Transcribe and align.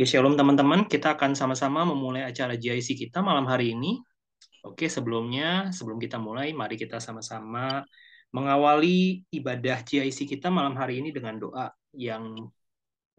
Oke, 0.00 0.16
shalom 0.16 0.32
teman-teman. 0.32 0.88
Kita 0.88 1.12
akan 1.12 1.36
sama-sama 1.36 1.84
memulai 1.84 2.24
acara 2.24 2.56
GIC 2.56 2.96
kita 2.96 3.20
malam 3.20 3.44
hari 3.44 3.76
ini. 3.76 4.00
Oke, 4.64 4.88
sebelumnya, 4.88 5.68
sebelum 5.76 6.00
kita 6.00 6.16
mulai, 6.16 6.56
mari 6.56 6.80
kita 6.80 6.96
sama-sama 7.04 7.84
mengawali 8.32 9.28
ibadah 9.28 9.84
GIC 9.84 10.24
kita 10.24 10.48
malam 10.48 10.72
hari 10.80 11.04
ini 11.04 11.12
dengan 11.12 11.36
doa 11.36 11.68
yang 11.92 12.48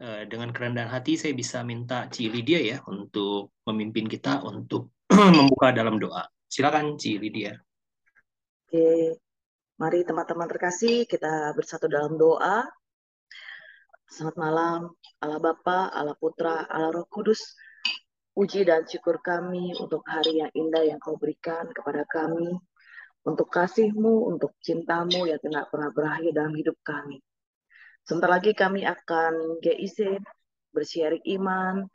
eh, 0.02 0.26
dengan 0.26 0.50
kerendahan 0.50 0.90
hati 0.90 1.22
saya 1.22 1.38
bisa 1.38 1.62
minta 1.62 2.10
Ci 2.10 2.34
Lydia 2.34 2.58
ya 2.58 2.78
untuk 2.90 3.62
memimpin 3.70 4.10
kita 4.10 4.42
untuk 4.42 5.06
membuka 5.38 5.70
dalam 5.70 6.02
doa. 6.02 6.26
Silakan 6.50 6.98
Ci 6.98 7.22
Lydia. 7.22 7.62
Oke, 8.66 9.22
mari 9.78 10.02
teman-teman 10.02 10.50
terkasih 10.50 11.06
kita 11.06 11.54
bersatu 11.54 11.86
dalam 11.86 12.18
doa. 12.18 12.66
Selamat 14.12 14.36
malam, 14.44 14.80
Allah 15.24 15.40
Bapa, 15.40 15.88
Allah 15.88 16.20
Putra, 16.20 16.68
Allah 16.68 16.92
Roh 16.92 17.08
Kudus. 17.08 17.56
Puji 18.36 18.68
dan 18.68 18.84
syukur 18.84 19.24
kami 19.24 19.72
untuk 19.80 20.04
hari 20.04 20.44
yang 20.44 20.52
indah 20.52 20.84
yang 20.84 21.00
kau 21.00 21.16
berikan 21.16 21.72
kepada 21.72 22.04
kami. 22.12 22.60
Untuk 23.24 23.48
kasihmu, 23.48 24.28
untuk 24.28 24.60
cintamu 24.60 25.32
yang 25.32 25.40
tidak 25.40 25.72
pernah 25.72 25.96
berakhir 25.96 26.36
dalam 26.36 26.52
hidup 26.52 26.76
kami. 26.84 27.24
Sebentar 28.04 28.28
lagi 28.36 28.52
kami 28.52 28.84
akan 28.84 29.64
GIC, 29.64 30.20
bersyarik 30.76 31.24
iman, 31.40 31.88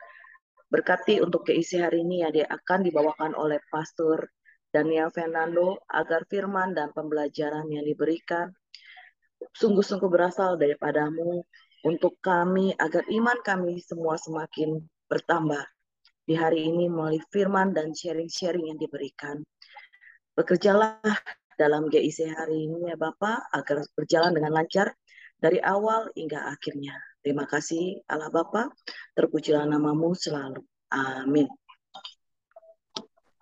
berkati 0.73 1.21
untuk 1.21 1.45
GIC 1.45 1.85
hari 1.85 2.01
ini 2.01 2.25
yang 2.25 2.33
dia 2.33 2.49
akan 2.49 2.81
dibawakan 2.81 3.37
oleh 3.37 3.61
Pastor 3.69 4.25
Daniel 4.73 5.13
Fernando 5.13 5.85
agar 5.85 6.25
firman 6.25 6.73
dan 6.73 6.89
pembelajaran 6.97 7.69
yang 7.69 7.85
diberikan 7.85 8.49
sungguh-sungguh 9.53 10.09
berasal 10.09 10.57
daripadamu 10.57 11.45
untuk 11.87 12.19
kami 12.19 12.75
agar 12.75 13.07
iman 13.07 13.39
kami 13.39 13.79
semua 13.79 14.19
semakin 14.19 14.83
bertambah 15.07 15.63
di 16.27 16.35
hari 16.35 16.67
ini 16.67 16.91
melalui 16.91 17.23
firman 17.31 17.71
dan 17.71 17.95
sharing-sharing 17.95 18.67
yang 18.67 18.75
diberikan. 18.75 19.39
Bekerjalah 20.35 20.99
dalam 21.55 21.87
GIC 21.87 22.27
hari 22.27 22.67
ini 22.67 22.91
ya 22.91 22.99
Bapak 22.99 23.47
agar 23.55 23.87
berjalan 23.95 24.35
dengan 24.35 24.51
lancar 24.51 24.91
dari 25.39 25.63
awal 25.63 26.11
hingga 26.11 26.51
akhirnya. 26.51 26.99
Terima 27.23 27.47
kasih 27.47 28.03
Allah 28.11 28.29
Bapa, 28.35 28.67
terpujilah 29.15 29.63
namamu 29.63 30.11
selalu. 30.11 30.59
Amin. 30.91 31.47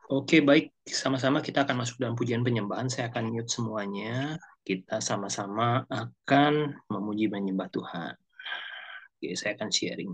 Oke, 0.06 0.46
baik. 0.46 0.70
Sama-sama 0.86 1.42
kita 1.42 1.66
akan 1.66 1.82
masuk 1.82 1.98
dalam 1.98 2.14
pujian 2.14 2.46
penyembahan. 2.46 2.86
Saya 2.94 3.10
akan 3.10 3.34
mute 3.34 3.50
semuanya. 3.50 4.38
Kita 4.62 5.02
sama-sama 5.02 5.82
akan 5.90 6.78
memuji 6.94 7.26
menyembah 7.26 7.74
Tuhan. 7.74 8.14
Oke, 9.26 9.34
saya 9.42 9.58
akan 9.58 9.74
sharing. 9.74 10.14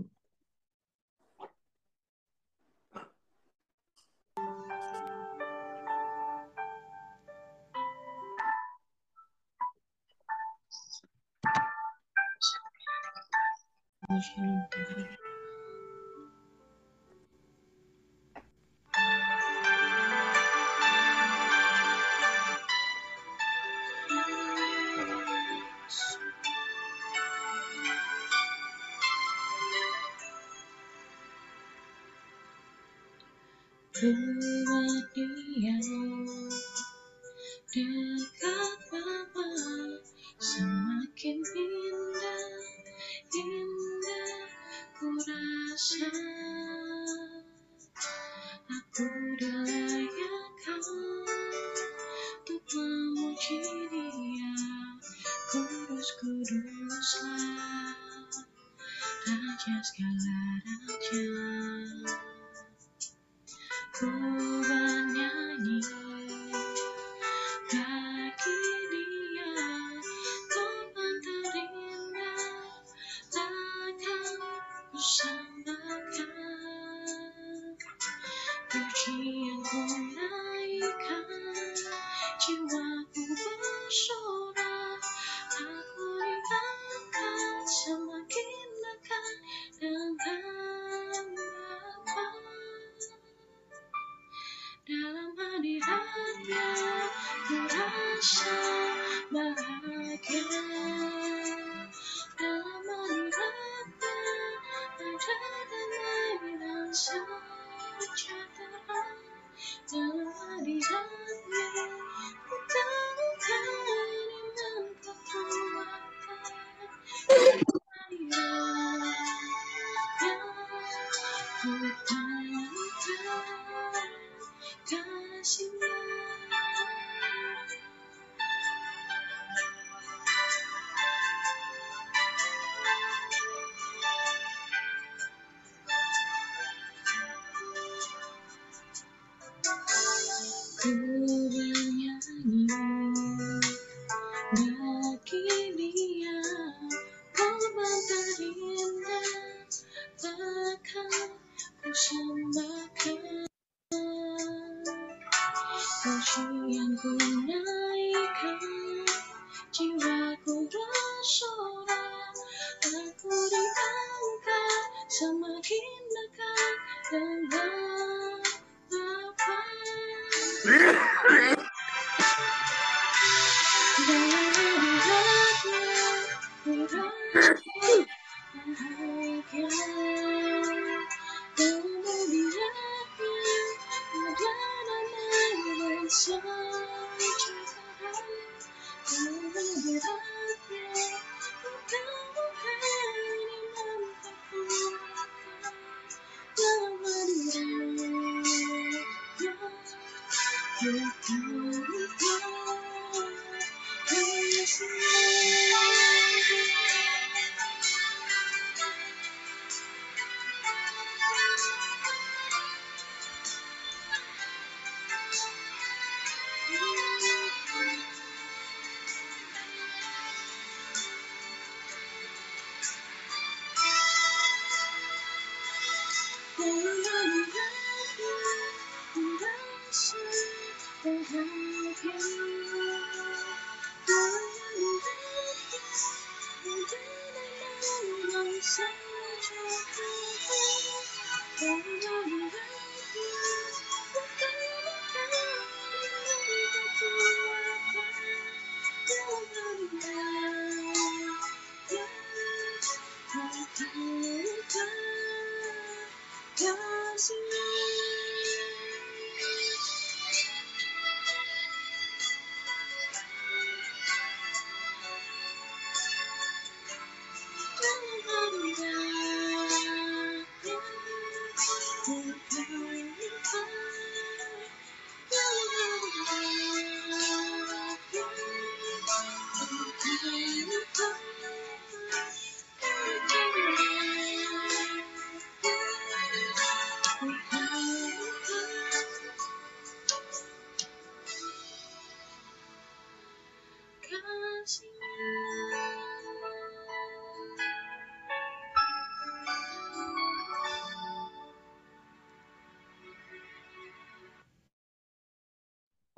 dia 14.72 15.31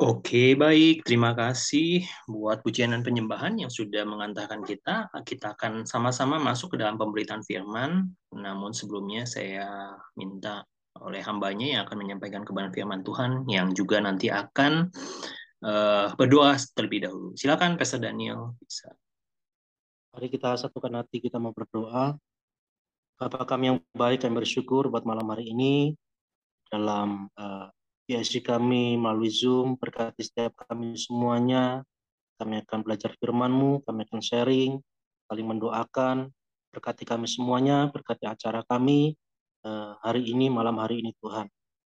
Oke, 0.05 0.53
baik. 0.53 1.01
Terima 1.01 1.33
kasih 1.33 2.05
buat 2.29 2.61
pujian 2.61 2.93
dan 2.93 3.01
penyembahan 3.01 3.57
yang 3.57 3.73
sudah 3.73 4.05
mengantarkan 4.05 4.61
kita. 4.61 5.09
Kita 5.25 5.57
akan 5.57 5.89
sama-sama 5.89 6.37
masuk 6.37 6.77
ke 6.77 6.85
dalam 6.85 7.01
pemberitaan 7.01 7.41
firman. 7.41 8.13
Namun 8.37 8.77
sebelumnya 8.77 9.25
saya 9.25 9.97
minta 10.13 10.61
oleh 11.01 11.25
hambanya 11.25 11.67
yang 11.81 11.81
akan 11.89 11.97
menyampaikan 12.05 12.45
kebenaran 12.45 12.77
firman 12.77 13.01
Tuhan 13.01 13.49
yang 13.49 13.73
juga 13.73 13.97
nanti 14.05 14.29
akan 14.29 14.93
uh, 15.65 16.13
berdoa 16.21 16.53
terlebih 16.77 17.09
dahulu. 17.09 17.33
Silakan 17.33 17.81
Pastor 17.81 18.05
Daniel 18.05 18.61
bisa. 18.61 18.93
Mari 20.13 20.29
kita 20.29 20.61
satukan 20.61 21.01
hati 21.01 21.25
kita 21.25 21.41
mau 21.41 21.57
berdoa. 21.57 22.13
Bapa 23.17 23.49
kami 23.49 23.73
yang 23.73 23.79
baik 23.97 24.21
kami 24.21 24.37
bersyukur 24.37 24.93
buat 24.93 25.09
malam 25.09 25.25
hari 25.33 25.49
ini 25.49 25.97
dalam 26.69 27.33
uh, 27.41 27.73
PSC 28.05 28.45
kami 28.45 29.01
melalui 29.01 29.33
Zoom, 29.33 29.81
berkati 29.81 30.21
setiap 30.21 30.69
kami 30.69 30.93
semuanya. 31.01 31.81
Kami 32.37 32.61
akan 32.67 32.83
belajar 32.85 33.15
firman-Mu, 33.17 33.87
kami 33.87 34.05
akan 34.11 34.21
sharing, 34.21 34.73
saling 35.31 35.47
mendoakan, 35.47 36.29
berkati 36.75 37.07
kami 37.07 37.31
semuanya, 37.31 37.89
berkati 37.95 38.27
acara 38.27 38.67
kami 38.67 39.15
uh, 39.65 39.97
hari 40.03 40.27
ini, 40.27 40.51
malam 40.51 40.77
hari 40.83 41.01
ini 41.01 41.15
Tuhan. 41.23 41.47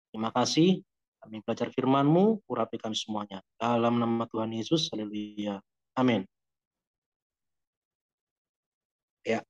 Terima 0.10 0.32
kasih, 0.32 0.82
kami 1.22 1.44
belajar 1.44 1.68
firman-Mu, 1.70 2.48
urapi 2.48 2.80
kami 2.82 2.96
semuanya. 2.96 3.44
Dalam 3.60 4.00
nama 4.00 4.24
Tuhan 4.26 4.56
Yesus, 4.56 4.88
haleluya. 4.90 5.62
Amin. 6.00 6.24
Ya. 9.28 9.44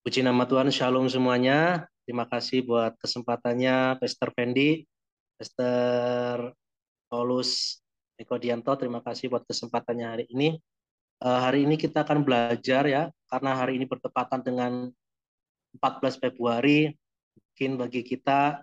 Puji 0.00 0.24
nama 0.24 0.48
Tuhan, 0.48 0.72
shalom 0.72 1.06
semuanya. 1.06 1.86
Terima 2.08 2.24
kasih 2.26 2.64
buat 2.64 2.96
kesempatannya, 2.98 4.00
Pastor 4.00 4.32
Fendi. 4.34 4.89
Mr. 5.40 6.52
Paulus 7.08 7.80
Eko 8.20 8.36
Dianto, 8.36 8.76
terima 8.76 9.00
kasih 9.00 9.32
buat 9.32 9.48
kesempatannya 9.48 10.06
hari 10.06 10.24
ini. 10.28 10.60
Uh, 11.24 11.40
hari 11.40 11.64
ini 11.64 11.80
kita 11.80 12.04
akan 12.04 12.20
belajar 12.20 12.84
ya, 12.84 13.08
karena 13.32 13.56
hari 13.56 13.80
ini 13.80 13.88
bertepatan 13.88 14.44
dengan 14.44 14.92
14 15.80 16.20
Februari, 16.20 16.92
mungkin 17.32 17.80
bagi 17.80 18.04
kita 18.04 18.60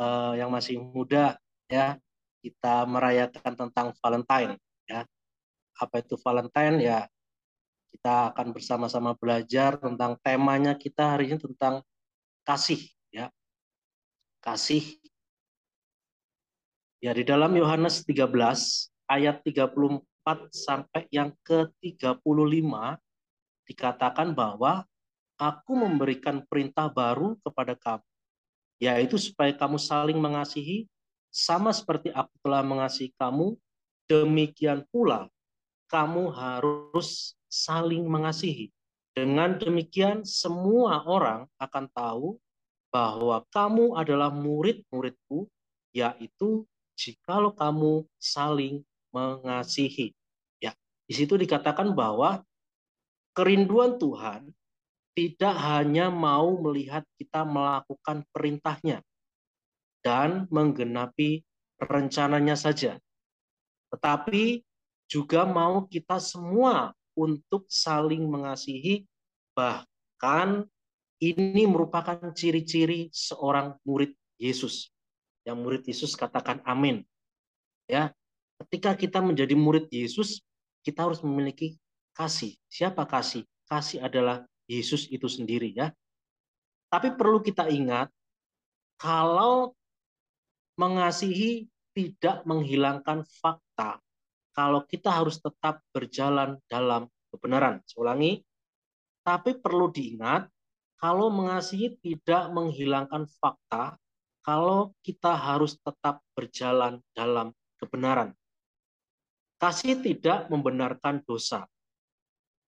uh, 0.00 0.32
yang 0.32 0.48
masih 0.48 0.80
muda 0.80 1.36
ya, 1.68 2.00
kita 2.40 2.88
merayakan 2.88 3.52
tentang 3.52 3.92
Valentine 4.00 4.56
ya. 4.88 5.04
Apa 5.76 6.00
itu 6.00 6.16
Valentine 6.16 6.80
ya? 6.80 7.00
Kita 7.92 8.32
akan 8.32 8.56
bersama-sama 8.56 9.12
belajar 9.12 9.76
tentang 9.76 10.16
temanya 10.24 10.72
kita 10.72 11.16
hari 11.16 11.32
ini 11.32 11.40
tentang 11.40 11.84
kasih 12.48 12.80
ya. 13.12 13.28
Kasih 14.40 14.96
Ya, 17.06 17.14
di 17.14 17.22
dalam 17.22 17.54
Yohanes 17.54 18.02
13 18.02 18.34
ayat 19.06 19.38
34 19.46 20.02
sampai 20.50 21.06
yang 21.14 21.30
ke-35 21.46 22.18
dikatakan 23.62 24.34
bahwa 24.34 24.82
aku 25.38 25.72
memberikan 25.78 26.42
perintah 26.50 26.90
baru 26.90 27.38
kepada 27.46 27.78
kamu, 27.78 28.02
yaitu 28.82 29.22
supaya 29.22 29.54
kamu 29.54 29.78
saling 29.78 30.18
mengasihi 30.18 30.90
sama 31.30 31.70
seperti 31.70 32.10
aku 32.10 32.34
telah 32.42 32.66
mengasihi 32.66 33.14
kamu, 33.14 33.54
demikian 34.10 34.82
pula 34.90 35.30
kamu 35.86 36.34
harus 36.34 37.38
saling 37.46 38.02
mengasihi. 38.02 38.74
Dengan 39.14 39.54
demikian 39.54 40.26
semua 40.26 41.06
orang 41.06 41.46
akan 41.62 41.86
tahu 41.86 42.34
bahwa 42.90 43.46
kamu 43.54 43.94
adalah 43.94 44.34
murid-muridku, 44.34 45.46
yaitu 45.94 46.66
jikalau 46.96 47.52
kamu 47.52 48.08
saling 48.16 48.82
mengasihi. 49.12 50.16
Ya, 50.58 50.72
di 51.04 51.14
situ 51.14 51.36
dikatakan 51.36 51.92
bahwa 51.92 52.42
kerinduan 53.36 54.00
Tuhan 54.00 54.50
tidak 55.12 55.54
hanya 55.60 56.08
mau 56.08 56.56
melihat 56.60 57.04
kita 57.20 57.44
melakukan 57.44 58.24
perintahnya 58.32 59.04
dan 60.00 60.48
menggenapi 60.48 61.44
rencananya 61.76 62.56
saja, 62.56 62.96
tetapi 63.92 64.64
juga 65.08 65.44
mau 65.44 65.84
kita 65.84 66.20
semua 66.20 66.92
untuk 67.16 67.64
saling 67.68 68.24
mengasihi, 68.28 69.08
bahkan 69.56 70.68
ini 71.16 71.64
merupakan 71.64 72.20
ciri-ciri 72.36 73.08
seorang 73.08 73.80
murid 73.88 74.12
Yesus 74.36 74.92
yang 75.46 75.62
murid 75.62 75.86
Yesus 75.86 76.18
katakan 76.18 76.58
amin. 76.66 77.06
Ya, 77.86 78.10
ketika 78.66 78.98
kita 78.98 79.22
menjadi 79.22 79.54
murid 79.54 79.86
Yesus, 79.94 80.42
kita 80.82 81.06
harus 81.06 81.22
memiliki 81.22 81.78
kasih. 82.18 82.58
Siapa 82.66 83.06
kasih? 83.06 83.46
Kasih 83.70 84.02
adalah 84.02 84.42
Yesus 84.66 85.06
itu 85.06 85.30
sendiri 85.30 85.70
ya. 85.70 85.94
Tapi 86.90 87.14
perlu 87.14 87.38
kita 87.38 87.70
ingat 87.70 88.10
kalau 88.98 89.70
mengasihi 90.74 91.70
tidak 91.94 92.42
menghilangkan 92.44 93.24
fakta 93.24 94.02
kalau 94.56 94.82
kita 94.88 95.12
harus 95.12 95.36
tetap 95.38 95.84
berjalan 95.92 96.56
dalam 96.66 97.06
kebenaran. 97.28 97.84
Saya 97.84 98.08
ulangi, 98.08 98.40
tapi 99.20 99.60
perlu 99.60 99.92
diingat 99.92 100.48
kalau 100.96 101.28
mengasihi 101.28 102.00
tidak 102.00 102.48
menghilangkan 102.56 103.28
fakta 103.36 104.00
kalau 104.46 104.94
kita 105.02 105.34
harus 105.34 105.74
tetap 105.82 106.22
berjalan 106.38 107.02
dalam 107.10 107.50
kebenaran. 107.82 108.30
Kasih 109.58 109.98
tidak 109.98 110.46
membenarkan 110.46 111.18
dosa, 111.26 111.66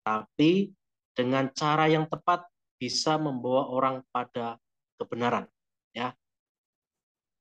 tapi 0.01 0.73
dengan 1.13 1.53
cara 1.53 1.85
yang 1.85 2.09
tepat 2.09 2.49
bisa 2.81 3.21
membawa 3.21 3.69
orang 3.69 4.01
pada 4.09 4.57
kebenaran. 4.97 5.45
Ya. 5.93 6.17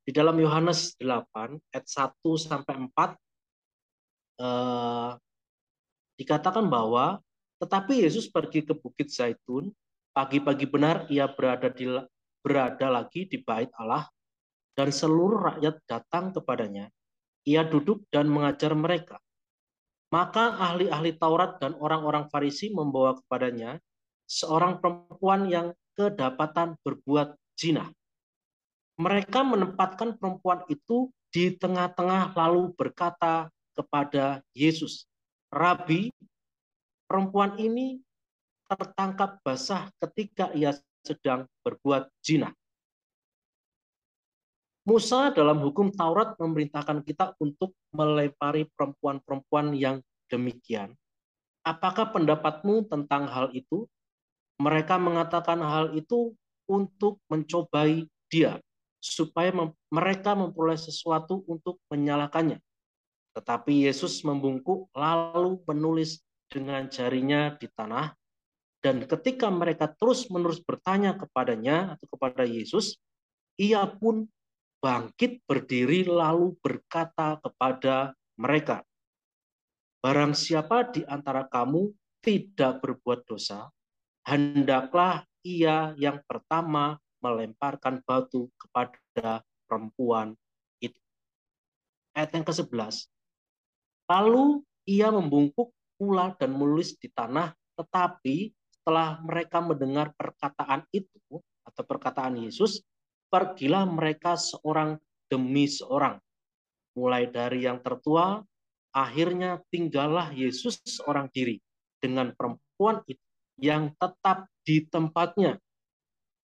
Di 0.04 0.12
dalam 0.12 0.36
Yohanes 0.36 1.00
8 1.00 1.56
ayat 1.72 1.86
1 1.88 2.12
sampai 2.36 2.75
4 2.92 3.15
eh, 4.44 5.12
dikatakan 6.20 6.65
bahwa 6.68 7.24
tetapi 7.62 8.04
Yesus 8.04 8.27
pergi 8.27 8.68
ke 8.68 8.75
Bukit 8.75 9.08
Zaitun, 9.08 9.72
pagi-pagi 10.12 10.68
benar 10.68 11.08
ia 11.08 11.25
berada 11.30 11.72
di 11.72 11.88
berada 12.44 12.88
lagi 12.92 13.25
di 13.25 13.42
bait 13.42 13.72
Allah 13.80 14.06
dan 14.75 14.91
seluruh 14.91 15.39
rakyat 15.51 15.79
datang 15.88 16.36
kepadanya, 16.36 16.91
ia 17.48 17.63
duduk 17.63 18.03
dan 18.12 18.27
mengajar 18.27 18.75
mereka. 18.75 19.17
Maka 20.12 20.55
ahli-ahli 20.55 21.17
Taurat 21.17 21.58
dan 21.58 21.74
orang-orang 21.79 22.29
Farisi 22.29 22.70
membawa 22.72 23.17
kepadanya 23.17 23.82
seorang 24.27 24.79
perempuan 24.79 25.48
yang 25.50 25.67
kedapatan 25.96 26.75
berbuat 26.84 27.36
zina. 27.55 27.89
Mereka 28.96 29.44
menempatkan 29.44 30.15
perempuan 30.15 30.63
itu 30.72 31.12
di 31.32 31.51
tengah-tengah 31.55 32.32
lalu 32.36 32.72
berkata 32.79 33.51
kepada 33.75 34.39
Yesus, 34.55 35.03
"Rabi, 35.51 36.12
perempuan 37.12 37.60
ini 37.60 38.00
tertangkap 38.72 39.44
basah 39.44 39.91
ketika 40.01 40.50
ia 40.55 40.74
sedang 41.05 41.46
berbuat 41.62 42.10
zina. 42.25 42.50
Musa 44.86 45.34
dalam 45.34 45.65
hukum 45.65 45.89
Taurat 45.89 46.38
memerintahkan 46.38 47.01
kita 47.01 47.34
untuk 47.42 47.74
melempari 47.89 48.70
perempuan-perempuan 48.70 49.74
yang 49.74 49.98
demikian. 50.30 50.94
Apakah 51.65 52.13
pendapatmu 52.13 52.86
tentang 52.86 53.25
hal 53.25 53.50
itu? 53.58 53.89
Mereka 54.62 55.01
mengatakan 55.01 55.58
hal 55.65 55.98
itu 55.98 56.38
untuk 56.70 57.18
mencobai 57.34 58.06
dia, 58.30 58.62
supaya 59.01 59.50
mem 59.50 59.74
mereka 59.89 60.38
memperoleh 60.38 60.77
sesuatu 60.77 61.42
untuk 61.50 61.82
menyalahkannya. 61.89 62.62
Tetapi 63.34 63.89
Yesus 63.89 64.22
membungkuk 64.22 64.94
lalu 64.94 65.65
menulis 65.65 66.22
dengan 66.46 66.86
jarinya 66.94 67.58
di 67.58 67.65
tanah. 67.74 68.13
Dan 68.86 69.01
ketika 69.10 69.50
mereka 69.50 69.89
terus-menerus 69.89 70.62
bertanya 70.62 71.18
kepadanya 71.18 71.98
atau 71.98 72.06
kepada 72.06 72.46
Yesus, 72.46 73.01
ia 73.58 73.82
pun 73.89 74.30
bangkit 74.79 75.44
berdiri 75.46 76.05
lalu 76.08 76.55
berkata 76.60 77.39
kepada 77.39 78.13
mereka, 78.39 78.84
Barang 80.05 80.38
siapa 80.38 80.86
di 80.94 81.01
antara 81.01 81.50
kamu 81.50 81.89
tidak 82.22 82.77
berbuat 82.77 83.25
dosa, 83.25 83.74
hendaklah 84.22 85.25
ia 85.41 85.98
yang 85.98 86.22
pertama 86.29 87.01
melemparkan 87.25 88.05
batu 88.05 88.46
kepada 88.53 89.41
perempuan 89.65 90.38
itu. 90.77 91.01
Ayat 92.13 92.38
yang 92.38 92.46
ke-11. 92.46 93.10
Lalu 94.05 94.62
ia 94.86 95.10
membungkuk 95.10 95.74
pula 95.98 96.38
dan 96.38 96.53
menulis 96.53 96.94
di 97.01 97.10
tanah, 97.10 97.58
tetapi 97.74 98.53
setelah 98.70 99.17
mereka 99.25 99.58
mendengar 99.58 100.13
perkataan 100.13 100.86
itu 100.94 101.41
atau 101.65 101.82
perkataan 101.82 102.38
Yesus, 102.38 102.86
pergilah 103.36 103.84
mereka 103.84 104.39
seorang 104.39 104.96
demi 105.27 105.68
seorang. 105.68 106.15
Mulai 106.96 107.27
dari 107.27 107.68
yang 107.68 107.84
tertua, 107.84 108.39
akhirnya 108.96 109.60
tinggallah 109.68 110.32
Yesus 110.32 110.80
seorang 110.88 111.27
diri 111.36 111.60
dengan 112.00 112.32
perempuan 112.32 113.04
itu 113.04 113.20
yang 113.60 113.92
tetap 114.00 114.48
di 114.63 114.88
tempatnya. 114.88 115.60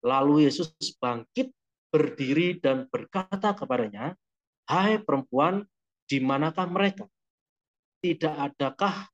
Lalu 0.02 0.50
Yesus 0.50 0.74
bangkit, 0.98 1.54
berdiri 1.94 2.58
dan 2.58 2.90
berkata 2.90 3.54
kepadanya, 3.54 4.18
Hai 4.66 4.98
perempuan, 4.98 5.70
di 6.10 6.18
manakah 6.18 6.66
mereka? 6.66 7.06
Tidak 8.02 8.34
adakah 8.34 9.14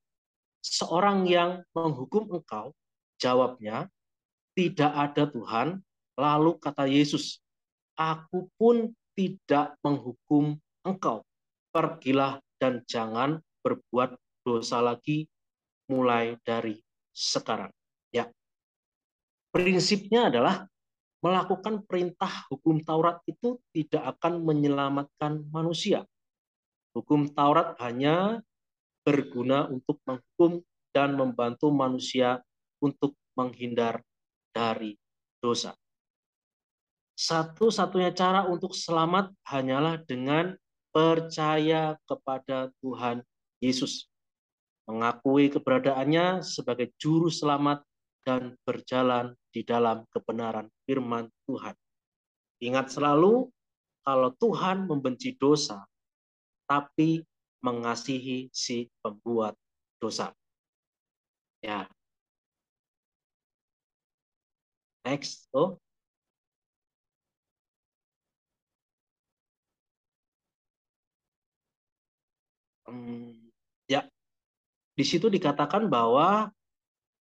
seorang 0.63 1.27
yang 1.27 1.59
menghukum 1.75 2.39
engkau? 2.39 2.71
Jawabnya, 3.19 3.91
tidak 4.55 4.91
ada 4.95 5.27
Tuhan. 5.27 5.67
Lalu 6.15 6.55
kata 6.63 6.87
Yesus, 6.87 7.43
aku 7.95 8.51
pun 8.59 8.91
tidak 9.15 9.79
menghukum 9.81 10.59
engkau. 10.83 11.23
Pergilah 11.71 12.39
dan 12.59 12.83
jangan 12.87 13.39
berbuat 13.63 14.15
dosa 14.45 14.79
lagi 14.79 15.27
mulai 15.91 16.37
dari 16.43 16.79
sekarang. 17.11 17.71
Ya. 18.11 18.29
Prinsipnya 19.51 20.31
adalah 20.31 20.67
melakukan 21.23 21.81
perintah 21.87 22.45
hukum 22.51 22.83
Taurat 22.85 23.17
itu 23.25 23.57
tidak 23.73 24.19
akan 24.19 24.45
menyelamatkan 24.45 25.47
manusia. 25.49 26.05
Hukum 26.93 27.31
Taurat 27.33 27.75
hanya 27.81 28.39
berguna 29.03 29.67
untuk 29.67 29.99
menghukum 30.05 30.63
dan 30.95 31.17
membantu 31.19 31.67
manusia 31.73 32.39
untuk 32.79 33.17
menghindar 33.35 33.99
dari 34.55 34.95
dosa. 35.43 35.75
Satu-satunya 37.15 38.11
cara 38.11 38.43
untuk 38.43 38.75
selamat 38.75 39.31
hanyalah 39.47 40.03
dengan 40.03 40.51
percaya 40.91 41.95
kepada 42.03 42.71
Tuhan 42.83 43.23
Yesus, 43.63 44.11
mengakui 44.83 45.47
keberadaannya 45.47 46.43
sebagai 46.43 46.91
juru 46.99 47.31
selamat 47.31 47.83
dan 48.27 48.59
berjalan 48.67 49.31
di 49.55 49.63
dalam 49.63 50.03
kebenaran 50.11 50.67
firman 50.83 51.31
Tuhan. 51.47 51.75
Ingat 52.59 52.91
selalu 52.91 53.47
kalau 54.03 54.35
Tuhan 54.35 54.83
membenci 54.83 55.39
dosa, 55.39 55.87
tapi 56.67 57.23
mengasihi 57.63 58.51
si 58.51 58.91
pembuat 58.99 59.55
dosa. 59.97 60.35
Ya. 61.63 61.87
Next. 65.05 65.49
Oh, 65.53 65.77
Ya, 73.85 74.05
di 74.93 75.03
situ 75.05 75.29
dikatakan 75.29 75.89
bahwa 75.89 76.49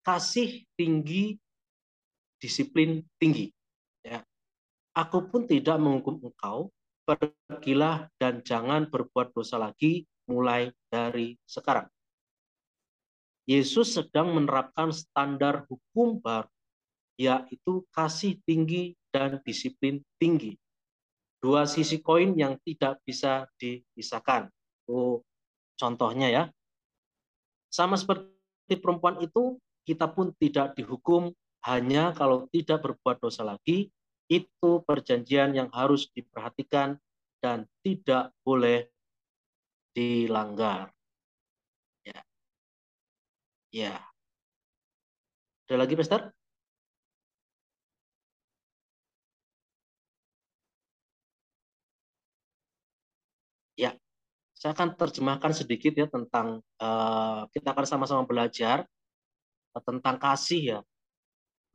kasih 0.04 0.64
tinggi, 0.80 1.40
disiplin 2.40 3.04
tinggi. 3.20 3.52
Ya, 4.04 4.24
aku 4.96 5.28
pun 5.28 5.44
tidak 5.48 5.80
menghukum 5.80 6.24
engkau, 6.24 6.72
pergilah 7.04 8.08
dan 8.22 8.46
jangan 8.46 8.88
berbuat 8.88 9.36
dosa 9.36 9.60
lagi 9.60 10.08
mulai 10.30 10.72
dari 10.94 11.36
sekarang. 11.44 11.90
Yesus 13.50 13.98
sedang 13.98 14.38
menerapkan 14.38 14.94
standar 14.94 15.66
hukum 15.66 16.22
baru, 16.22 16.54
yaitu 17.18 17.82
kasih 17.90 18.38
tinggi 18.46 18.94
dan 19.10 19.42
disiplin 19.42 20.06
tinggi. 20.22 20.54
Dua 21.42 21.66
sisi 21.66 21.98
koin 21.98 22.38
yang 22.38 22.62
tidak 22.62 23.02
bisa 23.02 23.50
dipisahkan. 23.58 24.54
Oh, 24.86 25.26
Contohnya 25.80 26.28
ya, 26.28 26.44
sama 27.72 27.96
seperti 27.96 28.76
perempuan 28.84 29.24
itu, 29.24 29.56
kita 29.88 30.12
pun 30.12 30.36
tidak 30.36 30.76
dihukum 30.76 31.32
hanya 31.64 32.12
kalau 32.12 32.52
tidak 32.52 32.84
berbuat 32.84 33.24
dosa 33.24 33.48
lagi. 33.48 33.88
Itu 34.30 34.86
perjanjian 34.86 35.58
yang 35.58 35.74
harus 35.74 36.12
diperhatikan 36.14 37.00
dan 37.42 37.66
tidak 37.82 38.30
boleh 38.46 38.86
dilanggar. 39.96 40.94
Ya. 42.06 42.22
Ya. 43.74 43.96
Ada 45.66 45.76
lagi, 45.82 45.98
Pastor? 45.98 46.30
Ya, 53.80 53.96
saya 54.60 54.76
akan 54.76 54.92
terjemahkan 55.00 55.56
sedikit 55.56 55.96
ya 55.96 56.12
tentang 56.12 56.60
uh, 56.84 57.48
kita 57.56 57.72
akan 57.72 57.86
sama-sama 57.88 58.28
belajar 58.28 58.84
uh, 59.72 59.84
tentang 59.88 60.20
kasih 60.20 60.62
ya. 60.76 60.80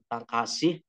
Tentang 0.05 0.25
kasih. 0.29 0.85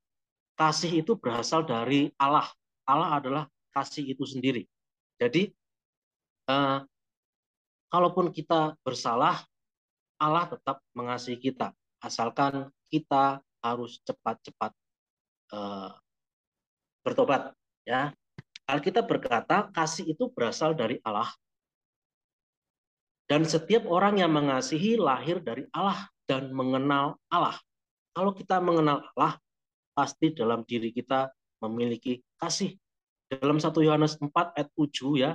Kasih 0.59 0.91
itu 0.91 1.15
berasal 1.15 1.63
dari 1.63 2.11
Allah. 2.19 2.51
Allah 2.83 3.15
adalah 3.15 3.43
kasih 3.71 4.11
itu 4.11 4.27
sendiri. 4.27 4.67
Jadi 5.15 5.55
uh, 6.51 6.83
kalaupun 7.87 8.27
kita 8.35 8.75
bersalah, 8.83 9.47
Allah 10.19 10.51
tetap 10.51 10.83
mengasihi 10.91 11.39
kita. 11.39 11.71
Asalkan 12.03 12.75
kita 12.91 13.39
harus 13.63 14.03
cepat-cepat 14.03 14.75
uh, 15.55 15.95
bertobat 17.07 17.55
ya. 17.87 18.11
Alkitab 18.67 19.07
berkata 19.07 19.71
kasih 19.71 20.11
itu 20.11 20.27
berasal 20.35 20.75
dari 20.75 20.99
Allah 20.99 21.31
dan 23.25 23.41
setiap 23.45 23.89
orang 23.89 24.21
yang 24.21 24.29
mengasihi 24.29 25.01
lahir 25.01 25.41
dari 25.41 25.65
Allah 25.73 26.05
dan 26.29 26.53
mengenal 26.53 27.17
Allah. 27.29 27.57
Kalau 28.13 28.31
kita 28.31 28.61
mengenal 28.61 29.01
Allah, 29.13 29.41
pasti 29.97 30.31
dalam 30.31 30.61
diri 30.63 30.93
kita 30.93 31.33
memiliki 31.65 32.21
kasih. 32.37 32.77
Dalam 33.25 33.57
1 33.57 33.73
Yohanes 33.81 34.21
4 34.21 34.29
ayat 34.29 34.69
7 34.77 35.17
ya, 35.17 35.31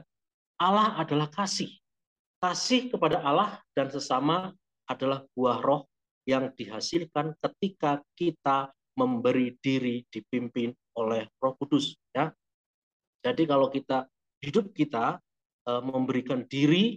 Allah 0.63 0.95
adalah 1.03 1.27
kasih. 1.29 1.69
Kasih 2.41 2.89
kepada 2.89 3.21
Allah 3.21 3.59
dan 3.75 3.91
sesama 3.91 4.55
adalah 4.87 5.27
buah 5.35 5.59
roh 5.61 5.91
yang 6.25 6.49
dihasilkan 6.55 7.35
ketika 7.43 8.01
kita 8.15 8.71
memberi 8.95 9.59
diri 9.59 10.07
dipimpin 10.09 10.71
oleh 10.97 11.27
Roh 11.41 11.55
Kudus 11.59 11.97
ya. 12.13 12.31
Jadi 13.21 13.45
kalau 13.45 13.69
kita 13.69 14.09
hidup 14.41 14.73
kita 14.73 15.21
eh, 15.69 15.83
memberikan 15.85 16.45
diri 16.49 16.97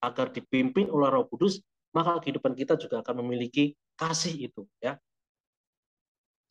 agar 0.00 0.32
dipimpin 0.32 0.92
oleh 0.92 1.08
Roh 1.08 1.26
Kudus, 1.28 1.62
maka 1.96 2.20
kehidupan 2.20 2.52
kita 2.52 2.76
juga 2.76 3.00
akan 3.00 3.24
memiliki 3.24 3.72
kasih 3.96 4.52
itu 4.52 4.68
ya. 4.84 5.00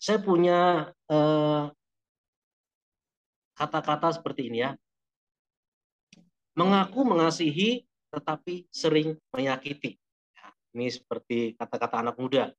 Saya 0.01 0.19
punya 0.21 0.89
eh, 1.09 1.63
kata-kata 3.53 4.09
eh, 4.11 4.15
seperti 4.17 4.41
ini 4.49 4.65
ya. 4.65 4.71
Mengaku 6.55 7.03
mengasihi 7.03 7.83
tetapi 8.09 8.65
sering 8.71 9.19
menyakiti. 9.35 9.99
Ya, 10.33 10.47
ini 10.73 10.87
seperti 10.87 11.53
kata-kata 11.59 11.99
anak 11.99 12.15
muda. 12.15 12.55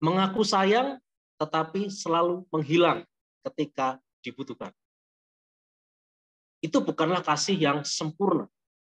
Mengaku 0.00 0.44
sayang 0.44 1.00
tetapi 1.40 1.88
selalu 1.88 2.44
menghilang 2.52 3.04
ketika 3.48 3.96
dibutuhkan. 4.20 4.70
Itu 6.60 6.84
bukanlah 6.84 7.24
kasih 7.24 7.56
yang 7.56 7.78
sempurna 7.88 8.44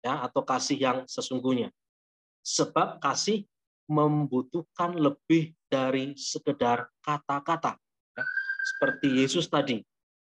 ya 0.00 0.24
atau 0.24 0.42
kasih 0.44 0.78
yang 0.80 0.98
sesungguhnya. 1.08 1.72
Sebab 2.40 3.00
kasih 3.00 3.44
membutuhkan 3.90 4.94
lebih 4.96 5.52
dari 5.66 6.14
sekedar 6.14 6.88
kata-kata. 7.02 7.76
Ya. 8.14 8.24
Seperti 8.70 9.08
Yesus 9.18 9.50
tadi, 9.50 9.82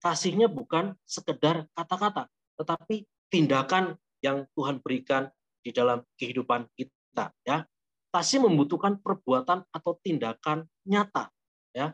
kasihnya 0.01 0.49
bukan 0.49 0.97
sekedar 1.05 1.69
kata-kata, 1.77 2.27
tetapi 2.57 3.05
tindakan 3.29 3.95
yang 4.25 4.49
Tuhan 4.57 4.81
berikan 4.81 5.29
di 5.61 5.69
dalam 5.71 6.01
kehidupan 6.17 6.67
kita. 6.75 7.29
Ya, 7.45 7.69
kasih 8.09 8.41
membutuhkan 8.41 8.99
perbuatan 8.99 9.63
atau 9.69 9.91
tindakan 10.01 10.65
nyata, 10.83 11.29
ya, 11.71 11.93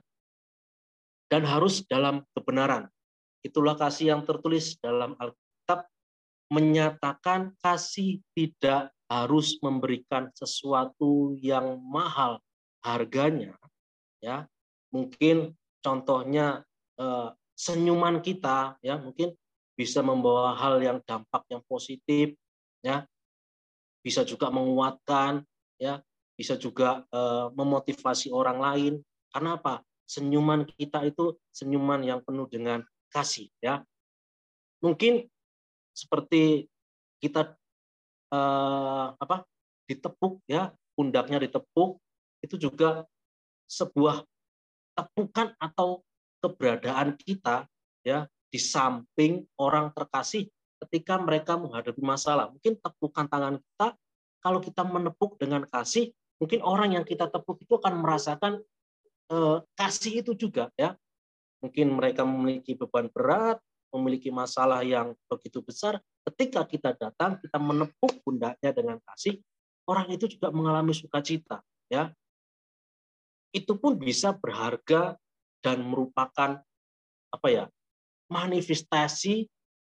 dan 1.27 1.43
harus 1.45 1.83
dalam 1.85 2.25
kebenaran. 2.33 2.87
Itulah 3.45 3.75
kasih 3.75 4.15
yang 4.15 4.21
tertulis 4.23 4.75
dalam 4.79 5.15
Alkitab 5.15 5.48
menyatakan 6.49 7.53
kasih 7.61 8.25
tidak 8.33 8.89
harus 9.09 9.57
memberikan 9.61 10.29
sesuatu 10.33 11.33
yang 11.37 11.81
mahal 11.81 12.41
harganya 12.85 13.57
ya. 14.21 14.45
Mungkin 14.89 15.53
contohnya 15.81 16.65
eh, 16.97 17.29
senyuman 17.53 18.21
kita 18.21 18.77
ya 18.81 18.97
mungkin 18.97 19.33
bisa 19.77 20.03
membawa 20.03 20.57
hal 20.57 20.81
yang 20.81 20.99
dampak 21.05 21.45
yang 21.49 21.63
positif 21.65 22.35
ya. 22.81 23.05
Bisa 24.01 24.25
juga 24.25 24.49
menguatkan 24.49 25.45
ya. 25.77 26.01
Bisa 26.33 26.57
juga 26.57 27.05
eh, 27.09 27.47
memotivasi 27.53 28.33
orang 28.33 28.57
lain. 28.57 28.93
Karena 29.29 29.57
apa? 29.57 29.85
Senyuman 30.09 30.65
kita 30.65 31.05
itu 31.05 31.37
senyuman 31.53 32.01
yang 32.01 32.19
penuh 32.25 32.49
dengan 32.49 32.81
kasih 33.13 33.49
ya. 33.61 33.85
Mungkin 34.81 35.29
seperti 35.99 36.71
kita 37.19 37.55
eh, 38.31 39.07
apa 39.19 39.43
ditepuk 39.89 40.39
ya 40.47 40.71
pundaknya 40.95 41.43
ditepuk 41.43 41.99
itu 42.39 42.55
juga 42.55 43.03
sebuah 43.67 44.23
tepukan 44.95 45.51
atau 45.59 46.03
keberadaan 46.39 47.19
kita 47.19 47.67
ya 48.03 48.23
di 48.49 48.59
samping 48.59 49.45
orang 49.59 49.91
terkasih 49.91 50.47
ketika 50.87 51.19
mereka 51.19 51.59
menghadapi 51.59 51.99
masalah. 52.01 52.49
Mungkin 52.49 52.79
tepukan 52.79 53.27
tangan 53.27 53.59
kita 53.59 53.87
kalau 54.39 54.59
kita 54.63 54.87
menepuk 54.87 55.35
dengan 55.35 55.67
kasih, 55.67 56.15
mungkin 56.39 56.63
orang 56.63 56.95
yang 56.95 57.05
kita 57.05 57.27
tepuk 57.27 57.59
itu 57.59 57.75
akan 57.75 57.99
merasakan 57.99 58.63
eh, 59.29 59.57
kasih 59.75 60.23
itu 60.23 60.31
juga 60.33 60.71
ya. 60.79 60.95
Mungkin 61.59 61.91
mereka 61.91 62.23
memiliki 62.23 62.79
beban 62.79 63.11
berat, 63.11 63.59
memiliki 63.89 64.29
masalah 64.29 64.85
yang 64.85 65.17
begitu 65.25 65.61
besar, 65.65 65.97
ketika 66.29 66.65
kita 66.65 66.93
datang, 66.93 67.41
kita 67.41 67.57
menepuk 67.57 68.21
pundaknya 68.21 68.71
dengan 68.73 68.97
kasih, 69.01 69.41
orang 69.89 70.09
itu 70.13 70.29
juga 70.29 70.53
mengalami 70.53 70.93
sukacita, 70.93 71.61
ya. 71.89 72.13
Itu 73.49 73.81
pun 73.81 73.97
bisa 73.97 74.33
berharga 74.37 75.17
dan 75.65 75.81
merupakan 75.81 76.61
apa 77.29 77.47
ya? 77.49 77.65
manifestasi 78.29 79.49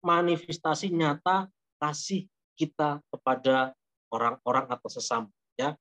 manifestasi 0.04 0.92
nyata 0.92 1.48
kasih 1.80 2.28
kita 2.60 3.00
kepada 3.10 3.72
orang-orang 4.12 4.70
atau 4.70 4.90
sesama, 4.92 5.32
ya. 5.58 5.74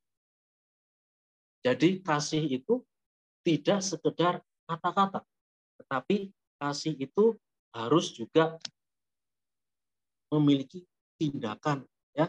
Jadi 1.63 2.01
kasih 2.01 2.43
itu 2.49 2.81
tidak 3.45 3.83
sekedar 3.83 4.41
kata-kata, 4.65 5.21
tetapi 5.83 6.33
kasih 6.57 6.95
itu 6.97 7.37
harus 7.73 8.13
juga 8.13 8.61
memiliki 10.33 10.85
tindakan 11.21 11.85
ya. 12.17 12.29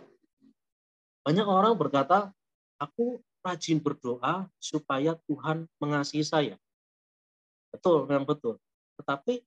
Banyak 1.24 1.48
orang 1.48 1.76
berkata, 1.80 2.32
aku 2.80 3.20
rajin 3.44 3.80
berdoa 3.80 4.48
supaya 4.60 5.16
Tuhan 5.28 5.68
mengasihi 5.80 6.24
saya. 6.24 6.56
Betul, 7.72 8.08
memang 8.08 8.28
betul. 8.28 8.60
Tetapi 9.00 9.44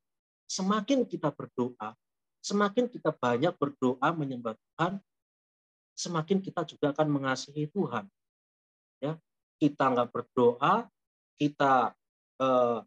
semakin 0.49 1.05
kita 1.05 1.33
berdoa, 1.33 1.97
semakin 2.45 2.89
kita 2.89 3.13
banyak 3.13 3.53
berdoa 3.57 4.09
menyembah 4.13 4.57
Tuhan, 4.57 5.01
semakin 5.97 6.39
kita 6.45 6.65
juga 6.69 6.93
akan 6.93 7.09
mengasihi 7.09 7.69
Tuhan. 7.73 8.05
Ya, 9.01 9.17
kita 9.61 9.85
nggak 9.93 10.13
berdoa, 10.13 10.89
kita 11.37 11.93
eh, 12.41 12.79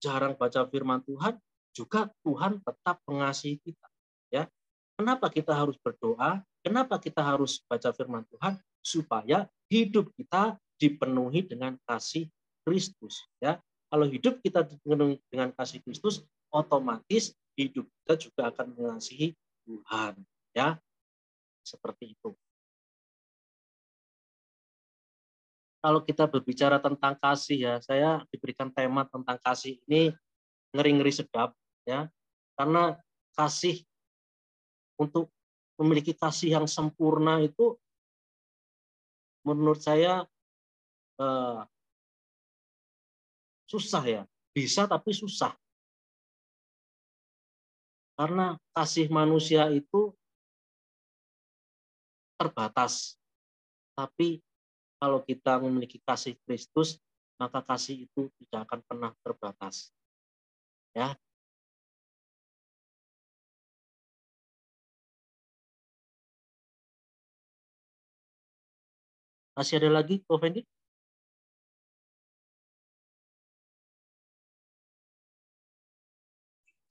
jarang 0.00 0.36
baca 0.36 0.60
firman 0.68 1.00
Tuhan, 1.04 1.40
juga 1.76 2.08
Tuhan 2.24 2.64
tetap 2.64 2.96
mengasihi 3.04 3.60
kita. 3.60 3.88
Ya, 4.32 4.48
kenapa 4.96 5.28
kita 5.28 5.52
harus 5.52 5.76
berdoa? 5.76 6.40
Kenapa 6.64 6.96
kita 6.96 7.20
harus 7.20 7.60
baca 7.68 7.92
firman 7.92 8.24
Tuhan? 8.32 8.56
Supaya 8.80 9.44
hidup 9.68 10.08
kita 10.16 10.56
dipenuhi 10.80 11.44
dengan 11.44 11.76
kasih 11.84 12.32
Kristus. 12.64 13.28
Ya, 13.36 13.60
kalau 13.92 14.08
hidup 14.08 14.40
kita 14.40 14.64
dipenuhi 14.64 15.20
dengan 15.28 15.52
kasih 15.52 15.84
Kristus, 15.84 16.24
otomatis 16.48 17.36
hidup 17.60 17.84
kita 18.02 18.14
juga 18.16 18.42
akan 18.48 18.72
mengasihi 18.72 19.36
Tuhan. 19.68 20.16
Ya, 20.56 20.80
seperti 21.60 22.16
itu. 22.16 22.32
Kalau 25.84 26.02
kita 26.02 26.26
berbicara 26.26 26.82
tentang 26.82 27.14
kasih 27.14 27.58
ya, 27.62 27.74
saya 27.78 28.26
diberikan 28.34 28.74
tema 28.74 29.06
tentang 29.06 29.38
kasih 29.38 29.78
ini 29.86 30.10
ngeri-ngeri 30.74 31.14
sedap 31.14 31.54
ya. 31.86 32.10
Karena 32.58 32.98
kasih 33.38 33.86
untuk 34.98 35.30
memiliki 35.78 36.12
kasih 36.12 36.60
yang 36.60 36.66
sempurna 36.66 37.38
itu 37.40 37.78
menurut 39.46 39.78
saya 39.78 40.26
eh, 41.22 41.60
susah 43.70 44.04
ya. 44.04 44.22
Bisa 44.50 44.90
tapi 44.90 45.14
susah. 45.14 45.54
Karena 48.16 48.56
kasih 48.72 49.12
manusia 49.12 49.68
itu 49.68 50.10
terbatas. 52.40 53.20
Tapi 53.92 54.40
kalau 54.96 55.20
kita 55.20 55.60
memiliki 55.60 56.00
kasih 56.00 56.34
Kristus 56.48 56.96
maka 57.36 57.60
kasih 57.60 58.08
itu 58.08 58.32
tidak 58.40 58.64
akan 58.64 58.80
pernah 58.88 59.12
terbatas. 59.20 59.92
Ya 60.96 61.12
Masih 69.56 69.80
ada 69.80 69.88
lagi, 69.88 70.20
Ko 70.28 70.36
Fendi? 70.36 70.60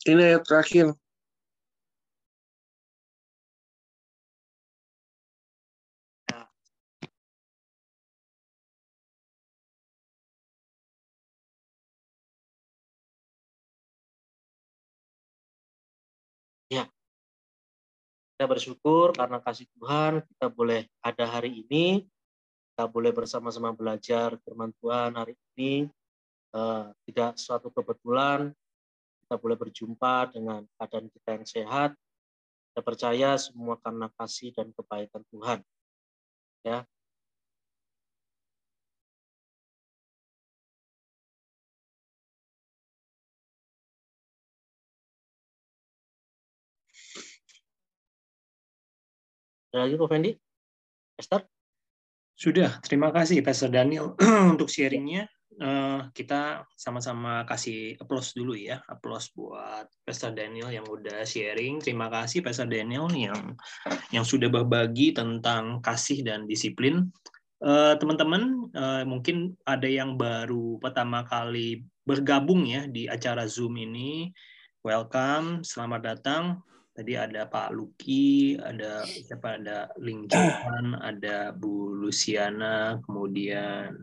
Ini 0.06 0.38
yang 0.38 0.44
terakhir. 0.46 0.98
Ya. 16.70 16.90
Kita 18.34 18.46
bersyukur 18.50 19.14
karena 19.14 19.38
kasih 19.42 19.66
Tuhan 19.78 20.26
kita 20.26 20.50
boleh 20.50 20.90
ada 21.06 21.26
hari 21.30 21.62
ini 21.66 22.10
kita 22.76 22.92
boleh 22.92 23.16
bersama-sama 23.16 23.72
belajar 23.72 24.36
firman 24.44 24.76
Tuhan 24.84 25.16
hari 25.16 25.32
ini. 25.56 25.88
Uh, 26.52 26.92
tidak 27.08 27.40
suatu 27.40 27.72
kebetulan 27.72 28.52
kita 29.24 29.40
boleh 29.40 29.56
berjumpa 29.56 30.36
dengan 30.36 30.68
keadaan 30.76 31.08
kita 31.08 31.30
yang 31.40 31.48
sehat. 31.48 31.92
Kita 32.76 32.84
percaya 32.84 33.40
semua 33.40 33.80
karena 33.80 34.12
kasih 34.20 34.52
dan 34.52 34.76
kebaikan 34.76 35.24
Tuhan. 35.32 35.64
Ya. 36.68 36.84
Ada 49.72 49.88
lagi, 49.88 49.96
Ko 49.96 50.12
Fendi? 50.12 50.36
Esther? 51.16 51.55
Sudah, 52.36 52.84
terima 52.84 53.16
kasih 53.16 53.40
Pastor 53.40 53.72
Daniel 53.72 54.14
untuk 54.54 54.68
sharingnya. 54.68 55.32
Uh, 55.56 56.12
kita 56.12 56.68
sama-sama 56.76 57.48
kasih 57.48 57.96
applause 57.96 58.36
dulu 58.36 58.60
ya, 58.60 58.84
applause 58.92 59.32
buat 59.32 59.88
Pastor 60.04 60.36
Daniel 60.36 60.68
yang 60.68 60.84
udah 60.84 61.24
sharing. 61.24 61.80
Terima 61.80 62.12
kasih 62.12 62.44
Pastor 62.44 62.68
Daniel 62.68 63.08
yang 63.16 63.56
yang 64.12 64.28
sudah 64.28 64.52
berbagi 64.52 65.16
tentang 65.16 65.80
kasih 65.80 66.28
dan 66.28 66.44
disiplin. 66.44 67.08
Eh, 67.64 67.96
teman-teman, 67.96 68.68
eh, 68.76 69.04
mungkin 69.08 69.56
ada 69.64 69.88
yang 69.88 70.20
baru 70.20 70.76
pertama 70.78 71.24
kali 71.24 71.88
bergabung 72.04 72.68
ya 72.68 72.84
di 72.86 73.08
acara 73.08 73.48
Zoom 73.48 73.80
ini. 73.80 74.30
Welcome, 74.84 75.64
selamat 75.64 76.02
datang. 76.04 76.44
Tadi 76.96 77.12
ada 77.12 77.44
Pak 77.44 77.76
Luki, 77.76 78.56
ada 78.56 79.04
siapa 79.04 79.60
ada 79.60 79.92
Ling 80.00 80.28
Johan, 80.32 80.96
ada 80.96 81.52
Bu 81.52 81.92
Luciana, 81.92 83.04
kemudian 83.04 84.00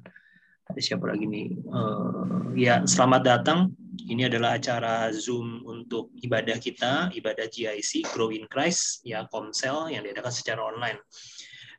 ada 0.69 0.77
siapa 0.77 1.09
lagi 1.09 1.25
nih? 1.25 1.57
Eh, 1.57 2.69
ya, 2.69 2.85
selamat 2.85 3.23
datang. 3.25 3.73
Ini 3.97 4.29
adalah 4.29 4.61
acara 4.61 5.09
Zoom 5.09 5.65
untuk 5.65 6.13
ibadah 6.21 6.61
kita, 6.61 7.09
ibadah 7.17 7.49
GIC, 7.49 8.13
Grow 8.13 8.29
in 8.29 8.45
Christ, 8.45 9.01
ya 9.09 9.25
Komsel 9.25 9.89
yang 9.89 10.05
diadakan 10.05 10.33
secara 10.37 10.61
online. 10.61 11.01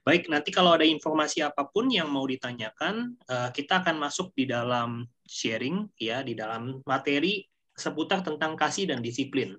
Baik, 0.01 0.33
nanti 0.33 0.49
kalau 0.49 0.73
ada 0.73 0.83
informasi 0.83 1.45
apa 1.45 1.69
pun 1.69 1.93
yang 1.93 2.09
mau 2.09 2.25
ditanyakan, 2.25 3.21
eh, 3.29 3.49
kita 3.53 3.85
akan 3.85 4.01
masuk 4.01 4.33
di 4.33 4.49
dalam 4.49 5.05
sharing, 5.29 5.93
ya, 5.93 6.25
di 6.25 6.33
dalam 6.33 6.81
materi 6.89 7.45
seputar 7.77 8.25
tentang 8.25 8.57
kasih 8.57 8.89
dan 8.89 9.05
disiplin. 9.05 9.53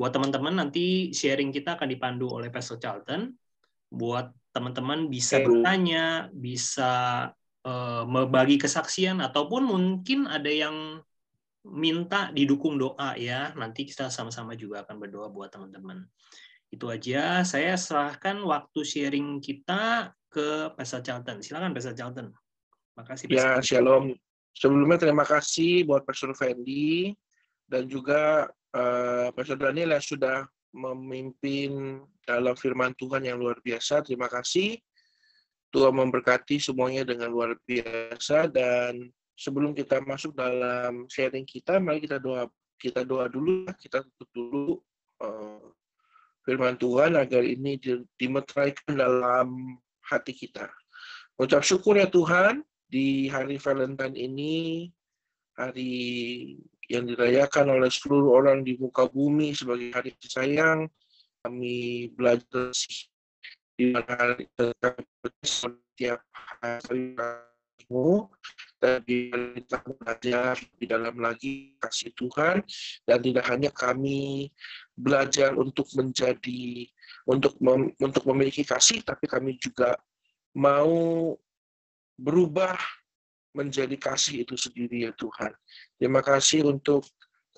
Buat 0.00 0.16
teman-teman, 0.16 0.56
nanti 0.56 1.12
sharing 1.12 1.52
kita 1.52 1.76
akan 1.76 1.84
dipandu 1.92 2.32
oleh 2.32 2.48
Pastor 2.48 2.80
Charlton. 2.80 3.36
Buat 3.92 4.32
teman-teman 4.56 5.12
bisa 5.12 5.36
Oke. 5.36 5.52
bertanya, 5.52 6.32
bisa 6.32 6.92
eh, 7.60 8.04
membagi 8.08 8.56
kesaksian, 8.56 9.20
ataupun 9.20 9.68
mungkin 9.68 10.24
ada 10.24 10.48
yang 10.48 11.04
minta 11.68 12.32
didukung 12.32 12.80
doa 12.80 13.12
ya. 13.20 13.52
Nanti 13.52 13.84
kita 13.84 14.08
sama-sama 14.08 14.56
juga 14.56 14.88
akan 14.88 14.96
berdoa 14.96 15.28
buat 15.28 15.52
teman-teman. 15.52 16.08
Itu 16.72 16.88
aja. 16.88 17.44
Saya 17.44 17.76
serahkan 17.76 18.40
waktu 18.40 18.80
sharing 18.80 19.36
kita 19.44 20.16
ke 20.32 20.72
Pastor 20.80 21.04
Charlton. 21.04 21.44
Silakan 21.44 21.76
Pastor 21.76 21.92
Charlton. 21.92 22.32
Makasih 22.96 23.28
Ya, 23.28 23.60
Pastor. 23.60 23.68
Shalom. 23.68 24.16
Sebelumnya 24.56 24.96
terima 24.96 25.28
kasih 25.28 25.84
buat 25.84 26.08
Pastor 26.08 26.32
Fendi 26.32 27.12
dan 27.68 27.86
juga 27.86 28.48
eh, 28.74 29.28
Pastor 29.34 29.58
Daniel 29.58 29.96
yang 29.96 30.04
sudah 30.04 30.46
memimpin 30.70 32.02
dalam 32.22 32.54
firman 32.54 32.94
Tuhan 32.94 33.26
yang 33.26 33.38
luar 33.38 33.58
biasa. 33.58 34.06
Terima 34.06 34.30
kasih. 34.30 34.78
Tuhan 35.70 35.94
memberkati 35.94 36.58
semuanya 36.58 37.06
dengan 37.06 37.30
luar 37.30 37.54
biasa 37.62 38.50
dan 38.50 39.06
sebelum 39.38 39.70
kita 39.70 40.02
masuk 40.02 40.34
dalam 40.34 41.06
sharing 41.06 41.46
kita, 41.46 41.78
mari 41.78 42.02
kita 42.02 42.18
doa 42.18 42.50
kita 42.80 43.06
doa 43.06 43.30
dulu, 43.30 43.68
kita 43.78 44.02
tutup 44.02 44.28
dulu 44.34 44.74
eh, 45.22 45.66
firman 46.42 46.74
Tuhan 46.74 47.14
agar 47.14 47.46
ini 47.46 47.78
di- 47.78 48.06
dimeteraikan 48.18 48.98
dalam 48.98 49.78
hati 50.10 50.34
kita. 50.34 50.66
Ucap 51.38 51.62
syukur 51.62 51.96
ya 51.96 52.10
Tuhan, 52.10 52.66
di 52.90 53.30
hari 53.30 53.56
Valentine 53.56 54.18
ini, 54.18 54.90
hari 55.54 55.92
yang 56.90 57.06
dirayakan 57.06 57.78
oleh 57.78 57.86
seluruh 57.86 58.34
orang 58.34 58.66
di 58.66 58.74
muka 58.74 59.06
bumi 59.06 59.54
sebagai 59.54 59.94
hari 59.94 60.10
sayang, 60.18 60.90
kami 61.46 62.10
belajar 62.18 62.74
di 63.78 63.94
mana 63.94 64.34
hari 64.36 64.50
setiap 65.46 66.20
hari 66.60 67.14
dan 68.80 69.02
kita 69.54 69.78
belajar 69.82 70.54
di 70.78 70.86
dalam 70.86 71.16
lagi 71.18 71.78
kasih 71.78 72.10
Tuhan. 72.14 72.62
Dan 73.06 73.18
tidak 73.22 73.46
hanya 73.50 73.70
kami 73.70 74.50
belajar 74.98 75.54
untuk 75.54 75.86
menjadi 75.94 76.86
untuk 77.26 77.54
mem- 77.62 77.94
untuk 78.02 78.24
memiliki 78.30 78.66
kasih 78.66 79.02
tapi 79.06 79.26
kami 79.30 79.56
juga 79.60 79.96
mau 80.56 81.34
berubah 82.20 82.76
menjadi 83.54 83.96
kasih 83.98 84.46
itu 84.46 84.54
sendiri 84.54 85.10
ya 85.10 85.12
Tuhan. 85.14 85.50
Terima 85.98 86.22
kasih 86.22 86.66
untuk 86.66 87.06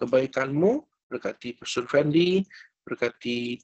kebaikan-Mu, 0.00 0.80
berkati 1.12 1.60
Pastor 1.60 1.84
Fendi, 1.84 2.42
berkati 2.82 3.60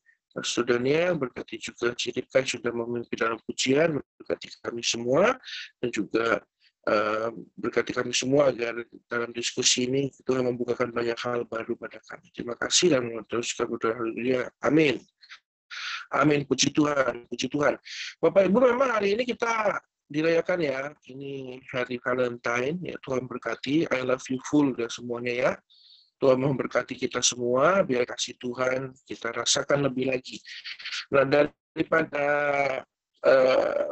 Daniel, 0.62 1.18
berkati 1.18 1.58
juga 1.58 1.96
Cirika 1.96 2.38
yang 2.38 2.50
sudah 2.50 2.70
memimpin 2.70 3.18
dalam 3.18 3.38
pujian, 3.42 3.98
berkati 4.20 4.46
kami 4.62 4.82
semua, 4.84 5.34
dan 5.82 5.88
juga 5.90 6.38
eh, 6.86 7.30
berkati 7.58 7.90
kami 7.90 8.12
semua 8.14 8.52
agar 8.54 8.86
dalam 9.10 9.34
diskusi 9.34 9.88
ini 9.90 10.12
Tuhan 10.22 10.46
membukakan 10.46 10.94
banyak 10.94 11.18
hal 11.18 11.42
baru 11.48 11.74
pada 11.74 11.98
kami. 12.06 12.30
Terima 12.30 12.54
kasih 12.54 12.94
dan 12.94 13.02
terus 13.26 13.50
kami 13.56 13.74
berdoa 13.74 13.98
haleluya. 13.98 14.46
Amin. 14.62 15.00
Amin. 16.14 16.46
Puji 16.48 16.72
Tuhan, 16.72 17.28
puji 17.28 17.50
Tuhan. 17.52 17.76
Bapak 18.22 18.48
Ibu 18.48 18.58
memang 18.72 18.94
hari 18.96 19.18
ini 19.18 19.28
kita 19.28 19.76
dirayakan 20.08 20.58
ya. 20.64 20.80
Ini 21.04 21.60
hari 21.68 22.00
Valentine 22.00 22.76
ya. 22.82 22.96
Tuhan 23.04 23.28
berkati. 23.28 23.84
I 23.86 24.00
love 24.02 24.24
you 24.32 24.40
full 24.48 24.72
ya 24.74 24.88
semuanya 24.88 25.32
ya. 25.32 25.52
Tuhan 26.18 26.40
memberkati 26.40 26.98
kita 26.98 27.22
semua. 27.22 27.84
Biar 27.86 28.08
kasih 28.08 28.34
Tuhan 28.40 28.90
kita 29.06 29.30
rasakan 29.30 29.86
lebih 29.86 30.10
lagi. 30.10 30.40
Nah 31.14 31.22
daripada 31.28 32.26
eh, 33.22 33.86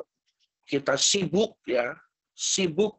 kita 0.66 0.98
sibuk 0.98 1.61
ya, 1.68 1.94
sibuk 2.35 2.98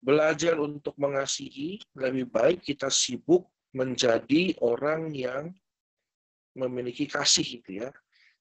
belajar 0.00 0.56
untuk 0.62 0.94
mengasihi, 0.96 1.82
lebih 1.98 2.30
baik 2.30 2.62
kita 2.62 2.88
sibuk 2.88 3.50
menjadi 3.76 4.56
orang 4.64 5.12
yang 5.12 5.52
memiliki 6.56 7.04
kasih 7.04 7.60
gitu 7.60 7.84
ya. 7.84 7.90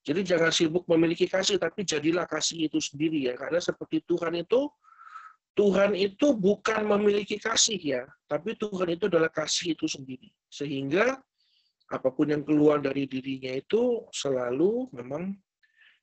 Jadi 0.05 0.21
jangan 0.21 0.53
sibuk 0.53 0.85
memiliki 0.85 1.25
kasih, 1.25 1.57
tapi 1.57 1.81
jadilah 1.81 2.29
kasih 2.29 2.69
itu 2.69 2.77
sendiri 2.77 3.25
ya. 3.25 3.33
Karena 3.33 3.57
seperti 3.57 4.05
Tuhan 4.05 4.37
itu, 4.37 4.69
Tuhan 5.57 5.97
itu 5.97 6.37
bukan 6.37 6.85
memiliki 6.85 7.41
kasih 7.41 7.81
ya, 7.81 8.03
tapi 8.29 8.53
Tuhan 8.53 8.93
itu 8.93 9.09
adalah 9.09 9.33
kasih 9.33 9.73
itu 9.73 9.89
sendiri. 9.89 10.29
Sehingga 10.45 11.17
apa 11.89 12.09
pun 12.13 12.29
yang 12.29 12.45
keluar 12.45 12.77
dari 12.77 13.09
dirinya 13.09 13.49
itu 13.49 14.05
selalu 14.13 14.93
memang 14.93 15.33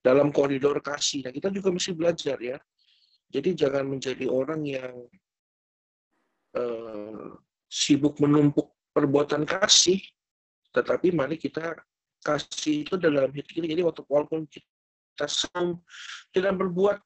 dalam 0.02 0.34
koridor 0.34 0.82
kasih. 0.82 1.22
Nah 1.22 1.30
kita 1.30 1.54
juga 1.54 1.70
mesti 1.70 1.94
belajar 1.94 2.38
ya. 2.42 2.58
Jadi 3.30 3.54
jangan 3.54 3.86
menjadi 3.86 4.26
orang 4.26 4.66
yang 4.66 4.94
eh, 6.58 7.28
sibuk 7.70 8.18
menumpuk 8.18 8.72
perbuatan 8.90 9.46
kasih, 9.46 10.02
tetapi 10.74 11.14
mari 11.14 11.38
kita 11.38 11.76
kasih 12.22 12.86
itu 12.86 12.94
dalam 12.96 13.28
hidup 13.34 13.50
kita. 13.50 13.66
Jadi 13.66 13.82
waktu 13.82 14.02
walaupun 14.06 14.46
kita 14.46 15.26
senang, 15.26 15.82
tidak 16.30 16.54
berbuat 16.56 16.98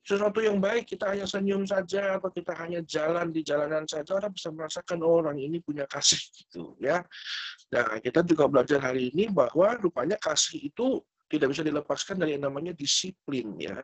sesuatu 0.00 0.40
yang 0.40 0.56
baik, 0.56 0.88
kita 0.88 1.12
hanya 1.12 1.28
senyum 1.28 1.68
saja 1.68 2.16
atau 2.16 2.32
kita 2.32 2.56
hanya 2.56 2.80
jalan 2.80 3.28
di 3.28 3.44
jalanan 3.44 3.84
saja, 3.84 4.16
orang 4.16 4.32
bisa 4.32 4.48
merasakan 4.48 4.98
oh, 5.04 5.20
orang 5.20 5.36
ini 5.36 5.60
punya 5.60 5.84
kasih 5.84 6.18
gitu 6.32 6.74
ya. 6.80 7.04
Nah, 7.70 8.00
kita 8.00 8.24
juga 8.24 8.48
belajar 8.48 8.80
hari 8.80 9.12
ini 9.12 9.28
bahwa 9.28 9.76
rupanya 9.76 10.16
kasih 10.16 10.72
itu 10.72 11.04
tidak 11.30 11.54
bisa 11.54 11.62
dilepaskan 11.62 12.18
dari 12.18 12.34
yang 12.34 12.50
namanya 12.50 12.74
disiplin 12.74 13.54
ya. 13.60 13.78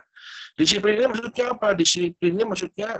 Disiplinnya 0.58 1.06
maksudnya 1.12 1.46
apa? 1.54 1.68
Disiplinnya 1.78 2.44
maksudnya 2.48 2.90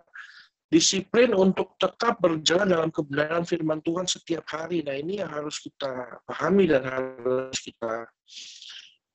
disiplin 0.67 1.31
untuk 1.31 1.79
tetap 1.79 2.19
berjalan 2.19 2.67
dalam 2.67 2.91
kebenaran 2.91 3.47
firman 3.47 3.79
Tuhan 3.87 4.07
setiap 4.11 4.43
hari. 4.51 4.83
Nah, 4.83 4.99
ini 4.99 5.23
yang 5.23 5.31
harus 5.31 5.63
kita 5.63 6.19
pahami 6.27 6.67
dan 6.67 6.83
harus 6.83 7.55
kita 7.63 8.11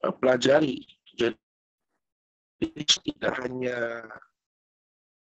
eh, 0.08 0.14
pelajari. 0.16 0.80
Jadi 1.12 2.84
tidak 3.04 3.34
hanya 3.44 4.08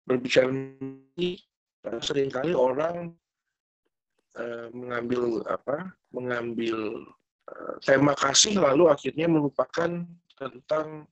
berbicara 0.04 0.52
ini, 0.52 1.40
sering 2.04 2.28
kali 2.28 2.52
orang 2.52 3.16
eh, 4.36 4.68
mengambil 4.76 5.40
apa? 5.48 5.96
Mengambil 6.12 7.08
eh, 7.48 7.74
tema 7.80 8.12
kasih 8.12 8.60
lalu 8.60 8.92
akhirnya 8.92 9.32
melupakan 9.32 10.04
tentang 10.36 11.08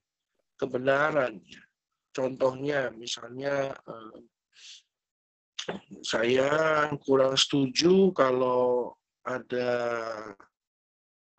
kebenaran. 0.61 1.41
Contohnya, 2.13 2.89
misalnya 2.93 3.77
saya 6.03 6.49
kurang 7.03 7.35
setuju 7.35 8.11
kalau 8.15 8.93
ada 9.27 9.71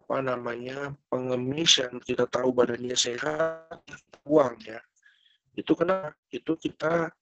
apa 0.08 0.18
namanya 0.24 0.96
pengemis 1.12 1.80
yang 1.80 2.00
kita 2.00 2.24
tahu 2.28 2.52
badannya 2.52 2.96
sehat 2.96 3.84
uang 4.24 4.56
ya. 4.64 4.80
Itu 5.52 5.76
kenapa 5.76 6.16
itu 6.32 6.56
kita 6.56 7.12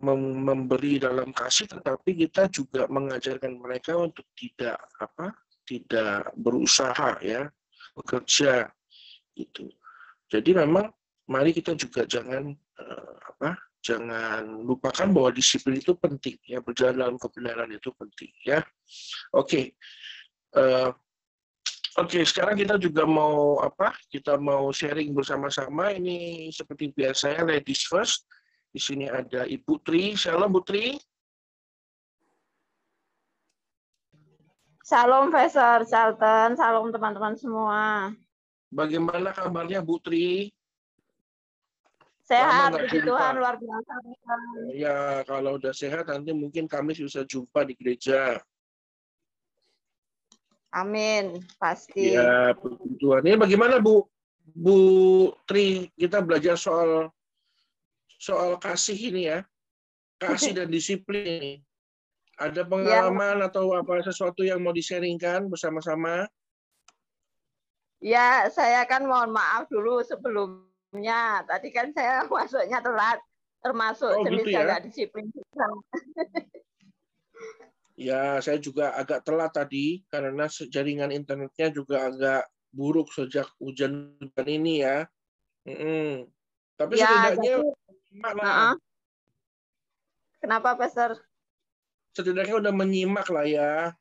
mem- 0.00 0.40
memberi 0.44 1.00
dalam 1.00 1.32
kasih 1.32 1.68
tetapi 1.68 2.24
kita 2.24 2.48
juga 2.48 2.88
mengajarkan 2.88 3.56
mereka 3.56 3.96
untuk 4.00 4.24
tidak 4.36 4.80
apa 5.00 5.32
tidak 5.64 6.32
berusaha 6.36 7.20
ya 7.24 7.48
bekerja 7.96 8.68
gitu. 9.36 9.68
Jadi 10.28 10.50
memang 10.56 10.88
mari 11.28 11.52
kita 11.56 11.72
juga 11.76 12.04
jangan 12.04 12.52
eh, 12.52 13.16
apa 13.28 13.56
jangan 13.84 14.64
lupakan 14.64 15.12
bahwa 15.12 15.30
disiplin 15.36 15.76
itu 15.76 15.92
penting 15.92 16.40
ya 16.48 16.64
berjalan 16.64 16.96
dalam 16.96 17.16
kebenaran 17.20 17.68
itu 17.68 17.92
penting 17.92 18.32
ya 18.40 18.64
oke 19.36 19.76
Eh, 20.54 20.90
Oke, 21.94 22.26
sekarang 22.26 22.58
kita 22.58 22.74
juga 22.74 23.06
mau 23.06 23.62
apa? 23.62 23.94
Kita 24.10 24.34
mau 24.34 24.74
sharing 24.74 25.14
bersama-sama. 25.14 25.94
Ini 25.94 26.50
seperti 26.50 26.90
biasa 26.90 27.38
ya, 27.38 27.42
ladies 27.46 27.86
first. 27.86 28.26
Di 28.74 28.82
sini 28.82 29.06
ada 29.06 29.46
Ibu 29.46 29.78
Tri. 29.78 30.18
Shalom, 30.18 30.50
Bu 30.50 30.66
Tri. 30.66 30.98
Shalom, 34.82 35.30
Profesor 35.30 35.86
Charlton. 35.86 36.58
Shalom, 36.58 36.90
teman-teman 36.90 37.38
semua. 37.38 38.10
Bagaimana 38.74 39.30
kabarnya 39.30 39.78
Bu 39.78 40.02
Tri? 40.02 40.50
Sehat, 42.24 42.72
puji. 42.72 43.04
Tuhan, 43.04 43.36
luar 43.36 43.60
biasa. 43.60 43.92
Ya, 44.72 45.20
kalau 45.28 45.60
udah 45.60 45.76
sehat 45.76 46.08
nanti 46.08 46.32
mungkin 46.32 46.64
kami 46.64 46.96
bisa 46.96 47.20
jumpa 47.28 47.68
di 47.68 47.76
gereja. 47.76 48.40
Amin, 50.72 51.44
pasti. 51.60 52.16
Ya, 52.16 52.56
puji 52.56 52.96
Tuhan. 52.96 53.28
Ini 53.28 53.36
bagaimana 53.36 53.76
Bu 53.76 54.08
Bu 54.56 54.78
Tri 55.44 55.92
kita 56.00 56.24
belajar 56.24 56.56
soal 56.56 57.12
soal 58.16 58.56
kasih 58.56 58.96
ini 58.96 59.28
ya. 59.28 59.44
Kasih 60.16 60.56
dan 60.56 60.72
disiplin 60.72 61.28
ini. 61.28 61.54
Ada 62.40 62.64
pengalaman 62.64 63.44
atau 63.44 63.76
apa 63.76 64.00
sesuatu 64.00 64.42
yang 64.42 64.64
mau 64.64 64.72
di-sharingkan 64.72 65.46
bersama-sama? 65.46 66.26
Ya, 68.00 68.48
saya 68.48 68.82
kan 68.88 69.04
mohon 69.04 69.30
maaf 69.30 69.68
dulu 69.68 70.02
sebelumnya. 70.94 71.42
Tadi 71.42 71.68
kan 71.74 71.86
saya 71.90 72.22
masuknya 72.30 72.78
telat, 72.78 73.18
termasuk 73.58 74.10
Oh, 74.14 74.22
jenis 74.22 74.46
gitu 74.46 74.50
ya? 74.54 74.62
agak 74.62 74.80
disiplin. 74.86 75.26
Ya, 77.94 78.42
saya 78.42 78.58
juga 78.58 78.90
agak 78.90 79.22
telat 79.22 79.54
tadi 79.54 80.02
karena 80.10 80.50
jaringan 80.50 81.14
internetnya 81.14 81.70
juga 81.70 82.10
agak 82.10 82.42
buruk 82.74 83.06
sejak 83.14 83.46
hujan-hujan 83.62 84.46
ini 84.50 84.82
ya. 84.82 85.06
Mm-mm. 85.62 86.26
Tapi 86.74 86.98
Ya, 86.98 87.06
setidaknya 87.06 87.38
jadi- 87.54 87.62
lah. 88.18 88.34
Heeh. 88.34 88.74
Kenapa, 90.42 90.74
Profesor? 90.74 91.22
setidaknya 92.18 92.66
udah 92.66 92.74
menyimak 92.74 93.30
lah 93.30 93.46
ya. 93.46 93.94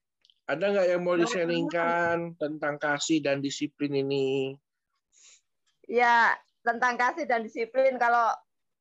Ada 0.49 0.65
nggak 0.73 0.87
yang 0.89 1.01
mau 1.05 1.13
Ya. 1.13 1.29
di-sharingkan 1.29 2.33
tentang 2.41 2.81
kasih 2.81 3.21
dan 3.21 3.45
disiplin 3.45 3.93
ini? 3.93 4.57
Ya, 5.85 6.33
tentang 6.63 6.95
kasih 6.95 7.27
dan 7.27 7.43
disiplin 7.43 7.99
kalau 7.99 8.31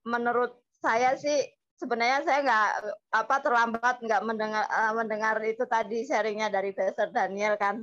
menurut 0.07 0.55
saya 0.83 1.15
sih 1.19 1.43
sebenarnya 1.79 2.23
saya 2.23 2.39
nggak 2.47 2.71
apa 3.11 3.37
terlambat 3.43 3.97
nggak 4.03 4.23
mendengar 4.23 4.65
eh, 4.67 4.93
mendengar 4.95 5.37
itu 5.43 5.67
tadi 5.67 6.07
sharingnya 6.07 6.49
dari 6.49 6.71
Pastor 6.71 7.11
Daniel 7.11 7.59
kan. 7.59 7.83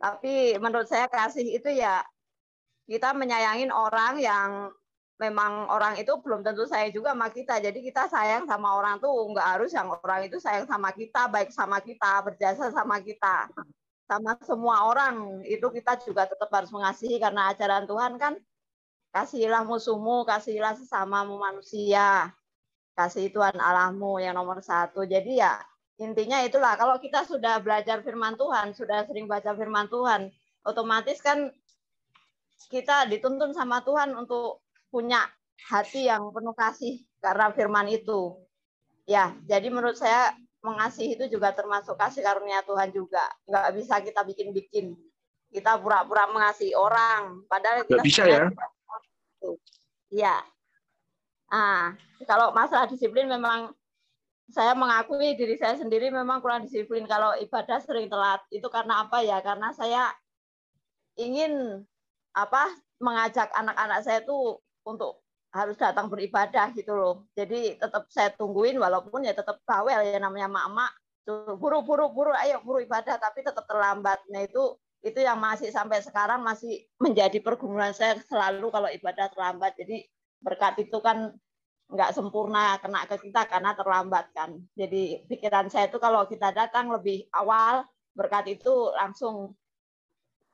Tapi 0.00 0.56
menurut 0.58 0.88
saya 0.88 1.06
kasih 1.08 1.60
itu 1.60 1.68
ya 1.68 2.00
kita 2.88 3.16
menyayangin 3.16 3.72
orang 3.72 4.20
yang 4.20 4.72
memang 5.16 5.70
orang 5.70 5.94
itu 5.96 6.10
belum 6.20 6.42
tentu 6.42 6.66
sayang 6.66 6.92
juga 6.92 7.14
sama 7.14 7.28
kita. 7.30 7.60
Jadi 7.62 7.78
kita 7.84 8.10
sayang 8.10 8.44
sama 8.48 8.76
orang 8.76 8.98
tuh 8.98 9.12
nggak 9.30 9.48
harus 9.56 9.70
yang 9.72 9.88
orang 9.88 10.26
itu 10.26 10.36
sayang 10.42 10.66
sama 10.66 10.90
kita, 10.92 11.30
baik 11.30 11.54
sama 11.54 11.78
kita, 11.80 12.20
berjasa 12.24 12.72
sama 12.74 12.98
kita. 13.00 13.48
Sama 14.04 14.36
semua 14.44 14.84
orang 14.84 15.40
itu 15.48 15.64
kita 15.72 15.96
juga 16.04 16.28
tetap 16.28 16.52
harus 16.52 16.68
mengasihi 16.68 17.16
karena 17.16 17.54
ajaran 17.54 17.88
Tuhan 17.88 18.20
kan 18.20 18.36
kasihilah 19.14 19.62
musuhmu, 19.62 20.26
kasihilah 20.26 20.74
sesamamu 20.74 21.38
manusia, 21.38 22.34
kasih 22.98 23.30
Tuhan 23.30 23.54
Allahmu 23.54 24.18
yang 24.18 24.34
nomor 24.34 24.58
satu. 24.58 25.06
Jadi 25.06 25.38
ya 25.38 25.62
intinya 26.02 26.42
itulah 26.42 26.74
kalau 26.74 26.98
kita 26.98 27.22
sudah 27.22 27.62
belajar 27.62 28.02
firman 28.02 28.34
Tuhan, 28.34 28.74
sudah 28.74 29.06
sering 29.06 29.30
baca 29.30 29.54
firman 29.54 29.86
Tuhan, 29.86 30.34
otomatis 30.66 31.22
kan 31.22 31.54
kita 32.66 33.06
dituntun 33.06 33.54
sama 33.54 33.86
Tuhan 33.86 34.18
untuk 34.18 34.66
punya 34.90 35.22
hati 35.70 36.10
yang 36.10 36.34
penuh 36.34 36.54
kasih 36.58 37.06
karena 37.22 37.54
firman 37.54 37.86
itu. 37.86 38.34
Ya, 39.06 39.36
jadi 39.46 39.70
menurut 39.70 39.94
saya 39.94 40.34
mengasihi 40.64 41.14
itu 41.14 41.28
juga 41.28 41.52
termasuk 41.54 41.94
kasih 41.94 42.24
karunia 42.24 42.66
Tuhan 42.66 42.90
juga. 42.90 43.22
Nggak 43.46 43.68
bisa 43.78 43.94
kita 44.02 44.26
bikin-bikin. 44.26 44.96
Kita 45.54 45.78
pura-pura 45.78 46.26
mengasihi 46.34 46.74
orang, 46.74 47.46
padahal 47.46 47.86
kita 47.86 48.02
Nggak 48.02 48.06
bisa 48.10 48.22
ya? 48.26 48.50
Iya. 50.12 50.36
Ah, 51.50 51.94
kalau 52.26 52.50
masalah 52.56 52.88
disiplin 52.90 53.28
memang 53.28 53.70
saya 54.52 54.76
mengakui 54.76 55.32
diri 55.38 55.56
saya 55.56 55.80
sendiri 55.80 56.12
memang 56.12 56.44
kurang 56.44 56.68
disiplin 56.68 57.08
kalau 57.08 57.32
ibadah 57.40 57.80
sering 57.80 58.12
telat. 58.12 58.44
Itu 58.52 58.68
karena 58.68 59.06
apa 59.08 59.24
ya? 59.24 59.40
Karena 59.40 59.72
saya 59.72 60.12
ingin 61.16 61.84
apa 62.34 62.74
mengajak 62.98 63.48
anak-anak 63.54 63.98
saya 64.02 64.20
itu 64.22 64.58
untuk 64.84 65.22
harus 65.54 65.78
datang 65.78 66.10
beribadah 66.10 66.74
gitu 66.74 66.92
loh. 66.92 67.24
Jadi 67.38 67.78
tetap 67.78 68.10
saya 68.10 68.34
tungguin 68.34 68.76
walaupun 68.76 69.22
ya 69.22 69.32
tetap 69.32 69.62
bawel 69.62 70.02
ya 70.02 70.18
namanya 70.18 70.50
mak-mak 70.50 70.92
Tuh, 71.24 71.56
buru 71.56 71.80
ayo 72.36 72.60
buru 72.60 72.84
ibadah 72.84 73.16
tapi 73.16 73.40
tetap 73.40 73.64
terlambat. 73.64 74.20
Nah 74.28 74.44
itu 74.44 74.76
itu 75.04 75.20
yang 75.20 75.36
masih 75.36 75.68
sampai 75.68 76.00
sekarang 76.00 76.40
masih 76.40 76.88
menjadi 76.96 77.36
pergumulan 77.44 77.92
saya 77.92 78.16
selalu 78.24 78.72
kalau 78.72 78.88
ibadah 78.88 79.28
terlambat. 79.28 79.76
Jadi 79.76 80.08
berkat 80.40 80.80
itu 80.80 80.96
kan 81.04 81.36
nggak 81.92 82.16
sempurna 82.16 82.80
kena 82.80 83.04
ke 83.04 83.28
kita 83.28 83.44
karena 83.44 83.76
terlambat 83.76 84.32
kan. 84.32 84.56
Jadi 84.72 85.28
pikiran 85.28 85.68
saya 85.68 85.92
itu 85.92 86.00
kalau 86.00 86.24
kita 86.24 86.56
datang 86.56 86.88
lebih 86.88 87.28
awal 87.36 87.84
berkat 88.16 88.56
itu 88.56 88.72
langsung 88.96 89.52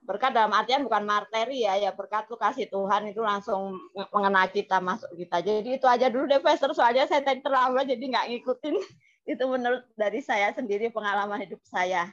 berkat 0.02 0.34
dalam 0.34 0.50
artian 0.50 0.82
bukan 0.82 1.06
materi 1.06 1.62
ya 1.62 1.78
ya 1.78 1.94
berkat 1.94 2.26
tuh 2.26 2.40
kasih 2.40 2.66
Tuhan 2.66 3.12
itu 3.12 3.22
langsung 3.22 3.78
mengena 4.10 4.50
kita 4.50 4.82
masuk 4.82 5.14
kita. 5.14 5.38
Jadi 5.46 5.78
itu 5.78 5.86
aja 5.86 6.10
dulu 6.10 6.26
deh 6.26 6.42
Pastor 6.42 6.74
soalnya 6.74 7.06
saya 7.06 7.22
tadi 7.22 7.38
terlambat 7.38 7.86
jadi 7.86 8.02
nggak 8.02 8.26
ngikutin. 8.34 8.76
Itu 9.30 9.46
menurut 9.46 9.86
dari 9.94 10.24
saya 10.24 10.50
sendiri 10.50 10.90
pengalaman 10.90 11.44
hidup 11.44 11.62
saya. 11.62 12.10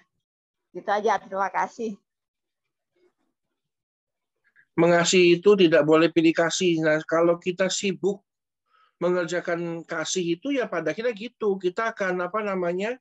Gitu 0.70 0.86
aja 0.86 1.18
terima 1.18 1.50
kasih. 1.50 1.98
Mengasihi 4.78 5.42
itu 5.42 5.58
tidak 5.58 5.84
boleh 5.84 6.14
pilih 6.14 6.38
kasih. 6.38 6.78
Nah, 6.86 7.02
kalau 7.10 7.42
kita 7.42 7.66
sibuk 7.66 8.22
mengerjakan 9.02 9.86
kasih 9.86 10.38
itu 10.38 10.54
ya 10.54 10.70
pada 10.70 10.94
akhirnya 10.94 11.18
gitu. 11.18 11.58
Kita 11.58 11.94
akan 11.94 12.30
apa 12.30 12.40
namanya? 12.46 12.98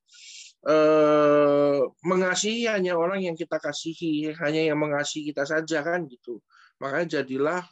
eh 0.66 1.78
mengasihi 2.02 2.66
hanya 2.66 2.98
orang 2.98 3.22
yang 3.22 3.38
kita 3.38 3.60
kasihi, 3.62 4.34
hanya 4.34 4.66
yang 4.66 4.80
mengasihi 4.80 5.30
kita 5.30 5.46
saja 5.46 5.78
kan 5.84 6.10
gitu. 6.10 6.42
Makanya 6.82 7.20
jadilah 7.22 7.62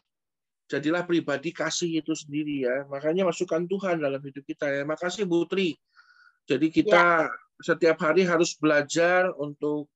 jadilah 0.71 1.03
pribadi 1.03 1.51
kasih 1.51 2.05
itu 2.05 2.15
sendiri 2.15 2.69
ya. 2.69 2.87
Makanya 2.87 3.27
masukkan 3.27 3.67
Tuhan 3.67 3.99
dalam 3.99 4.23
hidup 4.23 4.45
kita 4.47 4.71
ya. 4.71 4.83
Makasih 4.87 5.27
Bu 5.27 5.43
Tri. 5.51 5.75
Jadi 6.47 6.71
kita 6.71 7.27
setiap 7.59 7.99
hari 8.05 8.23
harus 8.29 8.55
belajar 8.55 9.33
untuk 9.43 9.91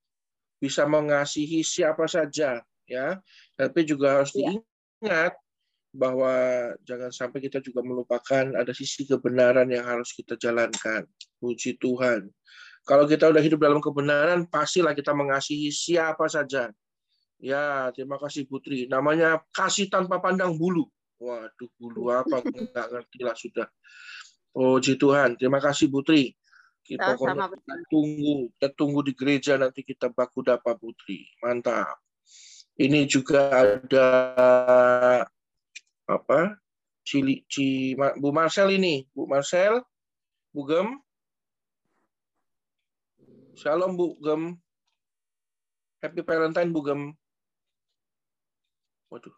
bisa 0.59 0.83
mengasihi 0.88 1.62
siapa 1.62 2.11
saja 2.11 2.59
ya. 2.88 3.20
Tapi 3.55 3.85
juga 3.85 4.20
harus 4.20 4.33
Ya. 4.35 4.57
diingat 4.57 5.37
bahwa 5.92 6.33
jangan 6.85 7.09
sampai 7.12 7.40
kita 7.44 7.64
juga 7.64 7.81
melupakan 7.81 8.44
ada 8.57 8.72
sisi 8.77 9.09
kebenaran 9.09 9.68
yang 9.72 9.85
harus 9.85 10.12
kita 10.12 10.37
jalankan. 10.37 11.05
Puji 11.40 11.81
Tuhan. 11.81 12.29
Kalau 12.88 13.05
kita 13.05 13.29
udah 13.29 13.42
hidup 13.44 13.61
dalam 13.61 13.85
kebenaran, 13.85 14.48
pastilah 14.48 14.96
kita 14.96 15.12
mengasihi 15.12 15.68
siapa 15.68 16.24
saja. 16.29 16.72
Ya, 17.38 17.92
terima 17.94 18.18
kasih 18.18 18.48
Putri. 18.48 18.88
Namanya 18.90 19.38
kasih 19.53 19.87
tanpa 19.92 20.18
pandang 20.18 20.57
bulu. 20.57 20.88
Waduh, 21.20 21.70
bulu 21.79 22.11
apa? 22.11 22.40
Nggak 22.72 22.87
ngerti 22.88 23.18
lah 23.22 23.37
sudah. 23.37 23.68
Puji 24.51 24.96
Tuhan. 24.98 25.37
Terima 25.37 25.61
kasih 25.61 25.92
Putri. 25.92 26.33
Kita 26.83 27.20
kita 27.20 27.44
tunggu, 27.92 28.48
kita 28.57 28.68
tunggu 28.72 29.05
di 29.05 29.12
gereja 29.12 29.61
nanti 29.61 29.85
kita 29.85 30.09
baku 30.09 30.40
dapa 30.40 30.72
Putri. 30.72 31.29
Mantap. 31.44 32.01
Ini 32.79 33.11
juga 33.11 33.51
ada 33.51 34.07
apa? 36.07 36.55
Cili, 37.03 37.43
Ci, 37.51 37.99
Bu 38.23 38.31
Marcel 38.31 38.79
ini, 38.79 39.03
Bu 39.11 39.27
Marcel, 39.27 39.83
Bu 40.55 40.62
Gem. 40.62 40.95
Shalom 43.59 43.99
Bu 43.99 44.14
Gem. 44.23 44.55
Happy 45.99 46.23
Valentine 46.23 46.71
Bu 46.71 46.87
Gem. 46.87 47.03
Waduh. 49.11 49.35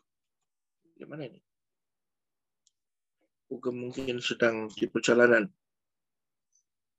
Gimana 1.00 1.24
ini? 1.24 1.40
Bu 3.48 3.56
Gem 3.56 3.88
mungkin 3.88 4.20
sedang 4.20 4.68
di 4.68 4.84
perjalanan. 4.84 5.48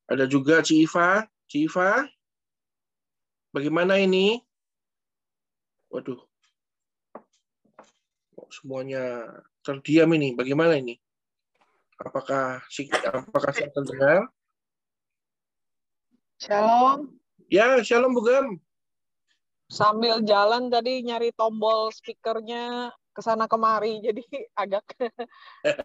Ada 0.09 0.25
juga 0.25 0.65
Ci 0.65 0.89
Iva. 0.89 1.21
Ci 1.45 1.69
Iva. 1.69 2.01
Bagaimana 3.53 4.01
ini? 4.01 4.41
Waduh. 5.93 6.30
Semuanya 8.51 9.31
terdiam 9.63 10.11
ini. 10.11 10.35
Bagaimana 10.35 10.75
ini? 10.75 10.99
Apakah 11.95 12.59
apakah 13.07 13.51
saya 13.55 13.71
terdengar? 13.71 14.27
Shalom. 16.35 17.15
Ya, 17.47 17.79
shalom 17.79 18.11
Bu 18.11 18.27
Gem. 18.27 18.47
Sambil 19.71 20.19
jalan 20.27 20.67
tadi 20.67 20.99
nyari 20.99 21.31
tombol 21.31 21.95
speakernya 21.95 22.91
ke 23.15 23.21
sana 23.23 23.47
kemari, 23.47 23.99
jadi 24.05 24.23
agak 24.51 24.83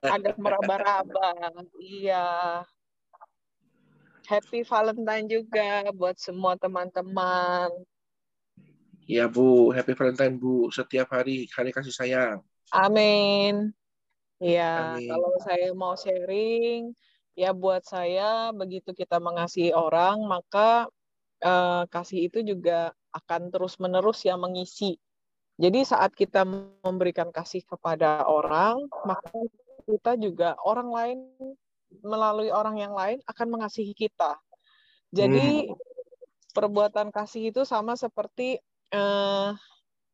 agak 0.03 0.35
meraba-raba. 0.41 1.55
Iya. 1.79 2.27
Happy 4.27 4.67
Valentine 4.67 5.31
juga 5.31 5.87
buat 5.95 6.19
semua 6.19 6.59
teman-teman. 6.59 7.71
Ya 9.07 9.31
Bu, 9.31 9.71
Happy 9.71 9.95
Valentine 9.95 10.35
Bu. 10.35 10.67
Setiap 10.75 11.15
hari 11.15 11.47
hari 11.55 11.71
kasih 11.71 11.95
sayang. 11.95 12.43
Amin. 12.75 13.71
Ya, 14.37 14.99
Amin. 14.99 15.09
kalau 15.09 15.33
saya 15.41 15.73
mau 15.73 15.97
sharing, 15.97 16.93
ya 17.33 17.57
buat 17.57 17.85
saya 17.85 18.53
begitu 18.53 18.93
kita 18.93 19.17
mengasihi 19.17 19.73
orang, 19.73 20.21
maka 20.29 20.89
eh, 21.41 21.83
kasih 21.89 22.29
itu 22.29 22.45
juga 22.45 22.93
akan 23.17 23.49
terus-menerus 23.49 24.25
yang 24.29 24.43
mengisi. 24.43 25.01
Jadi 25.57 25.89
saat 25.89 26.13
kita 26.13 26.45
memberikan 26.85 27.33
kasih 27.33 27.65
kepada 27.65 28.29
orang, 28.29 28.77
maka 29.09 29.33
kita 29.89 30.21
juga 30.21 30.53
orang 30.61 30.89
lain 30.93 31.19
melalui 32.05 32.53
orang 32.53 32.77
yang 32.77 32.93
lain 32.93 33.25
akan 33.25 33.57
mengasihi 33.57 33.97
kita. 33.97 34.37
Jadi 35.17 35.73
perbuatan 36.53 37.09
kasih 37.09 37.55
itu 37.55 37.65
sama 37.65 37.97
seperti 37.97 38.61
eh, 38.93 39.51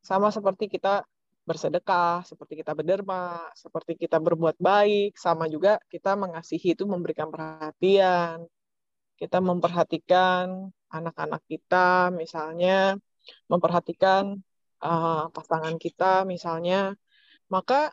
sama 0.03 0.31
seperti 0.31 0.71
kita 0.71 1.03
bersedekah, 1.43 2.23
seperti 2.23 2.63
kita 2.63 2.71
berderma, 2.71 3.51
seperti 3.53 3.99
kita 3.99 4.17
berbuat 4.19 4.55
baik, 4.59 5.19
sama 5.19 5.51
juga 5.51 5.79
kita 5.91 6.15
mengasihi 6.15 6.75
itu 6.75 6.87
memberikan 6.87 7.27
perhatian. 7.27 8.47
Kita 9.19 9.43
memperhatikan 9.43 10.71
anak-anak 10.89 11.43
kita, 11.47 12.11
misalnya 12.11 12.97
memperhatikan 13.47 14.39
uh, 14.83 15.31
pasangan 15.31 15.75
kita, 15.79 16.27
misalnya, 16.27 16.95
maka 17.47 17.91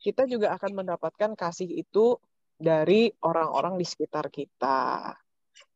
kita 0.00 0.24
juga 0.24 0.56
akan 0.56 0.84
mendapatkan 0.84 1.36
kasih 1.36 1.68
itu 1.68 2.16
dari 2.56 3.12
orang-orang 3.24 3.76
di 3.80 3.84
sekitar 3.88 4.28
kita. 4.28 5.12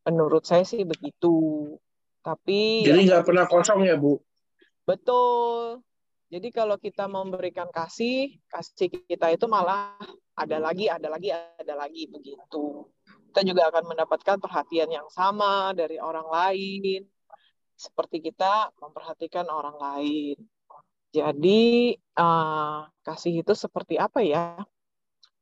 Menurut 0.04 0.44
saya 0.44 0.64
sih 0.64 0.84
begitu. 0.84 1.68
Tapi 2.24 2.88
Jadi 2.88 3.04
ya, 3.04 3.20
nggak 3.20 3.24
pernah 3.28 3.44
kosong 3.48 3.84
ya 3.84 4.00
Bu? 4.00 4.16
Betul. 4.88 5.84
Jadi 6.34 6.50
kalau 6.50 6.74
kita 6.74 7.06
memberikan 7.06 7.70
kasih, 7.70 8.42
kasih 8.50 8.90
kita 9.06 9.30
itu 9.30 9.46
malah 9.46 9.94
ada 10.34 10.58
lagi, 10.58 10.90
ada 10.90 11.06
lagi, 11.06 11.30
ada 11.30 11.74
lagi 11.78 12.10
begitu. 12.10 12.90
Kita 13.30 13.46
juga 13.46 13.70
akan 13.70 13.94
mendapatkan 13.94 14.42
perhatian 14.42 14.90
yang 14.90 15.06
sama 15.14 15.70
dari 15.78 15.94
orang 16.02 16.26
lain, 16.26 17.06
seperti 17.78 18.18
kita 18.18 18.74
memperhatikan 18.82 19.46
orang 19.46 19.78
lain. 19.78 20.34
Jadi 21.14 21.94
eh, 21.94 22.78
kasih 23.06 23.46
itu 23.46 23.54
seperti 23.54 23.94
apa 23.94 24.18
ya? 24.18 24.58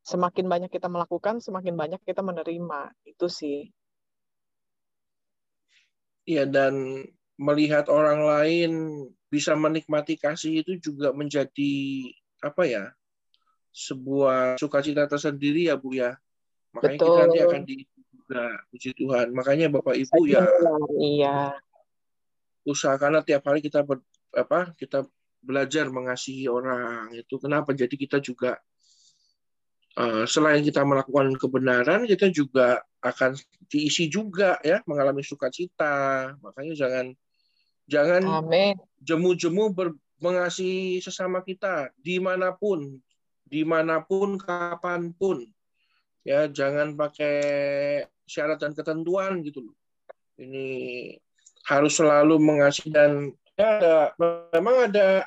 Semakin 0.05 0.45
banyak 0.45 0.69
kita 0.69 0.93
melakukan, 0.93 1.41
semakin 1.41 1.73
banyak 1.73 2.05
kita 2.05 2.21
menerima. 2.21 2.93
Itu 3.09 3.33
sih. 3.33 3.73
Iya 6.29 6.45
dan 6.45 7.01
melihat 7.41 7.89
orang 7.89 8.21
lain 8.29 8.73
bisa 9.33 9.57
menikmati 9.57 10.21
kasih 10.21 10.61
itu 10.61 10.77
juga 10.77 11.09
menjadi 11.17 11.73
apa 12.45 12.69
ya 12.69 12.85
sebuah 13.73 14.61
sukacita 14.61 15.09
tersendiri 15.09 15.73
ya 15.73 15.81
Bu 15.81 15.97
ya. 15.97 16.21
Makanya 16.77 17.01
kita 17.01 17.13
nanti 17.25 17.39
Betul. 17.41 17.49
akan 17.49 17.63
diisi 17.65 18.01
juga 18.13 18.43
puji 18.69 18.91
Tuhan. 18.93 19.27
Makanya 19.33 19.67
Bapak 19.73 19.97
Ibu 19.97 20.21
ya 20.29 20.45
Iya. 21.01 21.57
usahakanlah 22.63 23.25
tiap 23.25 23.43
hari 23.49 23.65
kita 23.65 23.83
ber, 23.83 24.05
apa 24.37 24.77
kita 24.77 25.09
belajar 25.41 25.89
mengasihi 25.89 26.47
orang 26.47 27.17
itu 27.17 27.41
kenapa? 27.41 27.73
Jadi 27.73 27.97
kita 27.97 28.21
juga 28.21 28.61
eh, 29.97 30.25
selain 30.29 30.61
kita 30.61 30.85
melakukan 30.85 31.33
kebenaran 31.41 32.05
kita 32.05 32.29
juga 32.29 32.85
akan 33.01 33.35
diisi 33.67 34.13
juga 34.13 34.61
ya 34.61 34.85
mengalami 34.85 35.25
sukacita. 35.25 36.37
Makanya 36.45 36.77
jangan 36.77 37.07
jangan 37.87 38.23
Amin. 38.43 38.77
jemu-jemu 39.03 39.65
ber- 39.75 39.99
mengasihi 40.23 41.03
sesama 41.03 41.43
kita 41.43 41.91
di 41.99 42.23
mana 42.23 42.55
pun, 42.55 43.03
di 43.43 43.67
mana 43.67 43.99
pun, 44.07 44.39
kapan 44.39 45.11
pun. 45.11 45.43
Ya, 46.23 46.47
jangan 46.47 46.95
pakai 46.95 47.37
syarat 48.23 48.63
dan 48.63 48.79
ketentuan 48.79 49.43
gitu 49.43 49.67
loh. 49.67 49.77
Ini 50.39 50.69
harus 51.67 51.99
selalu 51.99 52.39
mengasihi 52.39 52.95
dan 52.95 53.35
ya 53.59 53.67
ada 53.79 53.97
memang 54.55 54.87
ada 54.87 55.27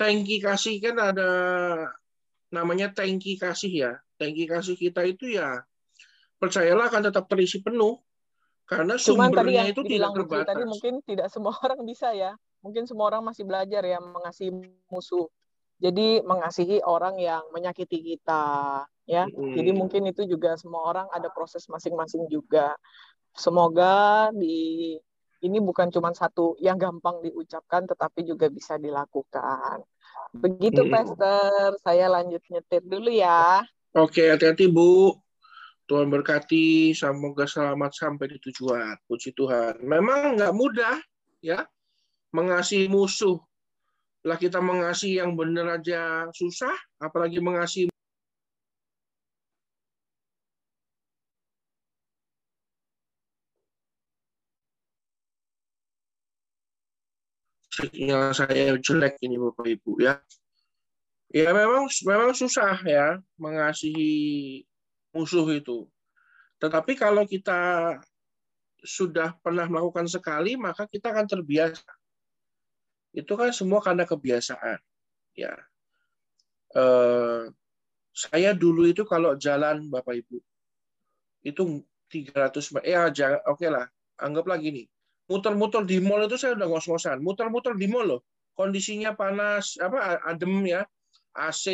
tangki 0.00 0.40
kasih 0.40 0.80
kan 0.80 0.96
ada 0.96 1.30
namanya 2.48 2.88
tangki 2.88 3.36
kasih 3.36 3.72
ya. 3.72 3.92
Tangki 4.16 4.48
kasih 4.48 4.80
kita 4.80 5.04
itu 5.04 5.36
ya 5.36 5.60
percayalah 6.40 6.88
akan 6.88 7.12
tetap 7.12 7.28
terisi 7.28 7.60
penuh 7.60 8.00
karena 8.70 8.94
Cuman 8.94 9.34
tadi 9.34 9.50
sumbernya 9.50 9.62
yang 9.66 9.70
itu 9.74 9.82
tidak 9.82 10.10
terbatas. 10.14 10.46
tadi 10.46 10.62
mungkin 10.62 10.94
tidak 11.02 11.26
semua 11.34 11.52
orang 11.66 11.80
bisa 11.82 12.14
ya. 12.14 12.32
Mungkin 12.62 12.86
semua 12.86 13.10
orang 13.10 13.26
masih 13.26 13.42
belajar 13.42 13.82
ya 13.82 13.98
mengasihi 13.98 14.54
musuh. 14.86 15.26
Jadi 15.80 16.22
mengasihi 16.22 16.84
orang 16.84 17.16
yang 17.16 17.40
menyakiti 17.50 18.04
kita, 18.04 18.84
ya. 19.08 19.26
Mm. 19.26 19.56
Jadi 19.58 19.70
mungkin 19.74 20.02
itu 20.06 20.22
juga 20.28 20.54
semua 20.54 20.86
orang 20.86 21.06
ada 21.10 21.32
proses 21.32 21.66
masing-masing 21.66 22.30
juga. 22.30 22.76
Semoga 23.34 24.28
di 24.30 24.94
ini 25.40 25.58
bukan 25.58 25.88
cuma 25.88 26.12
satu 26.12 26.54
yang 26.60 26.76
gampang 26.76 27.24
diucapkan 27.24 27.88
tetapi 27.88 28.28
juga 28.28 28.52
bisa 28.52 28.76
dilakukan. 28.76 29.82
Begitu 30.36 30.86
Mm. 30.86 30.92
Pastor, 30.94 31.74
saya 31.82 32.06
lanjut 32.06 32.44
nyetir 32.46 32.84
dulu 32.86 33.10
ya. 33.10 33.64
Oke, 33.96 34.30
hati-hati 34.30 34.70
Bu. 34.70 35.16
Tuhan 35.90 36.06
berkati, 36.06 36.94
semoga 36.94 37.50
selamat 37.50 37.90
sampai 37.90 38.30
di 38.30 38.38
tujuan. 38.38 38.94
Puji 39.10 39.34
Tuhan. 39.34 39.82
Memang 39.82 40.38
nggak 40.38 40.54
mudah, 40.54 41.02
ya, 41.42 41.66
mengasihi 42.30 42.86
musuh. 42.86 43.42
Lah 44.22 44.38
kita 44.38 44.62
mengasihi 44.62 45.18
yang 45.18 45.34
benar 45.34 45.82
aja 45.82 46.30
susah, 46.30 46.70
apalagi 47.02 47.42
mengasihi 47.42 47.90
sinyal 57.70 58.30
saya 58.36 58.76
jelek 58.78 59.18
ini 59.26 59.40
Bapak 59.40 59.66
Ibu 59.66 59.92
ya. 60.04 60.22
Ya 61.30 61.50
memang 61.54 61.90
memang 62.06 62.30
susah 62.34 62.78
ya 62.82 63.18
mengasihi 63.38 64.66
musuh 65.14 65.46
itu. 65.52 65.86
Tetapi 66.60 66.92
kalau 66.94 67.24
kita 67.24 67.96
sudah 68.84 69.36
pernah 69.40 69.68
melakukan 69.68 70.08
sekali, 70.08 70.56
maka 70.56 70.88
kita 70.88 71.12
akan 71.12 71.26
terbiasa. 71.28 71.90
Itu 73.12 73.34
kan 73.34 73.50
semua 73.50 73.82
karena 73.82 74.06
kebiasaan. 74.06 74.78
Ya. 75.34 75.54
Eh, 76.76 77.50
saya 78.14 78.50
dulu 78.54 78.86
itu 78.86 79.02
kalau 79.06 79.34
jalan 79.34 79.90
Bapak 79.90 80.22
Ibu 80.22 80.38
itu 81.46 81.82
300 82.10 82.74
meter. 82.74 82.86
Ya 82.86 83.02
jangan 83.10 83.40
oke 83.48 83.66
lah. 83.66 83.86
Anggaplah 84.20 84.60
gini. 84.60 84.84
Muter-muter 85.30 85.86
di 85.86 86.02
mall 86.02 86.26
itu 86.26 86.36
saya 86.36 86.58
udah 86.58 86.68
ngos-ngosan. 86.68 87.22
Muter-muter 87.22 87.74
di 87.78 87.86
mall 87.86 88.18
loh. 88.18 88.20
Kondisinya 88.58 89.14
panas, 89.14 89.78
apa 89.80 90.20
adem 90.26 90.66
ya. 90.66 90.82
AC, 91.30 91.70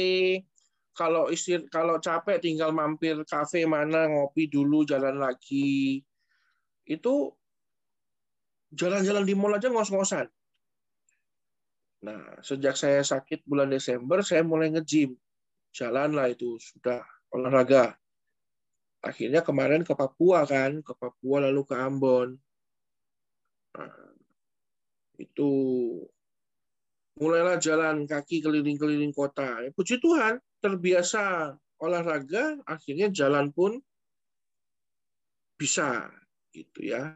kalau 0.96 1.28
istir 1.28 1.68
kalau 1.68 2.00
capek 2.00 2.40
tinggal 2.40 2.72
mampir 2.72 3.20
kafe 3.28 3.68
mana 3.68 4.08
ngopi 4.08 4.48
dulu 4.48 4.88
jalan 4.88 5.20
lagi. 5.20 6.00
Itu 6.88 7.36
jalan-jalan 8.72 9.28
di 9.28 9.34
mall 9.36 9.60
aja 9.60 9.68
ngos-ngosan. 9.68 10.26
Nah 12.08 12.40
sejak 12.40 12.74
saya 12.80 13.04
sakit 13.04 13.44
bulan 13.44 13.68
Desember 13.68 14.24
saya 14.24 14.40
mulai 14.40 14.72
nge-gym. 14.72 15.12
Jalan 15.76 16.16
lah 16.16 16.32
itu 16.32 16.56
sudah 16.56 17.04
olahraga. 17.36 17.92
Akhirnya 19.04 19.44
kemarin 19.44 19.84
ke 19.84 19.92
Papua 19.92 20.48
kan 20.48 20.80
ke 20.80 20.92
Papua 20.96 21.44
lalu 21.44 21.62
ke 21.68 21.76
Ambon. 21.76 22.40
Nah, 23.76 23.92
itu 25.20 25.52
mulailah 27.20 27.60
jalan 27.60 28.08
kaki 28.08 28.40
keliling-keliling 28.40 29.12
kota. 29.12 29.64
Ya, 29.64 29.70
puji 29.72 30.00
Tuhan, 30.00 30.40
terbiasa 30.66 31.54
olahraga, 31.78 32.58
akhirnya 32.66 33.06
jalan 33.14 33.54
pun 33.54 33.78
bisa 35.54 36.10
gitu 36.50 36.82
ya. 36.82 37.14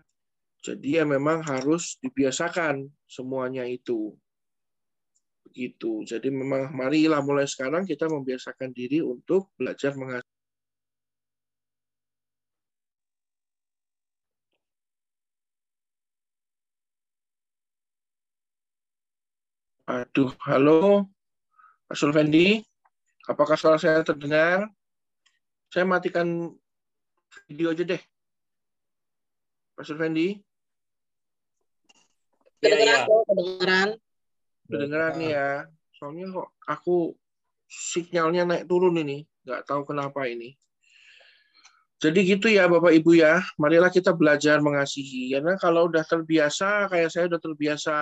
Jadi 0.62 1.00
ya 1.00 1.04
memang 1.08 1.42
harus 1.42 1.98
dibiasakan 1.98 2.86
semuanya 3.10 3.66
itu. 3.66 4.14
Begitu. 5.50 6.06
Jadi 6.06 6.30
memang 6.30 6.70
marilah 6.70 7.18
mulai 7.26 7.50
sekarang 7.50 7.82
kita 7.82 8.06
membiasakan 8.06 8.70
diri 8.70 9.02
untuk 9.02 9.50
belajar 9.58 9.98
mengasihi 9.98 10.38
Aduh, 19.90 20.30
halo, 20.46 21.10
Pak 21.90 21.98
Sulvendi. 21.98 22.62
Apakah 23.30 23.54
suara 23.54 23.78
saya 23.78 24.02
terdengar? 24.02 24.66
Saya 25.70 25.86
matikan 25.86 26.50
video 27.46 27.70
aja 27.70 27.86
deh. 27.86 28.02
Pak 29.78 29.86
Sulvendi, 29.86 30.42
Iya, 32.60 32.76
Kedengeran 32.76 32.92
iya. 33.00 33.08
kok, 33.08 33.22
kedengeran. 33.24 33.88
kedengeran 34.68 35.12
nih 35.16 35.30
ya. 35.32 35.48
Soalnya 35.96 36.26
kok 36.28 36.48
aku 36.68 36.96
sinyalnya 37.70 38.42
naik 38.44 38.64
turun 38.68 39.00
ini. 39.00 39.24
Nggak 39.48 39.64
tahu 39.64 39.88
kenapa 39.88 40.28
ini. 40.28 40.52
Jadi 42.00 42.20
gitu 42.24 42.52
ya 42.52 42.68
Bapak 42.68 42.92
Ibu 42.92 43.16
ya. 43.16 43.40
Marilah 43.56 43.88
kita 43.88 44.12
belajar 44.12 44.60
mengasihi. 44.60 45.32
Karena 45.32 45.56
kalau 45.56 45.88
udah 45.88 46.04
terbiasa, 46.04 46.92
kayak 46.92 47.08
saya 47.08 47.32
udah 47.32 47.40
terbiasa 47.40 47.94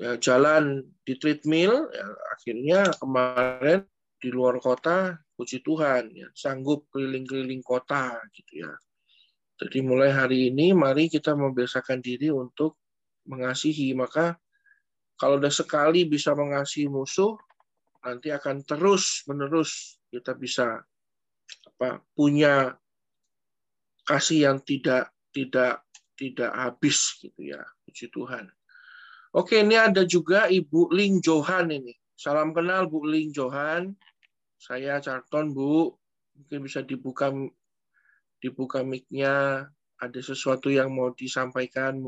ya, 0.00 0.16
jalan 0.18 0.82
di 1.02 1.14
treadmill, 1.18 1.88
ya, 1.90 2.06
akhirnya 2.34 2.80
kemarin 2.98 3.86
di 4.18 4.28
luar 4.32 4.56
kota, 4.58 5.18
puji 5.36 5.60
Tuhan, 5.60 6.10
ya, 6.14 6.28
sanggup 6.32 6.88
keliling-keliling 6.90 7.60
kota 7.60 8.16
gitu 8.32 8.64
ya. 8.64 8.72
Jadi 9.54 9.86
mulai 9.86 10.10
hari 10.10 10.50
ini, 10.50 10.74
mari 10.74 11.06
kita 11.06 11.38
membiasakan 11.38 12.02
diri 12.02 12.32
untuk 12.34 12.80
mengasihi. 13.30 13.94
Maka 13.94 14.34
kalau 15.14 15.38
udah 15.38 15.52
sekali 15.52 16.10
bisa 16.10 16.34
mengasihi 16.34 16.90
musuh, 16.90 17.38
nanti 18.04 18.34
akan 18.34 18.66
terus 18.66 19.24
menerus 19.30 19.96
kita 20.12 20.36
bisa 20.36 20.84
apa 21.74 22.04
punya 22.12 22.76
kasih 24.04 24.52
yang 24.52 24.58
tidak 24.60 25.08
tidak 25.32 25.80
tidak 26.14 26.52
habis 26.52 27.16
gitu 27.18 27.56
ya 27.56 27.62
puji 27.88 28.12
Tuhan. 28.12 28.44
Oke 29.34 29.66
ini 29.66 29.74
ada 29.74 30.06
juga 30.06 30.46
Ibu 30.46 30.94
Ling 30.94 31.18
Johan 31.18 31.66
ini. 31.74 31.90
Salam 32.14 32.54
kenal 32.54 32.86
Bu 32.86 33.02
Ling 33.02 33.34
Johan. 33.34 33.90
Saya 34.54 35.02
Carton 35.02 35.50
Bu. 35.50 35.90
Mungkin 36.38 36.62
bisa 36.62 36.86
dibuka 36.86 37.34
dibuka 38.38 38.86
mic-nya. 38.86 39.66
Ada 39.98 40.20
sesuatu 40.22 40.70
yang 40.70 40.94
mau 40.94 41.10
disampaikan. 41.10 41.98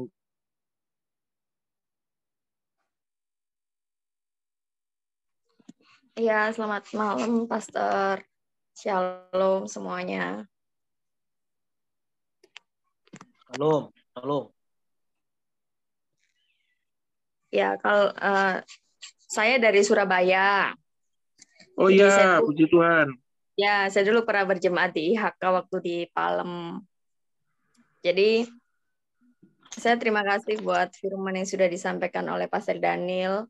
Iya, 6.15 6.55
selamat 6.55 6.95
malam, 6.95 7.51
Pastor. 7.51 8.23
Shalom 8.71 9.67
semuanya. 9.67 10.47
Halo, 13.51 13.91
halo. 14.15 14.56
Ya, 17.57 17.81
kalau 17.81 18.13
eh, 18.13 18.61
saya 19.25 19.57
dari 19.57 19.81
Surabaya. 19.81 20.77
Oh 21.81 21.89
iya, 21.89 22.41
puji 22.45 22.69
Tuhan. 22.69 23.17
ya, 23.57 23.89
saya 23.89 24.05
dulu 24.05 24.29
pernah 24.29 24.45
berjemaat 24.45 24.93
di 24.93 25.17
IHK 25.17 25.41
waktu 25.41 25.77
di 25.81 25.97
Palem. 26.13 26.85
Jadi, 28.05 28.45
saya 29.73 29.97
terima 29.97 30.21
kasih 30.21 30.61
buat 30.61 30.93
firman 31.01 31.41
yang 31.41 31.49
sudah 31.49 31.69
disampaikan 31.69 32.29
oleh 32.29 32.45
Pastor 32.45 32.77
Daniel. 32.77 33.49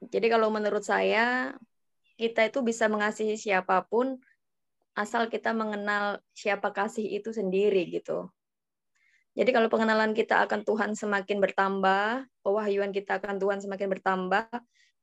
Jadi 0.00 0.26
kalau 0.32 0.48
menurut 0.48 0.84
saya, 0.84 1.52
kita 2.16 2.48
itu 2.48 2.64
bisa 2.64 2.88
mengasihi 2.88 3.36
siapa 3.36 3.84
pun 3.84 4.16
asal 4.92 5.28
kita 5.32 5.56
mengenal 5.56 6.20
siapa 6.36 6.72
kasih 6.72 7.04
itu 7.16 7.32
sendiri 7.32 7.88
gitu. 7.92 8.28
Jadi 9.32 9.48
kalau 9.48 9.68
pengenalan 9.72 10.12
kita 10.12 10.44
akan 10.44 10.60
Tuhan 10.60 10.92
semakin 10.92 11.40
bertambah, 11.40 12.28
pewahyuan 12.44 12.92
kita 12.92 13.16
akan 13.16 13.40
Tuhan 13.40 13.64
semakin 13.64 13.88
bertambah, 13.88 14.44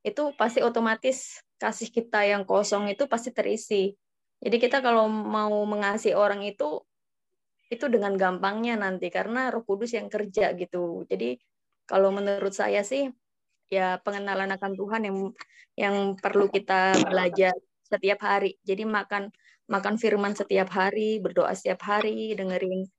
itu 0.06 0.32
pasti 0.38 0.62
otomatis 0.62 1.42
kasih 1.60 1.90
kita 1.92 2.24
yang 2.24 2.46
kosong 2.46 2.88
itu 2.94 3.10
pasti 3.10 3.34
terisi. 3.34 3.92
Jadi 4.40 4.56
kita 4.62 4.80
kalau 4.80 5.10
mau 5.10 5.52
mengasihi 5.68 6.16
orang 6.16 6.46
itu 6.46 6.80
itu 7.70 7.86
dengan 7.86 8.18
gampangnya 8.18 8.80
nanti 8.80 9.14
karena 9.14 9.54
Roh 9.54 9.66
Kudus 9.66 9.94
yang 9.98 10.08
kerja 10.10 10.54
gitu. 10.58 11.06
Jadi 11.10 11.38
kalau 11.90 12.10
menurut 12.14 12.54
saya 12.54 12.82
sih 12.86 13.10
ya 13.70 13.98
pengenalan 14.02 14.50
akan 14.56 14.72
Tuhan 14.78 15.02
yang 15.10 15.18
yang 15.78 15.96
perlu 16.18 16.50
kita 16.50 16.98
belajar 17.10 17.54
setiap 17.86 18.20
hari. 18.26 18.58
Jadi 18.66 18.86
makan 18.86 19.34
makan 19.70 19.96
firman 20.02 20.34
setiap 20.34 20.70
hari, 20.74 21.22
berdoa 21.22 21.54
setiap 21.54 21.82
hari, 21.86 22.34
dengerin 22.34 22.90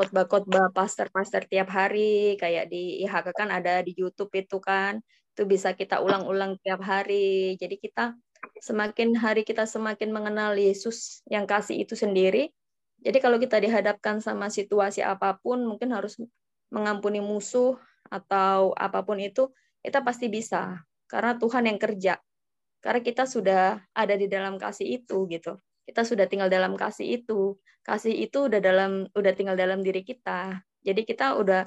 khotbah-khotbah 0.00 0.72
pastor-pastor 0.72 1.44
tiap 1.44 1.68
hari 1.68 2.40
kayak 2.40 2.72
di 2.72 3.04
IHK 3.04 3.36
kan 3.36 3.52
ada 3.52 3.84
di 3.84 3.92
YouTube 3.92 4.32
itu 4.32 4.56
kan. 4.56 5.04
Itu 5.36 5.44
bisa 5.44 5.76
kita 5.76 6.00
ulang-ulang 6.00 6.56
tiap 6.64 6.80
hari. 6.80 7.60
Jadi 7.60 7.76
kita 7.76 8.16
semakin 8.64 9.12
hari 9.20 9.44
kita 9.44 9.68
semakin 9.68 10.08
mengenal 10.08 10.56
Yesus 10.56 11.20
yang 11.28 11.44
kasih 11.44 11.84
itu 11.84 11.92
sendiri. 11.92 12.48
Jadi 13.04 13.20
kalau 13.20 13.36
kita 13.36 13.60
dihadapkan 13.60 14.24
sama 14.24 14.48
situasi 14.48 15.04
apa 15.04 15.36
pun, 15.36 15.68
mungkin 15.68 15.92
harus 15.92 16.16
mengampuni 16.72 17.20
musuh 17.20 17.76
atau 18.08 18.72
apa 18.80 19.04
pun 19.04 19.20
itu, 19.20 19.52
kita 19.84 20.00
pasti 20.00 20.32
bisa. 20.32 20.80
Karena 21.12 21.36
Tuhan 21.36 21.68
yang 21.68 21.76
kerja. 21.76 22.16
Karena 22.80 23.00
kita 23.04 23.28
sudah 23.28 23.84
ada 23.92 24.14
di 24.16 24.32
dalam 24.32 24.56
kasih 24.56 25.04
itu 25.04 25.28
gitu. 25.28 25.60
Kita 25.90 26.06
sudah 26.06 26.30
tinggal 26.30 26.46
dalam 26.46 26.78
kasih 26.78 27.18
itu. 27.18 27.58
Kasih 27.82 28.14
itu 28.14 28.46
udah 28.46 28.62
dalam 28.62 29.10
udah 29.10 29.32
tinggal 29.34 29.58
dalam 29.58 29.82
diri 29.82 30.06
kita. 30.06 30.62
Jadi 30.86 31.02
kita 31.02 31.34
udah 31.34 31.66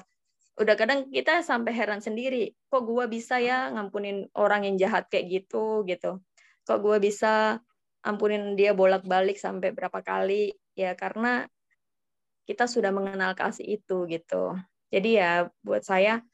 udah 0.56 0.74
kadang 0.80 1.12
kita 1.12 1.44
sampai 1.44 1.76
heran 1.76 2.00
sendiri, 2.00 2.56
kok 2.72 2.88
gua 2.88 3.04
bisa 3.04 3.36
ya 3.42 3.68
ngampunin 3.74 4.32
orang 4.32 4.64
yang 4.64 4.80
jahat 4.80 5.12
kayak 5.12 5.28
gitu 5.28 5.84
gitu. 5.84 6.24
Kok 6.64 6.80
gua 6.80 6.96
bisa 6.96 7.60
ampunin 8.00 8.56
dia 8.56 8.72
bolak-balik 8.72 9.36
sampai 9.36 9.76
berapa 9.76 10.00
kali? 10.00 10.56
Ya 10.72 10.96
karena 10.96 11.44
kita 12.48 12.64
sudah 12.64 12.96
mengenal 12.96 13.36
kasih 13.36 13.76
itu 13.76 14.08
gitu. 14.08 14.56
Jadi 14.88 15.20
ya 15.20 15.52
buat 15.60 15.84
saya 15.84 16.24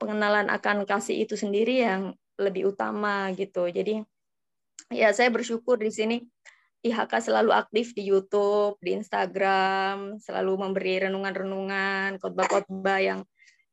pengenalan 0.00 0.48
akan 0.48 0.88
kasih 0.88 1.28
itu 1.28 1.36
sendiri 1.36 1.84
yang 1.84 2.16
lebih 2.40 2.72
utama 2.72 3.28
gitu. 3.36 3.68
Jadi 3.68 4.00
ya 4.88 5.12
saya 5.12 5.28
bersyukur 5.28 5.76
di 5.76 5.92
sini 5.92 6.16
IHK 6.78 7.12
selalu 7.18 7.50
aktif 7.50 7.90
di 7.90 8.06
YouTube, 8.06 8.78
di 8.78 8.94
Instagram, 8.94 10.22
selalu 10.22 10.52
memberi 10.54 11.02
renungan-renungan, 11.08 12.22
khotbah-khotbah 12.22 13.00
yang 13.02 13.20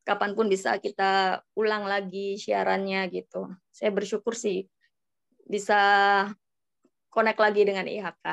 kapan 0.05 0.37
pun 0.37 0.49
bisa 0.49 0.77
kita 0.81 1.41
ulang 1.57 1.85
lagi 1.85 2.37
siarannya 2.37 3.09
gitu. 3.13 3.49
Saya 3.69 3.93
bersyukur 3.93 4.33
sih 4.33 4.65
bisa 5.45 5.81
connect 7.13 7.41
lagi 7.41 7.61
dengan 7.61 7.85
IHK. 7.85 8.25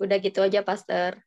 Udah 0.00 0.16
gitu 0.22 0.40
aja, 0.40 0.62
Pastor. 0.62 1.18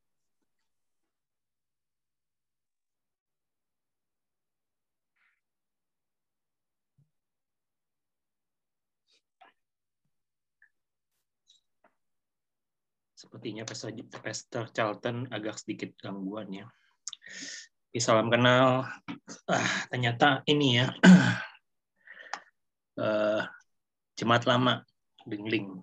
Sepertinya 13.33 13.65
Pastor, 13.65 14.69
Charlton 14.69 15.25
agak 15.33 15.57
sedikit 15.57 15.89
gangguan 15.97 16.53
ya. 16.53 16.69
Oke, 17.89 17.97
salam 17.97 18.29
kenal. 18.29 18.85
Ah, 19.49 19.69
ternyata 19.89 20.45
ini 20.45 20.77
ya. 20.77 20.93
eh, 23.01 23.41
jemaat 24.13 24.45
lama, 24.45 24.85
Lingling. 25.25 25.81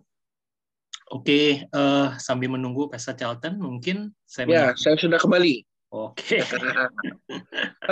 Oke, 1.11 1.67
eh, 1.67 2.09
sambil 2.23 2.55
menunggu 2.55 2.87
Pastor 2.87 3.19
Charlton, 3.19 3.59
mungkin 3.59 4.15
saya 4.23 4.47
Ya, 4.47 4.65
saya 4.79 4.95
sudah 4.95 5.19
kembali. 5.19 5.67
Oke. 5.91 6.47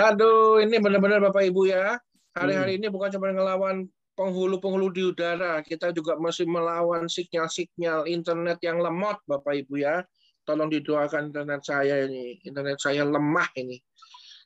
Aduh, 0.07 0.63
ini 0.63 0.79
benar-benar 0.79 1.19
Bapak 1.19 1.43
Ibu 1.43 1.67
ya. 1.67 1.99
Hari-hari 2.31 2.79
Hmm. 2.79 2.81
ini 2.87 2.87
bukan 2.87 3.11
cuma 3.11 3.35
ngelawan 3.35 3.91
penghulu-penghulu 4.19 4.91
di 4.91 5.07
udara, 5.07 5.63
kita 5.63 5.95
juga 5.95 6.19
masih 6.19 6.43
melawan 6.43 7.07
sinyal-sinyal 7.07 8.03
internet 8.03 8.59
yang 8.59 8.83
lemot, 8.83 9.15
Bapak 9.23 9.63
Ibu 9.63 9.79
ya. 9.79 10.03
Tolong 10.43 10.67
didoakan 10.67 11.31
internet 11.31 11.63
saya 11.63 12.03
ini. 12.03 12.35
Internet 12.43 12.83
saya 12.83 13.07
lemah 13.07 13.47
ini. 13.55 13.79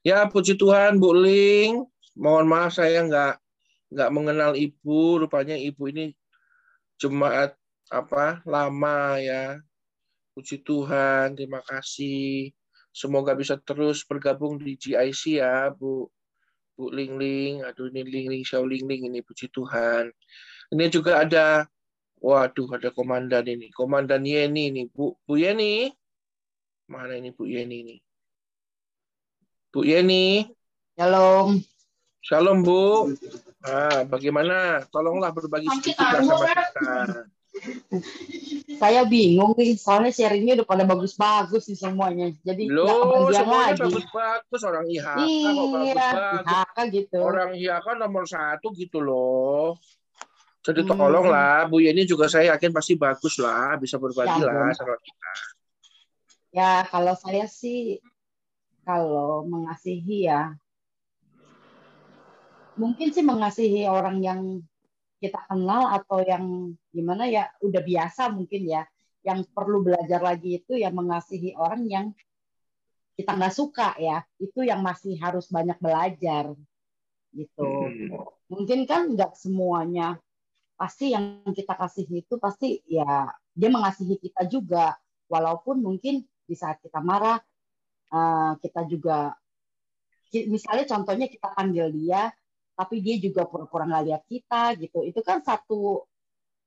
Ya, 0.05 0.29
puji 0.29 0.61
Tuhan, 0.61 1.01
Bu 1.01 1.17
Ling. 1.17 1.89
Mohon 2.13 2.45
maaf 2.45 2.77
saya 2.77 3.01
nggak 3.01 3.33
nggak 3.97 4.09
mengenal 4.13 4.53
Ibu. 4.53 5.25
Rupanya 5.25 5.57
Ibu 5.57 5.89
ini 5.89 6.13
jemaat 7.01 7.57
apa 7.89 8.45
lama 8.45 9.17
ya. 9.17 9.57
Puji 10.37 10.61
Tuhan, 10.61 11.33
terima 11.33 11.65
kasih. 11.65 12.53
Semoga 12.93 13.33
bisa 13.33 13.57
terus 13.57 14.05
bergabung 14.05 14.61
di 14.61 14.77
GIC 14.77 15.41
ya, 15.41 15.73
Bu. 15.73 16.13
Bu 16.73 16.89
Ling 16.89 17.21
Ling, 17.21 17.61
aduh 17.61 17.89
ini 17.93 18.01
Ling 18.01 18.27
Ling, 18.33 18.43
Xiao 18.43 18.65
Ling 18.65 18.85
Ling 18.89 19.09
ini 19.09 19.21
puji 19.21 19.49
Tuhan. 19.53 20.09
Ini 20.73 20.85
juga 20.89 21.21
ada, 21.21 21.69
waduh 22.17 22.69
ada 22.73 22.89
komandan 22.89 23.45
ini, 23.45 23.69
komandan 23.69 24.25
Yeni 24.25 24.73
ini, 24.73 24.89
Bu 24.89 25.13
Bu 25.25 25.37
Yeni, 25.37 25.93
mana 26.89 27.13
ini 27.13 27.29
Bu 27.29 27.45
Yeni 27.45 27.75
ini? 27.85 27.95
Bu 29.69 29.85
Yeni, 29.85 30.49
Shalom. 30.93 31.57
Shalom 32.21 32.61
Bu. 32.61 33.09
Nah, 33.65 34.05
bagaimana? 34.05 34.85
Tolonglah 34.93 35.33
berbagi 35.33 35.65
sedikit 35.81 36.05
sama 36.05 36.45
kita. 36.45 37.25
Saya 38.81 39.05
bingung 39.07 39.53
nih, 39.55 39.77
soalnya 39.77 40.11
sharingnya 40.11 40.59
udah 40.61 40.67
pada 40.67 40.83
bagus-bagus 40.83 41.69
sih 41.69 41.77
semuanya. 41.77 42.33
Jadi 42.43 42.67
Loh, 42.67 43.07
kebagian 43.07 43.47
lagi. 43.47 43.79
bagus-bagus. 43.79 44.61
Orang 44.65 44.85
IHK 44.89 45.15
kok 45.15 45.65
Iya, 45.69 45.71
bagus-bagus. 45.71 46.43
IHK 46.43 46.77
gitu. 46.91 47.17
Orang 47.21 47.49
IHK 47.55 47.87
nomor 47.95 48.23
satu 48.27 48.67
gitu 48.75 48.99
loh. 48.99 49.77
Jadi 50.63 50.81
Hmm. 50.87 50.95
tolonglah, 50.95 51.67
Bu 51.67 51.83
Yeni 51.83 52.07
juga 52.07 52.31
saya 52.31 52.55
yakin 52.55 52.71
pasti 52.71 52.95
bagus 52.95 53.35
lah, 53.35 53.75
bisa 53.75 53.99
berbagi 53.99 54.39
Ya, 54.41 54.47
lah 54.47 54.71
sama 54.71 54.95
kita. 54.95 55.31
Ya, 56.55 56.71
kalau 56.87 57.13
saya 57.19 57.45
sih, 57.51 57.99
kalau 58.87 59.43
mengasihi 59.43 60.27
ya, 60.31 60.55
mungkin 62.79 63.11
sih 63.11 63.21
mengasihi 63.27 63.85
orang 63.91 64.23
yang 64.23 64.41
kita 65.23 65.39
kenal 65.47 65.87
atau 65.95 66.19
yang 66.19 66.75
gimana 66.91 67.23
ya, 67.31 67.47
udah 67.63 67.79
biasa 67.79 68.27
mungkin 68.35 68.67
ya. 68.67 68.83
Yang 69.23 69.47
perlu 69.55 69.79
belajar 69.79 70.19
lagi 70.19 70.59
itu 70.59 70.75
ya 70.75 70.91
mengasihi 70.91 71.55
orang 71.55 71.87
yang 71.87 72.05
kita 73.15 73.31
nggak 73.31 73.55
suka 73.55 73.95
ya. 73.95 74.19
Itu 74.35 74.67
yang 74.67 74.83
masih 74.83 75.15
harus 75.23 75.47
banyak 75.47 75.79
belajar 75.79 76.51
gitu. 77.31 77.63
Hmm. 77.63 78.27
Mungkin 78.51 78.83
kan 78.83 79.15
nggak 79.15 79.39
semuanya 79.39 80.19
pasti 80.83 81.13
yang 81.13 81.45
kita 81.53 81.79
kasih 81.79 82.05
itu 82.09 82.35
pasti 82.41 82.81
ya 82.89 83.29
dia 83.53 83.69
mengasihi 83.69 84.17
kita 84.19 84.49
juga 84.49 84.97
walaupun 85.29 85.79
mungkin 85.79 86.25
di 86.43 86.55
saat 86.57 86.81
kita 86.81 86.99
marah 86.99 87.39
eh, 88.11 88.51
kita 88.59 88.81
juga 88.89 89.31
misalnya 90.33 90.85
contohnya 90.89 91.29
kita 91.29 91.47
panggil 91.53 91.93
dia 91.93 92.33
tapi 92.73 93.01
dia 93.05 93.15
juga 93.21 93.45
pura-pura 93.45 93.85
nggak 93.85 94.03
lihat 94.09 94.23
kita 94.25 94.61
gitu. 94.81 95.05
Itu 95.05 95.21
kan 95.21 95.45
satu 95.45 96.05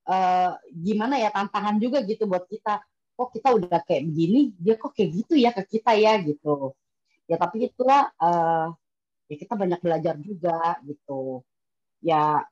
eh, 0.07 0.53
gimana 0.71 1.19
ya 1.19 1.31
tantangan 1.35 1.77
juga 1.83 2.03
gitu 2.07 2.31
buat 2.31 2.47
kita. 2.47 2.83
Kok 3.17 3.29
kita 3.33 3.49
udah 3.57 3.81
kayak 3.87 4.03
begini 4.13 4.53
dia 4.61 4.77
kok 4.77 4.93
kayak 4.95 5.11
gitu 5.25 5.35
ya 5.39 5.51
ke 5.55 5.63
kita 5.79 5.93
ya 5.99 6.19
gitu. 6.23 6.75
Ya 7.27 7.37
tapi 7.41 7.67
itulah 7.71 8.11
eh, 8.23 8.67
ya 9.31 9.37
kita 9.37 9.55
banyak 9.59 9.81
belajar 9.83 10.15
juga 10.23 10.79
gitu. 10.87 11.43
Ya 12.05 12.47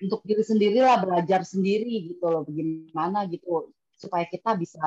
untuk 0.00 0.24
diri 0.24 0.44
sendiri 0.44 0.80
lah 0.80 1.00
belajar 1.00 1.44
sendiri 1.44 2.08
gitu 2.08 2.24
loh 2.24 2.42
bagaimana 2.48 3.28
gitu 3.28 3.68
supaya 3.92 4.24
kita 4.24 4.56
bisa 4.56 4.80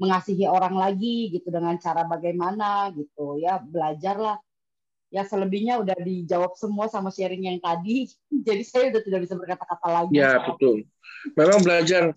mengasihi 0.00 0.48
orang 0.48 0.74
lagi 0.74 1.30
gitu 1.30 1.48
dengan 1.52 1.76
cara 1.78 2.02
bagaimana 2.04 2.90
gitu. 2.96 3.38
Ya 3.40 3.60
belajarlah 3.60 4.40
ya 5.14 5.22
selebihnya 5.22 5.78
udah 5.78 5.94
dijawab 6.02 6.58
semua 6.58 6.90
sama 6.90 7.14
sharing 7.14 7.46
yang 7.46 7.58
tadi 7.62 8.10
jadi 8.46 8.62
saya 8.66 8.84
udah 8.90 9.02
tidak 9.06 9.20
bisa 9.22 9.34
berkata-kata 9.38 9.86
lagi 9.86 10.18
Ya, 10.18 10.42
betul. 10.42 10.90
Memang 11.38 11.62
belajar 11.62 12.10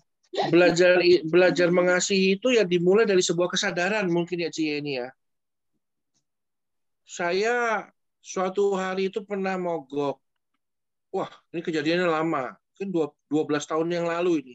belajar 0.50 1.00
belajar 1.24 1.68
mengasihi 1.72 2.36
itu 2.36 2.52
ya 2.52 2.66
dimulai 2.66 3.06
dari 3.06 3.22
sebuah 3.22 3.48
kesadaran 3.48 4.04
mungkin 4.10 4.44
ya 4.44 4.50
Ci 4.50 4.82
ini 4.82 5.00
ya. 5.00 5.08
Saya 7.08 7.88
suatu 8.20 8.76
hari 8.76 9.08
itu 9.08 9.24
pernah 9.24 9.56
mogok. 9.56 10.20
Wah, 11.08 11.32
ini 11.54 11.64
kejadiannya 11.64 12.04
lama. 12.04 12.52
Mungkin 12.76 12.88
dua- 12.92 13.16
12 13.32 13.64
tahun 13.64 13.88
yang 13.88 14.04
lalu 14.04 14.44
ini. 14.44 14.54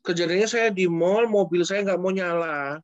Kejadiannya 0.00 0.48
saya 0.48 0.68
di 0.72 0.88
mall, 0.88 1.28
mobil 1.28 1.60
saya 1.68 1.84
nggak 1.84 2.00
mau 2.00 2.08
nyala. 2.08 2.80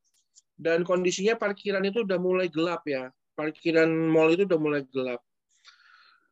Dan 0.60 0.84
kondisinya 0.84 1.40
parkiran 1.40 1.80
itu 1.88 2.04
udah 2.04 2.20
mulai 2.20 2.52
gelap 2.52 2.84
ya. 2.84 3.08
Parkiran 3.38 3.88
mall 3.88 4.32
itu 4.34 4.44
udah 4.44 4.60
mulai 4.60 4.82
gelap. 4.90 5.20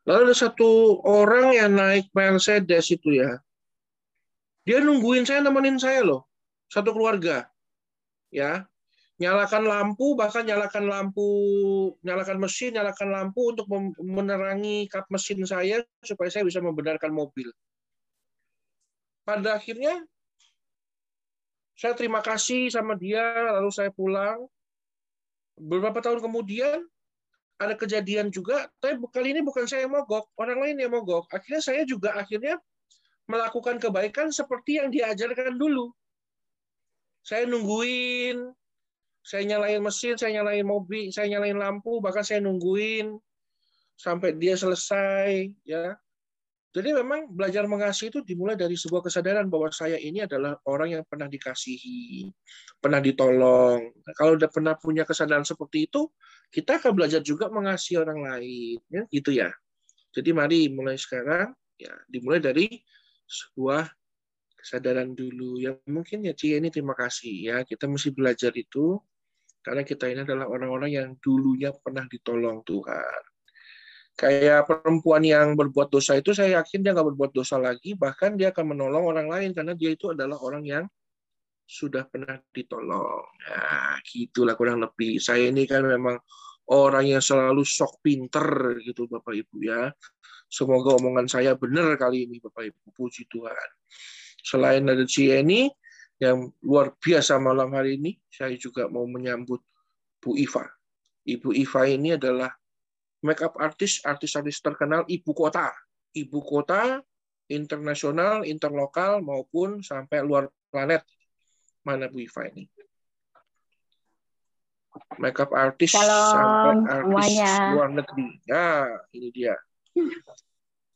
Lalu 0.09 0.33
ada 0.33 0.37
satu 0.37 1.01
orang 1.05 1.53
yang 1.53 1.77
naik 1.77 2.09
Mercedes 2.17 2.89
itu 2.89 3.21
ya. 3.21 3.37
Dia 4.65 4.81
nungguin 4.81 5.29
saya, 5.29 5.45
nemenin 5.45 5.77
saya 5.77 6.01
loh. 6.01 6.25
Satu 6.69 6.97
keluarga. 6.97 7.49
Ya. 8.33 8.65
Nyalakan 9.19 9.67
lampu, 9.67 10.15
bahkan 10.15 10.47
nyalakan 10.47 10.89
lampu, 10.89 11.29
nyalakan 12.07 12.39
mesin, 12.39 12.73
nyalakan 12.73 13.09
lampu 13.11 13.51
untuk 13.51 13.67
menerangi 13.99 14.87
kap 14.87 15.11
mesin 15.11 15.43
saya 15.43 15.83
supaya 16.01 16.31
saya 16.31 16.47
bisa 16.47 16.63
membenarkan 16.63 17.11
mobil. 17.11 17.51
Pada 19.29 19.61
akhirnya 19.61 20.07
saya 21.77 21.93
terima 21.93 22.25
kasih 22.25 22.73
sama 22.73 22.97
dia, 22.97 23.23
lalu 23.53 23.69
saya 23.69 23.93
pulang. 23.93 24.49
Beberapa 25.59 25.99
tahun 25.99 26.23
kemudian 26.23 26.87
ada 27.59 27.75
kejadian 27.75 28.31
juga, 28.31 28.71
tapi 28.79 29.03
kali 29.11 29.35
ini 29.35 29.43
bukan 29.43 29.67
saya 29.67 29.85
yang 29.85 29.95
mogok, 29.99 30.31
orang 30.39 30.63
lain 30.63 30.79
yang 30.79 30.95
mogok. 30.95 31.27
Akhirnya 31.35 31.59
saya 31.59 31.83
juga 31.83 32.15
akhirnya 32.15 32.55
melakukan 33.27 33.83
kebaikan 33.83 34.31
seperti 34.31 34.79
yang 34.79 34.89
diajarkan 34.95 35.59
dulu. 35.59 35.91
Saya 37.27 37.45
nungguin, 37.45 38.55
saya 39.27 39.45
nyalain 39.45 39.83
mesin, 39.85 40.17
saya 40.17 40.41
nyalain 40.41 40.65
mobil, 40.65 41.13
saya 41.13 41.29
nyalain 41.29 41.59
lampu, 41.59 42.01
bahkan 42.01 42.25
saya 42.25 42.41
nungguin 42.41 43.19
sampai 43.99 44.39
dia 44.39 44.55
selesai, 44.55 45.53
ya. 45.67 45.99
Jadi 46.69 46.93
memang 46.93 47.33
belajar 47.33 47.65
mengasihi 47.65 48.13
itu 48.13 48.21
dimulai 48.21 48.53
dari 48.53 48.77
sebuah 48.77 49.01
kesadaran 49.01 49.49
bahwa 49.49 49.73
saya 49.73 49.97
ini 49.97 50.21
adalah 50.21 50.53
orang 50.69 51.01
yang 51.01 51.05
pernah 51.09 51.25
dikasihi, 51.25 52.29
pernah 52.77 53.01
ditolong. 53.01 53.89
Kalau 54.13 54.37
udah 54.37 54.53
pernah 54.53 54.77
punya 54.77 55.09
kesadaran 55.09 55.49
seperti 55.49 55.89
itu, 55.89 56.13
kita 56.53 56.77
akan 56.77 56.93
belajar 56.93 57.25
juga 57.25 57.49
mengasihi 57.49 57.97
orang 57.97 58.21
lain, 58.21 58.77
ya 58.93 59.03
gitu 59.09 59.33
ya. 59.33 59.49
Jadi 60.13 60.31
mari 60.37 60.69
mulai 60.69 61.01
sekarang, 61.01 61.57
ya 61.81 61.93
dimulai 62.05 62.45
dari 62.45 62.69
sebuah 63.25 63.89
kesadaran 64.61 65.17
dulu. 65.17 65.57
Ya 65.57 65.73
mungkin 65.89 66.21
ya 66.29 66.37
Cia 66.37 66.61
ini 66.61 66.69
terima 66.69 66.93
kasih 66.93 67.49
ya. 67.49 67.57
Kita 67.65 67.89
mesti 67.89 68.13
belajar 68.13 68.53
itu 68.53 69.01
karena 69.65 69.89
kita 69.89 70.05
ini 70.09 70.21
adalah 70.25 70.49
orang-orang 70.53 70.91
yang 70.93 71.09
dulunya 71.21 71.73
pernah 71.73 72.05
ditolong 72.05 72.61
Tuhan. 72.65 73.38
Kayak 74.19 74.67
perempuan 74.67 75.23
yang 75.23 75.55
berbuat 75.55 75.95
dosa 75.95 76.19
itu 76.19 76.35
saya 76.35 76.59
yakin 76.59 76.83
dia 76.83 76.91
nggak 76.91 77.15
berbuat 77.15 77.31
dosa 77.31 77.55
lagi, 77.55 77.95
bahkan 77.95 78.35
dia 78.35 78.51
akan 78.51 78.75
menolong 78.75 79.07
orang 79.07 79.31
lain 79.31 79.55
karena 79.55 79.79
dia 79.79 79.95
itu 79.95 80.11
adalah 80.11 80.43
orang 80.43 80.67
yang 80.67 80.85
sudah 81.63 82.03
pernah 82.11 82.35
ditolong. 82.51 83.23
Nah, 83.47 83.95
gitulah 84.03 84.59
kurang 84.59 84.83
lebih. 84.83 85.23
Saya 85.23 85.55
ini 85.55 85.71
kan 85.71 85.87
memang 85.87 86.19
orang 86.75 87.07
yang 87.07 87.23
selalu 87.23 87.63
sok 87.63 88.03
pinter 88.03 88.75
gitu 88.83 89.07
Bapak 89.07 89.39
Ibu 89.39 89.57
ya. 89.63 89.87
Semoga 90.51 90.99
omongan 90.99 91.31
saya 91.31 91.55
benar 91.55 91.95
kali 91.95 92.27
ini 92.27 92.43
Bapak 92.43 92.75
Ibu. 92.75 92.91
Puji 92.91 93.31
Tuhan. 93.31 93.69
Selain 94.43 94.83
ada 94.83 95.07
Cieni 95.07 95.71
yang 96.19 96.51
luar 96.67 96.91
biasa 96.99 97.39
malam 97.39 97.71
hari 97.71 98.03
ini, 98.03 98.19
saya 98.27 98.59
juga 98.59 98.91
mau 98.91 99.07
menyambut 99.07 99.63
Bu 100.19 100.35
Iva. 100.35 100.67
Ibu 101.23 101.55
Iva 101.55 101.87
ini 101.87 102.19
adalah 102.19 102.51
makeup 103.23 103.55
artis, 103.59 104.01
artis-artis 104.05 104.63
terkenal 104.63 105.03
ibu 105.11 105.33
kota. 105.35 105.71
Ibu 106.15 106.41
kota 106.41 107.03
internasional, 107.49 108.45
interlokal 108.45 109.21
maupun 109.25 109.81
sampai 109.81 110.21
luar 110.25 110.49
planet. 110.69 111.05
Mana 111.85 112.11
Bu 112.13 112.21
Iva 112.21 112.45
ini? 112.53 112.69
Makeup 115.19 115.55
artis 115.55 115.95
sampai 115.95 116.75
artis 116.85 117.33
semuanya. 117.33 117.53
luar 117.73 117.89
negeri. 117.93 118.29
Ya, 118.45 118.85
ini 119.15 119.29
dia. 119.33 119.55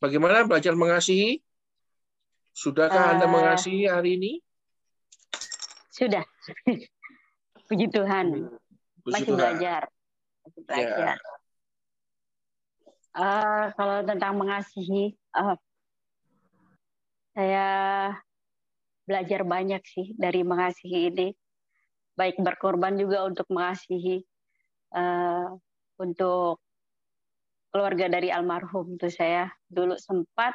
Bagaimana 0.03 0.43
belajar 0.45 0.75
mengasihi? 0.75 1.39
Sudahkah 2.53 3.17
Anda 3.17 3.25
Eh, 3.25 3.33
mengasihi 3.33 3.89
hari 3.89 4.21
ini? 4.21 4.33
Sudah. 5.89 6.25
Puji 7.71 7.89
Tuhan. 7.89 8.53
Puji 9.01 9.13
Masih 9.17 9.27
Tuhan. 9.33 9.39
belajar. 9.41 9.83
Masih 10.45 10.85
Ya. 10.85 11.15
Eh, 13.13 13.65
kalau 13.77 14.01
tentang 14.09 14.41
mengasihi, 14.41 15.13
eh, 15.13 15.57
saya 17.37 17.69
belajar 19.05 19.45
banyak 19.45 19.83
sih 19.85 20.17
dari 20.17 20.41
mengasihi 20.41 21.13
ini. 21.13 21.29
Baik 22.17 22.41
berkorban 22.41 22.97
juga 22.97 23.25
untuk 23.29 23.45
mengasihi 23.53 24.25
eh, 24.97 25.47
untuk 26.01 26.61
keluarga 27.73 28.07
dari 28.13 28.29
almarhum 28.29 29.01
itu 29.01 29.09
saya 29.09 29.49
dulu 29.73 29.97
sempat 29.97 30.53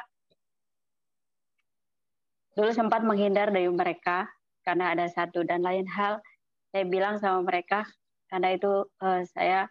dulu 2.54 2.70
sempat 2.70 3.02
menghindar 3.02 3.50
dari 3.50 3.66
mereka 3.66 4.30
karena 4.62 4.94
ada 4.94 5.10
satu 5.10 5.42
dan 5.42 5.66
lain 5.66 5.86
hal 5.90 6.22
saya 6.70 6.84
bilang 6.86 7.18
sama 7.18 7.42
mereka 7.42 7.82
karena 8.30 8.54
itu 8.54 8.86
eh, 9.02 9.22
saya 9.34 9.66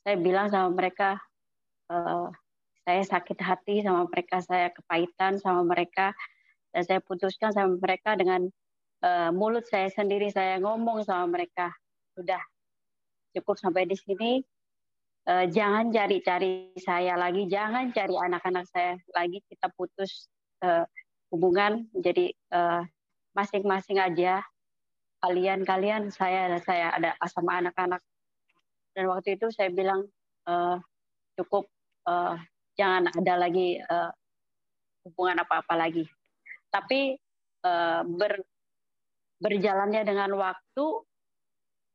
saya 0.00 0.16
bilang 0.16 0.48
sama 0.48 0.72
mereka 0.72 1.20
eh, 1.90 2.28
saya 2.86 3.02
sakit 3.04 3.38
hati 3.42 3.82
sama 3.84 4.06
mereka 4.08 4.40
saya 4.40 4.70
kepahitan 4.72 5.36
sama 5.42 5.66
mereka 5.66 6.14
dan 6.70 6.82
saya 6.86 7.00
putuskan 7.02 7.50
sama 7.50 7.76
mereka 7.76 8.14
dengan 8.14 8.46
eh, 9.02 9.30
mulut 9.34 9.66
saya 9.66 9.90
sendiri 9.90 10.30
saya 10.30 10.62
ngomong 10.62 11.02
sama 11.04 11.38
mereka 11.38 11.74
sudah 12.14 12.40
cukup 13.34 13.58
sampai 13.58 13.86
di 13.86 13.98
sini 13.98 14.42
eh, 15.28 15.44
jangan 15.50 15.92
cari-cari 15.92 16.74
saya 16.78 17.14
lagi, 17.14 17.46
jangan 17.46 17.92
cari 17.94 18.14
anak-anak 18.16 18.64
saya 18.70 18.96
lagi. 19.14 19.38
Kita 19.46 19.70
putus 19.74 20.26
eh, 20.64 20.84
hubungan, 21.30 21.86
jadi 21.94 22.32
eh, 22.32 22.82
masing-masing 23.36 24.00
aja. 24.02 24.42
Kalian, 25.20 25.68
kalian, 25.68 26.08
saya, 26.08 26.56
saya 26.64 26.96
ada 26.96 27.12
sama 27.28 27.60
anak-anak. 27.60 28.00
Dan 28.96 29.04
waktu 29.12 29.36
itu 29.36 29.52
saya 29.52 29.68
bilang 29.70 30.08
eh, 30.48 30.76
cukup 31.38 31.68
eh, 32.08 32.36
jangan 32.78 33.12
ada 33.12 33.34
lagi 33.36 33.76
eh, 33.80 34.10
hubungan 35.04 35.42
apa-apa 35.44 35.74
lagi. 35.76 36.04
Tapi 36.70 37.16
eh, 37.64 38.02
ber, 38.04 38.32
berjalannya 39.40 40.02
dengan 40.04 40.30
waktu, 40.36 40.86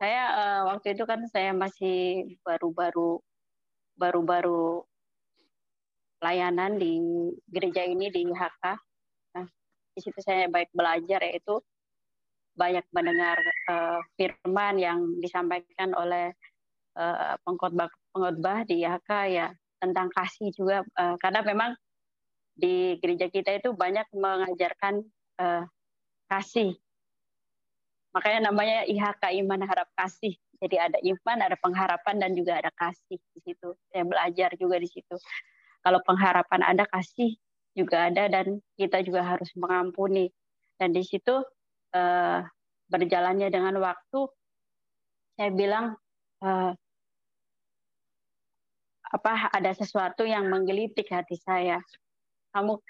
saya 0.01 0.23
eh, 0.35 0.61
waktu 0.69 0.87
itu 0.97 1.03
kan 1.07 1.23
saya 1.29 1.55
masih 1.55 2.27
baru-baru 2.43 3.21
baru-baru 3.95 4.83
layanan 6.19 6.75
di 6.75 6.99
gereja 7.47 7.85
ini 7.87 8.11
di 8.11 8.27
HK. 8.27 8.63
Nah, 9.39 9.47
di 9.95 9.99
situ 10.03 10.19
saya 10.19 10.51
baik 10.51 10.73
belajar 10.75 11.23
yaitu 11.23 11.61
banyak 12.55 12.83
mendengar 12.91 13.37
eh, 13.69 13.99
firman 14.19 14.75
yang 14.79 14.99
disampaikan 15.19 15.91
oleh 15.95 16.31
eh, 16.97 17.35
pengkhotbah 17.43 17.91
pengkhotbah 18.11 18.63
di 18.67 18.83
HK 18.83 19.11
ya 19.31 19.47
tentang 19.79 20.07
kasih 20.11 20.49
juga 20.55 20.81
eh, 20.83 21.15
karena 21.19 21.41
memang 21.43 21.71
di 22.55 22.95
gereja 23.03 23.27
kita 23.27 23.59
itu 23.59 23.75
banyak 23.75 24.07
mengajarkan 24.15 25.03
eh, 25.39 25.63
kasih. 26.31 26.73
Makanya 28.15 28.47
namanya 28.47 28.87
IHK 28.87 29.23
Iman 29.43 29.59
Harap 29.67 29.91
Kasih. 29.91 30.39
Jadi 30.63 30.79
ada 30.79 30.95
iman, 31.03 31.37
ada 31.43 31.59
pengharapan 31.59 32.15
dan 32.15 32.31
juga 32.31 32.63
ada 32.63 32.71
kasih 32.71 33.19
di 33.19 33.39
situ. 33.43 33.75
Saya 33.91 34.07
belajar 34.07 34.55
juga 34.55 34.79
di 34.79 34.87
situ. 34.87 35.19
Kalau 35.83 35.99
pengharapan 36.07 36.63
ada, 36.63 36.87
kasih 36.87 37.35
juga 37.75 38.07
ada 38.07 38.31
dan 38.31 38.63
kita 38.79 39.03
juga 39.03 39.19
harus 39.21 39.51
mengampuni. 39.59 40.31
Dan 40.79 40.95
di 40.95 41.03
situ 41.03 41.43
eh, 41.91 42.39
berjalannya 42.87 43.51
dengan 43.51 43.75
waktu, 43.83 44.31
saya 45.35 45.51
bilang 45.51 45.99
eh, 46.39 46.71
apa 49.15 49.47
ada 49.55 49.71
sesuatu 49.71 50.27
yang 50.27 50.51
menggelitik 50.51 51.07
hati 51.07 51.39
saya. 51.39 51.79
Kamu 52.51 52.83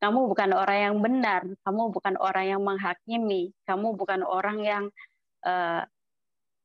kamu 0.00 0.32
bukan 0.32 0.50
orang 0.56 0.78
yang 0.80 0.96
benar, 0.98 1.42
kamu 1.62 1.92
bukan 1.92 2.16
orang 2.18 2.46
yang 2.56 2.62
menghakimi, 2.64 3.52
kamu 3.68 3.94
bukan 3.94 4.24
orang 4.24 4.58
yang 4.64 4.84
uh, 5.44 5.84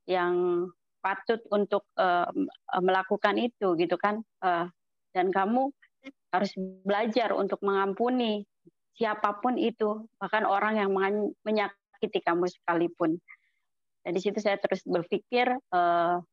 yang 0.08 0.66
patut 1.04 1.44
untuk 1.54 1.86
uh, 2.00 2.32
melakukan 2.80 3.38
itu 3.38 3.78
gitu 3.78 4.00
kan. 4.00 4.24
Uh, 4.40 4.72
dan 5.12 5.30
kamu 5.30 5.70
harus 6.32 6.52
belajar 6.84 7.36
untuk 7.36 7.60
mengampuni 7.62 8.48
siapa 8.96 9.44
pun 9.44 9.60
itu, 9.60 10.08
bahkan 10.16 10.48
orang 10.48 10.80
yang 10.80 10.90
menyakiti 11.44 12.20
kamu 12.24 12.48
sekalipun. 12.48 13.20
Dan 14.06 14.12
di 14.16 14.22
situ 14.24 14.40
saya 14.40 14.56
terus 14.56 14.80
berpikir 14.88 15.52
uh, 15.76 16.24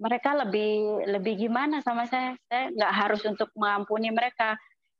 mereka 0.00 0.32
lebih 0.32 1.04
lebih 1.04 1.46
gimana 1.46 1.84
sama 1.84 2.08
saya? 2.08 2.32
Saya 2.48 2.72
nggak 2.72 2.92
harus 2.96 3.22
untuk 3.28 3.52
mengampuni 3.52 4.08
mereka. 4.08 4.56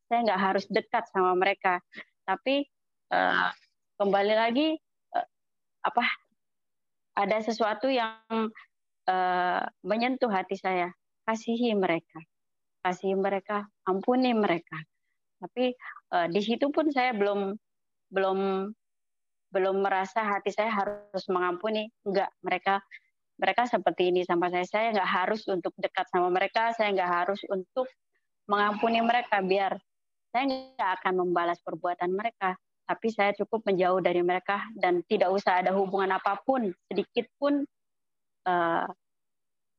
Saya 0.06 0.28
nggak 0.28 0.40
harus 0.40 0.64
dekat 0.68 1.08
sama 1.08 1.32
mereka. 1.32 1.80
Tapi 2.28 2.68
uh, 3.08 3.48
kembali 3.96 4.34
lagi 4.36 4.76
uh, 5.16 5.26
apa 5.80 6.04
ada 7.16 7.40
sesuatu 7.40 7.88
yang 7.88 8.20
uh, 9.08 9.62
menyentuh 9.80 10.28
hati 10.28 10.60
saya. 10.60 10.92
Kasihi 11.24 11.72
mereka. 11.72 12.20
Kasihi 12.84 13.16
mereka. 13.16 13.64
Ampuni 13.88 14.36
mereka. 14.36 14.76
Tapi 15.40 15.72
uh, 16.12 16.28
di 16.28 16.44
situ 16.44 16.68
pun 16.68 16.92
saya 16.92 17.16
belum 17.16 17.56
belum 18.12 18.68
belum 19.50 19.76
merasa 19.82 20.28
hati 20.28 20.52
saya 20.52 20.68
harus 20.68 21.24
mengampuni. 21.32 21.88
Enggak 22.04 22.28
mereka 22.44 22.84
mereka 23.40 23.64
seperti 23.64 24.12
ini 24.12 24.22
sama 24.28 24.52
saya. 24.52 24.68
Saya 24.68 24.86
nggak 24.92 25.10
harus 25.10 25.42
untuk 25.48 25.72
dekat 25.80 26.06
sama 26.12 26.28
mereka, 26.28 26.76
saya 26.76 26.92
nggak 26.92 27.10
harus 27.24 27.40
untuk 27.48 27.88
mengampuni 28.44 29.00
mereka 29.00 29.40
biar 29.40 29.80
saya 30.30 30.44
nggak 30.46 30.90
akan 31.00 31.26
membalas 31.26 31.58
perbuatan 31.64 32.12
mereka. 32.12 32.54
Tapi 32.84 33.06
saya 33.08 33.32
cukup 33.32 33.64
menjauh 33.64 34.02
dari 34.02 34.20
mereka 34.20 34.66
dan 34.76 35.00
tidak 35.06 35.30
usah 35.32 35.62
ada 35.62 35.72
hubungan 35.72 36.10
apa 36.10 36.42
pun, 36.42 36.74
sedikit 36.90 37.24
pun 37.38 37.62
uh, 38.44 38.86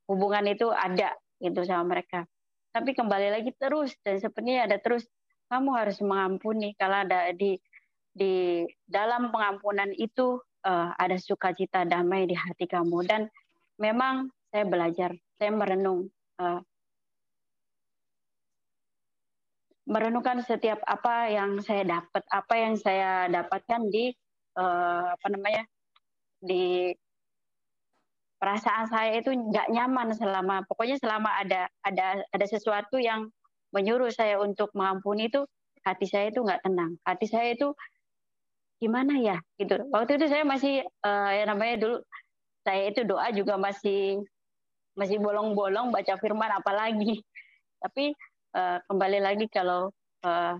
hubungan 0.07 0.47
itu 0.49 0.71
ada 0.71 1.13
itu 1.37 1.61
sama 1.67 1.95
mereka. 1.95 2.25
Tapi 2.71 2.95
kembali 2.95 3.35
lagi 3.35 3.51
terus 3.59 3.93
dan 4.01 4.17
sepertinya 4.17 4.63
ada 4.65 4.79
terus 4.79 5.03
kamu 5.51 5.75
harus 5.75 5.99
mengampuni 5.99 6.71
kalau 6.79 7.03
ada 7.03 7.35
di 7.35 7.59
di 8.15 8.63
dalam 8.87 9.31
pengampunan 9.31 9.91
itu 9.95 10.39
uh, 10.63 10.89
ada 10.95 11.19
sukacita 11.19 11.83
damai 11.83 12.27
di 12.27 12.35
hati 12.35 12.63
kamu 12.63 13.03
dan 13.03 13.27
memang 13.79 14.27
saya 14.51 14.65
belajar, 14.67 15.11
saya 15.39 15.51
merenung, 15.53 16.11
uh, 16.41 16.59
merenungkan 19.87 20.43
setiap 20.43 20.79
apa 20.87 21.31
yang 21.31 21.59
saya 21.63 21.83
dapat, 21.87 22.23
apa 22.31 22.53
yang 22.55 22.75
saya 22.79 23.27
dapatkan 23.27 23.81
di 23.91 24.11
uh, 24.59 25.15
apa 25.15 25.27
namanya 25.31 25.63
di 26.41 26.91
perasaan 28.41 28.89
saya 28.89 29.21
itu 29.21 29.29
nggak 29.29 29.69
nyaman 29.69 30.17
selama 30.17 30.65
pokoknya 30.65 30.97
selama 30.97 31.29
ada 31.37 31.69
ada 31.85 32.25
ada 32.33 32.45
sesuatu 32.49 32.97
yang 32.97 33.29
menyuruh 33.69 34.09
saya 34.09 34.41
untuk 34.41 34.73
mengampuni 34.73 35.29
itu 35.29 35.45
hati 35.85 36.05
saya 36.09 36.29
itu 36.29 36.41
nggak 36.41 36.61
tenang. 36.65 36.97
Hati 37.05 37.25
saya 37.29 37.53
itu 37.53 37.73
gimana 38.81 39.17
ya? 39.21 39.37
Gitu. 39.57 39.77
Waktu 39.93 40.17
itu 40.17 40.25
saya 40.29 40.43
masih 40.45 40.81
uh, 41.05 41.31
ya 41.31 41.45
namanya 41.45 41.75
dulu 41.77 41.97
saya 42.61 42.93
itu 42.93 43.01
doa 43.05 43.27
juga 43.33 43.57
masih 43.57 44.21
masih 44.93 45.17
bolong-bolong 45.17 45.89
baca 45.89 46.13
firman 46.19 46.51
apalagi. 46.53 47.21
Tapi 47.81 48.13
uh, 48.53 48.77
kembali 48.85 49.19
lagi 49.23 49.45
kalau 49.49 49.89
uh, 50.25 50.55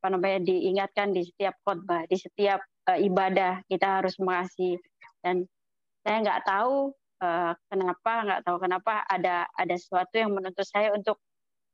apa 0.00 0.06
namanya 0.08 0.40
diingatkan 0.42 1.12
di 1.12 1.28
setiap 1.28 1.54
khotbah 1.62 2.08
di 2.08 2.16
setiap 2.16 2.64
uh, 2.88 2.98
ibadah 2.98 3.62
kita 3.70 4.02
harus 4.02 4.16
mengasihi. 4.18 4.80
Dan 5.20 5.44
saya 6.02 6.16
nggak 6.24 6.42
tahu 6.48 6.90
uh, 7.22 7.52
kenapa 7.68 8.12
nggak 8.26 8.40
tahu 8.48 8.56
kenapa 8.58 9.04
ada 9.06 9.46
ada 9.54 9.74
sesuatu 9.76 10.14
yang 10.16 10.32
menuntut 10.32 10.66
saya 10.66 10.90
untuk 10.96 11.20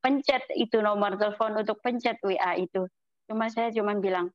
pencet 0.03 0.45
itu 0.59 0.83
nomor 0.83 1.17
telepon 1.17 1.57
untuk 1.57 1.81
pencet 1.81 2.21
WA 2.21 2.59
itu. 2.59 2.85
Cuma 3.31 3.49
saya 3.49 3.73
cuma 3.73 3.97
bilang 3.97 4.29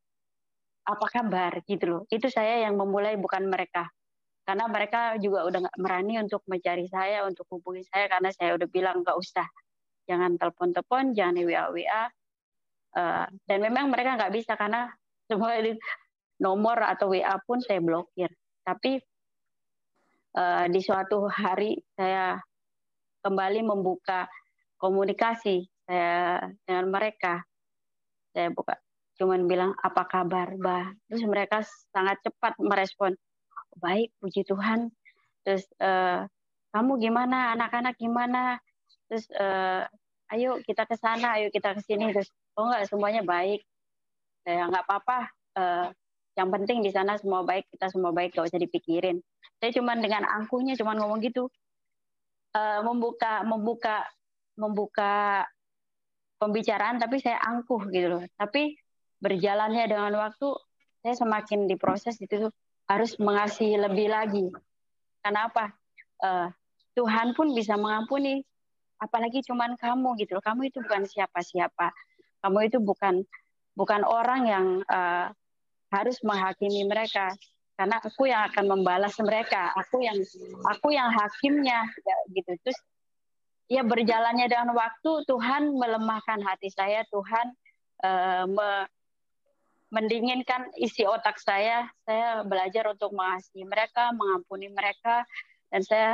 apa 0.87 1.05
kabar? 1.13 1.61
gitu 1.69 1.85
loh. 1.85 2.01
Itu 2.09 2.31
saya 2.31 2.65
yang 2.65 2.79
memulai 2.79 3.19
bukan 3.19 3.45
mereka 3.45 3.85
karena 4.51 4.67
mereka 4.67 5.15
juga 5.15 5.47
udah 5.47 5.63
nggak 5.63 5.79
berani 5.79 6.19
untuk 6.19 6.43
mencari 6.43 6.83
saya 6.91 7.23
untuk 7.23 7.47
hubungi 7.55 7.87
saya 7.87 8.11
karena 8.11 8.35
saya 8.35 8.59
udah 8.59 8.67
bilang 8.67 8.99
nggak 8.99 9.15
usah. 9.15 9.47
Jangan 10.11 10.35
telepon-telepon 10.35 11.15
jangan 11.15 11.39
wa 11.39 11.71
wa 11.71 11.71
uh, 11.71 12.03
eh, 12.99 13.25
dan 13.47 13.57
memang 13.63 13.87
mereka 13.87 14.19
nggak 14.19 14.35
bisa 14.35 14.59
karena 14.59 14.91
semua 15.31 15.55
nomor 16.43 16.83
atau 16.83 17.15
wa 17.15 17.39
pun 17.47 17.63
saya 17.63 17.79
blokir. 17.79 18.27
Tapi 18.67 18.99
uh, 20.35 20.67
di 20.67 20.83
suatu 20.83 21.31
hari 21.31 21.79
saya 21.95 22.35
kembali 23.23 23.63
membuka 23.63 24.27
komunikasi 24.75 25.63
saya 25.87 26.43
dengan 26.67 26.91
mereka. 26.91 27.39
Saya 28.35 28.51
buka 28.51 28.75
cuman 29.15 29.47
bilang 29.47 29.71
apa 29.79 30.09
kabar 30.09 30.59
bah 30.59 30.91
terus 31.05 31.21
mereka 31.29 31.61
sangat 31.93 32.19
cepat 32.25 32.57
merespon 32.57 33.13
baik 33.77 34.11
puji 34.19 34.43
Tuhan. 34.43 34.91
Terus 35.45 35.65
uh, 35.79 36.25
kamu 36.71 36.99
gimana? 36.99 37.55
Anak-anak 37.55 37.95
gimana? 37.99 38.59
Terus 39.07 39.27
uh, 39.35 39.83
ayo 40.31 40.59
kita 40.63 40.87
ke 40.87 40.95
sana 40.95 41.39
ayo 41.39 41.51
kita 41.51 41.75
ke 41.75 41.81
sini. 41.83 42.11
Terus 42.15 42.31
oh 42.55 42.67
enggak 42.67 42.87
semuanya 42.87 43.21
baik. 43.23 43.63
Saya 44.43 44.67
nggak 44.67 44.83
apa-apa. 44.87 45.19
Uh, 45.51 45.87
yang 46.39 46.47
penting 46.47 46.79
di 46.79 46.91
sana 46.95 47.19
semua 47.19 47.43
baik 47.43 47.67
kita 47.75 47.91
semua 47.91 48.15
baik 48.15 48.39
gak 48.39 48.47
usah 48.47 48.61
dipikirin. 48.61 49.19
Saya 49.59 49.75
cuman 49.75 49.99
dengan 49.99 50.23
angkuhnya 50.23 50.79
cuman 50.79 50.95
ngomong 51.03 51.19
gitu. 51.21 51.51
Uh, 52.51 52.83
membuka 52.83 53.43
membuka 53.47 54.03
membuka 54.59 55.47
pembicaraan 56.39 56.99
tapi 56.99 57.19
saya 57.19 57.39
angkuh 57.39 57.87
gitu 57.91 58.07
loh. 58.17 58.23
Tapi 58.35 58.75
berjalannya 59.21 59.85
dengan 59.85 60.11
waktu 60.17 60.47
saya 61.05 61.15
semakin 61.17 61.69
diproses 61.69 62.17
itu 62.17 62.49
harus 62.91 63.15
mengasihi 63.15 63.79
lebih 63.79 64.11
lagi. 64.11 64.51
Kenapa? 65.23 65.71
Uh, 66.19 66.51
Tuhan 66.91 67.31
pun 67.31 67.55
bisa 67.55 67.79
mengampuni, 67.79 68.43
apalagi 68.99 69.39
cuman 69.47 69.79
kamu 69.79 70.19
gitu. 70.19 70.43
Kamu 70.43 70.67
itu 70.67 70.83
bukan 70.83 71.07
siapa-siapa. 71.07 71.95
Kamu 72.43 72.67
itu 72.67 72.83
bukan 72.83 73.23
bukan 73.79 74.03
orang 74.03 74.41
yang 74.43 74.65
uh, 74.91 75.31
harus 75.95 76.19
menghakimi 76.27 76.83
mereka 76.83 77.31
karena 77.79 77.97
aku 78.03 78.27
yang 78.27 78.45
akan 78.51 78.65
membalas 78.77 79.15
mereka 79.19 79.71
aku 79.73 80.03
yang 80.03 80.19
aku 80.69 80.93
yang 80.93 81.09
hakimnya 81.11 81.87
ya, 81.87 82.15
gitu 82.31 82.51
terus 82.61 82.79
ya 83.71 83.87
berjalannya 83.87 84.51
dengan 84.51 84.75
waktu 84.75 85.11
Tuhan 85.23 85.71
melemahkan 85.79 86.43
hati 86.43 86.67
saya, 86.75 87.07
Tuhan 87.07 87.55
eh, 88.03 88.43
me- 88.51 88.87
mendinginkan 89.91 90.71
isi 90.79 91.03
otak 91.03 91.37
saya. 91.37 91.85
Saya 92.07 92.41
belajar 92.47 92.87
untuk 92.89 93.11
mengasihi 93.11 93.67
mereka, 93.67 94.15
mengampuni 94.15 94.71
mereka, 94.71 95.27
dan 95.67 95.83
saya 95.83 96.11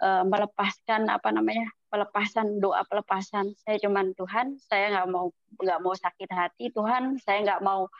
eh, 0.00 0.24
melepaskan 0.24 1.10
apa 1.10 1.34
namanya 1.34 1.66
pelepasan 1.90 2.62
doa 2.62 2.86
pelepasan. 2.86 3.52
Saya 3.66 3.76
cuman 3.82 4.14
Tuhan, 4.14 4.56
saya 4.62 4.94
nggak 4.94 5.08
mau 5.10 5.34
nggak 5.58 5.80
mau 5.82 5.94
sakit 5.98 6.30
hati, 6.30 6.70
Tuhan, 6.70 7.18
saya 7.20 7.38
nggak 7.44 7.62
mau 7.66 7.90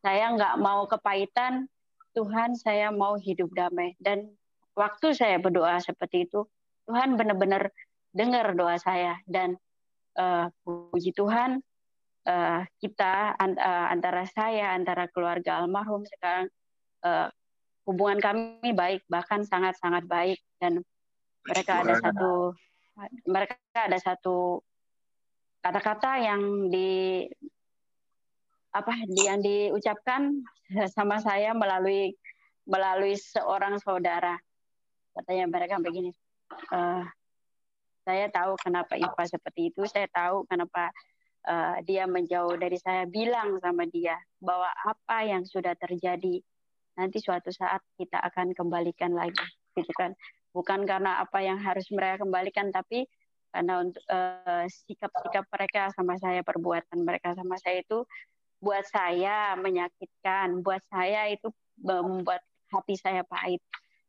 saya 0.00 0.32
nggak 0.32 0.56
mau 0.62 0.88
kepahitan, 0.88 1.68
Tuhan, 2.16 2.56
saya 2.56 2.88
mau 2.94 3.18
hidup 3.18 3.52
damai. 3.52 3.98
Dan 4.00 4.32
waktu 4.78 5.12
saya 5.12 5.36
berdoa 5.42 5.82
seperti 5.82 6.30
itu, 6.30 6.46
Tuhan 6.86 7.18
benar-benar 7.18 7.74
dengar 8.14 8.54
doa 8.54 8.78
saya 8.78 9.18
dan 9.26 9.58
eh, 10.14 10.46
puji 10.62 11.10
Tuhan 11.10 11.58
eh, 12.26 12.60
kita 12.80 13.36
an- 13.36 13.58
eh, 13.60 13.86
antara 13.92 14.24
saya 14.28 14.76
antara 14.76 15.08
keluarga 15.08 15.62
almarhum 15.64 16.04
sekarang 16.04 16.48
eh, 17.04 17.28
hubungan 17.88 18.20
kami 18.20 18.70
baik 18.76 19.02
bahkan 19.08 19.42
sangat-sangat 19.44 20.04
baik. 20.06 20.38
Dan 20.60 20.84
mereka 21.48 21.80
ada 21.80 21.94
satu 21.96 22.52
mereka 23.24 23.56
ada 23.72 23.96
satu 23.96 24.60
kata-kata 25.64 26.20
yang 26.20 26.68
di 26.68 27.24
apa 28.70 28.92
yang 29.10 29.42
diucapkan 29.42 30.46
sama 30.94 31.18
saya 31.18 31.50
melalui 31.56 32.14
melalui 32.68 33.18
seorang 33.18 33.80
saudara. 33.82 34.38
Katanya 35.16 35.50
mereka 35.50 35.82
begini 35.82 36.14
"Eh, 36.70 37.04
saya 38.06 38.26
tahu 38.30 38.54
kenapa 38.60 38.94
Iva 38.94 39.24
seperti 39.26 39.74
itu. 39.74 39.82
Saya 39.90 40.06
tahu 40.12 40.46
kenapa 40.46 40.92
eh, 41.46 41.76
dia 41.86 42.04
menjauh 42.04 42.56
dari 42.60 42.76
saya 42.76 43.04
bilang 43.08 43.60
sama 43.62 43.86
dia 43.88 44.16
bahwa 44.40 44.68
apa 44.84 45.24
yang 45.24 45.44
sudah 45.46 45.76
terjadi 45.76 46.40
nanti 46.98 47.18
suatu 47.22 47.48
saat 47.54 47.80
kita 47.96 48.20
akan 48.20 48.52
kembalikan 48.52 49.14
lagi 49.14 49.44
gitu 49.78 49.92
kan. 49.96 50.12
Bukan 50.50 50.82
karena 50.82 51.22
apa 51.22 51.38
yang 51.40 51.62
harus 51.62 51.86
mereka 51.94 52.26
kembalikan 52.26 52.74
tapi 52.74 53.06
karena 53.50 53.82
untuk 53.82 54.02
eh, 54.06 54.66
sikap-sikap 54.70 55.44
mereka 55.50 55.90
sama 55.94 56.14
saya 56.18 56.42
perbuatan 56.46 57.02
mereka 57.02 57.34
sama 57.34 57.58
saya 57.58 57.82
itu 57.82 58.06
buat 58.60 58.84
saya 58.86 59.56
menyakitkan 59.56 60.60
buat 60.60 60.84
saya 60.92 61.32
itu 61.32 61.48
membuat 61.80 62.44
hati 62.70 62.94
saya 62.94 63.24
pahit. 63.26 63.64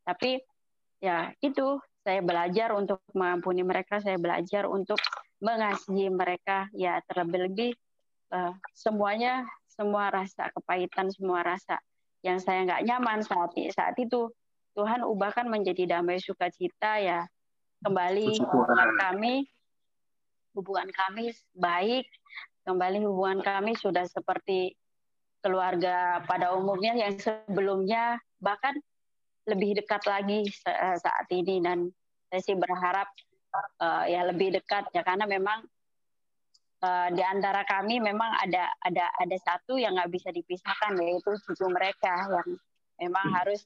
Tapi 0.05 0.43
ya 1.01 1.33
itu 1.41 1.81
saya 2.01 2.19
belajar 2.25 2.73
untuk 2.73 3.01
mengampuni 3.13 3.61
mereka 3.61 4.01
saya 4.01 4.17
belajar 4.17 4.65
untuk 4.65 4.97
mengasihi 5.41 6.09
mereka. 6.09 6.65
Ya 6.73 7.01
terlebih-lebih 7.05 7.77
eh, 8.33 8.53
semuanya 8.73 9.45
semua 9.69 10.09
rasa 10.09 10.49
kepahitan 10.53 11.09
semua 11.13 11.45
rasa 11.45 11.77
yang 12.21 12.37
saya 12.37 12.65
nggak 12.65 12.85
nyaman 12.85 13.25
saat 13.25 13.53
saat 13.73 13.95
itu 13.97 14.29
Tuhan 14.77 15.05
ubahkan 15.05 15.45
menjadi 15.45 15.97
damai 15.97 16.17
sukacita. 16.21 16.97
Ya 17.01 17.25
kembali 17.85 18.37
hubungan 18.41 18.89
kami 18.97 19.33
hubungan 20.51 20.89
kami 20.91 21.31
baik 21.55 22.05
kembali 22.67 23.01
hubungan 23.01 23.41
kami 23.41 23.73
sudah 23.73 24.05
seperti 24.05 24.77
keluarga 25.41 26.21
pada 26.29 26.53
umumnya 26.53 26.93
yang 26.93 27.17
sebelumnya. 27.17 28.21
Bahkan 28.41 28.77
lebih 29.49 29.81
dekat 29.81 30.03
lagi 30.05 30.45
eh, 30.47 30.97
saat 30.97 31.27
ini. 31.31 31.61
Dan 31.61 31.89
saya 32.29 32.41
sih 32.41 32.57
berharap 32.57 33.07
eh, 33.81 34.03
ya 34.15 34.21
lebih 34.27 34.55
dekat 34.55 34.87
ya 34.95 35.03
karena 35.03 35.27
memang 35.27 35.65
eh, 36.81 37.07
di 37.11 37.23
antara 37.23 37.67
kami 37.67 37.99
memang 37.99 38.31
ada 38.41 38.71
ada 38.85 39.05
ada 39.19 39.37
satu 39.41 39.75
yang 39.75 39.97
nggak 39.97 40.11
bisa 40.11 40.29
dipisahkan 40.31 40.95
yaitu 41.01 41.35
cucu 41.47 41.65
mereka 41.67 42.31
yang 42.31 42.49
memang 43.01 43.25
harus 43.35 43.65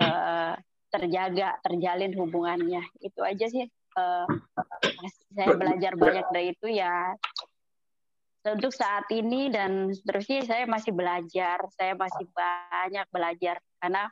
eh, 0.00 0.54
terjaga 0.90 1.60
terjalin 1.62 2.12
hubungannya. 2.18 2.82
Itu 2.98 3.22
aja 3.22 3.46
sih 3.46 3.64
eh, 3.70 4.26
saya 5.30 5.54
belajar 5.54 5.94
banyak 5.94 6.26
dari 6.34 6.52
itu 6.52 6.66
ya. 6.66 7.14
Untuk 8.40 8.72
saat 8.72 9.04
ini 9.12 9.52
dan 9.52 9.92
seterusnya 9.92 10.48
saya 10.48 10.64
masih 10.64 10.96
belajar 10.96 11.60
saya 11.76 11.92
masih 11.92 12.24
banyak 12.32 13.06
belajar. 13.12 13.60
Karena 13.76 14.08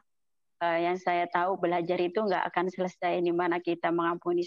eh, 0.62 0.78
yang 0.88 0.96
saya 0.98 1.26
tahu 1.30 1.59
belajar 1.59 1.98
itu 1.98 2.18
nggak 2.18 2.44
akan 2.52 2.66
selesai 2.70 3.22
di 3.22 3.32
mana 3.34 3.62
kita 3.62 3.90
mengampuni 3.94 4.42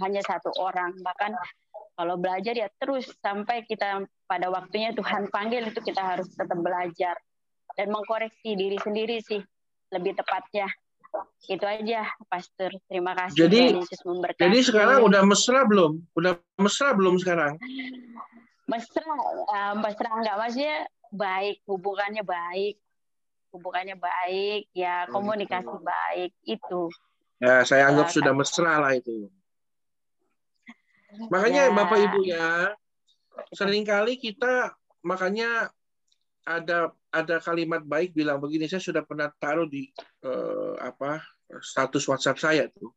hanya 0.00 0.22
satu 0.24 0.52
orang. 0.60 0.96
Bahkan 1.00 1.32
kalau 1.96 2.16
belajar 2.16 2.56
ya 2.56 2.68
terus 2.80 3.08
sampai 3.20 3.68
kita 3.68 4.04
pada 4.24 4.48
waktunya 4.48 4.96
Tuhan 4.96 5.28
panggil 5.28 5.68
itu 5.68 5.80
kita 5.84 6.00
harus 6.00 6.28
tetap 6.32 6.56
belajar 6.56 7.16
dan 7.76 7.86
mengkoreksi 7.92 8.56
diri 8.56 8.80
sendiri 8.80 9.20
sih 9.20 9.40
lebih 9.92 10.16
tepatnya. 10.16 10.68
Itu 11.44 11.68
aja 11.68 12.08
Pastor. 12.24 12.72
Terima 12.88 13.12
kasih 13.12 13.44
Jadi- 13.44 13.68
Tuhan 13.76 13.84
Yesus 13.84 14.00
memberkati. 14.08 14.44
Jadi 14.48 14.58
sekarang 14.64 15.04
udah 15.04 15.22
mesra 15.28 15.60
belum? 15.68 16.00
Udah 16.16 16.40
mesra 16.56 16.96
belum 16.96 17.20
sekarang? 17.20 17.60
mesra 18.62 19.04
eh, 19.52 19.74
mesra 19.76 20.08
enggak 20.16 20.36
maksudnya 20.38 20.76
baik 21.12 21.60
hubungannya 21.68 22.24
baik 22.24 22.80
hubungannya 23.52 23.94
baik 24.00 24.72
ya 24.72 25.04
Oh, 25.06 25.20
komunikasi 25.20 25.68
gitu. 25.68 25.84
baik 25.84 26.32
itu 26.48 26.82
Ya, 27.42 27.66
saya 27.66 27.90
anggap 27.90 28.06
Eh, 28.06 28.14
sudah 28.14 28.32
mesra 28.38 28.78
lah 28.78 28.94
itu. 28.94 29.26
Makanya 31.32 31.68
Ya. 31.68 31.74
Bapak 31.74 31.98
Ibu 31.98 32.20
ya, 32.22 32.70
sering 33.50 33.82
kali 33.82 34.14
kita 34.14 34.70
makanya 35.02 35.74
ada 36.46 36.94
ada 37.10 37.36
kalimat 37.42 37.82
baik 37.82 38.14
bilang 38.14 38.38
begini, 38.38 38.70
saya 38.70 38.78
sudah 38.78 39.02
pernah 39.02 39.26
taruh 39.42 39.66
di 39.66 39.90
eh, 40.22 40.74
apa 40.78 41.18
status 41.58 42.06
WhatsApp 42.06 42.38
saya 42.38 42.64
tuh. 42.70 42.94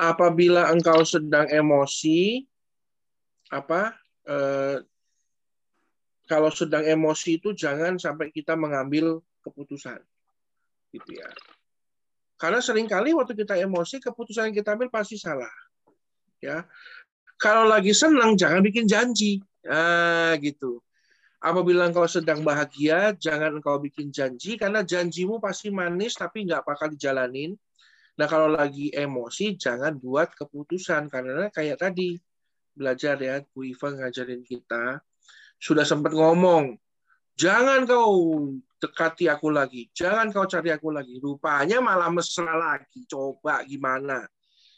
Apabila 0.00 0.72
engkau 0.72 1.04
sedang 1.04 1.52
emosi, 1.52 2.48
apa 3.52 3.92
eh, 4.24 4.80
kalau 6.28 6.48
sedang 6.48 6.84
emosi 6.84 7.40
itu 7.40 7.52
jangan 7.52 8.00
sampai 8.00 8.32
kita 8.32 8.56
mengambil 8.56 9.20
keputusan, 9.50 9.98
gitu 10.92 11.10
ya. 11.16 11.28
Karena 12.38 12.62
sering 12.62 12.86
kali 12.86 13.10
waktu 13.16 13.34
kita 13.34 13.58
emosi, 13.58 13.98
keputusan 13.98 14.52
yang 14.52 14.56
kita 14.56 14.78
ambil 14.78 14.88
pasti 14.92 15.18
salah. 15.18 15.50
Ya, 16.38 16.62
kalau 17.34 17.66
lagi 17.66 17.90
senang 17.90 18.38
jangan 18.38 18.62
bikin 18.62 18.86
janji, 18.86 19.42
ah, 19.66 20.38
gitu. 20.38 20.78
Apabila 21.38 21.86
engkau 21.86 22.06
sedang 22.06 22.42
bahagia, 22.42 23.14
jangan 23.14 23.62
engkau 23.62 23.78
bikin 23.78 24.10
janji 24.10 24.58
karena 24.58 24.82
janjimu 24.82 25.38
pasti 25.38 25.70
manis 25.70 26.18
tapi 26.18 26.42
nggak 26.46 26.66
bakal 26.66 26.90
dijalanin. 26.90 27.54
Nah 28.18 28.26
kalau 28.26 28.50
lagi 28.50 28.90
emosi 28.90 29.54
jangan 29.54 29.94
buat 29.94 30.34
keputusan 30.34 31.06
karena 31.06 31.46
kayak 31.54 31.78
tadi 31.78 32.18
belajar 32.74 33.14
ya 33.18 33.38
Bu 33.54 33.66
Iva 33.66 33.94
ngajarin 33.94 34.42
kita 34.42 35.02
sudah 35.58 35.82
sempat 35.82 36.14
ngomong 36.14 36.78
jangan 37.34 37.86
kau 37.86 38.50
dekati 38.78 39.26
aku 39.26 39.50
lagi, 39.50 39.90
jangan 39.90 40.30
kau 40.30 40.46
cari 40.46 40.70
aku 40.70 40.94
lagi. 40.94 41.18
Rupanya 41.18 41.82
malah 41.82 42.10
mesra 42.14 42.54
lagi. 42.54 43.04
Coba 43.10 43.66
gimana? 43.66 44.22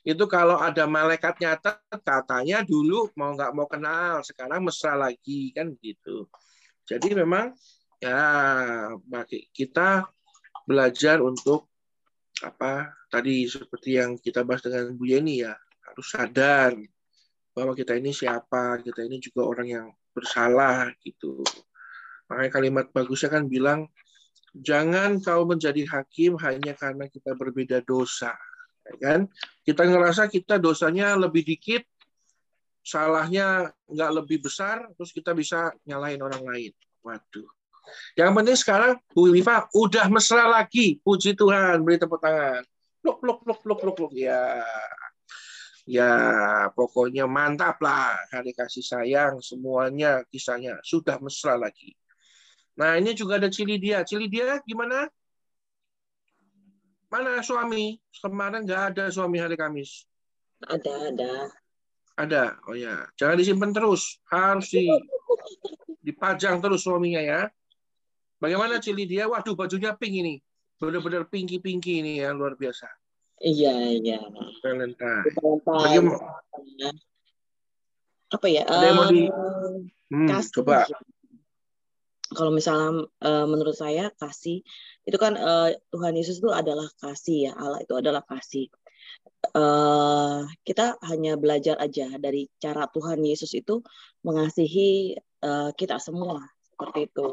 Itu 0.01 0.25
kalau 0.25 0.57
ada 0.57 0.89
malaikat 0.89 1.37
nyata 1.45 1.77
katanya 2.01 2.65
dulu 2.65 3.13
mau 3.21 3.37
nggak 3.37 3.53
mau 3.53 3.69
kenal, 3.69 4.25
sekarang 4.25 4.65
mesra 4.65 4.97
lagi 4.97 5.53
kan 5.53 5.77
gitu. 5.85 6.25
Jadi 6.89 7.13
memang 7.13 7.53
ya 8.01 8.21
bagi 9.05 9.53
kita 9.53 10.09
belajar 10.65 11.21
untuk 11.21 11.69
apa 12.41 12.89
tadi 13.13 13.45
seperti 13.45 14.01
yang 14.01 14.17
kita 14.17 14.41
bahas 14.41 14.65
dengan 14.65 14.97
Bu 14.97 15.05
Yeni 15.05 15.45
ya 15.45 15.53
harus 15.85 16.09
sadar 16.09 16.73
bahwa 17.53 17.77
kita 17.77 17.99
ini 17.99 18.15
siapa, 18.17 18.81
kita 18.81 19.05
ini 19.05 19.21
juga 19.21 19.45
orang 19.45 19.69
yang 19.69 19.87
bersalah 20.17 20.89
gitu. 21.05 21.45
Makanya 22.31 22.51
kalimat 22.55 22.87
bagusnya 22.95 23.29
kan 23.35 23.51
bilang 23.51 23.91
jangan 24.55 25.19
kau 25.19 25.43
menjadi 25.43 25.83
hakim 25.91 26.39
hanya 26.39 26.79
karena 26.79 27.11
kita 27.11 27.35
berbeda 27.35 27.83
dosa. 27.83 28.39
Ya 28.87 28.95
kan? 29.03 29.21
Kita 29.67 29.83
ngerasa 29.83 30.31
kita 30.31 30.63
dosanya 30.63 31.19
lebih 31.19 31.43
dikit, 31.43 31.83
salahnya 32.87 33.75
nggak 33.91 34.11
lebih 34.23 34.47
besar, 34.47 34.87
terus 34.95 35.11
kita 35.11 35.35
bisa 35.35 35.75
nyalahin 35.83 36.23
orang 36.23 36.43
lain. 36.47 36.73
Waduh. 37.03 37.51
Yang 38.15 38.31
penting 38.31 38.57
sekarang 38.59 38.93
Bu 39.11 39.35
Wifa 39.35 39.67
udah 39.75 40.07
mesra 40.07 40.47
lagi. 40.47 41.03
Puji 41.03 41.35
Tuhan, 41.35 41.83
beri 41.83 41.99
tepuk 41.99 42.23
tangan. 42.23 42.63
Pluk, 43.01 43.19
pluk, 43.19 43.39
pluk, 43.43 43.59
pluk, 43.65 43.79
pluk, 43.81 43.95
pluk. 43.97 44.13
Ya, 44.15 44.63
ya 45.89 46.13
pokoknya 46.77 47.27
mantap 47.27 47.81
lah. 47.83 48.15
Hari 48.31 48.55
kasih 48.55 48.85
sayang, 48.85 49.43
semuanya 49.43 50.23
kisahnya 50.29 50.79
sudah 50.85 51.19
mesra 51.19 51.59
lagi. 51.59 51.97
Nah 52.79 52.97
ini 53.01 53.17
juga 53.17 53.41
ada 53.41 53.49
Cili 53.51 53.81
dia. 53.81 54.05
Cili 54.07 54.31
dia 54.31 54.61
gimana? 54.63 55.09
Mana 57.11 57.43
suami? 57.43 57.99
Kemarin 58.23 58.63
nggak 58.63 58.83
ada 58.95 59.05
suami 59.11 59.43
hari 59.43 59.59
Kamis. 59.59 60.07
Ada, 60.63 61.11
ada. 61.11 61.33
Ada. 62.15 62.45
Oh 62.69 62.77
ya, 62.77 63.09
jangan 63.17 63.41
disimpan 63.41 63.73
terus. 63.75 64.21
Harus 64.29 64.71
di 64.71 64.87
dipajang 66.05 66.61
terus 66.63 66.85
suaminya 66.87 67.19
ya. 67.21 67.41
Bagaimana 68.41 68.81
Cili 68.81 69.05
dia? 69.05 69.27
Waduh, 69.29 69.57
bajunya 69.59 69.93
pink 69.97 70.15
ini. 70.23 70.35
Benar-benar 70.81 71.29
pinky-pinky 71.29 72.01
ini 72.01 72.25
ya, 72.25 72.33
luar 72.33 72.57
biasa. 72.57 72.89
Iya, 73.41 74.01
iya. 74.01 74.21
Valentine. 74.65 75.29
Bagaimana? 75.65 76.17
Apa 78.31 78.47
ya? 78.49 78.63
Ada 78.65 78.85
yang 78.87 78.97
mau 78.97 79.07
di- 79.11 79.29
eh, 79.29 79.77
Hmm, 80.11 80.29
kasih. 80.29 80.53
coba. 80.57 80.89
Kalau 82.37 82.53
misalnya 82.55 83.11
eh, 83.27 83.47
menurut 83.51 83.75
saya 83.75 84.11
kasih 84.21 84.63
itu 85.09 85.17
kan 85.19 85.35
eh, 85.35 85.69
Tuhan 85.93 86.15
Yesus 86.19 86.39
itu 86.39 86.51
adalah 86.55 86.87
kasih 87.03 87.51
ya 87.51 87.53
Allah 87.59 87.81
itu 87.85 87.95
adalah 87.97 88.23
kasih. 88.27 88.67
eh 89.57 90.41
kita 90.69 91.01
hanya 91.11 91.33
belajar 91.43 91.77
aja 91.81 92.07
dari 92.25 92.47
cara 92.63 92.85
Tuhan 92.95 93.21
Yesus 93.25 93.51
itu 93.61 93.83
mengasihi 94.27 95.17
eh, 95.47 95.71
kita 95.81 95.97
semua 96.07 96.39
seperti 96.71 96.99
itu. 97.11 97.27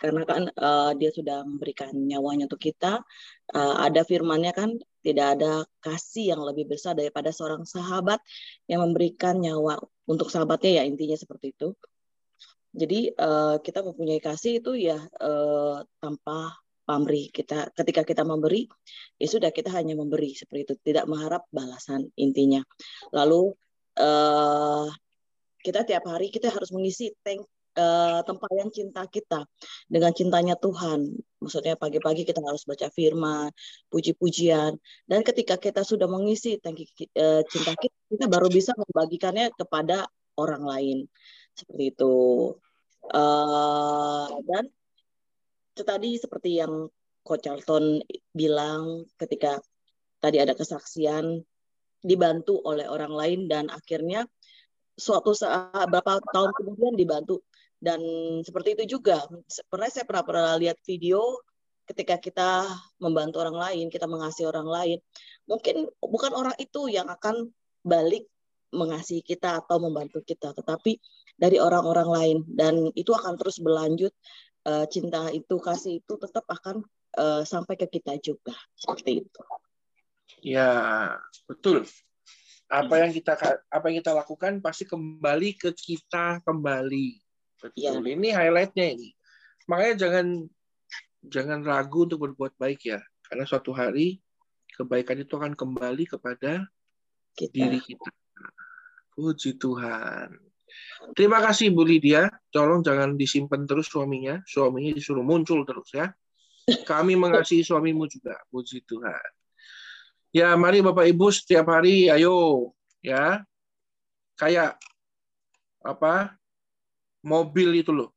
Karena 0.00 0.22
kan 0.30 0.42
eh, 0.52 0.90
dia 1.00 1.10
sudah 1.18 1.42
memberikan 1.48 1.90
nyawanya 1.94 2.44
untuk 2.50 2.62
kita. 2.68 3.02
Eh, 3.56 3.74
ada 3.86 4.00
firmannya 4.06 4.52
kan 4.54 4.70
tidak 5.06 5.26
ada 5.38 5.52
kasih 5.80 6.34
yang 6.36 6.42
lebih 6.44 6.64
besar 6.72 6.92
daripada 6.98 7.30
seorang 7.32 7.64
sahabat 7.64 8.20
yang 8.70 8.84
memberikan 8.84 9.34
nyawa 9.40 9.80
untuk 10.06 10.28
sahabatnya 10.28 10.70
ya 10.78 10.82
intinya 10.90 11.16
seperti 11.16 11.54
itu. 11.54 11.72
Jadi 12.72 13.08
eh, 13.08 13.56
kita 13.64 13.80
mempunyai 13.80 14.20
kasih 14.20 14.60
itu 14.60 14.76
ya 14.76 15.00
eh, 15.00 15.76
tanpa 16.00 16.52
pamrih 16.88 17.28
kita 17.28 17.68
ketika 17.76 18.00
kita 18.00 18.24
memberi 18.24 18.64
ya 19.20 19.28
sudah 19.28 19.52
kita 19.52 19.68
hanya 19.76 19.92
memberi 19.92 20.32
seperti 20.32 20.60
itu 20.64 20.74
tidak 20.80 21.04
mengharap 21.08 21.48
balasan 21.48 22.12
intinya. 22.16 22.60
Lalu 23.12 23.56
eh, 23.96 24.86
kita 25.64 25.80
tiap 25.88 26.04
hari 26.08 26.28
kita 26.28 26.52
harus 26.52 26.68
mengisi 26.68 27.08
tank 27.24 27.48
eh, 27.72 28.20
tempayan 28.28 28.68
cinta 28.68 29.08
kita 29.08 29.48
dengan 29.88 30.12
cintanya 30.12 30.54
Tuhan. 30.60 31.08
Maksudnya 31.40 31.80
pagi-pagi 31.80 32.28
kita 32.28 32.44
harus 32.44 32.68
baca 32.68 32.92
firman, 32.92 33.48
puji-pujian 33.88 34.76
dan 35.08 35.20
ketika 35.24 35.56
kita 35.56 35.88
sudah 35.88 36.04
mengisi 36.04 36.60
tangki 36.60 36.84
cinta 37.48 37.72
kita 37.80 37.96
kita 38.12 38.26
baru 38.28 38.48
bisa 38.52 38.76
membagikannya 38.76 39.52
kepada 39.56 40.08
orang 40.36 40.64
lain 40.64 40.98
seperti 41.58 41.84
itu. 41.90 42.14
Eh, 43.08 44.26
dan 44.46 44.64
itu 45.74 45.82
tadi 45.82 46.10
seperti 46.18 46.50
yang 46.62 46.86
Coach 47.26 47.44
Charlton 47.44 48.00
bilang 48.32 49.04
ketika 49.20 49.60
tadi 50.18 50.40
ada 50.40 50.56
kesaksian 50.56 51.44
dibantu 52.02 52.62
oleh 52.62 52.86
orang 52.86 53.12
lain 53.12 53.40
dan 53.50 53.68
akhirnya 53.68 54.26
suatu 54.98 55.34
saat 55.34 55.86
berapa 55.90 56.22
tahun 56.34 56.50
kemudian 56.54 56.94
dibantu. 56.98 57.42
Dan 57.78 58.02
seperti 58.42 58.74
itu 58.74 58.98
juga. 58.98 59.22
Pernah 59.70 59.86
saya 59.86 60.02
pernah 60.02 60.24
pernah 60.26 60.54
lihat 60.58 60.82
video 60.82 61.38
ketika 61.86 62.18
kita 62.18 62.66
membantu 62.98 63.38
orang 63.40 63.54
lain 63.54 63.86
kita 63.86 64.10
mengasihi 64.10 64.50
orang 64.50 64.66
lain. 64.66 64.98
Mungkin 65.46 65.86
bukan 66.02 66.32
orang 66.34 66.58
itu 66.58 66.90
yang 66.90 67.06
akan 67.06 67.48
balik 67.86 68.26
mengasihi 68.74 69.22
kita 69.22 69.62
atau 69.64 69.78
membantu 69.78 70.20
kita. 70.26 70.52
Tetapi 70.52 70.98
dari 71.38 71.62
orang-orang 71.62 72.08
lain 72.10 72.38
dan 72.50 72.90
itu 72.98 73.14
akan 73.14 73.38
terus 73.38 73.62
berlanjut 73.62 74.10
eh, 74.66 74.86
cinta 74.90 75.30
itu 75.30 75.56
kasih 75.62 76.02
itu 76.02 76.14
tetap 76.18 76.44
akan 76.50 76.82
eh, 77.16 77.42
sampai 77.46 77.78
ke 77.78 77.86
kita 77.86 78.18
juga 78.18 78.52
seperti 78.74 79.22
itu 79.22 79.42
Ya, 80.44 80.70
betul. 81.50 81.86
Apa 82.68 83.00
yang 83.00 83.10
kita 83.16 83.32
apa 83.72 83.84
yang 83.88 84.04
kita 84.04 84.12
lakukan 84.12 84.60
pasti 84.60 84.84
kembali 84.84 85.56
ke 85.56 85.72
kita 85.72 86.44
kembali. 86.44 87.16
Betul. 87.58 88.04
Ini 88.04 88.28
highlightnya 88.36 88.86
ini. 88.94 89.10
Makanya 89.66 89.94
jangan 90.06 90.26
jangan 91.24 91.60
ragu 91.64 92.06
untuk 92.06 92.28
berbuat 92.28 92.54
baik 92.60 92.92
ya, 92.92 93.00
karena 93.26 93.48
suatu 93.48 93.72
hari 93.72 94.20
kebaikan 94.76 95.18
itu 95.18 95.34
akan 95.34 95.56
kembali 95.56 96.04
kepada 96.06 96.68
kita. 97.34 97.52
diri 97.56 97.80
kita. 97.82 98.12
Puji 99.16 99.58
Tuhan. 99.58 100.47
Terima 101.14 101.38
kasih 101.40 101.72
Bu 101.72 101.86
Lydia. 101.86 102.28
Tolong 102.52 102.84
jangan 102.84 103.14
disimpan 103.14 103.64
terus 103.64 103.88
suaminya. 103.88 104.40
Suaminya 104.44 104.92
disuruh 104.94 105.24
muncul 105.24 105.62
terus 105.64 105.90
ya. 105.94 106.12
Kami 106.84 107.16
mengasihi 107.16 107.64
suamimu 107.64 108.04
juga. 108.06 108.36
Puji 108.52 108.84
Tuhan. 108.84 109.28
Ya, 110.28 110.52
mari 110.60 110.84
Bapak 110.84 111.08
Ibu 111.08 111.32
setiap 111.32 111.72
hari 111.72 112.12
ayo 112.12 112.70
ya. 113.00 113.40
Kayak 114.36 114.76
apa? 115.80 116.36
Mobil 117.24 117.80
itu 117.80 117.90
loh. 117.90 118.12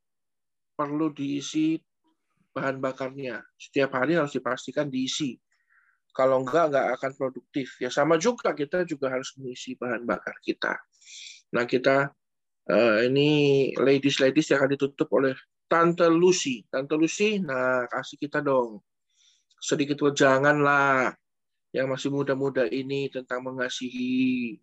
Perlu 0.76 1.16
diisi 1.16 1.80
bahan 2.52 2.84
bakarnya. 2.84 3.40
Setiap 3.56 3.96
hari 3.96 4.20
harus 4.20 4.36
dipastikan 4.36 4.92
diisi. 4.92 5.40
Kalau 6.12 6.44
enggak, 6.44 6.76
enggak 6.76 6.88
akan 7.00 7.12
produktif. 7.16 7.80
Ya 7.80 7.88
sama 7.88 8.20
juga 8.20 8.52
kita 8.52 8.84
juga 8.84 9.16
harus 9.16 9.32
mengisi 9.40 9.80
bahan 9.80 10.04
bakar 10.04 10.36
kita. 10.44 10.76
Nah 11.56 11.64
kita 11.64 12.12
eh, 12.72 12.98
ini 13.12 13.30
ladies-ladies 13.76 14.52
yang 14.52 14.64
akan 14.64 14.72
ditutup 14.80 15.08
oleh 15.12 15.36
Tante 15.68 16.08
Lucy. 16.08 16.64
Tante 16.72 16.96
Lucy, 16.96 17.40
nah 17.44 17.88
kasih 17.92 18.18
kita 18.20 18.40
dong 18.40 18.80
sedikit 19.62 20.02
wejangan 20.02 20.58
lah 20.58 21.14
yang 21.72 21.88
masih 21.88 22.10
muda-muda 22.12 22.68
ini 22.68 23.08
tentang 23.08 23.46
mengasihi. 23.46 24.58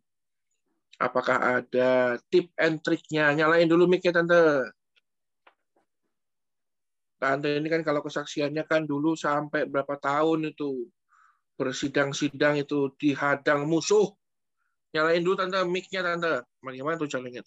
Apakah 0.99 1.63
ada 1.63 2.19
tip 2.27 2.51
and 2.59 2.83
triknya? 2.83 3.31
Nyalain 3.31 3.71
dulu 3.71 3.87
mic-nya, 3.87 4.19
Tante. 4.19 4.75
Tante 7.23 7.49
ini 7.55 7.71
kan 7.71 7.87
kalau 7.87 8.03
kesaksiannya 8.03 8.67
kan 8.67 8.83
dulu 8.83 9.15
sampai 9.15 9.71
berapa 9.71 9.95
tahun 9.99 10.51
itu 10.51 10.91
bersidang-sidang 11.55 12.59
itu 12.59 12.91
dihadang 12.99 13.71
musuh. 13.71 14.11
Nyalain 14.91 15.23
dulu 15.23 15.39
Tante 15.39 15.63
mic-nya 15.71 16.03
Tante. 16.03 16.43
Bagaimana 16.59 16.99
tuh 16.99 17.07
caranya? 17.07 17.47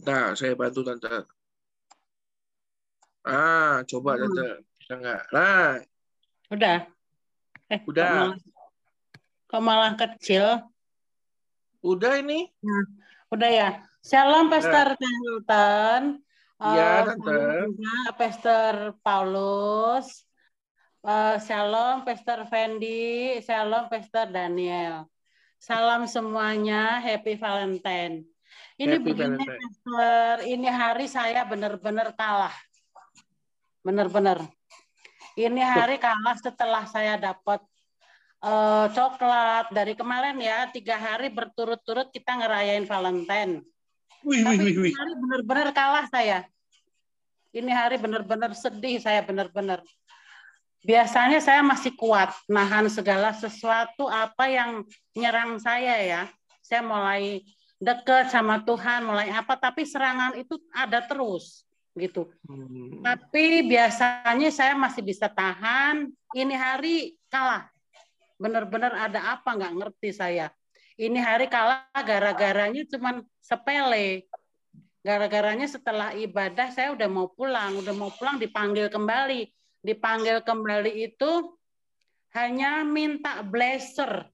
Nah, 0.00 0.32
saya 0.32 0.56
bantu 0.56 0.80
Tante. 0.80 1.28
Ah, 3.26 3.84
coba 3.84 4.16
Tante. 4.16 4.64
Bisa 4.80 4.92
nggak? 4.96 5.22
Nah, 5.34 5.76
Udah. 6.50 6.78
Eh, 7.70 7.80
Udah. 7.86 8.08
Kok 8.10 8.16
malah, 8.18 8.36
kok 9.46 9.62
malah 9.62 9.92
kecil? 9.94 10.46
udah 11.80 12.20
ini. 12.20 12.50
Udah 13.32 13.50
ya. 13.50 13.70
Shalom 14.04 14.52
Pastor 14.52 14.96
Hamilton. 14.96 16.20
Iya, 16.60 16.84
Eh, 16.84 17.04
Tante. 17.08 17.36
juga 17.72 17.96
Pastor 18.16 18.74
Paulus. 19.00 20.28
Eh, 21.00 21.36
shalom 21.44 22.04
Pastor 22.04 22.44
Fendi. 22.48 23.40
Shalom 23.40 23.88
Pastor 23.88 24.28
Daniel. 24.28 25.08
Salam 25.60 26.04
semuanya. 26.08 27.00
Happy 27.00 27.36
Valentine. 27.36 28.29
Ini 28.80 28.96
Happy 28.96 29.12
begini. 29.12 29.44
Pastor. 29.44 30.36
Ini 30.48 30.68
hari 30.72 31.04
saya 31.04 31.44
benar-benar 31.44 32.16
kalah. 32.16 32.56
Benar-benar. 33.84 34.40
Ini 35.36 35.60
hari 35.60 36.00
kalah 36.00 36.40
setelah 36.40 36.88
saya 36.88 37.20
dapat 37.20 37.60
eh, 38.40 38.86
coklat 38.96 39.68
dari 39.68 39.92
kemarin 39.92 40.40
ya 40.40 40.64
tiga 40.72 40.96
hari 40.96 41.28
berturut-turut 41.28 42.08
kita 42.08 42.40
ngerayain 42.40 42.88
Valentine. 42.88 43.60
Wih, 44.24 44.48
Tapi 44.48 44.56
wih, 44.64 44.72
ini 44.72 44.80
wih. 44.88 44.92
hari 44.96 45.12
benar-benar 45.28 45.68
kalah 45.76 46.06
saya. 46.08 46.48
Ini 47.52 47.72
hari 47.76 48.00
benar-benar 48.00 48.56
sedih 48.56 48.96
saya 48.96 49.20
benar-benar. 49.20 49.84
Biasanya 50.80 51.44
saya 51.44 51.60
masih 51.60 51.92
kuat 51.92 52.32
nahan 52.48 52.88
segala 52.88 53.36
sesuatu 53.36 54.08
apa 54.08 54.48
yang 54.48 54.88
nyerang 55.12 55.60
saya 55.60 56.00
ya. 56.00 56.22
Saya 56.64 56.80
mulai 56.80 57.44
dekat 57.80 58.28
sama 58.28 58.60
Tuhan, 58.62 59.08
mulai 59.08 59.32
apa 59.32 59.56
tapi 59.56 59.88
serangan 59.88 60.36
itu 60.36 60.60
ada 60.70 61.00
terus 61.00 61.64
gitu. 61.96 62.30
Hmm. 62.46 63.02
Tapi 63.02 63.66
biasanya 63.66 64.50
saya 64.52 64.76
masih 64.76 65.02
bisa 65.02 65.26
tahan. 65.26 66.12
Ini 66.36 66.54
hari 66.54 67.18
kalah. 67.32 67.66
Benar-benar 68.38 68.94
ada 69.10 69.34
apa 69.34 69.56
nggak 69.56 69.74
ngerti 69.74 70.10
saya. 70.14 70.52
Ini 71.00 71.16
hari 71.18 71.48
kalah 71.48 71.88
gara-garanya 71.96 72.84
cuman 72.86 73.24
sepele. 73.40 74.28
Gara-garanya 75.00 75.64
setelah 75.64 76.12
ibadah 76.12 76.68
saya 76.76 76.92
udah 76.92 77.08
mau 77.08 77.32
pulang, 77.32 77.80
udah 77.80 77.94
mau 77.96 78.12
pulang 78.12 78.36
dipanggil 78.36 78.92
kembali. 78.92 79.48
Dipanggil 79.80 80.44
kembali 80.44 80.92
itu 81.08 81.56
hanya 82.36 82.84
minta 82.84 83.40
blazer. 83.40 84.28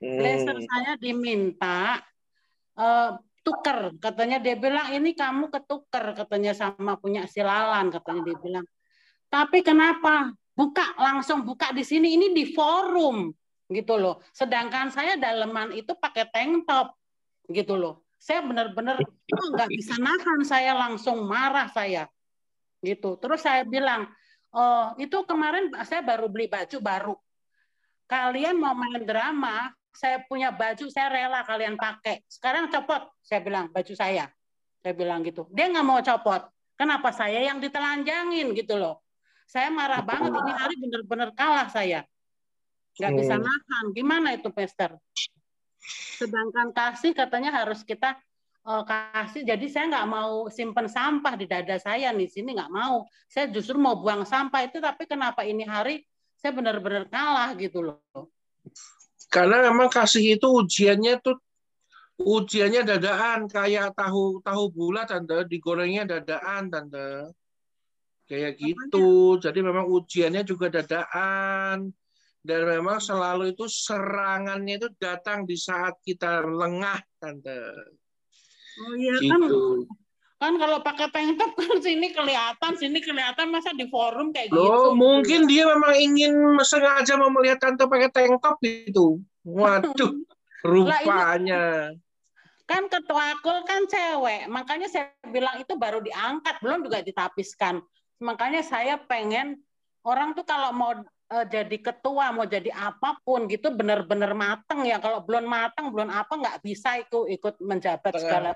Blazer 0.00 0.56
Hmm. 0.56 0.64
saya 0.64 0.92
diminta 0.96 2.00
eh, 2.80 3.10
tuker 3.44 3.78
katanya 4.00 4.40
dia 4.40 4.56
bilang 4.56 4.92
ini 4.96 5.12
kamu 5.12 5.52
ketuker 5.52 6.16
katanya 6.16 6.52
sama 6.56 6.96
punya 6.96 7.24
silalan 7.28 7.88
katanya 7.92 8.22
dia 8.24 8.36
bilang 8.36 8.66
tapi 9.30 9.62
kenapa 9.62 10.32
buka 10.60 10.92
langsung 11.00 11.46
buka 11.46 11.72
di 11.72 11.86
sini 11.86 12.18
ini 12.18 12.36
di 12.36 12.50
forum 12.52 13.32
gitu 13.70 13.94
loh. 13.96 14.20
Sedangkan 14.34 14.90
saya 14.90 15.14
daleman 15.16 15.72
itu 15.72 15.94
pakai 15.94 16.28
tank 16.28 16.66
top 16.66 16.98
gitu 17.48 17.78
loh. 17.78 18.04
Saya 18.20 18.44
benar-benar 18.44 19.00
oh, 19.38 19.48
nggak 19.54 19.70
bisa 19.70 19.96
nahan, 19.96 20.44
saya 20.44 20.74
langsung 20.76 21.24
marah 21.24 21.70
saya 21.70 22.10
gitu. 22.84 23.16
Terus 23.16 23.40
saya 23.40 23.62
bilang, 23.64 24.10
oh 24.52 24.92
itu 24.98 25.16
kemarin 25.24 25.70
saya 25.86 26.02
baru 26.02 26.26
beli 26.28 26.50
baju 26.50 26.78
baru. 26.82 27.14
Kalian 28.10 28.58
mau 28.58 28.74
main 28.74 29.06
drama, 29.06 29.70
saya 29.90 30.22
punya 30.24 30.54
baju, 30.54 30.86
saya 30.88 31.08
rela 31.10 31.42
kalian 31.42 31.74
pakai. 31.74 32.22
Sekarang 32.30 32.70
copot, 32.70 33.10
saya 33.20 33.40
bilang 33.42 33.68
baju 33.70 33.94
saya. 33.94 34.30
Saya 34.80 34.92
bilang 34.96 35.20
gitu. 35.26 35.44
Dia 35.52 35.68
nggak 35.68 35.86
mau 35.86 36.00
copot. 36.00 36.46
Kenapa 36.78 37.12
saya 37.12 37.44
yang 37.44 37.60
ditelanjangin 37.60 38.56
gitu 38.56 38.80
loh. 38.80 39.04
Saya 39.44 39.68
marah 39.68 40.00
banget. 40.00 40.32
Ini 40.32 40.52
hari 40.56 40.74
benar-benar 40.80 41.30
kalah 41.36 41.68
saya 41.68 42.06
nggak 43.00 43.12
bisa 43.16 43.34
Hmm. 43.40 43.44
nahan. 43.48 43.84
Gimana 43.96 44.28
itu, 44.36 44.48
Pester? 44.52 44.92
Sedangkan 46.20 46.74
kasih 46.76 47.16
katanya 47.16 47.50
harus 47.64 47.80
kita 47.80 48.20
eh, 48.60 48.84
kasih. 48.84 49.40
Jadi 49.48 49.72
saya 49.72 49.88
nggak 49.88 50.08
mau 50.12 50.44
simpen 50.52 50.84
sampah 50.84 51.32
di 51.32 51.48
dada 51.48 51.80
saya 51.80 52.12
di 52.12 52.28
sini 52.28 52.52
nggak 52.52 52.68
mau. 52.68 53.08
Saya 53.24 53.48
justru 53.48 53.80
mau 53.80 53.96
buang 53.96 54.28
sampah 54.28 54.68
itu. 54.68 54.76
Tapi 54.84 55.08
kenapa 55.08 55.48
ini 55.48 55.64
hari 55.64 56.04
saya 56.36 56.52
benar-benar 56.52 57.08
kalah 57.08 57.56
gitu 57.56 57.80
loh. 57.80 58.28
Karena 59.30 59.70
memang 59.70 59.86
kasih 59.86 60.34
itu 60.34 60.46
ujiannya 60.50 61.22
tuh 61.22 61.38
ujiannya 62.20 62.82
dadaan 62.82 63.46
kayak 63.46 63.94
tahu 63.94 64.42
tahu 64.42 64.62
bulat 64.74 65.08
tante 65.08 65.46
digorengnya 65.46 66.04
dadaan 66.04 66.66
tante. 66.66 67.30
Kayak 68.26 68.58
gitu. 68.58 69.38
Jadi 69.38 69.58
memang 69.62 69.86
ujiannya 69.86 70.42
juga 70.42 70.66
dadaan. 70.68 71.94
Dan 72.40 72.60
memang 72.64 72.98
selalu 72.98 73.52
itu 73.52 73.68
serangannya 73.68 74.80
itu 74.80 74.88
datang 74.96 75.44
di 75.44 75.54
saat 75.54 75.94
kita 76.02 76.42
lengah 76.42 76.98
tante. 77.22 77.60
Oh 78.80 78.94
iya 78.96 79.14
kan 79.28 79.40
gitu. 79.44 79.86
kan 79.86 80.09
kalau 80.40 80.80
pakai 80.80 81.12
tank 81.12 81.36
top 81.36 81.52
kan 81.52 81.76
sini 81.84 82.16
kelihatan 82.16 82.72
sini 82.80 82.98
kelihatan 83.04 83.52
masa 83.52 83.76
di 83.76 83.84
forum 83.92 84.32
kayak 84.32 84.48
loh 84.50 84.64
gitu. 84.64 84.96
mungkin 84.96 85.40
dia 85.44 85.68
memang 85.68 85.94
ingin 86.00 86.32
sengaja 86.64 87.20
mau 87.20 87.28
melihat 87.28 87.60
tante 87.60 87.84
pakai 87.84 88.08
tank 88.08 88.40
top 88.40 88.56
gitu 88.64 89.20
waduh 89.44 90.16
rupanya. 90.70 91.92
kan 92.64 92.86
ketua 92.86 93.34
akul 93.36 93.64
kan 93.66 93.84
cewek 93.84 94.48
makanya 94.48 94.88
saya 94.88 95.10
bilang 95.28 95.56
itu 95.60 95.74
baru 95.74 96.02
diangkat 96.02 96.60
belum 96.60 96.86
juga 96.86 97.00
ditapiskan. 97.00 97.80
Makanya 98.20 98.60
saya 98.60 99.00
pengen 99.00 99.64
orang 100.04 100.36
tuh 100.36 100.44
kalau 100.44 100.70
mau 100.76 100.92
eh, 101.32 101.46
jadi 101.48 101.76
ketua 101.80 102.34
mau 102.36 102.44
jadi 102.44 102.68
apa 102.74 103.16
pun 103.24 103.48
gitu 103.48 103.72
benar-benar 103.72 104.36
mateng 104.36 104.84
ya. 104.84 105.00
Kalau 105.00 105.24
belum 105.24 105.48
mateng 105.48 105.88
belum 105.88 106.12
apa 106.12 106.30
nggak 106.36 106.58
bisa 106.60 107.00
ikut 107.00 107.26
ikut 107.32 107.54
menjabat 107.64 108.12
segala 108.20 108.52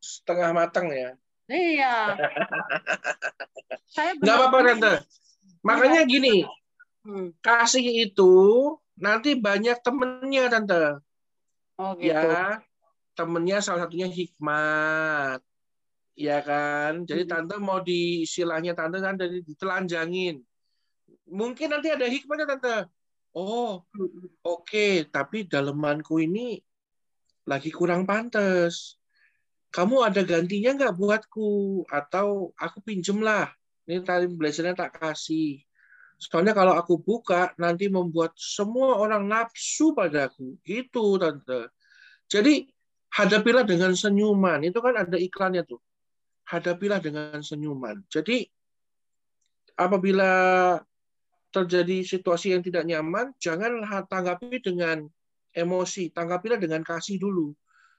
setengah 0.00 0.50
matang 0.56 0.88
ya. 0.90 1.14
Iya. 1.46 1.94
Saya 3.94 4.16
nggak 4.16 4.36
apa-apa 4.36 4.58
tante 4.74 4.94
makanya 5.60 6.02
gini 6.08 6.42
Hmm. 7.00 7.32
kasih 7.40 8.12
itu 8.12 8.32
nanti 9.00 9.32
banyak 9.32 9.80
temennya 9.80 10.52
tante. 10.52 11.00
Oh 11.80 11.96
gitu. 11.96 12.12
ya 12.12 12.60
temennya 13.16 13.64
salah 13.64 13.88
satunya 13.88 14.04
hikmat. 14.04 15.40
Ya 16.12 16.44
kan? 16.44 17.08
Jadi 17.08 17.24
Hmm. 17.24 17.32
tante 17.32 17.56
mau 17.56 17.80
di 17.80 18.28
istilahnya 18.28 18.76
tante 18.76 19.00
kan 19.00 19.16
dari 19.16 19.40
ditelanjangin. 19.40 20.44
Mungkin 21.32 21.72
nanti 21.72 21.88
ada 21.88 22.04
hikmatnya 22.04 22.46
tante. 22.52 22.76
Oh 23.32 23.80
oke. 24.44 25.08
Tapi 25.08 25.48
dalemanku 25.48 26.20
ini 26.20 26.60
lagi 27.48 27.72
kurang 27.72 28.04
pantas 28.04 28.99
kamu 29.70 29.96
ada 30.02 30.22
gantinya 30.26 30.70
nggak 30.76 30.94
buatku? 30.98 31.84
Atau 31.90 32.54
aku 32.58 32.78
pinjem 32.82 33.22
lah 33.22 33.50
ini 33.90 34.06
tadi 34.06 34.30
blazernya 34.30 34.78
tak 34.78 35.02
kasih. 35.02 35.58
Soalnya 36.20 36.54
kalau 36.54 36.78
aku 36.78 37.00
buka 37.02 37.50
nanti 37.58 37.90
membuat 37.90 38.38
semua 38.38 39.02
orang 39.02 39.26
nafsu 39.26 39.90
padaku 39.90 40.54
gitu 40.62 41.18
tante. 41.18 41.74
Jadi 42.30 42.70
hadapilah 43.10 43.66
dengan 43.66 43.90
senyuman. 43.98 44.62
Itu 44.62 44.78
kan 44.78 44.94
ada 44.94 45.18
iklannya 45.18 45.66
tuh. 45.66 45.82
Hadapilah 46.46 47.02
dengan 47.02 47.42
senyuman. 47.42 48.06
Jadi 48.06 48.46
apabila 49.74 50.30
terjadi 51.50 52.06
situasi 52.06 52.54
yang 52.54 52.62
tidak 52.62 52.86
nyaman 52.86 53.34
jangan 53.42 53.82
tanggapi 54.06 54.62
dengan 54.62 55.08
emosi. 55.50 56.14
Tanggapilah 56.14 56.62
dengan 56.62 56.86
kasih 56.86 57.18
dulu. 57.18 57.50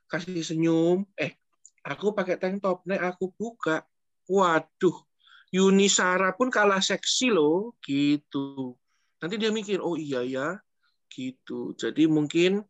Kasih 0.07 0.39
senyum. 0.39 1.03
Eh 1.19 1.40
aku 1.85 2.13
pakai 2.13 2.37
tank 2.37 2.61
top. 2.61 2.85
Nek 2.85 3.01
aku 3.13 3.33
buka 3.33 3.85
waduh 4.29 4.95
Yuni 5.51 5.91
Sara 5.91 6.31
pun 6.31 6.47
kalah 6.47 6.79
seksi 6.79 7.33
loh 7.33 7.75
gitu. 7.83 8.77
Nanti 9.19 9.35
dia 9.35 9.51
mikir 9.51 9.83
oh 9.83 9.99
iya 9.99 10.23
ya 10.23 10.47
gitu. 11.11 11.75
Jadi 11.75 12.07
mungkin 12.07 12.63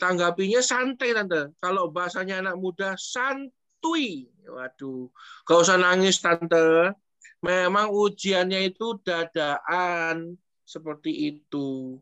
tanggapinya 0.00 0.64
santai 0.64 1.12
tante. 1.12 1.52
Kalau 1.60 1.92
bahasanya 1.92 2.40
anak 2.40 2.56
muda 2.56 2.96
santuy 2.96 4.32
waduh 4.48 5.12
gak 5.44 5.60
usah 5.60 5.76
nangis 5.76 6.18
tante. 6.18 6.96
Memang 7.42 7.90
ujiannya 7.90 8.70
itu 8.70 9.02
dadaan 9.02 10.38
seperti 10.62 11.36
itu. 11.36 11.98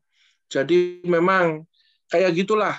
Jadi 0.46 1.02
memang 1.02 1.64
kayak 2.06 2.36
gitulah. 2.36 2.76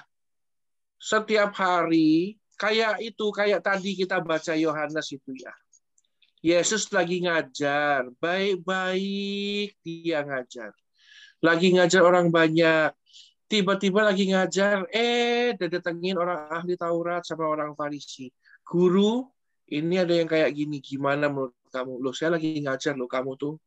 Setiap 1.01 1.57
hari 1.57 2.40
kayak 2.61 3.01
itu 3.01 3.25
kayak 3.33 3.65
tadi 3.65 3.97
kita 3.97 4.21
baca 4.21 4.53
Yohanes 4.53 5.09
itu 5.09 5.33
ya. 5.33 5.49
Yesus 6.41 6.89
lagi 6.93 7.25
ngajar 7.25 8.05
baik-baik 8.21 9.77
dia 9.81 10.21
ngajar. 10.21 10.69
Lagi 11.41 11.73
ngajar 11.73 12.05
orang 12.05 12.29
banyak 12.29 12.93
tiba-tiba 13.49 14.05
lagi 14.05 14.29
ngajar 14.29 14.85
eh 14.93 15.57
datengin 15.57 16.21
orang 16.21 16.53
ahli 16.53 16.77
Taurat 16.77 17.25
sama 17.25 17.49
orang 17.49 17.73
Farisi. 17.73 18.29
Guru 18.61 19.25
ini 19.73 19.97
ada 19.97 20.13
yang 20.13 20.29
kayak 20.29 20.53
gini 20.53 20.77
gimana 20.77 21.33
menurut 21.33 21.57
kamu? 21.73 21.97
Loh 21.97 22.13
saya 22.13 22.37
lagi 22.37 22.61
ngajar 22.61 22.93
loh 22.93 23.09
kamu 23.09 23.41
tuh. 23.41 23.57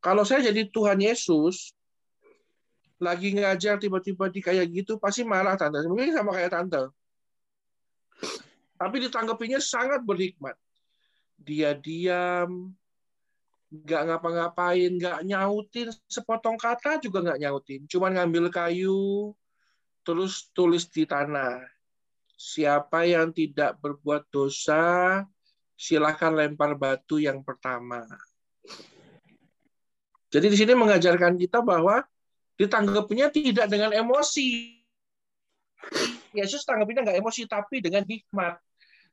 Kalau 0.00 0.24
saya 0.24 0.48
jadi 0.52 0.68
Tuhan 0.68 1.00
Yesus 1.00 1.76
lagi 3.00 3.32
ngajar 3.32 3.80
tiba-tiba 3.80 4.28
di 4.28 4.44
kayak 4.44 4.68
gitu 4.68 5.00
pasti 5.00 5.24
marah 5.24 5.56
tante. 5.56 5.80
Mungkin 5.88 6.12
sama 6.12 6.36
kayak 6.36 6.52
tante. 6.52 6.92
Tapi 8.76 8.96
ditanggapinya 9.08 9.56
sangat 9.56 10.04
berhikmat. 10.04 10.54
Dia 11.40 11.72
diam 11.72 12.76
nggak 13.70 14.02
ngapa-ngapain 14.02 14.90
nggak 14.98 15.22
nyautin 15.22 15.88
sepotong 16.10 16.60
kata 16.60 17.00
juga 17.00 17.24
nggak 17.24 17.40
nyautin. 17.40 17.80
Cuman 17.88 18.20
ngambil 18.20 18.52
kayu 18.52 19.32
terus 20.04 20.52
tulis 20.52 20.84
di 20.92 21.08
tanah. 21.08 21.64
Siapa 22.36 23.04
yang 23.08 23.32
tidak 23.32 23.80
berbuat 23.80 24.28
dosa 24.28 25.24
silahkan 25.76 26.36
lempar 26.36 26.76
batu 26.76 27.16
yang 27.16 27.40
pertama. 27.40 28.04
Jadi 30.30 30.46
di 30.52 30.56
sini 30.56 30.72
mengajarkan 30.76 31.40
kita 31.40 31.64
bahwa 31.64 32.04
ditanggapinya 32.60 33.32
tidak 33.32 33.72
dengan 33.72 33.96
emosi. 33.96 34.76
Yesus 36.36 36.60
tanggapinnya 36.68 37.08
nggak 37.08 37.18
emosi 37.24 37.48
tapi 37.48 37.80
dengan 37.80 38.04
hikmat. 38.04 38.60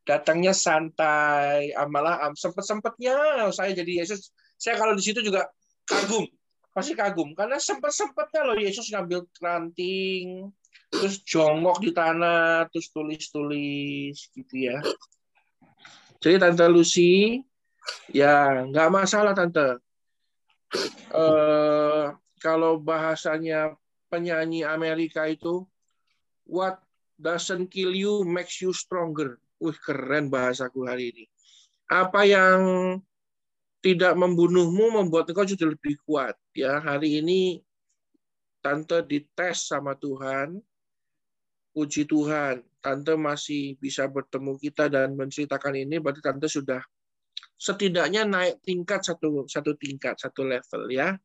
Datangnya 0.04 0.52
santai 0.52 1.72
malah 1.88 2.28
sempet 2.36 2.64
sempetnya 2.68 3.48
saya 3.56 3.72
jadi 3.72 4.04
Yesus 4.04 4.36
saya 4.60 4.76
kalau 4.76 5.00
di 5.00 5.04
situ 5.04 5.24
juga 5.24 5.48
kagum 5.88 6.28
pasti 6.76 6.92
kagum. 6.92 7.32
Karena 7.32 7.56
sempet 7.56 7.96
sempetnya 7.96 8.44
loh 8.44 8.60
Yesus 8.60 8.92
ngambil 8.92 9.24
ranting 9.40 10.52
terus 10.92 11.20
jongkok 11.24 11.84
di 11.84 11.92
tanah 11.96 12.68
terus 12.68 12.92
tulis 12.92 13.32
tulis 13.32 14.16
gitu 14.36 14.56
ya. 14.60 14.78
Jadi 16.20 16.36
tante 16.36 16.68
Lucy 16.68 17.40
ya 18.12 18.68
nggak 18.68 18.92
masalah 18.92 19.32
tante. 19.32 19.80
Eh, 21.16 22.08
kalau 22.38 22.78
bahasanya 22.78 23.76
penyanyi 24.08 24.64
Amerika 24.64 25.28
itu 25.28 25.66
what 26.48 26.80
doesn't 27.18 27.68
kill 27.74 27.92
you 27.92 28.24
makes 28.24 28.62
you 28.62 28.72
stronger 28.72 29.42
Wih, 29.58 29.78
keren 29.82 30.30
bahasaku 30.30 30.86
hari 30.86 31.10
ini. 31.10 31.26
Apa 31.90 32.30
yang 32.30 32.62
tidak 33.82 34.14
membunuhmu 34.14 35.02
membuat 35.02 35.30
engkau 35.34 35.50
jadi 35.50 35.74
lebih 35.74 35.98
kuat. 36.06 36.38
Ya, 36.54 36.78
hari 36.78 37.22
ini 37.22 37.62
tante 38.62 39.02
dites 39.02 39.66
sama 39.66 39.98
Tuhan. 39.98 40.62
Puji 41.74 42.10
Tuhan, 42.10 42.66
tante 42.82 43.14
masih 43.14 43.78
bisa 43.78 44.10
bertemu 44.10 44.58
kita 44.58 44.90
dan 44.90 45.14
menceritakan 45.14 45.78
ini 45.78 46.02
berarti 46.02 46.26
tante 46.26 46.50
sudah 46.50 46.82
setidaknya 47.54 48.26
naik 48.26 48.66
tingkat 48.66 49.06
satu 49.06 49.46
satu 49.46 49.78
tingkat, 49.78 50.18
satu 50.18 50.42
level 50.46 50.90
ya. 50.90 51.18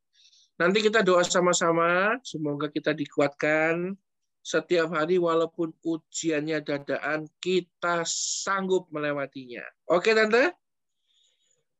Nanti 0.53 0.85
kita 0.85 1.01
doa 1.01 1.25
sama-sama, 1.25 2.21
semoga 2.21 2.69
kita 2.69 2.93
dikuatkan 2.93 3.97
setiap 4.43 4.91
hari 4.91 5.15
walaupun 5.17 5.71
ujiannya 5.81 6.59
dadaan, 6.61 7.25
kita 7.39 8.03
sanggup 8.05 8.91
melewatinya. 8.91 9.63
Oke, 9.87 10.11
Tante? 10.11 10.51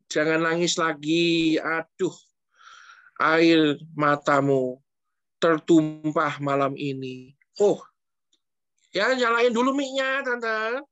Jangan 0.08 0.48
nangis 0.48 0.80
lagi. 0.80 1.60
Aduh, 1.60 2.16
air 3.20 3.78
matamu 3.94 4.80
tertumpah 5.44 6.40
malam 6.40 6.74
ini. 6.80 7.36
Oh, 7.60 7.84
ya 8.96 9.12
nyalain 9.12 9.52
dulu 9.52 9.76
mic-nya, 9.76 10.24
Tante. 10.24 10.88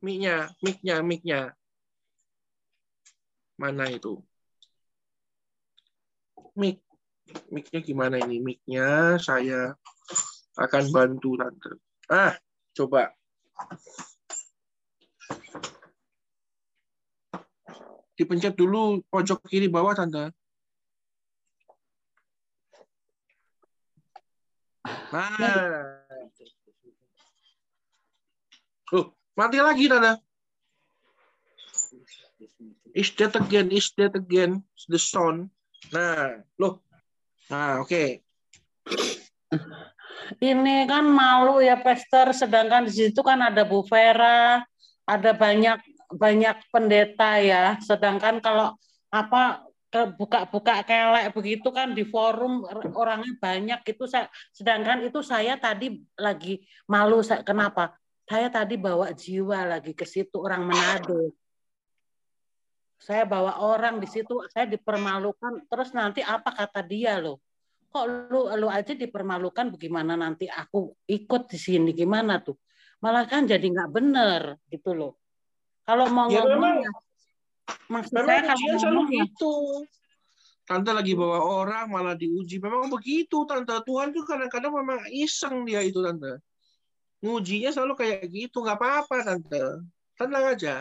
Mic-nya, 0.00 0.54
mic-nya, 0.64 0.96
mic-nya. 1.02 1.40
Mana 3.58 3.90
itu? 3.92 4.22
Mic. 6.60 6.76
Mic-nya 7.48 7.80
gimana 7.80 8.20
ini? 8.20 8.36
Mic-nya 8.36 9.16
saya 9.16 9.72
akan 10.60 10.84
bantu 10.92 11.40
Tante. 11.40 11.80
Ah, 12.12 12.36
coba. 12.76 13.16
Dipencet 18.20 18.52
dulu 18.52 19.00
pojok 19.08 19.48
kiri 19.48 19.72
bawah, 19.72 19.96
Tante. 19.96 20.36
Nah. 25.10 26.04
Loh, 28.92 29.16
mati 29.32 29.56
lagi, 29.56 29.88
Tante. 29.88 30.20
Is 32.90 33.14
that 33.16 33.38
again? 33.38 33.70
Is 33.70 33.94
that 33.96 34.18
again? 34.18 34.66
The 34.90 34.98
sound. 34.98 35.54
Nah, 35.88 36.44
loh. 36.60 36.84
Nah, 37.48 37.80
oke. 37.80 38.20
Ini 40.38 40.76
kan 40.86 41.04
malu 41.10 41.58
ya 41.58 41.80
Pester, 41.80 42.30
sedangkan 42.36 42.86
di 42.86 42.92
situ 42.94 43.20
kan 43.24 43.40
ada 43.42 43.66
Bu 43.66 43.82
Vera, 43.82 44.62
ada 45.08 45.30
banyak 45.34 45.80
banyak 46.14 46.56
pendeta 46.70 47.42
ya. 47.42 47.74
Sedangkan 47.82 48.38
kalau 48.38 48.78
apa 49.10 49.66
buka-buka 49.90 50.86
kelek 50.86 51.34
begitu 51.34 51.66
kan 51.74 51.90
di 51.90 52.06
forum 52.06 52.62
orangnya 52.94 53.34
banyak 53.42 53.82
itu 53.90 54.06
saya 54.06 54.30
sedangkan 54.54 55.02
itu 55.02 55.18
saya 55.18 55.58
tadi 55.58 55.98
lagi 56.14 56.62
malu 56.86 57.26
saya 57.26 57.42
kenapa? 57.42 57.98
Saya 58.30 58.46
tadi 58.46 58.78
bawa 58.78 59.10
jiwa 59.10 59.66
lagi 59.66 59.90
ke 59.90 60.06
situ 60.06 60.38
orang 60.38 60.62
Manado. 60.62 61.34
Saya 63.00 63.24
bawa 63.24 63.56
orang 63.64 63.96
di 63.96 64.04
situ, 64.04 64.44
saya 64.52 64.68
dipermalukan. 64.68 65.64
Terus 65.72 65.96
nanti 65.96 66.20
apa 66.20 66.52
kata 66.52 66.84
dia 66.84 67.16
loh? 67.16 67.40
Kok 67.90 68.04
lu 68.30 68.46
lu 68.60 68.68
aja 68.68 68.92
dipermalukan 68.94 69.72
bagaimana 69.74 70.14
nanti 70.14 70.46
aku 70.46 70.94
ikut 71.08 71.48
di 71.50 71.58
sini 71.58 71.90
gimana 71.96 72.38
tuh? 72.38 72.54
Malah 73.00 73.24
kan 73.26 73.48
jadi 73.48 73.64
nggak 73.64 73.90
bener 73.90 74.60
gitu 74.68 74.92
loh. 74.92 75.16
Kalau 75.88 76.06
mau 76.12 76.28
Ya, 76.28 76.44
ngomong 76.44 76.54
memang- 76.60 76.78
ya, 76.84 76.92
maksud 77.90 78.12
Memang 78.14 78.28
saya 78.30 78.40
kalau 78.46 78.60
ujian 78.60 78.76
selalu 78.78 79.02
ya 79.02 79.10
gitu. 79.26 79.54
Tante 80.68 80.90
lagi 80.94 81.12
bawa 81.18 81.40
orang 81.42 81.90
malah 81.90 82.14
diuji. 82.14 82.62
Memang 82.62 82.86
begitu, 82.94 83.42
Tante. 83.42 83.74
Tuhan 83.82 84.14
tuh 84.14 84.22
kadang-kadang 84.22 84.70
memang 84.70 85.02
iseng 85.10 85.66
dia 85.66 85.82
itu, 85.82 85.98
Tante. 85.98 86.38
Ngujinya 87.26 87.74
selalu 87.74 87.98
kayak 87.98 88.22
gitu. 88.30 88.62
Nggak 88.62 88.78
apa-apa, 88.78 89.16
Tante. 89.26 89.82
Tenang 90.14 90.44
aja. 90.54 90.78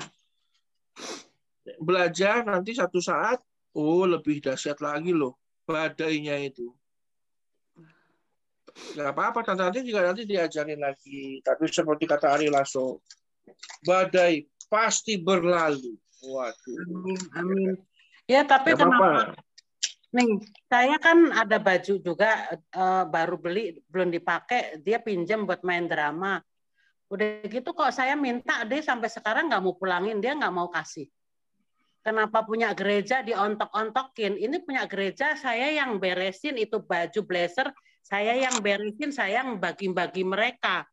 Belajar 1.79 2.45
nanti 2.47 2.73
satu 2.73 3.03
saat, 3.03 3.41
oh 3.75 4.05
lebih 4.07 4.39
dahsyat 4.43 4.79
lagi 4.79 5.11
loh. 5.11 5.37
Badainya 5.67 6.39
itu. 6.41 6.73
Nggak 8.95 9.09
apa-apa. 9.13 9.39
Nanti 9.53 9.85
juga 9.85 10.07
nanti 10.07 10.25
diajarin 10.25 10.81
lagi. 10.81 11.43
Tapi 11.45 11.69
seperti 11.69 12.09
kata 12.09 12.37
Ari 12.37 12.47
Lasso, 12.49 13.03
badai 13.85 14.45
pasti 14.69 15.17
berlalu. 15.17 15.97
Waduh. 16.25 16.77
Amin, 16.89 17.19
amin. 17.35 17.69
Ya 18.29 18.45
tapi 18.45 18.77
kenapa? 18.77 19.33
Nih, 20.09 20.41
saya 20.65 20.97
kan 20.97 21.29
ada 21.33 21.61
baju 21.61 22.01
juga 22.01 22.49
eh, 22.53 23.03
baru 23.05 23.37
beli 23.37 23.77
belum 23.89 24.09
dipakai, 24.09 24.81
dia 24.81 24.97
pinjam 25.01 25.45
buat 25.45 25.61
main 25.61 25.85
drama. 25.85 26.41
Udah 27.09 27.45
gitu 27.45 27.73
kok 27.73 27.89
saya 27.89 28.13
minta 28.13 28.61
dia 28.69 28.81
sampai 28.85 29.09
sekarang 29.09 29.49
nggak 29.49 29.61
mau 29.65 29.73
pulangin, 29.77 30.21
dia 30.21 30.37
nggak 30.37 30.53
mau 30.53 30.69
kasih. 30.69 31.09
Kenapa 31.99 32.47
punya 32.47 32.71
gereja 32.71 33.19
diontok-ontokin? 33.19 34.39
Ini 34.39 34.63
punya 34.63 34.87
gereja 34.87 35.35
saya 35.35 35.67
yang 35.75 35.99
beresin 35.99 36.55
itu 36.55 36.79
baju 36.79 37.21
blazer, 37.27 37.75
saya 37.99 38.39
yang 38.39 38.63
beresin, 38.63 39.11
saya 39.11 39.43
yang 39.43 39.59
bagi-bagi 39.59 40.23
mereka. 40.23 40.87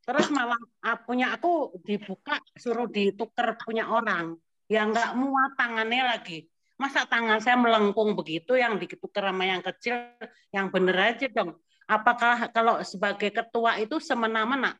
Terus 0.00 0.32
malah 0.32 0.56
ah, 0.80 0.96
punya 0.96 1.36
aku 1.36 1.76
dibuka 1.84 2.40
suruh 2.56 2.88
ditukar 2.88 3.60
punya 3.60 3.92
orang 3.92 4.34
yang 4.72 4.96
nggak 4.96 5.12
muat 5.14 5.60
tangannya 5.60 6.02
lagi. 6.08 6.48
Masa 6.80 7.04
tangan 7.04 7.44
saya 7.44 7.60
melengkung 7.60 8.16
begitu 8.16 8.56
yang 8.56 8.80
ditukar 8.80 9.28
sama 9.28 9.44
yang 9.44 9.60
kecil, 9.60 10.16
yang 10.56 10.72
bener 10.72 10.96
aja 10.96 11.28
dong. 11.28 11.60
Apakah 11.84 12.48
kalau 12.48 12.80
sebagai 12.80 13.28
ketua 13.28 13.76
itu 13.76 14.00
semena-mena? 14.00 14.72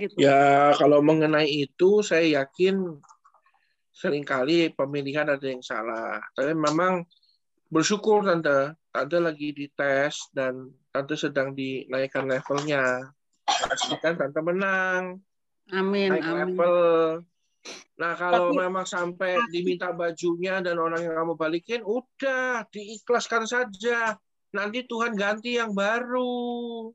Gitu. 0.00 0.16
Ya, 0.16 0.72
kalau 0.80 1.04
mengenai 1.04 1.68
itu 1.68 2.00
saya 2.00 2.40
yakin 2.40 2.96
sering 4.00 4.24
kali 4.24 4.72
pemilihan 4.72 5.28
ada 5.28 5.44
yang 5.44 5.60
salah. 5.60 6.24
Tapi 6.32 6.56
memang 6.56 7.04
bersyukur 7.68 8.24
Tante. 8.24 8.80
Tante 8.88 9.18
lagi 9.20 9.52
dites 9.52 10.32
dan 10.32 10.72
Tante 10.88 11.20
sedang 11.20 11.52
dinaikkan 11.52 12.24
levelnya. 12.24 13.12
Pastikan 13.44 14.16
Tante 14.16 14.40
menang, 14.40 15.20
Amin, 15.68 16.16
naik 16.16 16.24
amin. 16.24 16.56
level. 16.56 16.76
Nah, 18.00 18.16
kalau 18.16 18.56
Tapi- 18.56 18.58
memang 18.64 18.86
sampai 18.88 19.36
diminta 19.52 19.92
bajunya 19.92 20.64
dan 20.64 20.80
orang 20.80 21.04
yang 21.04 21.12
kamu 21.20 21.36
balikin, 21.36 21.84
udah 21.84 22.64
diikhlaskan 22.72 23.44
saja. 23.44 24.16
Nanti 24.56 24.88
Tuhan 24.88 25.12
ganti 25.12 25.60
yang 25.60 25.76
baru. 25.76 26.88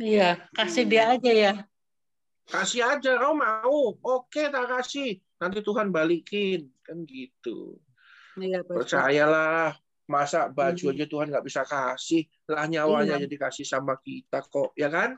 Iya, 0.00 0.48
kasih 0.56 0.88
dia 0.88 1.12
aja 1.12 1.28
ya. 1.30 1.54
Kasih 2.48 2.82
aja, 2.88 3.20
kau 3.20 3.36
mau. 3.36 3.94
Oke, 4.00 4.48
tak 4.48 4.66
kasih. 4.66 5.20
Nanti 5.40 5.58
Tuhan 5.64 5.88
balikin. 5.88 6.68
Kan 6.84 7.08
gitu. 7.08 7.80
Iya, 8.36 8.60
Pastor. 8.62 8.84
Percayalah. 8.84 9.74
Masa 10.10 10.50
baju 10.50 10.90
Hmm. 10.90 10.94
aja 10.98 11.06
Tuhan 11.06 11.26
nggak 11.30 11.46
bisa 11.46 11.62
kasih. 11.62 12.26
Lah 12.50 12.66
nyawanya 12.66 13.14
Iya. 13.16 13.30
jadi 13.30 13.36
kasih 13.46 13.62
sama 13.62 13.94
kita 14.02 14.42
kok. 14.42 14.74
Ya 14.74 14.90
kan? 14.90 15.14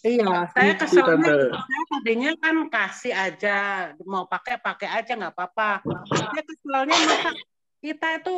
Iya, 0.00 0.48
saya 0.56 0.72
Gitu, 0.72 0.96
keselnya, 0.96 1.52
saya 1.52 1.82
tadinya 1.92 2.32
kan 2.40 2.56
kasih 2.72 3.12
aja, 3.12 3.58
mau 4.08 4.24
pakai 4.24 4.56
pakai 4.56 4.88
aja 4.88 5.12
nggak 5.12 5.36
apa-apa. 5.36 5.84
Saya 6.08 6.40
keselnya 6.40 6.96
masa 7.04 7.30
kita 7.84 8.08
itu 8.16 8.36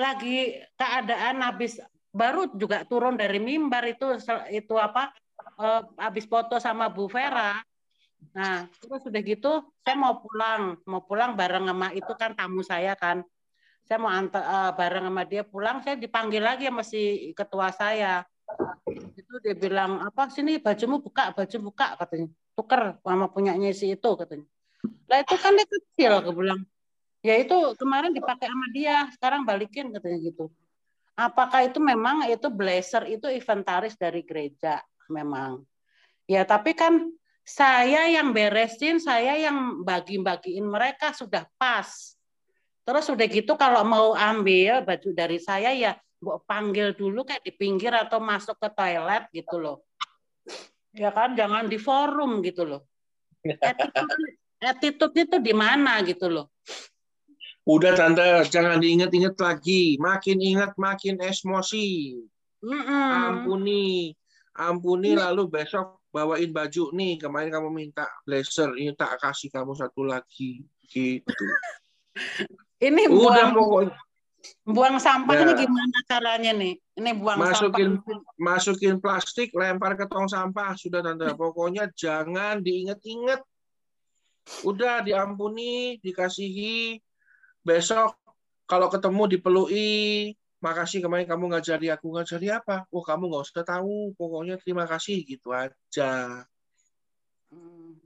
lagi 0.00 0.64
keadaan 0.80 1.44
habis 1.44 1.76
baru 2.08 2.48
juga 2.56 2.88
turun 2.88 3.20
dari 3.20 3.36
mimbar 3.36 3.84
itu 3.84 4.16
itu 4.48 4.74
apa 4.80 5.12
eh, 5.60 5.82
habis 6.00 6.24
foto 6.24 6.56
sama 6.56 6.88
Bu 6.88 7.04
Vera. 7.04 7.60
Nah, 8.32 8.64
terus 8.80 9.02
udah 9.04 9.22
gitu 9.22 9.52
saya 9.84 9.96
mau 10.00 10.22
pulang, 10.24 10.80
mau 10.88 11.02
pulang 11.04 11.36
bareng 11.36 11.68
sama 11.68 11.92
itu 11.92 12.12
kan 12.16 12.32
tamu 12.32 12.64
saya 12.64 12.96
kan. 12.96 13.20
Saya 13.84 14.00
mau 14.00 14.08
antar 14.08 14.40
eh, 14.40 14.70
bareng 14.80 15.04
sama 15.12 15.22
dia 15.28 15.42
pulang, 15.44 15.84
saya 15.84 16.00
dipanggil 16.00 16.40
lagi 16.40 16.64
sama 16.64 16.80
si 16.80 17.30
ketua 17.36 17.68
saya. 17.68 18.24
Itu 18.88 19.40
dia 19.44 19.52
bilang 19.52 20.00
apa 20.00 20.32
sini 20.32 20.56
bajumu 20.56 21.04
buka 21.04 21.36
baju 21.36 21.56
buka 21.68 21.86
katanya. 22.00 22.28
Tuker 22.54 22.82
sama 23.04 23.26
punyanya 23.28 23.68
si 23.76 23.92
itu 23.92 24.10
katanya. 24.16 24.46
Lah 25.10 25.18
itu 25.20 25.34
kan 25.36 25.52
dia 25.52 25.66
kecil 25.68 26.12
aku 26.24 26.30
bilang. 26.32 26.60
Ya 27.24 27.40
itu 27.40 27.56
kemarin 27.80 28.12
dipakai 28.12 28.52
sama 28.52 28.68
dia 28.76 29.08
sekarang 29.16 29.48
balikin 29.48 29.92
katanya 29.92 30.18
gitu. 30.20 30.52
Apakah 31.16 31.64
itu 31.64 31.78
memang 31.80 32.26
itu 32.28 32.50
blazer 32.52 33.08
itu 33.08 33.30
inventaris 33.30 33.96
dari 33.96 34.20
gereja? 34.26 34.82
Memang. 35.08 35.64
Ya 36.28 36.44
tapi 36.44 36.76
kan 36.76 37.12
saya 37.44 38.08
yang 38.08 38.32
beresin 38.32 38.98
saya 38.98 39.36
yang 39.36 39.84
bagi-bagiin 39.84 40.64
mereka 40.64 41.12
sudah 41.12 41.44
pas 41.60 42.16
terus 42.84 43.06
udah 43.08 43.26
gitu 43.28 43.52
kalau 43.60 43.84
mau 43.84 44.16
ambil 44.16 44.80
baju 44.84 45.10
dari 45.12 45.36
saya 45.40 45.72
ya 45.76 45.92
Mbok 46.24 46.48
panggil 46.48 46.96
dulu 46.96 47.20
kayak 47.28 47.44
di 47.44 47.52
pinggir 47.52 47.92
atau 47.92 48.16
masuk 48.16 48.56
ke 48.56 48.68
toilet 48.72 49.28
gitu 49.36 49.60
loh. 49.60 49.84
Ya 50.96 51.12
kan, 51.12 51.36
jangan 51.36 51.68
di 51.68 51.76
forum 51.76 52.40
gitu 52.40 52.64
loh. 52.64 52.88
Attitude, 53.44 54.40
attitude 54.56 55.16
itu 55.20 55.36
di 55.36 55.52
mana 55.52 56.00
gitu 56.00 56.32
loh. 56.32 56.48
Udah 57.68 57.92
Tante, 57.92 58.24
jangan 58.48 58.80
diingat-ingat 58.80 59.36
lagi. 59.36 60.00
Makin 60.00 60.40
ingat 60.40 60.72
makin 60.80 61.20
emosi. 61.20 62.16
Mm-mm. 62.64 63.08
Ampuni. 63.12 64.16
Ampuni 64.56 65.12
lalu 65.12 65.44
besok 65.52 66.03
bawain 66.14 66.54
baju 66.54 66.94
nih. 66.94 67.18
Kemarin 67.18 67.50
kamu 67.50 67.68
minta 67.74 68.06
blazer, 68.22 68.70
ini 68.78 68.94
tak 68.94 69.18
kasih 69.18 69.50
kamu 69.50 69.74
satu 69.74 70.06
lagi. 70.06 70.62
Gitu. 70.86 71.26
Ini 72.78 73.08
Udah 73.10 73.50
buang 73.50 73.50
pokoknya. 73.56 73.94
Buang 74.68 74.96
sampahnya 75.00 75.56
Ya. 75.56 75.64
gimana 75.64 75.98
caranya 76.04 76.52
nih? 76.52 76.76
Ini 76.94 77.10
buang 77.16 77.40
Masukin 77.40 77.96
sampah. 77.96 78.18
masukin 78.36 78.94
plastik, 79.00 79.48
lempar 79.56 79.96
ke 79.96 80.04
tong 80.04 80.28
sampah 80.28 80.76
sudah 80.76 81.00
tante. 81.00 81.32
Pokoknya 81.32 81.88
jangan 81.96 82.60
diinget-inget. 82.60 83.40
Udah 84.62 85.00
diampuni, 85.00 85.96
dikasihi. 86.04 87.00
Besok 87.64 88.12
kalau 88.68 88.92
ketemu 88.92 89.22
dipelui. 89.32 90.36
Makasih 90.64 91.04
kemarin 91.04 91.28
kamu 91.28 91.52
ngajari 91.52 91.92
aku 91.92 92.16
ngajari 92.16 92.48
apa? 92.48 92.88
Oh 92.88 93.04
kamu 93.04 93.28
nggak 93.28 93.44
usah 93.44 93.68
tahu. 93.68 94.16
Pokoknya 94.16 94.56
terima 94.56 94.88
kasih 94.88 95.20
gitu 95.28 95.52
aja. 95.52 96.40
Hmm, 97.52 98.00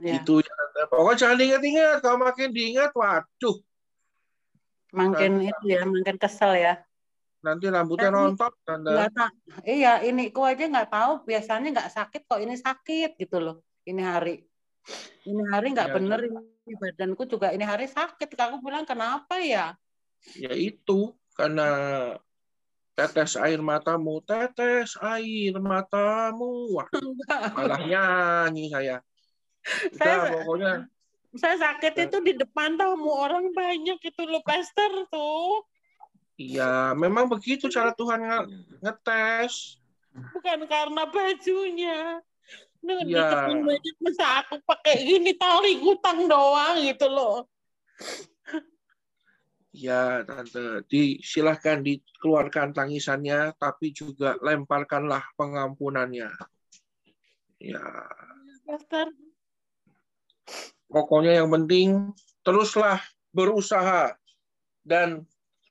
ya. 0.00 0.24
Itu 0.24 0.40
ya. 0.40 0.54
Pokoknya 0.88 1.20
jangan 1.20 1.36
diinget-inget. 1.36 2.00
Kalau 2.00 2.16
makin 2.16 2.56
diingat, 2.56 2.96
waduh. 2.96 3.56
Makin 4.96 5.44
itu 5.44 5.64
ya, 5.68 5.84
makin 5.84 6.16
kesel 6.16 6.56
ya. 6.56 6.74
Nanti 7.44 7.68
rambutnya 7.68 8.08
Tapi 8.08 8.16
rontok 8.16 8.52
tak, 8.64 9.32
iya 9.68 10.00
ini 10.02 10.32
ku 10.32 10.40
aja 10.40 10.64
nggak 10.66 10.88
tahu. 10.88 11.12
Biasanya 11.28 11.68
nggak 11.68 11.90
sakit 11.92 12.22
kok 12.24 12.40
ini 12.40 12.56
sakit 12.56 13.10
gitu 13.20 13.38
loh. 13.44 13.56
Ini 13.84 14.02
hari, 14.02 14.40
ini 15.28 15.42
hari 15.52 15.68
nggak 15.76 15.88
Ya, 15.88 15.94
bener 16.00 16.18
ini 16.64 16.74
badanku 16.80 17.28
juga 17.28 17.52
ini 17.52 17.62
hari 17.62 17.86
sakit. 17.86 18.34
Aku 18.34 18.64
bilang 18.64 18.88
kenapa 18.88 19.36
ya? 19.36 19.76
Ya 20.36 20.52
itu 20.56 21.12
karena 21.40 21.68
tetes 22.92 23.32
air 23.40 23.60
matamu, 23.64 24.20
tetes 24.28 24.92
air 25.00 25.56
matamu. 25.56 26.76
Wah, 26.76 26.88
malah 27.56 27.80
nyanyi 27.80 28.68
saya. 28.68 29.00
Udah 29.96 29.96
Saya 29.96 30.18
pokoknya 30.28 30.72
saya 31.38 31.56
sakit 31.62 32.10
itu 32.10 32.18
di 32.26 32.32
depan 32.34 32.74
tamu 32.74 33.06
orang 33.06 33.54
banyak 33.54 34.02
itu 34.02 34.22
loh 34.26 34.42
pastor 34.42 35.06
tuh. 35.14 35.62
iya 36.34 36.90
memang 36.96 37.30
begitu 37.30 37.70
cara 37.70 37.94
Tuhan 37.94 38.18
nge- 38.18 38.48
ngetes. 38.82 39.78
Bukan 40.10 40.66
karena 40.66 41.06
bajunya. 41.06 42.18
Nah, 42.80 42.98
di 43.04 43.12
depan 43.14 43.60
banyak 43.62 43.96
masa 44.02 44.42
aku 44.42 44.58
pakai 44.64 45.04
gini 45.04 45.36
tali 45.36 45.78
gutang 45.78 46.26
doang 46.26 46.80
gitu 46.82 47.06
loh. 47.06 47.46
Ya, 49.70 50.26
tante, 50.26 50.82
disilahkan 50.90 51.86
dikeluarkan 51.86 52.74
tangisannya, 52.74 53.54
tapi 53.54 53.94
juga 53.94 54.34
lemparkanlah 54.42 55.22
pengampunannya. 55.38 56.26
Ya, 57.62 57.86
Pastor. 58.66 59.14
pokoknya 60.90 61.38
yang 61.38 61.54
penting 61.54 62.10
teruslah 62.42 62.98
berusaha 63.30 64.10
dan 64.82 65.22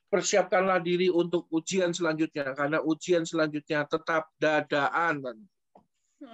persiapkanlah 0.07 0.79
diri 0.79 1.11
untuk 1.11 1.51
ujian 1.51 1.91
selanjutnya, 1.91 2.55
karena 2.55 2.79
ujian 2.79 3.27
selanjutnya 3.27 3.83
tetap 3.83 4.31
dadaan. 4.39 5.19
Tante. 5.19 5.43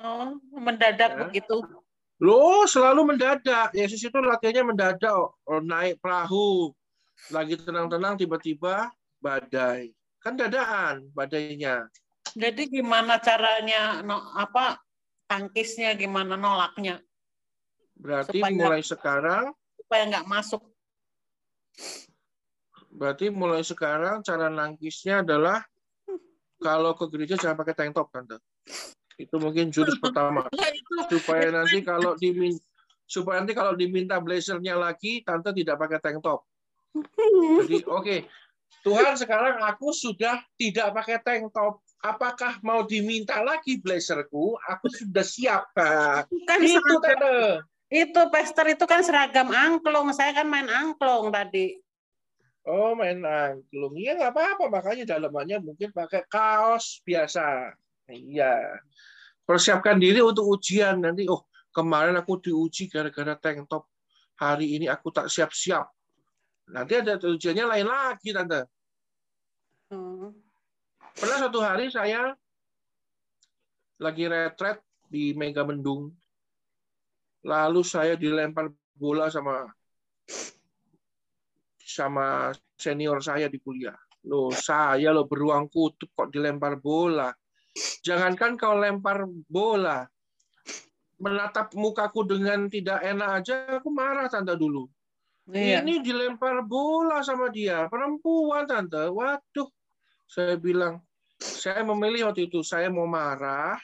Oh, 0.06 0.38
mendadak 0.54 1.12
Ya. 1.14 1.20
begitu. 1.30 1.62
Loh, 2.22 2.66
selalu 2.66 3.14
mendadak. 3.14 3.74
Yesus 3.76 4.02
itu 4.02 4.18
latihannya 4.18 4.74
mendadak. 4.74 5.34
Oh, 5.46 5.62
naik 5.62 5.98
perahu. 6.02 6.74
Lagi 7.34 7.56
tenang-tenang, 7.58 8.20
tiba-tiba 8.20 8.92
badai. 9.20 9.92
Kan 10.22 10.38
dadaan 10.38 11.10
badainya. 11.14 11.90
Jadi 12.36 12.68
gimana 12.68 13.22
caranya 13.22 14.02
no, 14.04 14.20
apa 14.36 14.82
tangkisnya 15.30 15.96
gimana 15.96 16.36
nolaknya 16.36 17.00
Berarti 17.96 18.44
Supaya- 18.44 18.60
mulai 18.60 18.82
sekarang, 18.84 19.46
supaya 19.80 20.04
nggak 20.12 20.28
masuk. 20.28 20.62
berarti 22.96 23.28
mulai 23.28 23.60
sekarang 23.60 24.24
cara 24.24 24.48
nangkisnya 24.48 25.20
adalah 25.20 25.60
kalau 26.64 26.96
ke 26.96 27.04
gereja 27.12 27.36
jangan 27.36 27.60
pakai 27.60 27.76
tank 27.76 27.92
top, 27.92 28.08
Tante. 28.12 28.40
Itu 29.20 29.36
mungkin 29.40 29.72
jurus 29.72 30.00
pertama. 30.00 30.48
Itu 30.80 31.20
Supaya 31.20 31.52
nanti 31.52 31.84
kalau 31.84 32.16
dimin 32.16 32.56
supaya 33.06 33.44
nanti 33.44 33.54
kalau 33.54 33.76
diminta 33.76 34.18
blazernya 34.24 34.80
lagi, 34.80 35.22
Tante 35.28 35.52
tidak 35.52 35.76
pakai 35.76 36.00
tank 36.00 36.24
top. 36.24 36.48
Jadi, 37.66 37.78
oke. 37.88 38.18
Tuhan, 38.86 39.18
sekarang 39.18 39.66
aku 39.66 39.90
sudah 39.90 40.46
tidak 40.62 40.94
pakai 40.94 41.18
tank 41.26 41.50
top. 41.50 41.82
Apakah 42.06 42.62
mau 42.62 42.86
diminta 42.86 43.42
lagi 43.42 43.82
blazerku? 43.82 44.54
Aku 44.70 44.86
sudah 44.94 45.26
siap. 45.26 45.74
Kan 46.46 46.62
itu, 46.62 46.78
seragam, 46.78 47.02
Tante. 47.02 47.36
itu 47.90 48.22
pester 48.30 48.66
itu 48.78 48.86
kan 48.86 49.02
seragam 49.02 49.50
angklung. 49.50 50.14
Saya 50.14 50.38
kan 50.38 50.46
main 50.46 50.70
angklung 50.70 51.34
tadi. 51.34 51.82
Oh, 52.62 52.94
main 52.94 53.26
angklung. 53.26 53.98
Iya, 53.98 54.22
nggak 54.22 54.34
apa-apa. 54.38 54.70
Makanya 54.70 55.18
dalamannya 55.18 55.66
mungkin 55.66 55.90
pakai 55.90 56.30
kaos 56.30 57.02
biasa. 57.02 57.74
Iya. 58.14 58.86
Persiapkan 59.50 59.98
diri 59.98 60.22
untuk 60.22 60.46
ujian. 60.46 61.02
Nanti, 61.02 61.26
oh, 61.26 61.50
kemarin 61.74 62.14
aku 62.22 62.38
diuji 62.38 62.86
gara-gara 62.86 63.34
tank 63.34 63.66
top. 63.66 63.90
Hari 64.38 64.78
ini 64.78 64.86
aku 64.86 65.10
tak 65.10 65.26
siap-siap. 65.26 65.95
Nanti 66.72 66.94
ada 66.98 67.22
ujiannya 67.22 67.66
lain 67.66 67.88
lagi, 67.88 68.30
Tante. 68.34 68.62
Hmm. 69.94 70.34
Pernah 71.16 71.38
suatu 71.46 71.60
hari 71.62 71.88
saya 71.94 72.34
lagi 74.02 74.26
retret 74.26 74.82
di 75.08 75.32
Mega 75.38 75.62
Mendung. 75.62 76.12
Lalu 77.46 77.82
saya 77.86 78.18
dilempar 78.18 78.74
bola 78.98 79.30
sama 79.30 79.70
sama 81.86 82.50
senior 82.76 83.22
saya 83.22 83.46
di 83.46 83.62
kuliah. 83.62 83.96
Loh, 84.26 84.50
saya 84.50 85.14
lo 85.14 85.30
beruang 85.30 85.70
kutub 85.70 86.10
kok 86.18 86.34
dilempar 86.34 86.82
bola. 86.82 87.30
Jangankan 88.02 88.58
kau 88.58 88.74
lempar 88.74 89.28
bola, 89.46 90.08
menatap 91.20 91.76
mukaku 91.76 92.24
dengan 92.24 92.72
tidak 92.72 93.04
enak 93.04 93.30
aja, 93.44 93.56
aku 93.80 93.92
marah 93.92 94.32
tante 94.32 94.56
dulu. 94.56 94.88
Iya. 95.46 95.86
Ini 95.86 96.02
dilempar 96.02 96.66
bola 96.66 97.22
sama 97.22 97.54
dia, 97.54 97.86
perempuan 97.86 98.66
tante. 98.66 99.06
Waduh, 99.14 99.70
saya 100.26 100.58
bilang, 100.58 101.06
saya 101.38 101.86
memilih 101.86 102.34
waktu 102.34 102.50
itu, 102.50 102.66
saya 102.66 102.90
mau 102.90 103.06
marah, 103.06 103.78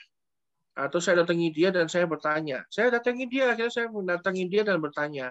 atau 0.74 0.98
saya 0.98 1.22
datangi 1.22 1.54
dia 1.54 1.70
dan 1.70 1.86
saya 1.86 2.10
bertanya. 2.10 2.66
Saya 2.74 2.98
datangi 2.98 3.30
dia, 3.30 3.54
akhirnya 3.54 3.70
saya 3.70 3.88
mendatangi 3.94 4.46
dia 4.50 4.66
dan 4.66 4.82
bertanya. 4.82 5.30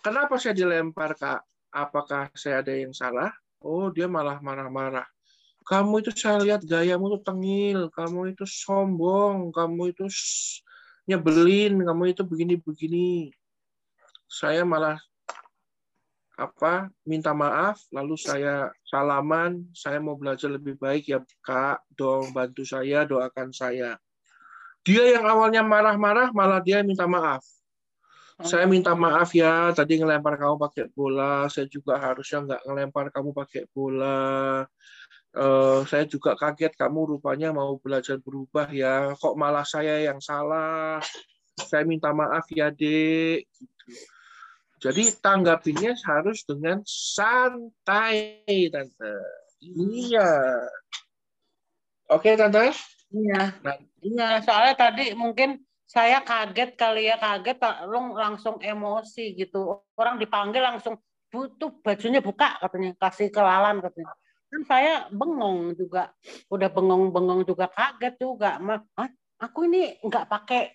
Kenapa 0.00 0.40
saya 0.40 0.56
dilempar, 0.56 1.12
Kak? 1.12 1.44
Apakah 1.68 2.32
saya 2.32 2.64
ada 2.64 2.72
yang 2.72 2.96
salah? 2.96 3.30
Oh, 3.60 3.92
dia 3.92 4.08
malah 4.08 4.40
marah-marah. 4.40 5.06
Kamu 5.62 6.02
itu 6.02 6.10
saya 6.10 6.42
lihat 6.42 6.66
gayamu 6.66 7.12
tuh 7.18 7.22
tengil, 7.22 7.86
kamu 7.94 8.34
itu 8.34 8.42
sombong, 8.42 9.54
kamu 9.54 9.94
itu 9.94 10.10
nyebelin, 11.06 11.78
kamu 11.78 12.02
itu 12.10 12.22
begini-begini. 12.26 13.30
Saya 14.32 14.64
malah 14.64 14.96
apa 16.40 16.88
minta 17.04 17.36
maaf, 17.36 17.84
lalu 17.92 18.16
saya 18.16 18.72
salaman, 18.88 19.68
saya 19.76 20.00
mau 20.00 20.16
belajar 20.16 20.48
lebih 20.48 20.80
baik 20.80 21.12
ya 21.12 21.20
Kak, 21.44 21.84
dong 21.92 22.32
bantu 22.32 22.64
saya, 22.64 23.04
doakan 23.04 23.52
saya. 23.52 24.00
Dia 24.88 25.04
yang 25.20 25.28
awalnya 25.28 25.60
marah-marah, 25.60 26.32
malah 26.32 26.64
dia 26.64 26.80
minta 26.80 27.04
maaf. 27.04 27.44
Saya 28.40 28.64
minta 28.64 28.96
maaf 28.96 29.36
ya, 29.36 29.70
tadi 29.76 30.00
ngelempar 30.00 30.40
kamu 30.40 30.56
pakai 30.56 30.88
bola, 30.96 31.46
saya 31.52 31.68
juga 31.68 32.00
harusnya 32.00 32.42
nggak 32.42 32.62
ngelempar 32.64 33.06
kamu 33.12 33.30
pakai 33.36 33.68
bola. 33.70 34.64
Eh, 35.36 35.80
saya 35.86 36.08
juga 36.08 36.32
kaget 36.34 36.72
kamu 36.74 37.16
rupanya 37.16 37.52
mau 37.52 37.76
belajar 37.76 38.16
berubah 38.16 38.72
ya, 38.72 39.12
kok 39.14 39.36
malah 39.36 39.68
saya 39.68 40.00
yang 40.00 40.18
salah. 40.24 41.04
Saya 41.60 41.84
minta 41.84 42.10
maaf 42.16 42.48
ya, 42.48 42.72
Dek. 42.72 43.44
Gitu. 43.44 44.11
Jadi 44.82 45.14
tanggapinnya 45.22 45.94
harus 46.02 46.42
dengan 46.42 46.82
santai, 46.82 48.42
Tante. 48.66 49.14
Iya. 49.62 50.66
Oke, 52.10 52.34
Tante? 52.34 52.74
Iya. 53.14 53.42
Nah, 53.62 53.78
Iya, 54.02 54.42
soalnya 54.42 54.74
tadi 54.74 55.14
mungkin 55.14 55.62
saya 55.86 56.18
kaget 56.26 56.74
kali 56.74 57.06
ya, 57.06 57.14
kaget 57.22 57.62
lalu 57.62 58.18
langsung 58.18 58.58
emosi 58.58 59.38
gitu. 59.38 59.86
Orang 59.94 60.18
dipanggil 60.18 60.58
langsung 60.58 60.98
butuh 61.30 61.70
bajunya 61.86 62.18
buka 62.18 62.58
katanya, 62.58 62.98
kasih 62.98 63.30
kelalan 63.30 63.78
katanya. 63.78 64.10
Kan 64.50 64.62
saya 64.66 65.06
bengong 65.14 65.78
juga, 65.78 66.10
udah 66.50 66.68
bengong-bengong 66.74 67.46
juga 67.46 67.70
kaget 67.70 68.18
juga. 68.18 68.58
Ma, 68.58 68.82
"Hah? 68.98 69.08
aku 69.42 69.70
ini 69.70 69.98
nggak 70.02 70.26
pakai 70.26 70.74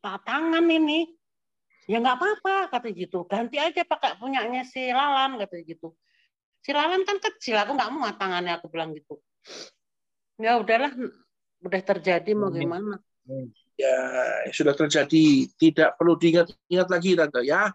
ta- 0.00 0.20
tangan 0.24 0.64
ini. 0.68 1.08
Ya 1.84 2.00
nggak 2.00 2.16
apa-apa 2.16 2.54
kata 2.72 2.88
gitu. 2.96 3.28
Ganti 3.28 3.60
aja 3.60 3.84
pakai 3.84 4.16
punyanya 4.16 4.64
si 4.64 4.88
Lalan 4.88 5.36
kata 5.36 5.60
gitu. 5.64 5.92
Si 6.64 6.72
Lalan 6.72 7.04
kan 7.04 7.20
kecil, 7.20 7.60
aku 7.60 7.76
nggak 7.76 7.92
mau 7.92 8.08
tangannya 8.16 8.56
aku 8.56 8.72
bilang 8.72 8.96
gitu. 8.96 9.20
Ya 10.40 10.56
udahlah, 10.56 10.96
udah 11.60 11.82
terjadi 11.84 12.32
mau 12.32 12.48
gimana. 12.48 12.96
Ya, 13.76 13.98
sudah 14.48 14.72
terjadi. 14.72 15.48
Tidak 15.60 16.00
perlu 16.00 16.16
diingat-ingat 16.16 16.88
lagi, 16.88 17.10
Tante 17.20 17.40
ya. 17.44 17.68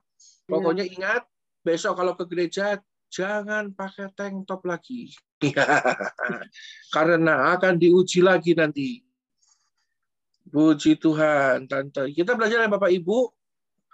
Pokoknya 0.50 0.90
ingat, 0.90 1.30
besok 1.62 2.02
kalau 2.02 2.18
ke 2.18 2.26
gereja 2.26 2.82
jangan 3.14 3.74
pakai 3.78 4.10
tank 4.18 4.50
top 4.50 4.66
lagi. 4.66 5.14
Karena 6.96 7.54
akan 7.54 7.78
diuji 7.78 8.26
lagi 8.26 8.58
nanti. 8.58 9.06
Puji 10.50 10.98
Tuhan, 10.98 11.70
Tante. 11.70 12.10
Kita 12.10 12.34
belajar 12.34 12.66
ya 12.66 12.70
Bapak 12.70 12.90
Ibu. 12.90 13.39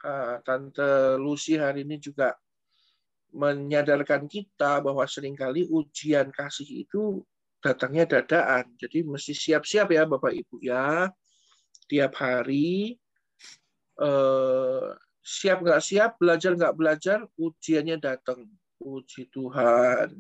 Ah, 0.06 0.38
Tante 0.46 1.18
Lucy 1.18 1.58
hari 1.58 1.82
ini 1.82 1.98
juga 1.98 2.38
menyadarkan 3.34 4.30
kita 4.30 4.78
bahwa 4.86 5.02
sering 5.10 5.34
kali 5.34 5.66
ujian 5.66 6.30
kasih 6.30 6.86
itu 6.86 7.26
datangnya 7.58 8.06
dadaan. 8.06 8.70
Jadi 8.78 9.02
mesti 9.02 9.34
siap-siap 9.34 9.90
ya 9.90 10.06
Bapak 10.06 10.30
Ibu 10.30 10.62
ya. 10.62 11.10
Tiap 11.90 12.14
hari 12.22 12.94
eh, 13.98 14.90
siap 15.26 15.66
nggak 15.66 15.82
siap, 15.82 16.22
belajar 16.22 16.54
nggak 16.54 16.76
belajar, 16.78 17.20
ujiannya 17.42 17.98
datang. 17.98 18.46
Puji 18.78 19.34
Tuhan. 19.34 20.14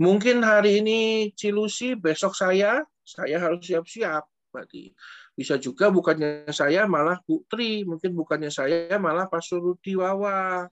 Mungkin 0.00 0.40
hari 0.40 0.80
ini 0.80 1.28
Cilusi, 1.36 1.92
besok 1.92 2.32
saya, 2.32 2.80
saya 3.04 3.36
harus 3.36 3.68
siap-siap. 3.68 4.24
Berarti 4.48 4.96
bisa 5.40 5.56
juga 5.56 5.88
bukannya 5.88 6.52
saya 6.52 6.84
malah 6.84 7.16
Putri, 7.24 7.80
mungkin 7.88 8.12
bukannya 8.12 8.52
saya 8.52 8.92
malah 9.00 9.24
Pastor 9.24 9.64
Rudi 9.64 9.96
Wawa. 9.96 10.68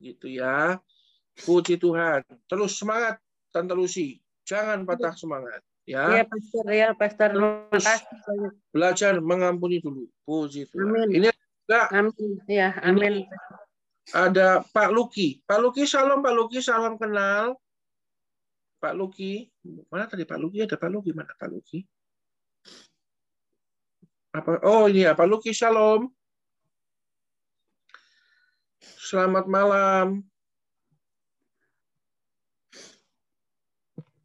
Gitu 0.00 0.32
ya. 0.32 0.80
Puji 1.44 1.76
Tuhan. 1.76 2.24
Terus 2.48 2.80
semangat 2.80 3.20
Tante 3.52 3.76
Lucy. 3.76 4.16
Jangan 4.48 4.88
patah 4.88 5.12
semangat. 5.12 5.60
Iya, 5.84 6.20
Ya. 6.20 6.24
Pastor, 6.24 6.64
ya, 6.72 6.88
Pastor. 6.96 7.28
Terus 7.36 7.84
belajar 8.72 9.20
mengampuni 9.20 9.84
dulu. 9.84 10.08
Puji 10.24 10.64
Tuhan. 10.72 10.88
Amin. 10.88 11.08
Ini 11.12 11.28
juga 11.28 11.80
Amin. 11.92 12.32
Ya, 12.48 12.72
amin. 12.80 13.28
ada 14.16 14.64
Pak 14.72 14.88
Luki. 14.88 15.44
Pak 15.44 15.60
Luki, 15.60 15.84
salam 15.84 16.24
Pak 16.24 16.32
Luki, 16.32 16.64
salam 16.64 16.96
kenal. 16.96 17.60
Pak 18.80 18.96
Luki, 18.96 19.52
mana 19.92 20.08
tadi 20.08 20.24
Pak 20.24 20.40
Luki? 20.40 20.64
Ada 20.64 20.80
Pak 20.80 20.88
Luki, 20.88 21.12
mana 21.12 21.28
Pak 21.36 21.52
Luki? 21.52 21.84
Apa? 24.32 24.60
Oh 24.60 24.84
ini 24.92 25.08
Pak 25.08 25.24
Luki, 25.24 25.56
shalom. 25.56 26.12
Selamat 28.80 29.48
malam. 29.48 30.20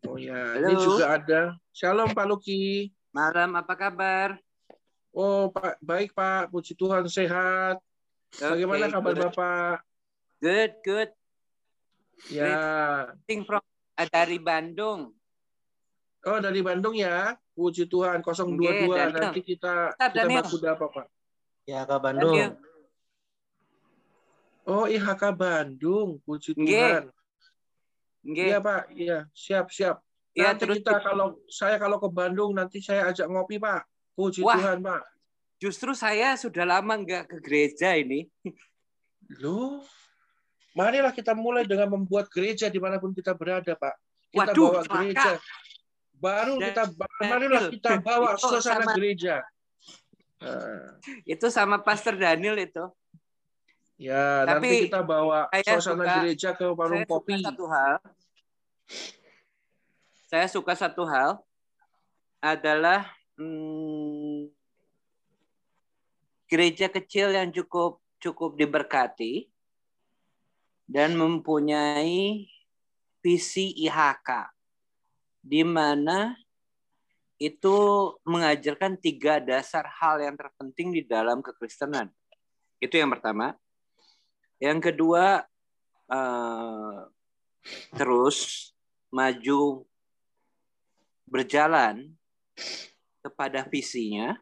Oh 0.03 0.19
ya, 0.19 0.59
ini 0.59 0.75
Halo. 0.75 0.83
juga 0.83 1.05
ada. 1.15 1.41
Shalom 1.71 2.11
Pak 2.11 2.27
Luki. 2.27 2.91
Malam, 3.15 3.55
apa 3.55 3.73
kabar? 3.79 4.35
Oh 5.15 5.47
Pak, 5.53 5.79
baik 5.79 6.11
Pak. 6.11 6.51
Puji 6.51 6.75
Tuhan 6.75 7.07
sehat. 7.07 7.79
Bagaimana 8.35 8.89
Oke, 8.89 8.93
kabar 8.99 9.13
good. 9.13 9.23
Bapak? 9.23 9.77
Good, 10.43 10.71
good. 10.83 11.09
Ya. 12.27 12.51
Greeting 13.23 13.47
from 13.47 13.63
eh, 13.95 14.09
dari 14.11 14.37
Bandung. 14.41 15.15
Oh 16.27 16.39
dari 16.43 16.59
Bandung 16.59 16.97
ya. 16.97 17.39
Puji 17.53 17.85
Tuhan 17.85 18.25
022 18.25 18.57
Nggih, 18.57 18.73
Daniel. 18.89 19.09
nanti 19.13 19.41
kita 19.45 19.93
Tetap, 19.93 20.25
kita 20.25 20.41
baku 20.41 20.55
apa 20.65 20.85
Pak? 20.89 21.05
Ya 21.69 21.79
ke 21.85 21.95
Bandung. 22.01 22.33
Daniel. 22.33 22.53
Oh 24.63 24.85
IHK 24.89 25.23
Bandung. 25.37 26.09
Puji 26.25 26.57
Nggih. 26.57 26.73
Tuhan. 26.73 27.03
Nggih. 28.23 28.45
Iya 28.49 28.57
Pak, 28.57 28.81
iya 28.95 29.17
siap 29.35 29.67
siap. 29.69 30.01
Ya, 30.33 30.49
Nanti 30.49 30.65
terus 30.65 30.81
kita 30.81 30.97
kalau 30.97 31.37
saya 31.45 31.77
kalau 31.77 32.01
ke 32.01 32.09
Bandung 32.09 32.57
nanti 32.57 32.81
saya 32.81 33.11
ajak 33.13 33.29
ngopi 33.29 33.61
Pak. 33.61 33.85
Puji 34.17 34.41
Wah. 34.41 34.57
Tuhan 34.57 34.81
Pak. 34.81 35.03
Justru 35.61 35.93
saya 35.93 36.33
sudah 36.35 36.65
lama 36.65 36.97
nggak 36.97 37.29
ke 37.29 37.37
gereja 37.43 37.93
ini. 37.93 38.25
Loh, 39.41 39.79
marilah 40.73 41.13
kita 41.13 41.31
mulai 41.37 41.63
dengan 41.69 41.87
membuat 41.93 42.27
gereja 42.33 42.67
di 42.67 42.81
mana 42.81 42.97
pun 42.97 43.13
kita 43.13 43.31
berada 43.37 43.77
Pak. 43.77 43.95
Kita 44.33 44.51
Waduh, 44.51 44.69
bawa 44.73 44.81
celaka. 44.83 44.95
gereja. 45.05 45.31
Baru 46.23 46.55
Dan- 46.55 46.71
kita 46.71 46.83
marilah 47.19 47.63
kita 47.67 47.91
bawa 47.99 48.39
suasana 48.39 48.87
sama- 48.87 48.95
gereja. 48.95 49.43
Itu 51.27 51.51
sama 51.51 51.83
Pastor 51.83 52.15
Daniel 52.15 52.55
itu. 52.55 52.83
ya, 53.99 54.47
Tapi 54.47 54.67
nanti 54.67 54.87
kita 54.87 55.03
bawa 55.03 55.51
suasana 55.51 55.79
suka- 56.03 56.15
gereja 56.23 56.49
ke 56.55 56.65
warung 56.71 57.03
kopi. 57.03 57.43
satu 57.43 57.65
hal. 57.67 57.99
Saya 60.27 60.47
suka 60.47 60.73
satu 60.73 61.03
hal 61.05 61.43
adalah 62.39 63.05
hmm, 63.35 64.47
gereja 66.47 66.87
kecil 66.87 67.31
yang 67.31 67.49
cukup 67.49 67.99
cukup 68.17 68.55
diberkati 68.55 69.47
dan 70.85 71.15
mempunyai 71.15 72.45
visi 73.19 73.65
IHK 73.79 74.29
di 75.43 75.59
mana 75.67 76.31
itu 77.35 77.75
mengajarkan 78.23 78.95
tiga 78.95 79.43
dasar 79.43 79.83
hal 79.99 80.23
yang 80.23 80.39
terpenting 80.39 80.95
di 80.95 81.03
dalam 81.03 81.43
kekristenan. 81.43 82.07
Itu 82.79 82.95
yang 82.95 83.11
pertama. 83.11 83.59
Yang 84.63 84.79
kedua, 84.91 85.43
eh, 86.07 86.99
terus 87.99 88.71
maju 89.11 89.83
berjalan 91.27 92.15
kepada 93.19 93.67
visinya. 93.67 94.39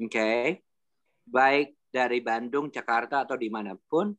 Oke. 0.00 0.64
Baik 1.28 1.76
dari 1.92 2.24
Bandung, 2.24 2.72
Jakarta 2.72 3.28
atau 3.28 3.36
di 3.36 3.52
mana 3.52 3.76
pun. 3.76 4.16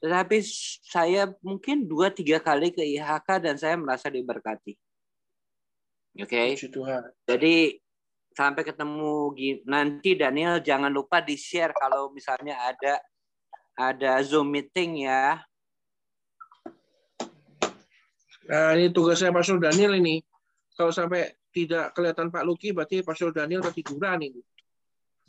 Tetapi 0.00 0.36
saya 0.80 1.28
mungkin 1.44 1.84
dua 1.84 2.08
tiga 2.08 2.40
kali 2.40 2.72
ke 2.72 2.80
IHK 2.80 3.28
dan 3.40 3.54
saya 3.60 3.76
merasa 3.76 4.08
diberkati. 4.08 4.72
Oke. 6.18 6.56
Tuhan. 6.56 7.02
Jadi 7.28 7.76
sampai 8.32 8.62
ketemu 8.64 9.36
nanti 9.68 10.16
Daniel 10.16 10.64
jangan 10.64 10.88
lupa 10.88 11.20
di 11.20 11.36
share 11.36 11.76
kalau 11.76 12.08
misalnya 12.10 12.56
ada 12.64 12.96
ada 13.76 14.20
Zoom 14.24 14.52
meeting 14.52 15.04
ya. 15.04 15.44
Nah, 18.50 18.74
ini 18.74 18.90
tugasnya 18.90 19.30
Pastor 19.30 19.62
Daniel 19.62 19.94
ini. 19.94 20.18
Kalau 20.74 20.90
sampai 20.90 21.28
tidak 21.54 21.94
kelihatan 21.94 22.34
Pak 22.34 22.42
Luki, 22.42 22.74
berarti 22.74 23.04
Pastor 23.06 23.30
Daniel 23.30 23.62
ketiduran 23.62 24.18
ini. 24.18 24.42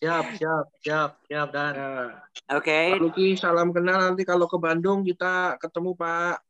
Siap, 0.01 0.25
siap, 0.33 0.65
siap, 0.81 1.11
siap 1.29 1.47
dan 1.53 1.73
Nah, 1.77 2.09
Oke, 2.57 2.97
Pak 2.97 3.01
Luki, 3.05 3.37
salam 3.37 3.69
kenal 3.69 4.01
nanti 4.01 4.25
kalau 4.25 4.49
ke 4.49 4.57
Bandung 4.57 5.05
kita 5.05 5.61
ketemu 5.61 5.93
Pak. 5.93 6.41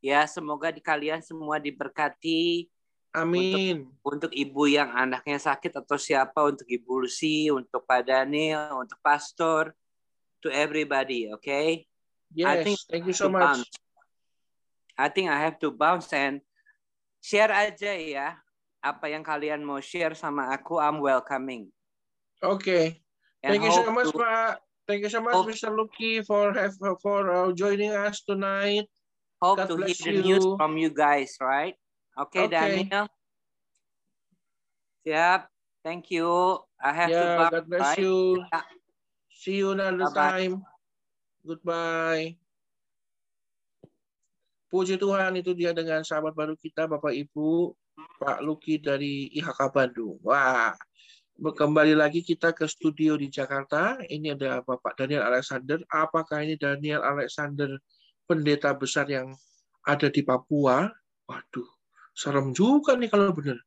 ya 0.00 0.24
semoga 0.24 0.72
di 0.72 0.80
kalian 0.80 1.20
semua 1.20 1.60
diberkati 1.60 2.70
Amin. 3.12 3.92
untuk 4.00 4.32
ibu 4.32 4.64
yang 4.64 4.88
anaknya 4.94 5.36
sakit 5.36 5.74
atau 5.74 5.98
siapa 6.00 6.38
untuk 6.48 6.64
Ibu 6.64 7.04
Lucy, 7.04 7.50
untuk 7.52 7.84
Pak 7.84 8.08
Daniel, 8.08 8.78
untuk 8.78 8.96
pastor, 9.04 9.74
to 10.40 10.48
everybody, 10.48 11.28
okay? 11.34 11.84
I 12.40 12.62
think 12.62 12.78
Yes, 12.78 12.88
thank 12.88 13.04
you 13.04 13.16
so 13.16 13.28
much. 13.28 13.42
bounce. 13.42 13.68
I 14.96 15.08
think 15.12 15.28
I 15.28 15.38
have 15.40 15.58
to 15.60 15.68
bounce 15.74 16.08
and 16.14 16.40
share 17.20 17.50
aja 17.50 17.92
ya 17.96 18.38
apa 18.78 19.10
yang 19.10 19.26
kalian 19.26 19.60
mau 19.66 19.82
share 19.82 20.14
sama 20.14 20.54
aku. 20.54 20.78
I'm 20.78 21.02
welcoming. 21.02 21.68
Okay. 22.38 23.02
Thank 23.42 23.62
you 23.62 23.72
so 23.72 23.90
much, 23.90 24.10
to- 24.10 24.18
Pak. 24.18 24.62
Thank 24.88 25.04
you 25.04 25.12
so 25.12 25.20
much, 25.20 25.36
hope- 25.36 25.52
Mr. 25.52 25.68
Luki, 25.68 26.24
for 26.24 26.54
have 26.56 26.72
for 27.04 27.28
uh, 27.28 27.52
joining 27.52 27.92
us 27.92 28.24
tonight. 28.24 28.88
Hope 29.38 29.60
God 29.60 29.68
to 29.68 29.76
hear 29.84 30.16
the 30.16 30.22
news 30.24 30.42
you. 30.42 30.56
from 30.56 30.80
you 30.80 30.90
guys, 30.90 31.36
right? 31.38 31.76
Okay, 32.16 32.48
Okay. 32.48 32.88
Daniel. 32.88 33.06
Siap. 35.06 35.46
Thank 35.84 36.10
you. 36.10 36.26
I 36.82 36.90
have 36.90 37.10
to 37.12 37.14
Yeah, 37.14 37.36
bounce, 37.38 37.52
God 37.54 37.64
bless 37.70 37.84
right? 37.94 38.00
you. 38.02 38.16
Ya. 38.50 38.60
See 39.30 39.56
you 39.62 39.70
another 39.76 40.10
Bye-bye. 40.10 40.50
time. 40.50 40.54
Goodbye. 41.46 42.34
Puji 44.68 44.98
Tuhan 45.00 45.32
itu 45.38 45.54
dia 45.56 45.72
dengan 45.72 46.04
sahabat 46.04 46.36
baru 46.36 46.52
kita 46.58 46.84
Bapak 46.84 47.14
Ibu 47.14 47.72
Pak 48.20 48.42
Luki 48.44 48.76
dari 48.82 49.30
IHK 49.32 49.70
Bandung. 49.72 50.18
Wah, 50.20 50.74
kembali 51.38 51.94
lagi 51.94 52.26
kita 52.26 52.50
ke 52.50 52.66
studio 52.66 53.14
di 53.14 53.30
Jakarta. 53.30 53.94
Ini 54.02 54.34
ada 54.34 54.58
Bapak 54.66 54.98
Daniel 54.98 55.22
Alexander. 55.22 55.78
Apakah 55.86 56.42
ini 56.42 56.58
Daniel 56.58 57.06
Alexander 57.06 57.78
pendeta 58.26 58.74
besar 58.74 59.06
yang 59.06 59.30
ada 59.86 60.10
di 60.10 60.26
Papua? 60.26 60.90
Waduh, 61.30 61.68
serem 62.10 62.50
juga 62.50 62.98
nih 62.98 63.06
kalau 63.06 63.30
benar. 63.30 63.62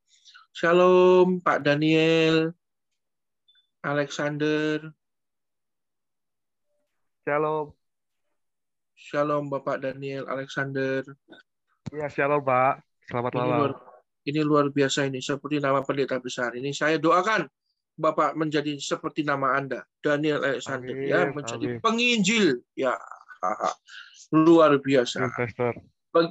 Shalom 0.51 1.39
Pak 1.39 1.63
Daniel 1.63 2.51
Alexander. 3.87 4.91
Shalom. 7.23 7.71
Shalom 8.99 9.47
Bapak 9.47 9.79
Daniel 9.79 10.27
Alexander. 10.27 11.07
Ya, 11.95 12.11
shalom, 12.11 12.43
Pak. 12.43 12.83
Selamat 13.07 13.31
Ini 13.31 13.39
malam. 13.39 13.57
luar, 13.57 13.71
ini 14.27 14.41
luar 14.43 14.65
biasa 14.75 15.07
ini 15.07 15.23
seperti 15.23 15.63
nama 15.63 15.79
pendeta 15.87 16.19
besar. 16.19 16.51
Ini 16.51 16.75
saya 16.75 16.99
doakan 16.99 17.47
Bapak 17.99 18.33
menjadi 18.39 18.79
seperti 18.79 19.21
nama 19.21 19.55
Anda, 19.59 19.83
Daniel 19.99 20.41
Alexander 20.41 20.95
Amin, 20.95 21.11
ya, 21.11 21.21
menjadi 21.29 21.65
amin. 21.75 21.79
penginjil 21.83 22.45
ya. 22.73 22.95
Luar 24.31 24.79
biasa. 24.79 25.27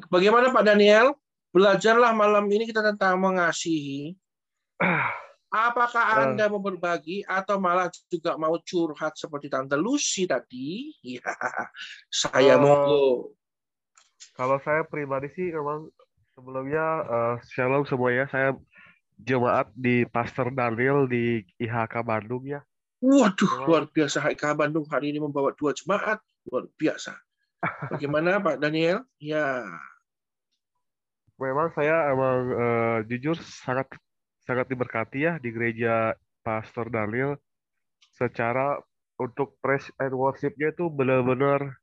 Bagaimana 0.08 0.50
Pak 0.50 0.64
Daniel? 0.64 1.14
Belajarlah 1.50 2.14
malam 2.14 2.46
ini 2.46 2.64
kita 2.64 2.80
tentang 2.80 3.18
mengasihi. 3.18 4.14
Apakah 5.50 6.04
Eh. 6.14 6.18
Anda 6.30 6.46
mau 6.46 6.62
berbagi 6.62 7.26
atau 7.26 7.58
malah 7.58 7.90
juga 8.06 8.38
mau 8.38 8.54
curhat 8.62 9.18
seperti 9.18 9.50
Tante 9.50 9.74
Lucy 9.74 10.22
tadi? 10.30 10.94
Ya, 11.02 11.26
saya 12.06 12.54
monggo. 12.54 13.34
Kalau 14.38 14.62
saya 14.62 14.86
pribadi 14.86 15.26
sih 15.34 15.50
memang 15.50 15.90
sebelumnya 16.38 16.86
eh, 17.02 17.34
shalom 17.50 17.82
semuanya. 17.82 18.30
Saya 18.30 18.54
jemaat 19.24 19.68
di 19.76 20.04
Pastor 20.08 20.52
Daniel 20.52 21.06
di 21.08 21.44
IHK 21.60 22.04
Bandung 22.04 22.44
ya. 22.44 22.60
Waduh, 23.00 23.64
luar 23.64 23.88
biasa. 23.88 24.20
HK 24.20 24.56
Bandung 24.56 24.84
hari 24.88 25.12
ini 25.12 25.20
membawa 25.24 25.56
dua 25.56 25.72
jemaat. 25.72 26.20
Luar 26.48 26.68
biasa. 26.76 27.16
Bagaimana 27.92 28.40
Pak 28.40 28.60
Daniel? 28.60 29.04
Ya, 29.20 29.64
memang 31.40 31.72
saya 31.72 32.12
emang 32.12 32.38
eh, 32.52 32.98
jujur 33.08 33.36
sangat 33.40 33.88
sangat 34.44 34.68
diberkati 34.68 35.24
ya 35.24 35.32
di 35.40 35.48
gereja 35.48 36.12
Pastor 36.44 36.92
Daniel 36.92 37.40
secara 38.12 38.76
untuk 39.16 39.56
praise 39.64 39.88
and 39.96 40.12
worship-nya 40.12 40.72
itu 40.72 40.92
benar-benar 40.92 41.80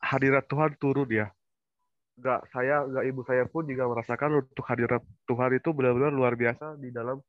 hadirat 0.00 0.48
Tuhan 0.48 0.72
turun 0.80 1.08
ya. 1.08 1.28
Nggak 2.18 2.40
saya, 2.50 2.82
nggak 2.82 3.04
ibu 3.14 3.20
saya 3.22 3.44
pun 3.46 3.62
juga 3.70 3.86
merasakan 3.86 4.42
untuk 4.42 4.64
hadirat 4.66 5.02
Tuhan 5.30 5.50
itu 5.54 5.68
benar-benar 5.70 6.10
luar 6.10 6.34
biasa 6.34 6.74
di 6.82 6.90
dalam 6.90 7.22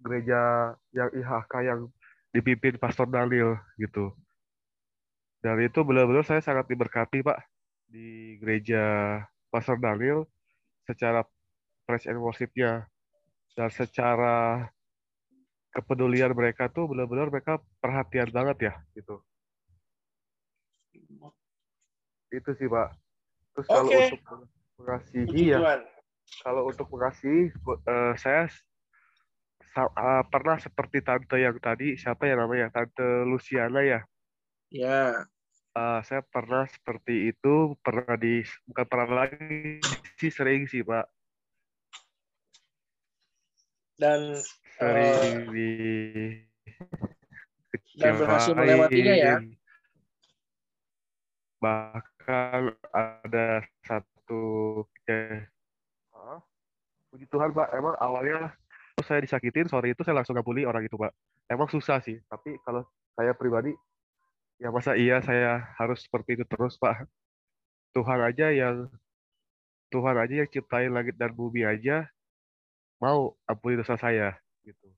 gereja 0.00 0.72
yang 0.96 1.10
IHK 1.12 1.52
yang 1.60 1.80
dipimpin 2.32 2.80
Pastor 2.80 3.06
Daniel 3.06 3.60
gitu. 3.76 4.16
Dan 5.44 5.60
itu 5.60 5.84
benar-benar 5.84 6.24
saya 6.24 6.40
sangat 6.40 6.72
diberkati 6.72 7.20
Pak 7.20 7.38
di 7.84 8.40
gereja 8.40 9.20
Pastor 9.52 9.76
Daniel 9.76 10.24
secara 10.88 11.20
praise 11.84 12.08
and 12.08 12.16
worship-nya 12.16 12.88
dan 13.54 13.68
secara 13.68 14.66
kepedulian 15.70 16.32
mereka 16.32 16.72
tuh 16.72 16.88
benar-benar 16.88 17.28
mereka 17.28 17.60
perhatian 17.78 18.32
banget 18.32 18.72
ya 18.72 18.74
gitu. 18.96 19.20
Itu 22.32 22.50
sih 22.56 22.66
Pak. 22.66 23.03
Terus 23.54 23.68
kalau 23.70 23.90
Oke. 23.90 23.98
untuk 24.02 24.20
mengasihi 24.82 25.24
puji 25.30 25.44
ya, 25.54 25.58
Tuhan. 25.62 25.80
kalau 26.42 26.62
untuk 26.66 26.86
mengasihi 26.90 27.54
eh, 27.86 28.14
saya 28.18 28.42
sa- 29.74 29.94
eh, 29.94 30.22
pernah 30.30 30.56
seperti 30.58 30.98
tante 31.06 31.36
yang 31.38 31.56
tadi 31.62 31.94
siapa 31.94 32.26
ya 32.26 32.34
namanya 32.38 32.70
tante 32.74 33.06
Luciana 33.26 33.80
ya. 33.82 34.00
Ya, 34.74 35.26
Eh, 35.74 36.00
saya 36.06 36.22
pernah 36.22 36.66
seperti 36.70 37.34
itu 37.34 37.74
pernah 37.82 38.14
di 38.14 38.46
bukan 38.70 38.86
pernah 38.86 39.26
lagi 39.26 39.82
sih 40.18 40.30
sering 40.30 40.70
sih 40.70 40.86
Pak 40.86 41.10
dan 43.98 44.20
sering 44.78 45.50
di 45.54 45.70
dan 47.98 48.12
berhasil 48.18 48.54
melewatinya 48.54 49.14
ya. 49.14 49.34
kecewain 49.38 49.58
bahkan 52.24 52.72
ada 52.88 53.60
satu 53.84 54.80
ya, 55.04 55.44
ah, 56.16 56.40
puji 57.12 57.28
Tuhan 57.28 57.52
Pak. 57.52 57.68
Emang 57.76 57.92
awalnya 58.00 58.48
saya 59.04 59.20
disakitin 59.20 59.68
sore 59.68 59.92
itu 59.92 60.00
saya 60.00 60.16
langsung 60.16 60.32
ngabuli 60.32 60.64
orang 60.64 60.88
itu 60.88 60.96
Pak. 60.96 61.12
Emang 61.52 61.68
susah 61.68 62.00
sih 62.00 62.16
tapi 62.32 62.56
kalau 62.64 62.88
saya 63.12 63.36
pribadi 63.36 63.76
ya 64.56 64.72
masa 64.72 64.96
iya 64.96 65.20
saya 65.20 65.68
harus 65.76 66.00
seperti 66.00 66.40
itu 66.40 66.48
terus 66.48 66.80
Pak. 66.80 67.04
Tuhan 67.92 68.24
aja 68.24 68.48
yang 68.48 68.88
Tuhan 69.92 70.16
aja 70.16 70.34
yang 70.40 70.48
ciptain 70.48 70.96
langit 70.96 71.20
dan 71.20 71.28
bumi 71.28 71.68
aja 71.68 72.08
mau 73.04 73.36
ampuni 73.44 73.76
dosa 73.76 74.00
saya 74.00 74.32
gitu. 74.64 74.88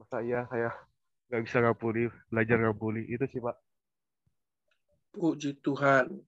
Masa 0.00 0.24
iya 0.24 0.48
saya 0.48 0.72
nggak 1.28 1.44
bisa 1.44 1.60
ngampuni 1.60 2.08
belajar 2.32 2.56
ngampuni 2.56 3.04
itu 3.04 3.28
sih 3.28 3.36
Pak. 3.36 3.56
Puji 5.12 5.60
Tuhan. 5.60 6.24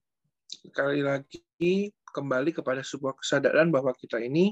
Sekali 0.51 0.99
lagi 0.99 1.87
kembali 2.11 2.51
kepada 2.51 2.83
sebuah 2.83 3.15
kesadaran 3.15 3.71
bahwa 3.71 3.95
kita 3.95 4.19
ini 4.19 4.51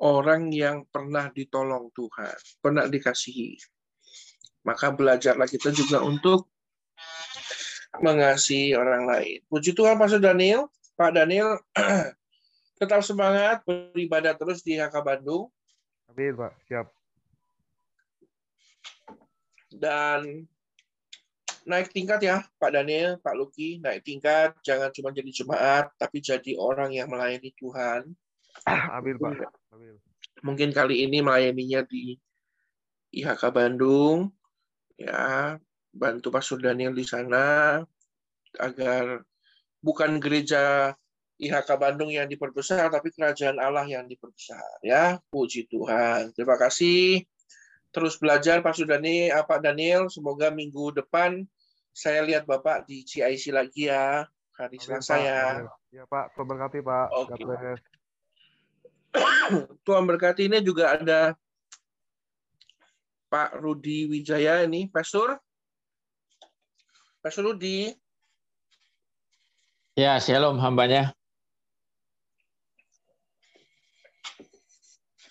orang 0.00 0.48
yang 0.52 0.88
pernah 0.88 1.28
ditolong 1.28 1.92
Tuhan, 1.92 2.36
pernah 2.64 2.88
dikasihi. 2.88 3.60
Maka 4.64 4.90
belajarlah 4.90 5.46
kita 5.46 5.70
juga 5.70 6.00
untuk 6.00 6.48
mengasihi 8.00 8.72
orang 8.72 9.04
lain. 9.04 9.38
Puji 9.46 9.76
Tuhan 9.76 10.00
Pastor 10.00 10.20
Daniel, 10.20 10.68
Pak 10.96 11.12
Daniel 11.12 11.60
tetap 12.80 13.00
semangat 13.00 13.64
beribadah 13.64 14.36
terus 14.36 14.60
di 14.60 14.76
HK 14.76 14.96
Bandung 15.00 15.48
amin 16.12 16.32
Pak 16.36 16.52
siap 16.68 16.86
dan 19.76 20.48
naik 21.66 21.90
tingkat 21.90 22.22
ya 22.22 22.46
Pak 22.56 22.70
Daniel, 22.70 23.18
Pak 23.18 23.34
Luki, 23.34 23.82
naik 23.82 24.06
tingkat, 24.06 24.54
jangan 24.62 24.94
cuma 24.94 25.10
jadi 25.10 25.30
jemaat, 25.34 25.90
tapi 25.98 26.22
jadi 26.22 26.54
orang 26.54 26.94
yang 26.94 27.10
melayani 27.10 27.50
Tuhan. 27.58 28.14
amin 28.66 29.16
Pak 29.18 29.50
amin 29.74 29.98
Mungkin 30.46 30.70
kali 30.70 31.02
ini 31.02 31.20
melayaninya 31.20 31.82
di 31.82 32.14
IHK 33.10 33.50
Bandung, 33.50 34.30
ya 34.94 35.58
bantu 35.90 36.28
Pastor 36.30 36.62
Daniel 36.62 36.94
di 36.94 37.02
sana 37.02 37.80
agar 38.56 39.24
bukan 39.82 40.22
gereja 40.22 40.94
IHK 41.36 41.68
Bandung 41.76 42.08
yang 42.08 42.30
diperbesar, 42.30 42.88
tapi 42.88 43.12
kerajaan 43.12 43.60
Allah 43.60 43.84
yang 43.84 44.08
diperbesar. 44.08 44.80
Ya, 44.80 45.20
puji 45.28 45.68
Tuhan. 45.68 46.32
Terima 46.32 46.56
kasih. 46.56 47.28
Terus 47.92 48.16
belajar 48.16 48.60
Pak 48.64 48.76
Sudani, 48.76 49.28
eh, 49.28 49.44
Pak 49.44 49.60
Daniel. 49.60 50.08
Semoga 50.08 50.48
minggu 50.48 50.96
depan 50.96 51.44
saya 51.96 52.20
lihat 52.28 52.44
Bapak 52.44 52.84
di 52.84 53.00
CIC 53.08 53.56
lagi 53.56 53.88
ya, 53.88 54.28
hari 54.60 54.76
Selasa 54.76 55.16
ya. 55.16 55.64
ya 55.88 56.04
Pak 56.04 56.36
Tuhan 56.36 56.44
berkati 56.44 56.84
Pak 56.84 57.08
bless 57.40 57.80
Tuhan 59.88 60.04
berkati 60.04 60.44
ini 60.44 60.60
juga 60.60 60.92
ada 61.00 61.32
Pak 63.32 63.56
Rudi 63.56 64.04
Wijaya 64.04 64.60
ini, 64.68 64.92
Pastor. 64.92 65.40
Pastor 67.24 67.48
Rudi, 67.48 67.90
Ya, 69.96 70.20
shalom 70.20 70.60
hambanya. 70.60 71.16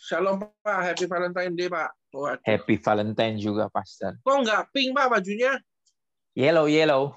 Shalom 0.01 0.41
Pak, 0.65 0.79
Happy 0.81 1.05
Valentine 1.05 1.53
Day 1.53 1.69
Pak. 1.69 1.93
Waduh. 2.09 2.41
Happy 2.41 2.81
Valentine 2.81 3.37
juga, 3.37 3.69
Pastor. 3.69 4.17
Kok 4.25 4.37
nggak 4.41 4.73
pink 4.73 4.97
Pak 4.97 5.13
bajunya? 5.13 5.61
Yellow, 6.35 6.67
yellow. 6.67 7.15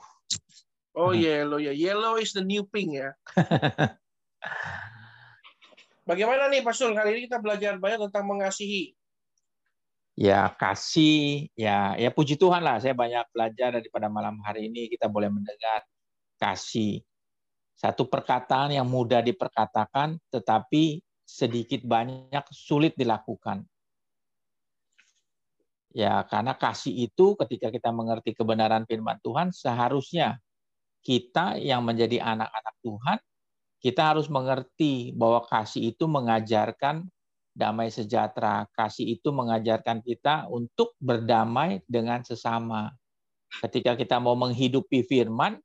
Oh 0.95 1.11
yellow 1.11 1.59
ya, 1.59 1.75
yellow 1.75 2.23
is 2.23 2.31
the 2.31 2.43
new 2.43 2.63
pink 2.63 3.03
ya. 3.03 3.11
Bagaimana 6.09 6.47
nih 6.47 6.63
Pastor, 6.63 6.95
kali 6.95 7.19
ini 7.19 7.21
kita 7.27 7.43
belajar 7.43 7.75
banyak 7.83 8.09
tentang 8.09 8.31
mengasihi. 8.31 8.95
Ya, 10.15 10.51
kasih, 10.55 11.51
ya, 11.59 11.99
ya 11.99 12.11
puji 12.15 12.39
Tuhan 12.39 12.63
lah. 12.63 12.79
Saya 12.79 12.95
banyak 12.95 13.27
belajar 13.35 13.83
daripada 13.83 14.07
malam 14.07 14.39
hari 14.43 14.71
ini 14.71 14.87
kita 14.87 15.11
boleh 15.11 15.31
mendengar 15.31 15.83
kasih. 16.39 17.03
Satu 17.75 18.07
perkataan 18.07 18.71
yang 18.75 18.87
mudah 18.87 19.23
diperkatakan, 19.23 20.19
tetapi 20.31 21.03
sedikit 21.27 21.83
banyak 21.87 22.43
sulit 22.55 22.95
dilakukan. 22.95 23.67
Ya, 25.97 26.21
karena 26.29 26.53
kasih 26.53 26.93
itu 26.93 27.33
ketika 27.41 27.73
kita 27.73 27.89
mengerti 27.91 28.37
kebenaran 28.37 28.85
firman 28.85 29.17
Tuhan, 29.25 29.51
seharusnya 29.57 30.37
kita 31.01 31.57
yang 31.57 31.81
menjadi 31.81 32.21
anak-anak 32.21 32.75
Tuhan, 32.85 33.19
kita 33.79 34.03
harus 34.13 34.27
mengerti 34.29 35.15
bahwa 35.17 35.47
kasih 35.47 35.95
itu 35.95 36.05
mengajarkan 36.05 37.09
damai 37.57 37.91
sejahtera. 37.91 38.67
Kasih 38.75 39.19
itu 39.19 39.33
mengajarkan 39.35 40.03
kita 40.03 40.51
untuk 40.51 40.95
berdamai 41.01 41.83
dengan 41.89 42.23
sesama. 42.23 42.93
Ketika 43.49 43.97
kita 43.97 44.21
mau 44.21 44.37
menghidupi 44.37 45.07
firman, 45.09 45.57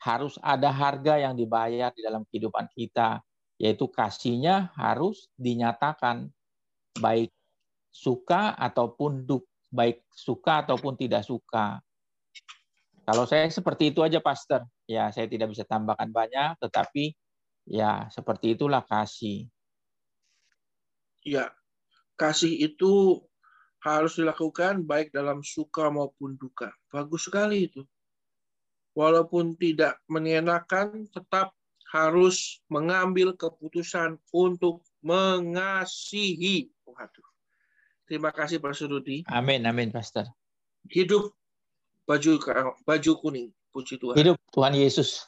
harus 0.00 0.38
ada 0.40 0.70
harga 0.70 1.18
yang 1.18 1.34
dibayar 1.34 1.90
di 1.92 2.00
dalam 2.00 2.22
kehidupan 2.28 2.70
kita, 2.72 3.20
yaitu 3.58 3.88
kasihnya 3.88 4.72
harus 4.76 5.28
dinyatakan 5.36 6.28
baik 7.00 7.32
suka 7.90 8.52
ataupun 8.56 9.24
duk, 9.24 9.44
baik 9.76 10.00
suka 10.08 10.64
ataupun 10.64 10.96
tidak 10.96 11.20
suka. 11.28 11.84
Kalau 13.06 13.28
saya 13.28 13.46
seperti 13.52 13.92
itu 13.92 14.00
aja, 14.00 14.18
Pastor. 14.18 14.64
Ya, 14.88 15.12
saya 15.12 15.28
tidak 15.28 15.52
bisa 15.52 15.62
tambahkan 15.62 16.10
banyak, 16.10 16.58
tetapi 16.58 17.14
ya 17.68 18.08
seperti 18.10 18.56
itulah 18.56 18.82
kasih. 18.82 19.46
Ya, 21.22 21.52
kasih 22.18 22.54
itu 22.56 23.22
harus 23.84 24.18
dilakukan 24.18 24.82
baik 24.82 25.14
dalam 25.14 25.44
suka 25.46 25.86
maupun 25.92 26.34
duka. 26.34 26.74
Bagus 26.90 27.28
sekali 27.30 27.70
itu. 27.70 27.84
walaupun 28.96 29.52
tidak 29.60 30.00
mengenakan, 30.08 31.04
tetap 31.12 31.52
harus 31.92 32.64
mengambil 32.72 33.36
keputusan 33.36 34.16
untuk 34.32 34.80
mengasihi. 35.04 36.72
Waduh. 36.88 37.25
Terima 38.06 38.30
kasih 38.30 38.62
Pak 38.62 38.74
Surudi. 38.78 39.26
Amin, 39.26 39.66
amin, 39.66 39.90
Pastor. 39.90 40.30
Hidup 40.86 41.34
baju 42.06 42.38
baju 42.86 43.12
kuning. 43.18 43.50
Puji 43.74 43.98
Tuhan. 44.00 44.16
Hidup 44.16 44.38
Tuhan 44.54 44.72
Yesus. 44.72 45.26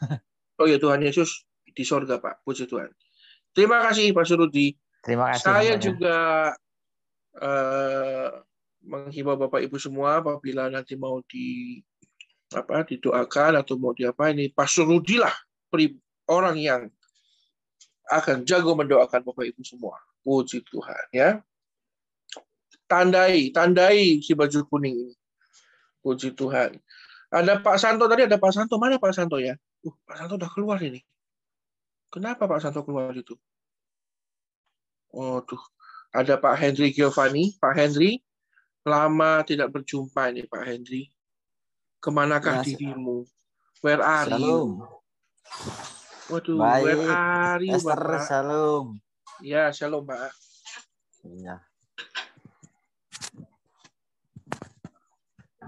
Oh 0.59 0.67
ya 0.67 0.75
Tuhan 0.75 0.99
Yesus 0.99 1.47
di 1.71 1.87
sorga 1.87 2.19
Pak. 2.19 2.43
Puji 2.43 2.67
Tuhan. 2.67 2.91
Terima 3.55 3.79
kasih 3.79 4.11
Pak 4.11 4.27
Surudi. 4.27 4.75
Terima 5.07 5.31
kasih. 5.31 5.43
Saya 5.47 5.79
semuanya. 5.79 5.79
juga 5.79 6.17
eh, 7.39 8.29
menghimbau 8.83 9.39
Bapak 9.39 9.63
Ibu 9.63 9.79
semua 9.79 10.19
apabila 10.19 10.67
nanti 10.67 10.99
mau 10.99 11.23
di 11.31 11.79
apa 12.51 12.83
didoakan 12.83 13.61
atau 13.61 13.79
mau 13.79 13.95
diapa 13.95 14.35
ini 14.35 14.49
Pastor 14.51 14.89
Rudi 14.89 15.21
lah 15.21 15.35
orang 16.27 16.57
yang 16.57 16.91
akan 18.09 18.49
jago 18.49 18.73
mendoakan 18.73 19.23
Bapak 19.23 19.47
Ibu 19.53 19.63
semua. 19.63 19.95
Puji 20.25 20.65
Tuhan 20.67 21.07
ya. 21.15 21.39
Tandai, 22.89 23.53
tandai 23.53 24.25
si 24.25 24.33
baju 24.33 24.65
kuning 24.67 24.97
ini. 24.97 25.15
Puji 26.01 26.33
Tuhan. 26.33 26.81
Ada 27.29 27.61
Pak 27.61 27.77
Santo 27.77 28.09
tadi 28.09 28.25
ada 28.25 28.41
Pak 28.41 28.49
Santo 28.49 28.81
mana 28.81 28.97
Pak 28.97 29.13
Santo 29.13 29.37
ya? 29.37 29.53
Uh, 29.85 29.93
Pak 30.09 30.17
Santo 30.17 30.41
udah 30.41 30.49
keluar 30.49 30.81
ini. 30.81 31.05
Kenapa 32.09 32.49
Pak 32.49 32.65
Santo 32.65 32.81
keluar 32.81 33.13
itu? 33.13 33.37
Oh 35.13 35.45
tuh, 35.45 35.61
ada 36.17 36.41
Pak 36.41 36.57
Henry 36.57 36.89
Giovanni. 36.97 37.53
Pak 37.61 37.77
Henry, 37.77 38.25
lama 38.89 39.45
tidak 39.45 39.69
berjumpa 39.69 40.33
ini 40.33 40.49
Pak 40.49 40.65
Henry. 40.65 41.13
Ke 42.01 42.09
manakah 42.09 42.65
Ya, 42.65 42.73
dirimu? 42.73 43.29
Where 43.85 44.01
are 44.01 44.25
Shalom. 44.33 44.41
you? 44.41 44.89
Waduh, 46.29 46.57
where 46.57 46.97
Baik. 46.97 47.09
are 47.13 47.61
you 47.61 47.77
Esther, 47.77 48.01
Bapak? 48.01 48.25
shalom. 48.25 48.87
Ya, 49.45 49.69
shalom 49.73 50.09
Pak. 50.09 50.33
Iya. 51.25 51.61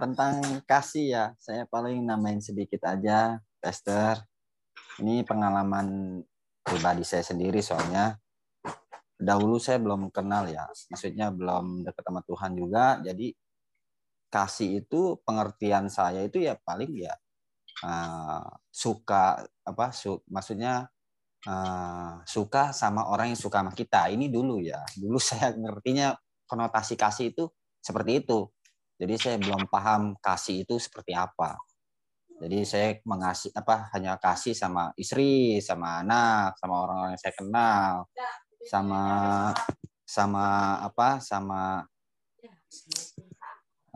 Tentang 0.01 0.65
kasih 0.65 1.07
ya, 1.13 1.25
saya 1.37 1.69
paling 1.69 2.01
namain 2.01 2.41
sedikit 2.41 2.89
aja, 2.89 3.37
Esther. 3.61 4.17
Ini 4.97 5.29
pengalaman 5.29 6.21
pribadi 6.65 7.05
saya 7.05 7.21
sendiri 7.21 7.61
soalnya. 7.61 8.17
Dahulu 9.21 9.61
saya 9.61 9.77
belum 9.77 10.09
kenal 10.09 10.49
ya, 10.49 10.65
maksudnya 10.89 11.29
belum 11.29 11.85
dekat 11.85 12.01
sama 12.01 12.25
Tuhan 12.25 12.53
juga. 12.57 12.97
Jadi 13.05 13.37
kasih 14.33 14.81
itu 14.81 15.21
pengertian 15.21 15.93
saya 15.93 16.25
itu 16.25 16.41
ya 16.41 16.57
paling 16.57 16.97
ya 16.97 17.13
eh, 17.85 18.47
suka 18.73 19.45
apa 19.45 19.93
su, 19.93 20.17
maksudnya 20.33 20.89
eh, 21.45 22.13
suka 22.25 22.73
sama 22.73 23.05
orang 23.13 23.37
yang 23.37 23.41
suka 23.41 23.61
sama 23.61 23.77
kita. 23.77 24.09
Ini 24.09 24.33
dulu 24.33 24.65
ya. 24.65 24.81
Dulu 24.97 25.21
saya 25.29 25.53
ngertinya 25.53 26.17
konotasi 26.49 26.97
kasih 26.97 27.37
itu 27.37 27.53
seperti 27.85 28.25
itu. 28.25 28.49
Jadi 29.01 29.15
saya 29.17 29.37
belum 29.41 29.65
paham 29.73 30.13
kasih 30.21 30.69
itu 30.69 30.77
seperti 30.77 31.17
apa. 31.17 31.57
Jadi 32.41 32.59
saya 32.69 32.89
mengasih 33.05 33.49
apa 33.57 33.89
hanya 33.97 34.21
kasih 34.21 34.53
sama 34.53 34.93
istri, 35.01 35.57
sama 35.65 36.05
anak, 36.05 36.57
sama 36.61 36.85
orang-orang 36.85 37.17
yang 37.17 37.23
saya 37.25 37.35
kenal, 37.37 37.93
sama 38.69 39.03
sama 40.05 40.47
apa 40.85 41.09
sama 41.25 41.61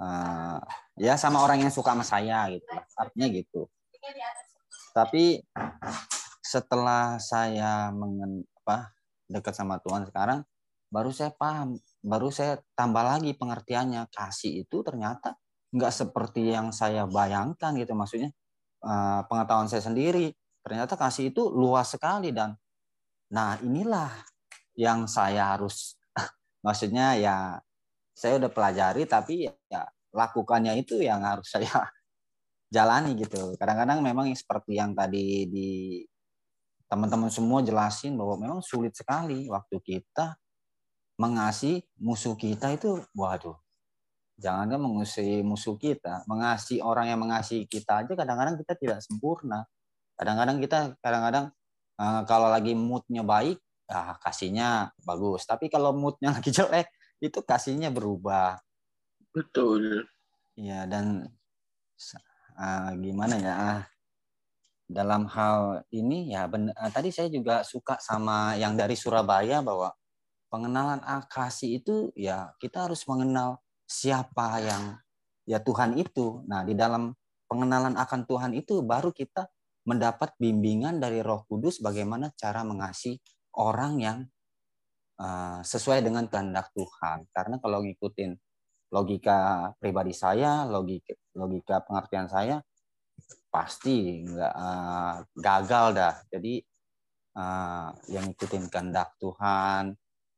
eh, 0.01 0.59
ya 1.05 1.21
sama 1.21 1.45
orang 1.45 1.69
yang 1.69 1.73
suka 1.73 1.93
sama 1.93 2.05
saya 2.05 2.49
gitu. 2.49 2.65
Artinya 2.97 3.29
gitu. 3.29 3.63
Tapi 4.97 5.45
setelah 6.41 7.21
saya 7.21 7.93
mengen 7.93 8.45
apa 8.65 8.93
dekat 9.29 9.53
sama 9.53 9.77
Tuhan 9.85 10.09
sekarang 10.09 10.45
baru 10.95 11.11
saya 11.11 11.35
paham 11.35 11.75
baru 12.07 12.31
saya 12.31 12.63
tambah 12.79 13.03
lagi 13.03 13.35
pengertiannya. 13.35 14.07
Kasih 14.15 14.63
itu 14.63 14.87
ternyata 14.87 15.35
nggak 15.75 15.91
seperti 15.91 16.55
yang 16.55 16.71
saya 16.71 17.11
bayangkan 17.11 17.75
gitu. 17.75 17.99
Maksudnya 17.99 18.31
eh, 18.87 19.21
pengetahuan 19.27 19.67
saya 19.67 19.83
sendiri 19.83 20.31
ternyata 20.63 20.95
kasih 20.95 21.35
itu 21.35 21.51
luas 21.51 21.91
sekali 21.93 22.31
dan 22.31 22.55
nah 23.29 23.59
inilah 23.61 24.09
yang 24.79 25.11
saya 25.11 25.53
harus 25.59 25.99
maksudnya 26.67 27.19
ya 27.19 27.37
saya 28.15 28.39
udah 28.39 28.51
pelajari 28.55 29.05
tapi 29.11 29.51
ya 29.51 29.83
lakukannya 30.15 30.79
itu 30.79 31.03
yang 31.03 31.27
harus 31.27 31.51
saya 31.51 31.91
jalani 32.75 33.19
gitu. 33.19 33.59
Kadang-kadang 33.59 33.99
memang 33.99 34.31
seperti 34.31 34.79
yang 34.79 34.95
tadi 34.95 35.51
di 35.51 35.71
teman-teman 36.87 37.33
semua 37.33 37.59
jelasin 37.59 38.15
bahwa 38.15 38.39
memang 38.39 38.61
sulit 38.63 38.95
sekali 38.95 39.51
waktu 39.51 39.83
kita 39.83 40.39
mengasihi 41.21 41.83
musuh 42.03 42.35
kita 42.35 42.75
itu 42.75 43.03
waduh. 43.15 43.57
Jangankan 44.35 44.83
mengasihi 44.83 45.47
musuh 45.47 45.79
kita. 45.79 46.27
Mengasihi 46.27 46.83
orang 46.83 47.07
yang 47.11 47.23
mengasihi 47.23 47.71
kita 47.71 48.03
aja 48.03 48.13
kadang-kadang 48.19 48.59
kita 48.59 48.75
tidak 48.75 48.99
sempurna. 49.03 49.63
Kadang-kadang 50.19 50.59
kita 50.59 50.79
kadang-kadang 50.99 51.55
eh, 51.99 52.23
kalau 52.27 52.49
lagi 52.51 52.75
moodnya 52.75 53.23
baik 53.23 53.59
ah 53.91 54.19
kasihnya 54.19 54.91
bagus. 55.07 55.47
Tapi 55.47 55.71
kalau 55.71 55.95
moodnya 55.95 56.33
lagi 56.37 56.51
jelek 56.51 56.91
itu 57.23 57.39
kasihnya 57.43 57.95
berubah. 57.95 58.59
Betul. 59.35 60.07
ya 60.55 60.87
dan 60.87 61.27
eh, 62.59 62.91
gimana 63.03 63.35
ya 63.43 63.55
ah, 63.55 63.81
dalam 64.87 65.27
hal 65.27 65.83
ini 65.91 66.31
ya 66.31 66.47
ben- 66.47 66.71
eh, 66.75 66.91
tadi 66.95 67.11
saya 67.11 67.27
juga 67.31 67.67
suka 67.67 67.99
sama 67.99 68.55
yang 68.55 68.79
dari 68.79 68.95
Surabaya 68.95 69.59
bahwa 69.65 69.91
pengenalan 70.55 71.03
kasih 71.27 71.83
itu 71.83 72.15
ya 72.15 72.55
kita 72.63 72.87
harus 72.87 73.03
mengenal 73.11 73.59
siapa 73.91 74.63
yang 74.63 74.95
ya 75.51 75.59
Tuhan 75.59 75.99
itu. 75.99 76.47
Nah, 76.47 76.63
di 76.63 76.79
dalam 76.79 77.11
pengenalan 77.51 77.99
akan 77.99 78.23
Tuhan 78.23 78.55
itu 78.55 78.79
baru 78.87 79.11
kita 79.11 79.51
mendapat 79.83 80.39
bimbingan 80.39 81.03
dari 81.03 81.27
Roh 81.27 81.43
Kudus 81.51 81.83
bagaimana 81.83 82.31
cara 82.39 82.63
mengasihi 82.63 83.19
orang 83.59 83.93
yang 83.99 84.19
uh, 85.19 85.59
sesuai 85.67 86.07
dengan 86.07 86.31
kehendak 86.31 86.71
Tuhan. 86.71 87.27
Karena 87.35 87.59
kalau 87.59 87.83
ngikutin 87.83 88.31
logika 88.95 89.71
pribadi 89.83 90.15
saya, 90.15 90.63
logika 90.71 91.19
logika 91.35 91.83
pengertian 91.83 92.31
saya 92.31 92.63
pasti 93.51 94.23
nggak 94.23 94.55
uh, 94.55 95.17
gagal 95.35 95.87
dah. 95.99 96.15
Jadi 96.31 96.63
uh, 97.35 97.91
yang 98.07 98.31
ngikutin 98.31 98.71
kehendak 98.71 99.19
Tuhan, 99.19 99.93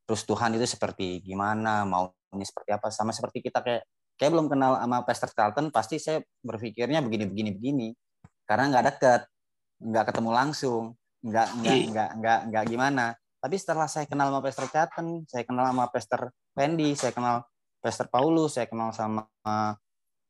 terus 0.06 0.22
Tuhan 0.22 0.54
itu 0.54 0.64
seperti 0.64 1.20
gimana, 1.20 1.82
maunya 1.82 2.46
seperti 2.46 2.70
apa, 2.72 2.88
sama 2.94 3.10
seperti 3.10 3.42
kita 3.42 3.60
kayak 3.60 3.82
kayak 4.16 4.30
belum 4.32 4.48
kenal 4.48 4.80
sama 4.80 5.04
Pastor 5.04 5.30
Charlton, 5.34 5.68
pasti 5.68 6.00
saya 6.00 6.22
berpikirnya 6.40 7.04
begini 7.04 7.28
begini 7.28 7.50
begini, 7.52 7.88
karena 8.48 8.72
nggak 8.72 8.84
deket, 8.94 9.20
nggak 9.82 10.04
ketemu 10.08 10.30
langsung, 10.32 10.96
nggak 11.20 11.48
nggak 11.60 11.78
nggak 11.92 12.10
nggak 12.22 12.40
nggak 12.48 12.64
gimana. 12.70 13.06
Tapi 13.36 13.56
setelah 13.60 13.84
saya 13.90 14.08
kenal 14.08 14.32
sama 14.32 14.40
Pastor 14.40 14.66
Charlton, 14.72 15.06
saya 15.28 15.44
kenal 15.44 15.64
sama 15.68 15.84
Pastor 15.92 16.20
Fendi, 16.56 16.90
saya 16.96 17.12
kenal 17.12 17.36
Pastor 17.82 18.06
Paulus, 18.08 18.56
saya 18.56 18.66
kenal 18.70 18.90
sama 18.96 19.28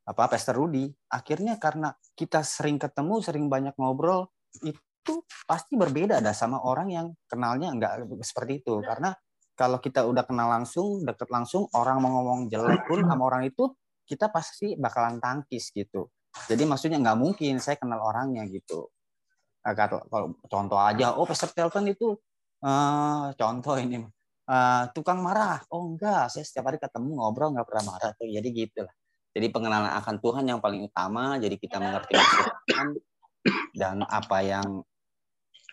apa 0.06 0.22
Pastor 0.30 0.58
Rudy, 0.58 0.90
akhirnya 1.10 1.58
karena 1.60 1.94
kita 2.18 2.42
sering 2.42 2.78
ketemu, 2.78 3.22
sering 3.22 3.46
banyak 3.46 3.74
ngobrol, 3.78 4.30
itu 4.62 5.14
pasti 5.46 5.78
berbeda 5.78 6.18
dah 6.18 6.34
sama 6.34 6.62
orang 6.62 6.88
yang 6.90 7.06
kenalnya 7.30 7.70
nggak 7.70 8.22
seperti 8.26 8.66
itu, 8.66 8.82
karena 8.82 9.14
kalau 9.56 9.80
kita 9.80 10.04
udah 10.04 10.22
kenal 10.28 10.52
langsung, 10.52 11.02
deket 11.02 11.32
langsung, 11.32 11.66
orang 11.72 11.98
mau 12.04 12.20
ngomong 12.20 12.52
jelek 12.52 12.84
pun 12.84 13.00
sama 13.02 13.22
orang 13.24 13.48
itu, 13.48 13.72
kita 14.04 14.28
pasti 14.28 14.76
bakalan 14.76 15.16
tangkis 15.18 15.72
gitu. 15.72 16.12
Jadi 16.46 16.62
maksudnya 16.68 17.00
nggak 17.00 17.18
mungkin 17.18 17.56
saya 17.58 17.80
kenal 17.80 18.04
orangnya 18.04 18.44
gitu. 18.46 18.92
Nah, 19.64 19.72
Kalau, 19.74 20.36
contoh 20.46 20.78
aja, 20.78 21.16
oh 21.16 21.24
Pastor 21.24 21.50
Telton 21.50 21.88
itu 21.88 22.14
eh, 22.62 23.24
contoh 23.34 23.74
ini 23.80 24.04
eh, 24.46 24.84
tukang 24.92 25.24
marah. 25.24 25.64
Oh 25.72 25.88
enggak, 25.88 26.28
saya 26.30 26.44
setiap 26.44 26.70
hari 26.70 26.78
ketemu 26.78 27.16
ngobrol 27.16 27.56
nggak 27.56 27.66
pernah 27.66 27.96
marah 27.96 28.12
tuh. 28.14 28.28
Jadi 28.28 28.48
gitu 28.52 28.84
lah. 28.84 28.94
Jadi 29.32 29.46
pengenalan 29.52 29.92
akan 30.00 30.16
Tuhan 30.20 30.44
yang 30.46 30.60
paling 30.60 30.84
utama. 30.86 31.40
Jadi 31.40 31.56
kita 31.56 31.80
mengerti 31.80 32.12
maksud 32.14 32.46
dan 33.76 34.02
apa 34.06 34.38
yang 34.42 34.84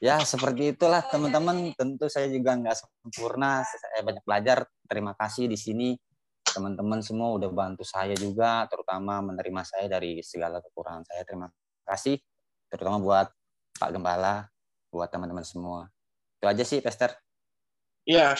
ya 0.03 0.19
seperti 0.19 0.75
itulah 0.75 0.99
teman-teman. 1.07 1.71
Tentu 1.80 2.11
saya 2.11 2.27
juga 2.27 2.59
nggak 2.59 2.75
sempurna. 2.75 3.63
Saya 3.63 4.03
banyak 4.03 4.23
belajar. 4.27 4.67
Terima 4.84 5.15
kasih 5.15 5.47
di 5.47 5.55
sini. 5.55 5.95
Teman-teman 6.43 6.99
semua 6.99 7.31
udah 7.39 7.47
bantu 7.47 7.88
saya 7.88 8.11
juga 8.19 8.67
terutama 8.67 9.23
menerima 9.23 9.63
saya 9.63 9.88
dari 9.88 10.19
segala 10.19 10.59
kekurangan 10.59 11.07
saya. 11.07 11.23
Terima 11.23 11.47
kasih 11.88 12.19
terutama 12.67 12.99
buat 12.99 13.27
Pak 13.80 13.89
Gembala 13.95 14.51
buat 14.91 15.07
teman-teman 15.07 15.47
semua. 15.47 15.88
Itu 16.38 16.45
aja 16.51 16.63
sih 16.67 16.84
Pester 16.84 17.15
Ya, 18.03 18.35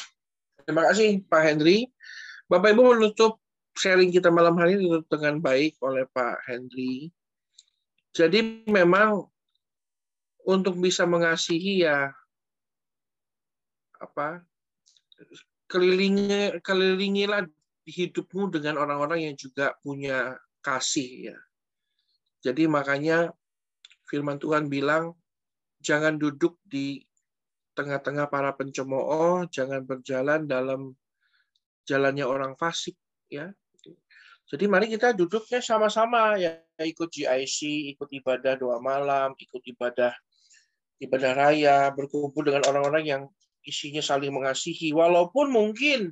terima 0.68 0.84
kasih 0.92 1.24
Pak 1.32 1.40
Henry. 1.40 1.88
Bapak 2.52 2.76
Ibu 2.76 3.00
menutup 3.00 3.40
sharing 3.80 4.12
kita 4.12 4.28
malam 4.28 4.60
hari 4.60 4.76
ini 4.76 5.00
dengan 5.08 5.40
baik 5.40 5.80
oleh 5.80 6.04
Pak 6.12 6.44
Henry. 6.52 7.08
Jadi 8.12 8.68
memang 8.68 9.33
untuk 10.44 10.76
bisa 10.80 11.08
mengasihi 11.08 11.88
ya 11.88 12.12
apa 14.00 14.44
kelilingi 15.72 16.60
kelilingilah 16.60 17.48
hidupmu 17.88 18.52
dengan 18.52 18.80
orang-orang 18.80 19.32
yang 19.32 19.36
juga 19.36 19.76
punya 19.84 20.36
kasih 20.64 21.34
ya. 21.34 21.38
Jadi 22.44 22.68
makanya 22.68 23.32
firman 24.08 24.40
Tuhan 24.40 24.68
bilang 24.68 25.16
jangan 25.84 26.16
duduk 26.20 26.60
di 26.64 27.04
tengah-tengah 27.74 28.30
para 28.30 28.54
pencemooh, 28.54 29.50
jangan 29.50 29.84
berjalan 29.84 30.46
dalam 30.48 30.94
jalannya 31.84 32.24
orang 32.24 32.54
fasik 32.56 32.96
ya. 33.28 33.52
Jadi 34.48 34.70
mari 34.70 34.92
kita 34.92 35.16
duduknya 35.16 35.64
sama-sama 35.64 36.38
ya 36.38 36.60
ikut 36.78 37.10
GIC, 37.10 37.90
ikut 37.96 38.10
ibadah 38.12 38.54
doa 38.60 38.78
malam, 38.78 39.34
ikut 39.40 39.64
ibadah 39.66 40.14
ibadah 41.02 41.34
raya, 41.34 41.90
berkumpul 41.94 42.46
dengan 42.46 42.66
orang-orang 42.70 43.06
yang 43.06 43.24
isinya 43.64 44.04
saling 44.04 44.30
mengasihi. 44.30 44.92
Walaupun 44.92 45.50
mungkin 45.50 46.12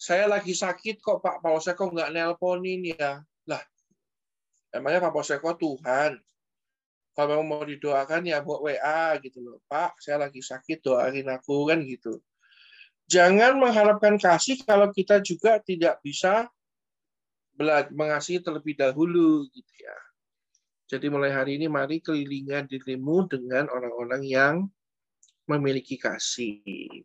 saya 0.00 0.28
lagi 0.28 0.56
sakit 0.56 1.04
kok 1.04 1.20
Pak 1.20 1.44
Pauseko 1.44 1.92
nggak 1.92 2.12
nelponin 2.12 2.96
ya. 2.96 3.20
Lah, 3.48 3.62
emangnya 4.72 5.08
Pak 5.08 5.12
Pauseko 5.12 5.56
Tuhan. 5.56 6.16
Kalau 7.10 7.36
memang 7.36 7.46
mau 7.46 7.64
didoakan 7.66 8.22
ya 8.24 8.40
buat 8.40 8.62
WA 8.64 9.18
gitu 9.20 9.42
loh. 9.42 9.58
Pak, 9.66 9.98
saya 10.00 10.24
lagi 10.24 10.40
sakit 10.40 10.80
doain 10.80 11.26
aku 11.26 11.68
kan 11.68 11.82
gitu. 11.84 12.22
Jangan 13.10 13.58
mengharapkan 13.58 14.14
kasih 14.16 14.62
kalau 14.62 14.88
kita 14.94 15.18
juga 15.18 15.58
tidak 15.58 15.98
bisa 16.00 16.46
mengasihi 17.92 18.40
terlebih 18.40 18.78
dahulu 18.78 19.44
gitu 19.50 19.72
ya. 19.82 19.96
Jadi 20.90 21.06
mulai 21.06 21.30
hari 21.30 21.54
ini 21.54 21.70
mari 21.70 22.02
kelilingan 22.02 22.66
dirimu 22.66 23.30
dengan 23.30 23.70
orang-orang 23.70 24.26
yang 24.26 24.54
memiliki 25.46 25.94
kasih. 25.94 26.58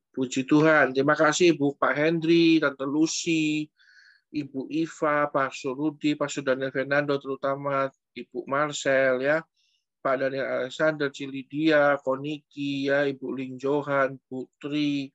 Puji 0.10 0.50
Tuhan. 0.50 0.90
Terima 0.90 1.14
kasih 1.14 1.54
Ibu 1.54 1.78
Pak 1.78 1.94
Hendri, 1.94 2.58
Tante 2.58 2.82
Lucy, 2.82 3.70
Ibu 4.34 4.74
Iva, 4.74 5.30
Pak 5.30 5.54
Surudi, 5.54 6.18
Pak 6.18 6.34
Daniel 6.42 6.74
Fernando 6.74 7.22
terutama, 7.22 7.86
Ibu 8.18 8.50
Marcel 8.50 9.22
ya, 9.22 9.46
Pak 10.02 10.16
Daniel 10.18 10.66
Alexander, 10.66 11.14
Cilidia, 11.14 12.02
Koniki 12.02 12.90
ya, 12.90 13.06
Ibu 13.06 13.38
Ling 13.38 13.62
Johan, 13.62 14.18
Putri, 14.26 15.14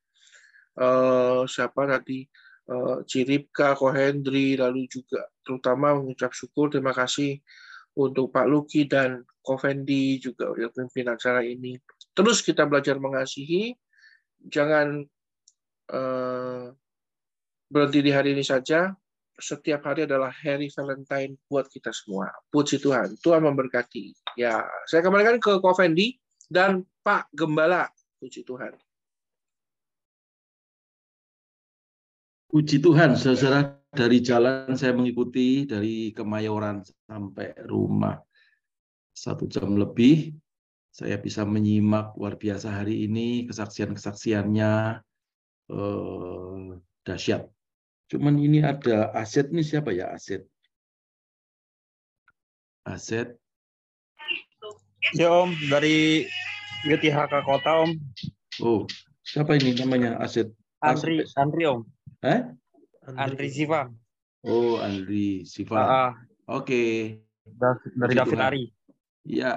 uh, 0.79 1.43
siapa 1.51 1.91
tadi, 1.91 2.23
uh, 2.71 3.03
Ciripka, 3.03 3.75
Ko 3.75 3.91
Hendri, 3.91 4.55
lalu 4.55 4.87
juga 4.87 5.27
terutama 5.43 5.99
mengucap 5.99 6.31
syukur, 6.31 6.71
terima 6.71 6.95
kasih 6.95 7.43
untuk 7.99 8.31
Pak 8.31 8.47
Luki 8.47 8.87
dan 8.87 9.25
Kovendi 9.41 10.21
juga 10.21 10.53
yang 10.55 10.71
memimpin 10.77 11.07
acara 11.11 11.41
ini. 11.43 11.75
Terus 12.13 12.45
kita 12.45 12.69
belajar 12.69 13.01
mengasihi, 13.01 13.73
jangan 14.47 15.03
uh, 15.91 16.71
berhenti 17.71 18.01
di 18.05 18.11
hari 18.13 18.37
ini 18.37 18.45
saja. 18.45 18.93
Setiap 19.41 19.89
hari 19.89 20.05
adalah 20.05 20.29
hari 20.29 20.69
Valentine 20.69 21.41
buat 21.49 21.65
kita 21.73 21.89
semua. 21.97 22.29
Puji 22.53 22.77
Tuhan, 22.77 23.17
Tuhan 23.25 23.41
memberkati. 23.41 24.37
Ya, 24.37 24.61
saya 24.85 25.01
kembalikan 25.01 25.41
ke 25.41 25.57
Kovendi 25.65 26.21
dan 26.53 26.85
Pak 27.01 27.33
Gembala. 27.33 27.89
Puji 28.21 28.45
Tuhan. 28.45 28.77
Puji 32.53 32.85
Tuhan, 32.85 33.17
saudara 33.17 33.80
dari 33.91 34.23
jalan 34.23 34.79
saya 34.79 34.95
mengikuti 34.95 35.67
dari 35.67 36.15
Kemayoran 36.15 36.87
sampai 37.11 37.59
rumah 37.67 38.23
satu 39.11 39.51
jam 39.51 39.75
lebih. 39.75 40.35
Saya 40.91 41.19
bisa 41.23 41.47
menyimak 41.47 42.19
luar 42.19 42.35
biasa 42.35 42.83
hari 42.83 43.07
ini 43.07 43.47
kesaksian-kesaksiannya 43.47 44.73
eh, 45.71 46.67
dahsyat. 47.07 47.47
Cuman 48.11 48.35
ini 48.43 48.59
ada 48.63 49.15
aset 49.15 49.55
nih 49.55 49.63
siapa 49.63 49.95
ya 49.95 50.11
aset? 50.11 50.43
Aset. 52.83 53.39
Ya 55.15 55.31
Om, 55.31 55.55
dari 55.71 56.27
GTHK 56.87 57.33
Kota 57.47 57.87
Om. 57.87 57.91
Oh, 58.63 58.83
siapa 59.23 59.55
ini 59.63 59.79
namanya 59.79 60.19
aset? 60.19 60.51
Andri, 60.83 61.23
Andri 61.39 61.71
Om. 61.71 61.87
Eh? 62.27 62.51
Andri 63.09 63.49
Siva. 63.49 63.89
Oh, 64.45 64.77
Andri 64.81 65.45
Siva. 65.49 65.77
Ah, 65.81 65.89
ah. 65.89 66.11
Oke. 66.61 67.17
Dari 67.45 67.77
Puji 67.97 68.17
David 68.17 68.37
Tuhan. 68.37 68.45
Ari. 68.45 68.65
Ya. 69.25 69.53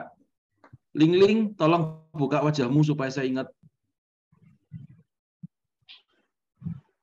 Ling 0.93 1.13
Ling, 1.17 1.39
tolong 1.57 2.05
buka 2.13 2.39
wajahmu 2.45 2.85
supaya 2.85 3.09
saya 3.09 3.25
ingat. 3.25 3.47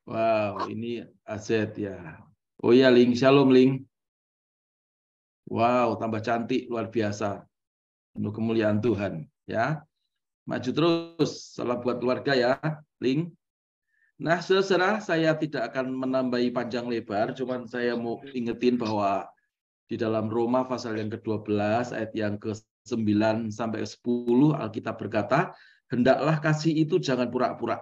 Wow, 0.07 0.67
ini 0.71 1.07
aset 1.27 1.75
ya. 1.79 2.19
Oh 2.63 2.75
ya, 2.75 2.91
Ling. 2.91 3.15
Shalom, 3.15 3.51
Ling. 3.51 3.87
Wow, 5.51 5.99
tambah 5.99 6.23
cantik, 6.23 6.71
luar 6.71 6.91
biasa. 6.91 7.43
Penuh 8.15 8.31
kemuliaan 8.35 8.79
Tuhan. 8.83 9.27
Ya. 9.47 9.83
Maju 10.47 10.71
terus. 10.71 11.55
Salam 11.55 11.79
buat 11.83 11.99
keluarga 11.99 12.35
ya, 12.35 12.59
Ling. 12.99 13.31
Nah, 14.21 14.45
saudara, 14.45 15.01
saya 15.01 15.33
tidak 15.33 15.73
akan 15.73 15.97
menambahi 15.97 16.53
panjang 16.53 16.85
lebar, 16.85 17.33
cuman 17.33 17.65
saya 17.65 17.97
mau 17.97 18.21
ingetin 18.37 18.77
bahwa 18.77 19.25
di 19.89 19.97
dalam 19.97 20.29
Roma 20.29 20.69
pasal 20.69 21.01
yang 21.01 21.09
ke-12 21.09 21.97
ayat 21.97 22.13
yang 22.13 22.37
ke-9 22.37 23.49
sampai 23.49 23.81
10 23.81 24.53
Alkitab 24.61 25.01
berkata, 25.01 25.57
"Hendaklah 25.89 26.37
kasih 26.37 26.85
itu 26.85 27.01
jangan 27.01 27.33
pura-pura. 27.33 27.81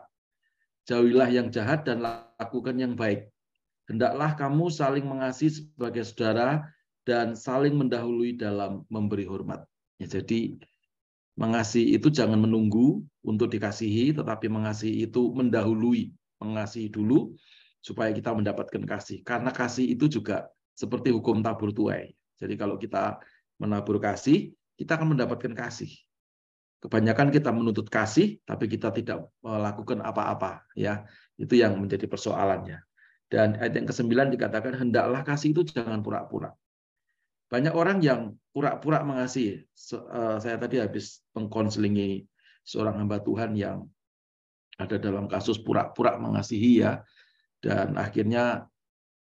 Jauhilah 0.87 1.27
yang 1.27 1.51
jahat 1.51 1.83
dan 1.83 2.07
lakukan 2.07 2.79
yang 2.79 2.95
baik. 2.95 3.27
Hendaklah 3.91 4.39
kamu 4.39 4.71
saling 4.71 5.11
mengasihi 5.11 5.51
sebagai 5.51 6.07
saudara 6.07 6.71
dan 7.03 7.35
saling 7.35 7.75
mendahului 7.75 8.39
dalam 8.39 8.87
memberi 8.87 9.27
hormat." 9.27 9.67
Ya, 9.99 10.07
jadi 10.07 10.55
mengasihi 11.35 11.99
itu 11.99 12.15
jangan 12.15 12.39
menunggu 12.39 13.03
untuk 13.27 13.51
dikasihi, 13.51 14.15
tetapi 14.15 14.47
mengasihi 14.47 15.03
itu 15.03 15.35
mendahului 15.35 16.15
mengasihi 16.39 16.91
dulu 16.91 17.35
supaya 17.79 18.11
kita 18.11 18.35
mendapatkan 18.35 18.83
kasih. 18.83 19.23
Karena 19.23 19.55
kasih 19.55 19.87
itu 19.87 20.11
juga 20.11 20.51
seperti 20.75 21.15
hukum 21.15 21.43
tabur 21.43 21.71
tuai. 21.75 22.15
Jadi 22.39 22.55
kalau 22.55 22.79
kita 22.79 23.19
menabur 23.59 23.99
kasih, 23.99 24.55
kita 24.79 24.95
akan 24.95 25.19
mendapatkan 25.19 25.51
kasih. 25.55 25.91
Kebanyakan 26.79 27.35
kita 27.35 27.51
menuntut 27.51 27.91
kasih, 27.91 28.39
tapi 28.47 28.71
kita 28.71 28.95
tidak 28.95 29.27
melakukan 29.43 29.99
apa-apa. 29.99 30.63
ya 30.79 31.03
Itu 31.35 31.59
yang 31.59 31.75
menjadi 31.75 32.07
persoalannya. 32.07 32.79
Dan 33.27 33.59
ayat 33.59 33.75
yang 33.75 33.91
ke-9 33.91 34.39
dikatakan, 34.39 34.79
hendaklah 34.79 35.27
kasih 35.27 35.51
itu 35.53 35.67
jangan 35.67 35.99
pura-pura. 36.07 36.55
Banyak 37.51 37.75
orang 37.75 37.99
yang 37.99 38.39
pura-pura 38.55 39.03
mengasihi. 39.03 39.67
Saya 40.39 40.57
tadi 40.61 40.79
habis 40.79 41.27
mengkonselingi 41.35 42.23
seorang 42.63 43.03
hamba 43.03 43.19
Tuhan 43.27 43.59
yang 43.59 43.91
ada 44.79 44.97
dalam 44.97 45.27
kasus 45.27 45.59
pura-pura 45.59 46.17
mengasihi 46.17 46.87
ya. 46.87 47.03
Dan 47.59 47.99
akhirnya 47.99 48.71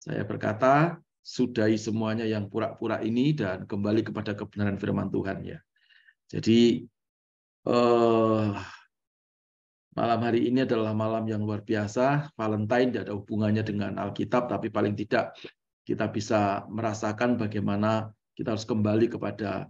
saya 0.00 0.24
berkata, 0.24 0.96
sudahi 1.22 1.78
semuanya 1.78 2.26
yang 2.26 2.50
pura-pura 2.50 2.98
ini 3.04 3.30
dan 3.36 3.68
kembali 3.68 4.02
kepada 4.02 4.34
kebenaran 4.34 4.80
firman 4.80 5.12
Tuhan 5.12 5.44
ya. 5.46 5.58
Jadi 6.26 6.82
eh, 7.68 8.48
malam 9.92 10.20
hari 10.24 10.48
ini 10.48 10.64
adalah 10.64 10.96
malam 10.96 11.28
yang 11.28 11.44
luar 11.44 11.62
biasa. 11.62 12.32
Valentine 12.34 12.88
tidak 12.90 13.04
ada 13.06 13.14
hubungannya 13.14 13.62
dengan 13.62 13.92
Alkitab, 14.00 14.50
tapi 14.50 14.72
paling 14.72 14.98
tidak 14.98 15.36
kita 15.84 16.08
bisa 16.10 16.64
merasakan 16.72 17.36
bagaimana 17.38 18.10
kita 18.32 18.56
harus 18.56 18.66
kembali 18.66 19.12
kepada 19.12 19.68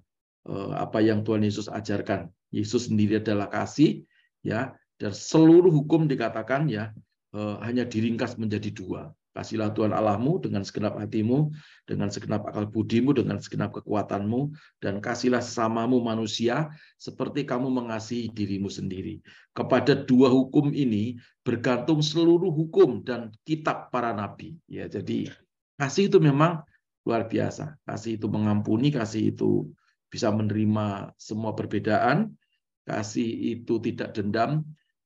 eh, 0.48 0.72
apa 0.78 1.04
yang 1.04 1.20
Tuhan 1.26 1.44
Yesus 1.44 1.68
ajarkan. 1.68 2.30
Yesus 2.48 2.88
sendiri 2.88 3.20
adalah 3.20 3.48
kasih, 3.48 4.04
ya 4.40 4.76
dan 5.02 5.10
seluruh 5.10 5.74
hukum 5.74 6.06
dikatakan 6.06 6.70
ya 6.70 6.94
eh, 7.34 7.56
hanya 7.66 7.82
diringkas 7.82 8.38
menjadi 8.38 8.70
dua. 8.70 9.10
Kasihlah 9.32 9.72
Tuhan 9.72 9.96
Allahmu 9.96 10.44
dengan 10.44 10.60
segenap 10.60 11.00
hatimu, 11.00 11.48
dengan 11.88 12.12
segenap 12.12 12.52
akal 12.52 12.68
budimu, 12.68 13.16
dengan 13.16 13.40
segenap 13.40 13.72
kekuatanmu, 13.80 14.52
dan 14.76 15.00
kasihlah 15.00 15.40
sesamamu 15.40 16.04
manusia 16.04 16.68
seperti 17.00 17.48
kamu 17.48 17.72
mengasihi 17.72 18.28
dirimu 18.28 18.68
sendiri. 18.68 19.24
Kepada 19.56 19.96
dua 19.96 20.28
hukum 20.28 20.68
ini 20.76 21.16
bergantung 21.40 22.04
seluruh 22.04 22.52
hukum 22.52 23.00
dan 23.08 23.32
kitab 23.48 23.88
para 23.88 24.12
nabi. 24.12 24.52
Ya, 24.68 24.84
jadi 24.84 25.32
kasih 25.80 26.12
itu 26.12 26.20
memang 26.20 26.60
luar 27.08 27.24
biasa. 27.24 27.80
Kasih 27.88 28.20
itu 28.20 28.28
mengampuni, 28.28 28.92
kasih 28.92 29.32
itu 29.32 29.64
bisa 30.12 30.28
menerima 30.28 31.16
semua 31.16 31.56
perbedaan, 31.56 32.36
kasih 32.84 33.56
itu 33.56 33.80
tidak 33.80 34.12
dendam, 34.12 34.60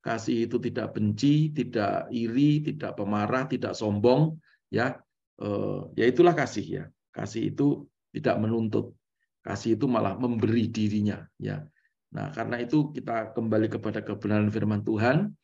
kasih 0.07 0.47
itu 0.47 0.63
tidak 0.63 0.95
benci, 0.95 1.51
tidak 1.51 2.07
iri, 2.15 2.63
tidak 2.63 2.95
pemarah, 2.95 3.51
tidak 3.51 3.75
sombong, 3.75 4.39
ya, 4.71 4.95
eh, 5.43 5.81
ya 5.99 6.05
itulah 6.07 6.31
kasih 6.31 6.67
ya. 6.67 6.85
Kasih 7.11 7.51
itu 7.51 7.91
tidak 8.15 8.39
menuntut. 8.39 8.95
Kasih 9.43 9.75
itu 9.75 9.91
malah 9.91 10.15
memberi 10.15 10.71
dirinya, 10.71 11.27
ya. 11.43 11.67
Nah, 12.15 12.31
karena 12.31 12.63
itu 12.63 12.95
kita 12.95 13.35
kembali 13.35 13.67
kepada 13.67 14.01
kebenaran 14.07 14.47
firman 14.55 14.87
Tuhan. 14.87 15.35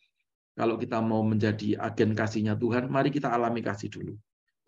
Kalau 0.53 0.77
kita 0.77 1.01
mau 1.01 1.25
menjadi 1.25 1.81
agen 1.81 2.13
kasihnya 2.15 2.55
Tuhan, 2.61 2.87
mari 2.87 3.09
kita 3.11 3.33
alami 3.33 3.65
kasih 3.65 3.89
dulu. 3.89 4.15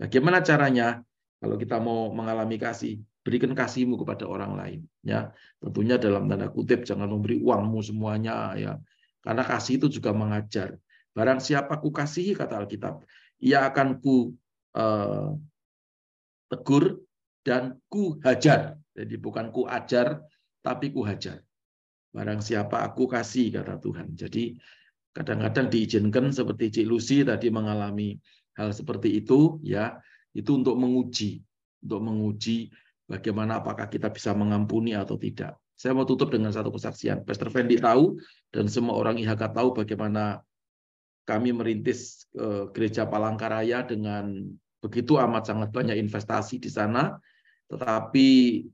Bagaimana 0.01 0.43
caranya? 0.43 1.05
Kalau 1.39 1.61
kita 1.61 1.77
mau 1.77 2.09
mengalami 2.09 2.57
kasih, 2.57 2.99
berikan 3.21 3.53
kasihmu 3.53 4.01
kepada 4.01 4.25
orang 4.25 4.57
lain. 4.57 4.81
Ya, 5.05 5.31
tentunya 5.61 6.01
dalam 6.01 6.25
tanda 6.25 6.49
kutip 6.49 6.89
jangan 6.89 7.13
memberi 7.13 7.37
uangmu 7.37 7.85
semuanya. 7.85 8.57
Ya, 8.57 8.81
karena 9.25 9.43
kasih 9.43 9.81
itu 9.81 9.89
juga 9.89 10.13
mengajar. 10.13 10.77
Barang 11.17 11.41
siapa 11.41 11.81
ku 11.81 11.89
kasihi 11.89 12.37
kata 12.37 12.61
Alkitab, 12.61 13.01
ia 13.41 13.65
akan 13.65 14.05
ku 14.05 14.37
eh, 14.77 15.31
tegur 16.53 17.01
dan 17.41 17.81
ku 17.89 18.21
hajar. 18.21 18.77
Jadi 18.93 19.15
bukan 19.19 19.49
ku 19.49 19.65
ajar, 19.65 20.21
tapi 20.61 20.93
ku 20.93 21.03
hajar. 21.03 21.41
Barang 22.15 22.45
siapa 22.45 22.85
aku 22.87 23.11
kasih, 23.11 23.51
kata 23.51 23.81
Tuhan. 23.83 24.15
Jadi 24.15 24.55
kadang-kadang 25.11 25.67
diizinkan 25.73 26.31
seperti 26.31 26.71
Cik 26.81 26.87
Lucy 26.87 27.27
tadi 27.27 27.51
mengalami 27.51 28.15
hal 28.55 28.71
seperti 28.71 29.19
itu, 29.19 29.59
ya 29.67 29.99
itu 30.31 30.51
untuk 30.55 30.79
menguji, 30.79 31.43
untuk 31.83 32.01
menguji 32.07 32.71
bagaimana 33.07 33.63
apakah 33.63 33.91
kita 33.91 34.11
bisa 34.15 34.31
mengampuni 34.35 34.95
atau 34.95 35.19
tidak. 35.19 35.59
Saya 35.85 35.93
mau 35.93 36.09
tutup 36.09 36.33
dengan 36.33 36.49
satu 36.49 36.73
kesaksian. 36.73 37.29
Pastor 37.29 37.53
Fendi 37.53 37.77
tahu 37.77 38.17
dan 38.49 38.73
semua 38.73 38.97
orang 38.97 39.21
IHK 39.21 39.53
tahu 39.53 39.77
bagaimana 39.77 40.41
kami 41.29 41.53
merintis 41.53 42.25
eh, 42.41 42.73
gereja 42.73 43.05
Palangkaraya 43.05 43.85
dengan 43.85 44.49
begitu 44.81 45.21
amat 45.21 45.45
sangat 45.45 45.77
banyak 45.77 46.01
investasi 46.01 46.57
di 46.57 46.73
sana, 46.73 47.21
tetapi 47.69 48.29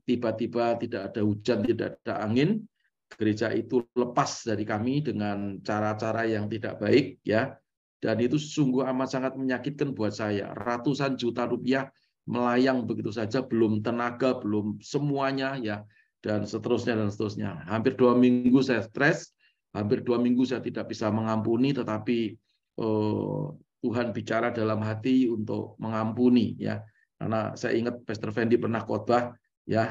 tiba-tiba 0.07 0.79
tidak 0.79 1.11
ada 1.11 1.19
hujan, 1.27 1.59
tidak 1.67 1.99
ada 1.99 2.23
angin, 2.23 2.63
gereja 3.11 3.51
itu 3.51 3.83
lepas 3.91 4.47
dari 4.47 4.63
kami 4.63 5.03
dengan 5.03 5.59
cara-cara 5.59 6.23
yang 6.23 6.47
tidak 6.47 6.79
baik, 6.79 7.19
ya. 7.27 7.59
Dan 7.99 8.23
itu 8.23 8.39
sungguh 8.39 8.87
amat 8.87 9.19
sangat 9.19 9.35
menyakitkan 9.35 9.91
buat 9.91 10.15
saya. 10.15 10.55
Ratusan 10.55 11.19
juta 11.19 11.43
rupiah 11.43 11.91
melayang 12.23 12.87
begitu 12.87 13.11
saja, 13.11 13.43
belum 13.43 13.83
tenaga, 13.83 14.39
belum 14.39 14.79
semuanya, 14.79 15.59
ya 15.59 15.83
dan 16.21 16.45
seterusnya 16.45 16.93
dan 16.95 17.09
seterusnya. 17.09 17.65
Hampir 17.65 17.97
dua 17.97 18.13
minggu 18.13 18.61
saya 18.61 18.85
stres, 18.85 19.33
hampir 19.73 20.05
dua 20.05 20.21
minggu 20.21 20.45
saya 20.45 20.61
tidak 20.61 20.93
bisa 20.93 21.09
mengampuni, 21.09 21.73
tetapi 21.73 22.37
eh, 22.77 23.45
Tuhan 23.81 24.13
bicara 24.13 24.53
dalam 24.53 24.85
hati 24.85 25.25
untuk 25.25 25.75
mengampuni 25.81 26.55
ya. 26.61 26.79
Karena 27.17 27.53
saya 27.57 27.77
ingat 27.77 28.01
Pastor 28.05 28.33
Fendi 28.33 28.57
pernah 28.57 28.81
khotbah 28.85 29.33
ya 29.65 29.89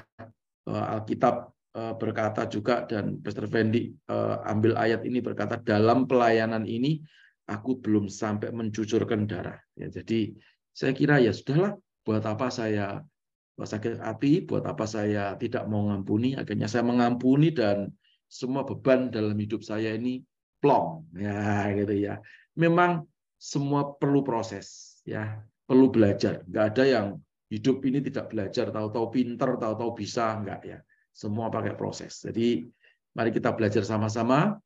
eh, 0.71 0.85
Alkitab 0.95 1.51
eh, 1.75 1.95
berkata 1.99 2.47
juga 2.47 2.87
dan 2.87 3.19
Pastor 3.19 3.51
Fendi 3.51 3.91
eh, 3.91 4.37
ambil 4.47 4.79
ayat 4.79 5.03
ini 5.03 5.19
berkata 5.19 5.59
dalam 5.59 6.07
pelayanan 6.07 6.63
ini 6.67 7.03
aku 7.51 7.83
belum 7.83 8.07
sampai 8.07 8.55
mencucurkan 8.55 9.27
darah. 9.27 9.59
Ya, 9.75 9.91
jadi 9.91 10.31
saya 10.71 10.95
kira 10.95 11.19
ya 11.19 11.35
sudahlah 11.35 11.75
buat 12.07 12.23
apa 12.23 12.47
saya 12.49 13.03
sakit 13.67 14.01
hati, 14.01 14.45
buat 14.45 14.65
apa 14.65 14.85
saya 14.85 15.37
tidak 15.37 15.67
mau 15.69 15.89
mengampuni, 15.89 16.37
akhirnya 16.37 16.69
saya 16.71 16.85
mengampuni 16.87 17.53
dan 17.53 17.93
semua 18.31 18.63
beban 18.63 19.11
dalam 19.11 19.35
hidup 19.35 19.61
saya 19.67 19.97
ini 19.97 20.23
plong, 20.63 21.11
ya 21.19 21.67
gitu 21.79 21.95
ya. 21.97 22.23
Memang 22.57 23.05
semua 23.41 23.97
perlu 23.97 24.21
proses, 24.23 25.01
ya 25.03 25.41
perlu 25.67 25.91
belajar. 25.91 26.45
Nggak 26.47 26.65
ada 26.77 26.85
yang 26.85 27.07
hidup 27.51 27.83
ini 27.85 27.99
tidak 28.01 28.31
belajar, 28.31 28.71
tahu-tahu 28.71 29.07
pinter, 29.11 29.59
tahu-tahu 29.59 29.91
bisa, 29.99 30.39
enggak 30.39 30.61
ya. 30.63 30.79
Semua 31.11 31.51
pakai 31.51 31.75
proses. 31.75 32.23
Jadi 32.23 32.63
mari 33.13 33.35
kita 33.35 33.51
belajar 33.53 33.83
sama-sama. 33.83 34.57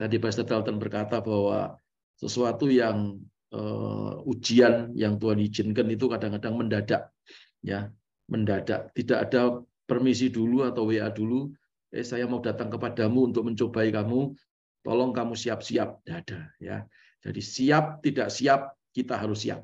Tadi 0.00 0.16
Pastor 0.16 0.48
Dalton 0.48 0.80
berkata 0.80 1.20
bahwa 1.20 1.76
sesuatu 2.16 2.66
yang 2.66 3.20
uh, 3.52 4.18
ujian 4.24 4.90
yang 4.96 5.20
Tuhan 5.20 5.38
izinkan 5.44 5.86
itu 5.92 6.08
kadang-kadang 6.08 6.54
mendadak, 6.56 7.12
ya 7.60 7.92
mendadak, 8.32 8.88
tidak 8.96 9.28
ada 9.28 9.60
permisi 9.84 10.32
dulu 10.32 10.64
atau 10.64 10.88
WA 10.88 11.12
dulu, 11.12 11.52
eh 11.92 12.00
saya 12.00 12.24
mau 12.24 12.40
datang 12.40 12.72
kepadamu 12.72 13.28
untuk 13.28 13.44
mencobai 13.44 13.92
kamu, 13.92 14.32
tolong 14.80 15.12
kamu 15.12 15.36
siap-siap, 15.36 16.00
tidak 16.00 16.16
ada 16.24 16.40
ya. 16.56 16.76
Jadi 17.20 17.40
siap 17.44 18.00
tidak 18.00 18.32
siap 18.32 18.72
kita 18.96 19.20
harus 19.20 19.44
siap. 19.44 19.60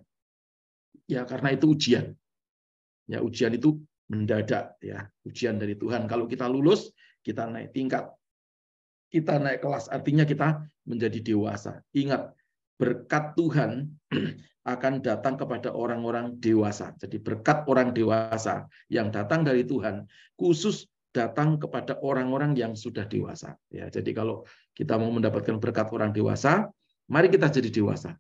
Ya 1.09 1.25
karena 1.25 1.57
itu 1.57 1.73
ujian. 1.73 2.13
Ya 3.09 3.25
ujian 3.25 3.57
itu 3.57 3.81
mendadak 4.13 4.77
ya, 4.85 5.09
ujian 5.25 5.57
dari 5.57 5.75
Tuhan. 5.75 6.05
Kalau 6.05 6.29
kita 6.29 6.45
lulus, 6.45 6.93
kita 7.25 7.49
naik 7.49 7.73
tingkat. 7.73 8.13
Kita 9.09 9.41
naik 9.41 9.65
kelas, 9.65 9.89
artinya 9.89 10.29
kita 10.29 10.69
menjadi 10.85 11.33
dewasa. 11.33 11.81
Ingat, 11.97 12.37
berkat 12.77 13.33
Tuhan 13.41 13.89
akan 14.69 15.01
datang 15.01 15.41
kepada 15.41 15.73
orang-orang 15.73 16.37
dewasa. 16.37 16.93
Jadi 17.01 17.17
berkat 17.17 17.65
orang 17.65 17.97
dewasa 17.97 18.69
yang 18.93 19.09
datang 19.09 19.41
dari 19.41 19.65
Tuhan 19.65 20.05
khusus 20.37 20.85
datang 21.17 21.57
kepada 21.57 21.97
orang-orang 22.05 22.53
yang 22.53 22.77
sudah 22.77 23.09
dewasa. 23.09 23.57
Ya, 23.73 23.89
jadi 23.89 24.13
kalau 24.13 24.45
kita 24.77 25.01
mau 25.01 25.09
mendapatkan 25.09 25.57
berkat 25.57 25.89
orang 25.89 26.13
dewasa, 26.13 26.69
mari 27.09 27.33
kita 27.33 27.49
jadi 27.49 27.73
dewasa. 27.73 28.13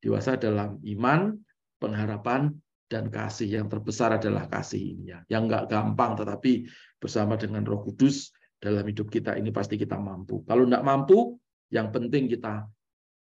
Dewasa 0.00 0.40
dalam 0.40 0.80
iman, 0.80 1.36
pengharapan, 1.76 2.56
dan 2.90 3.12
kasih. 3.12 3.60
Yang 3.60 3.76
terbesar 3.76 4.16
adalah 4.16 4.48
kasih 4.48 4.80
ini 4.96 5.12
ya. 5.12 5.20
Yang 5.28 5.42
nggak 5.52 5.64
gampang, 5.68 6.16
tetapi 6.16 6.66
bersama 6.96 7.36
dengan 7.36 7.62
Roh 7.62 7.84
Kudus 7.84 8.32
dalam 8.56 8.82
hidup 8.88 9.12
kita 9.12 9.36
ini 9.36 9.52
pasti 9.52 9.76
kita 9.76 10.00
mampu. 10.00 10.42
Kalau 10.48 10.64
nggak 10.64 10.82
mampu, 10.82 11.36
yang 11.70 11.92
penting 11.94 12.26
kita 12.26 12.66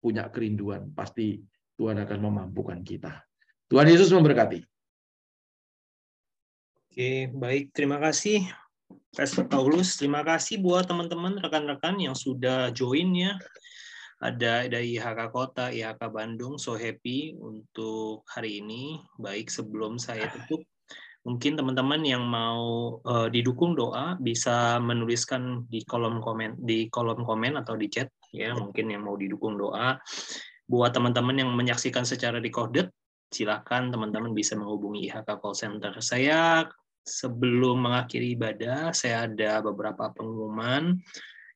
punya 0.02 0.28
kerinduan, 0.28 0.92
pasti 0.92 1.40
Tuhan 1.74 1.98
akan 1.98 2.18
memampukan 2.22 2.78
kita. 2.86 3.22
Tuhan 3.66 3.90
Yesus 3.90 4.14
memberkati. 4.14 4.62
Oke, 6.94 7.26
baik. 7.34 7.74
Terima 7.74 7.98
kasih, 7.98 8.46
Pastor 9.10 9.50
Paulus. 9.50 9.98
Terima 9.98 10.22
kasih 10.22 10.62
buat 10.62 10.86
teman-teman, 10.86 11.42
rekan-rekan 11.42 11.98
yang 11.98 12.14
sudah 12.14 12.70
join 12.70 13.10
ya. 13.18 13.34
Ada 14.22 14.70
dari 14.70 14.94
IHK 14.94 15.34
Kota, 15.34 15.74
IHK 15.74 15.98
Bandung, 16.14 16.54
so 16.54 16.78
happy 16.78 17.34
untuk 17.34 18.22
hari 18.30 18.62
ini. 18.62 19.02
Baik, 19.18 19.50
sebelum 19.50 19.98
saya 19.98 20.30
tutup, 20.30 20.62
mungkin 21.24 21.56
teman-teman 21.56 22.04
yang 22.04 22.22
mau 22.22 23.00
uh, 23.00 23.26
didukung 23.32 23.72
doa 23.72 24.14
bisa 24.20 24.76
menuliskan 24.78 25.64
di 25.66 25.80
kolom 25.88 26.20
komen 26.20 26.60
di 26.60 26.92
kolom 26.92 27.24
komen 27.24 27.56
atau 27.64 27.80
di 27.80 27.88
chat 27.88 28.12
ya 28.28 28.52
mungkin 28.52 28.92
yang 28.92 29.08
mau 29.08 29.16
didukung 29.16 29.56
doa 29.56 29.96
buat 30.64 30.96
teman-teman 30.96 31.44
yang 31.44 31.50
menyaksikan 31.52 32.08
secara 32.08 32.40
recorded 32.40 32.88
silakan 33.34 33.90
teman-teman 33.90 34.30
bisa 34.30 34.54
menghubungi 34.54 35.10
IHK 35.10 35.42
Call 35.42 35.58
Center 35.58 35.92
saya. 35.98 36.70
Sebelum 37.04 37.84
mengakhiri 37.84 38.32
ibadah 38.32 38.96
saya 38.96 39.28
ada 39.28 39.60
beberapa 39.60 40.08
pengumuman. 40.16 40.96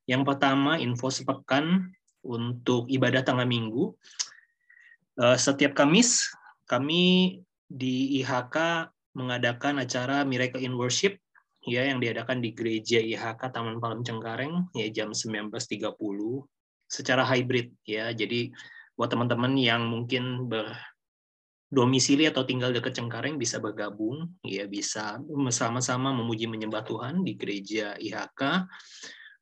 Yang 0.04 0.22
pertama 0.28 0.76
info 0.76 1.08
sepekan 1.08 1.88
untuk 2.20 2.84
ibadah 2.92 3.24
tanggal 3.24 3.48
minggu. 3.48 3.96
Eh, 5.24 5.38
setiap 5.40 5.72
Kamis 5.72 6.28
kami 6.68 7.40
di 7.64 8.20
IHK 8.20 8.88
mengadakan 9.16 9.80
acara 9.80 10.20
Miracle 10.28 10.60
in 10.60 10.76
Worship 10.76 11.16
ya 11.64 11.88
yang 11.88 11.96
diadakan 11.96 12.44
di 12.44 12.52
Gereja 12.52 13.00
IHK 13.00 13.48
Taman 13.48 13.80
Palem 13.80 14.04
Cengkareng 14.04 14.68
ya 14.76 14.84
jam 14.92 15.16
19.30 15.16 15.96
secara 16.92 17.24
hybrid 17.24 17.72
ya. 17.88 18.12
Jadi 18.12 18.52
buat 18.98 19.14
teman-teman 19.14 19.54
yang 19.54 19.86
mungkin 19.86 20.50
berdomisili 20.50 22.26
atau 22.26 22.42
tinggal 22.42 22.74
dekat 22.74 22.98
Cengkareng 22.98 23.38
bisa 23.38 23.62
bergabung. 23.62 24.34
Ya 24.42 24.66
bisa 24.66 25.22
bersama-sama 25.22 26.10
memuji 26.10 26.50
menyembah 26.50 26.82
Tuhan 26.82 27.22
di 27.22 27.38
gereja 27.38 27.94
IHK 27.94 28.66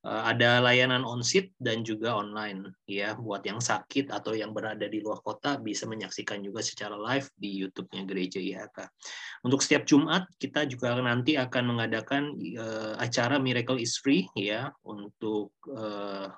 eh, 0.05 0.23
ada 0.29 0.61
layanan 0.61 1.09
on-site 1.09 1.57
dan 1.57 1.81
juga 1.81 2.21
online. 2.21 2.69
Ya 2.85 3.17
buat 3.17 3.41
yang 3.49 3.65
sakit 3.65 4.13
atau 4.13 4.37
yang 4.37 4.53
berada 4.53 4.85
di 4.85 5.01
luar 5.01 5.25
kota 5.25 5.57
bisa 5.57 5.89
menyaksikan 5.89 6.45
juga 6.45 6.61
secara 6.61 6.93
live 6.93 7.33
di 7.41 7.65
YouTube-nya 7.65 8.05
gereja 8.05 8.37
IHK. 8.37 8.93
Untuk 9.41 9.65
setiap 9.65 9.89
Jumat 9.89 10.29
kita 10.37 10.69
juga 10.69 11.01
nanti 11.01 11.41
akan 11.41 11.65
mengadakan 11.65 12.37
uh, 12.61 13.01
acara 13.01 13.41
Miracle 13.41 13.81
is 13.81 13.97
Free 13.97 14.29
ya 14.37 14.69
untuk 14.85 15.57
uh, 15.73 16.29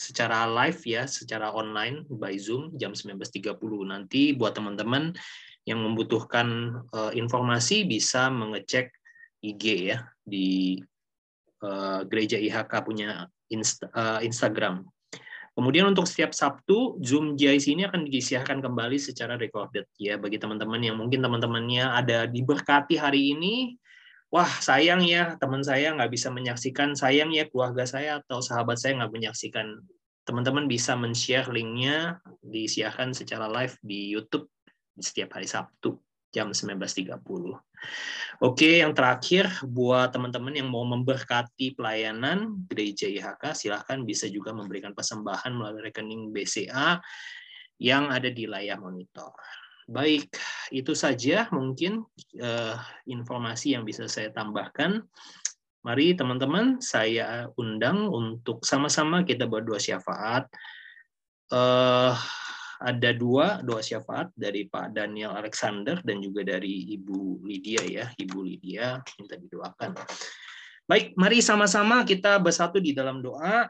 secara 0.00 0.48
live 0.48 0.80
ya, 0.88 1.04
secara 1.04 1.52
online 1.52 2.08
by 2.08 2.32
Zoom 2.40 2.72
jam 2.80 2.96
19.30. 2.96 3.52
Nanti 3.84 4.32
buat 4.32 4.56
teman-teman 4.56 5.12
yang 5.68 5.84
membutuhkan 5.84 6.80
uh, 6.96 7.12
informasi 7.12 7.84
bisa 7.84 8.32
mengecek 8.32 8.88
IG 9.44 9.92
ya 9.92 10.08
di 10.24 10.80
uh, 11.60 12.00
gereja 12.08 12.40
IHK 12.40 12.72
punya 12.80 13.28
insta, 13.52 13.92
uh, 13.92 14.24
Instagram. 14.24 14.88
Kemudian 15.52 15.92
untuk 15.92 16.08
setiap 16.08 16.32
Sabtu 16.32 16.96
Zoom 17.04 17.36
GIC 17.36 17.76
ini 17.76 17.84
akan 17.84 18.08
disiarkan 18.08 18.64
kembali 18.64 18.96
secara 18.96 19.36
recorded 19.36 19.84
ya 20.00 20.16
bagi 20.16 20.40
teman-teman 20.40 20.80
yang 20.80 20.96
mungkin 20.96 21.20
teman-temannya 21.20 21.84
ada 21.84 22.24
diberkati 22.24 22.96
hari 22.96 23.36
ini 23.36 23.76
wah 24.30 24.50
sayang 24.62 25.02
ya 25.02 25.34
teman 25.36 25.60
saya 25.60 25.92
nggak 25.94 26.10
bisa 26.10 26.30
menyaksikan, 26.30 26.94
sayang 26.94 27.34
ya 27.34 27.50
keluarga 27.50 27.84
saya 27.84 28.22
atau 28.22 28.38
sahabat 28.38 28.78
saya 28.78 29.02
nggak 29.02 29.12
menyaksikan. 29.12 29.82
Teman-teman 30.22 30.70
bisa 30.70 30.94
men-share 30.94 31.50
linknya, 31.50 32.22
disiarkan 32.40 33.10
secara 33.10 33.50
live 33.50 33.74
di 33.82 34.14
YouTube 34.14 34.46
setiap 34.94 35.34
hari 35.34 35.50
Sabtu 35.50 35.98
jam 36.30 36.54
19.30. 36.54 37.10
Oke, 38.40 38.80
yang 38.80 38.94
terakhir 38.94 39.50
buat 39.66 40.14
teman-teman 40.14 40.54
yang 40.54 40.70
mau 40.70 40.86
memberkati 40.86 41.74
pelayanan 41.74 42.62
gereja 42.70 43.10
IHK, 43.10 43.52
silahkan 43.52 43.98
bisa 44.06 44.30
juga 44.30 44.54
memberikan 44.54 44.94
persembahan 44.94 45.50
melalui 45.50 45.90
rekening 45.90 46.30
BCA 46.30 47.02
yang 47.82 48.08
ada 48.08 48.30
di 48.30 48.46
layar 48.46 48.78
monitor. 48.78 49.34
Baik, 49.90 50.30
itu 50.70 50.94
saja 50.94 51.50
mungkin 51.50 52.06
eh, 52.38 52.78
informasi 53.10 53.74
yang 53.74 53.82
bisa 53.82 54.06
saya 54.06 54.30
tambahkan. 54.30 55.02
Mari 55.82 56.14
teman-teman, 56.14 56.78
saya 56.78 57.50
undang 57.58 58.06
untuk 58.06 58.62
sama-sama 58.62 59.26
kita 59.26 59.50
berdoa 59.50 59.82
syafaat. 59.82 60.46
Eh, 61.50 62.14
ada 62.80 63.10
dua 63.12 63.60
doa 63.66 63.82
syafaat 63.82 64.30
dari 64.38 64.70
Pak 64.70 64.94
Daniel 64.94 65.34
Alexander 65.34 65.98
dan 66.06 66.22
juga 66.22 66.46
dari 66.46 66.94
Ibu 66.94 67.42
Lydia 67.42 67.82
ya, 67.82 68.06
Ibu 68.14 68.38
Lydia 68.46 69.02
minta 69.18 69.34
didoakan. 69.34 69.98
Baik, 70.86 71.18
mari 71.18 71.42
sama-sama 71.42 72.06
kita 72.06 72.38
bersatu 72.38 72.78
di 72.78 72.94
dalam 72.94 73.18
doa. 73.18 73.66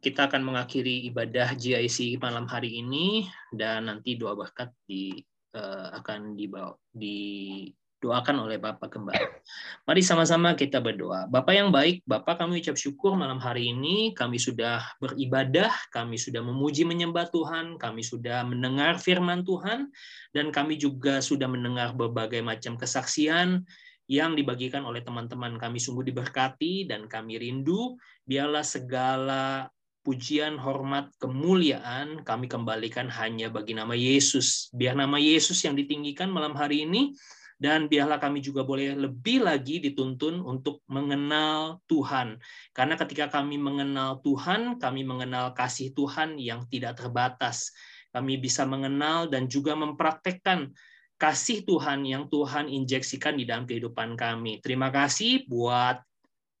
Kita 0.00 0.28
akan 0.28 0.42
mengakhiri 0.44 1.08
ibadah 1.12 1.52
GIC 1.56 2.16
malam 2.20 2.48
hari 2.48 2.80
ini 2.80 3.28
dan 3.52 3.88
nanti 3.88 4.16
doa 4.16 4.36
berkat 4.36 4.72
di 4.88 5.16
eh, 5.54 5.88
akan 5.96 6.36
dibawa 6.36 6.72
didoakan 6.92 8.48
oleh 8.48 8.56
Bapak 8.60 8.96
kembali. 8.96 9.24
Mari 9.84 10.02
sama-sama 10.04 10.56
kita 10.56 10.80
berdoa. 10.80 11.28
Bapak 11.28 11.54
yang 11.56 11.68
baik, 11.68 12.00
Bapak 12.08 12.40
kami 12.40 12.64
ucap 12.64 12.76
syukur 12.80 13.12
malam 13.16 13.36
hari 13.40 13.72
ini 13.72 14.12
kami 14.16 14.40
sudah 14.40 14.80
beribadah, 14.98 15.72
kami 15.92 16.16
sudah 16.16 16.40
memuji 16.40 16.88
menyembah 16.88 17.28
Tuhan, 17.28 17.76
kami 17.76 18.00
sudah 18.00 18.44
mendengar 18.44 18.96
firman 18.96 19.44
Tuhan 19.44 19.92
dan 20.32 20.48
kami 20.52 20.80
juga 20.80 21.20
sudah 21.20 21.46
mendengar 21.48 21.92
berbagai 21.92 22.40
macam 22.40 22.80
kesaksian 22.80 23.64
yang 24.04 24.36
dibagikan 24.36 24.84
oleh 24.84 25.00
teman-teman 25.00 25.56
kami 25.56 25.80
sungguh 25.80 26.04
diberkati 26.12 26.84
dan 26.84 27.08
kami 27.08 27.40
rindu 27.40 27.96
biarlah 28.28 28.60
segala 28.60 29.68
pujian, 30.04 30.60
hormat, 30.60 31.08
kemuliaan 31.16 32.20
kami 32.22 32.46
kembalikan 32.46 33.08
hanya 33.08 33.48
bagi 33.48 33.72
nama 33.72 33.96
Yesus. 33.96 34.68
Biar 34.76 34.92
nama 34.92 35.16
Yesus 35.16 35.64
yang 35.64 35.72
ditinggikan 35.74 36.28
malam 36.28 36.52
hari 36.52 36.84
ini 36.84 37.16
dan 37.56 37.88
biarlah 37.88 38.20
kami 38.20 38.44
juga 38.44 38.60
boleh 38.60 38.92
lebih 38.92 39.40
lagi 39.40 39.80
dituntun 39.80 40.44
untuk 40.44 40.84
mengenal 40.92 41.80
Tuhan. 41.88 42.36
Karena 42.76 42.94
ketika 43.00 43.40
kami 43.40 43.56
mengenal 43.56 44.20
Tuhan, 44.20 44.76
kami 44.76 45.02
mengenal 45.08 45.56
kasih 45.56 45.96
Tuhan 45.96 46.36
yang 46.36 46.68
tidak 46.68 47.00
terbatas. 47.00 47.72
Kami 48.12 48.38
bisa 48.38 48.68
mengenal 48.68 49.32
dan 49.32 49.48
juga 49.48 49.72
mempraktekkan 49.74 50.70
kasih 51.16 51.64
Tuhan 51.64 52.04
yang 52.04 52.28
Tuhan 52.28 52.68
injeksikan 52.68 53.40
di 53.40 53.48
dalam 53.48 53.64
kehidupan 53.64 54.18
kami. 54.18 54.60
Terima 54.60 54.92
kasih 54.92 55.48
buat 55.48 56.02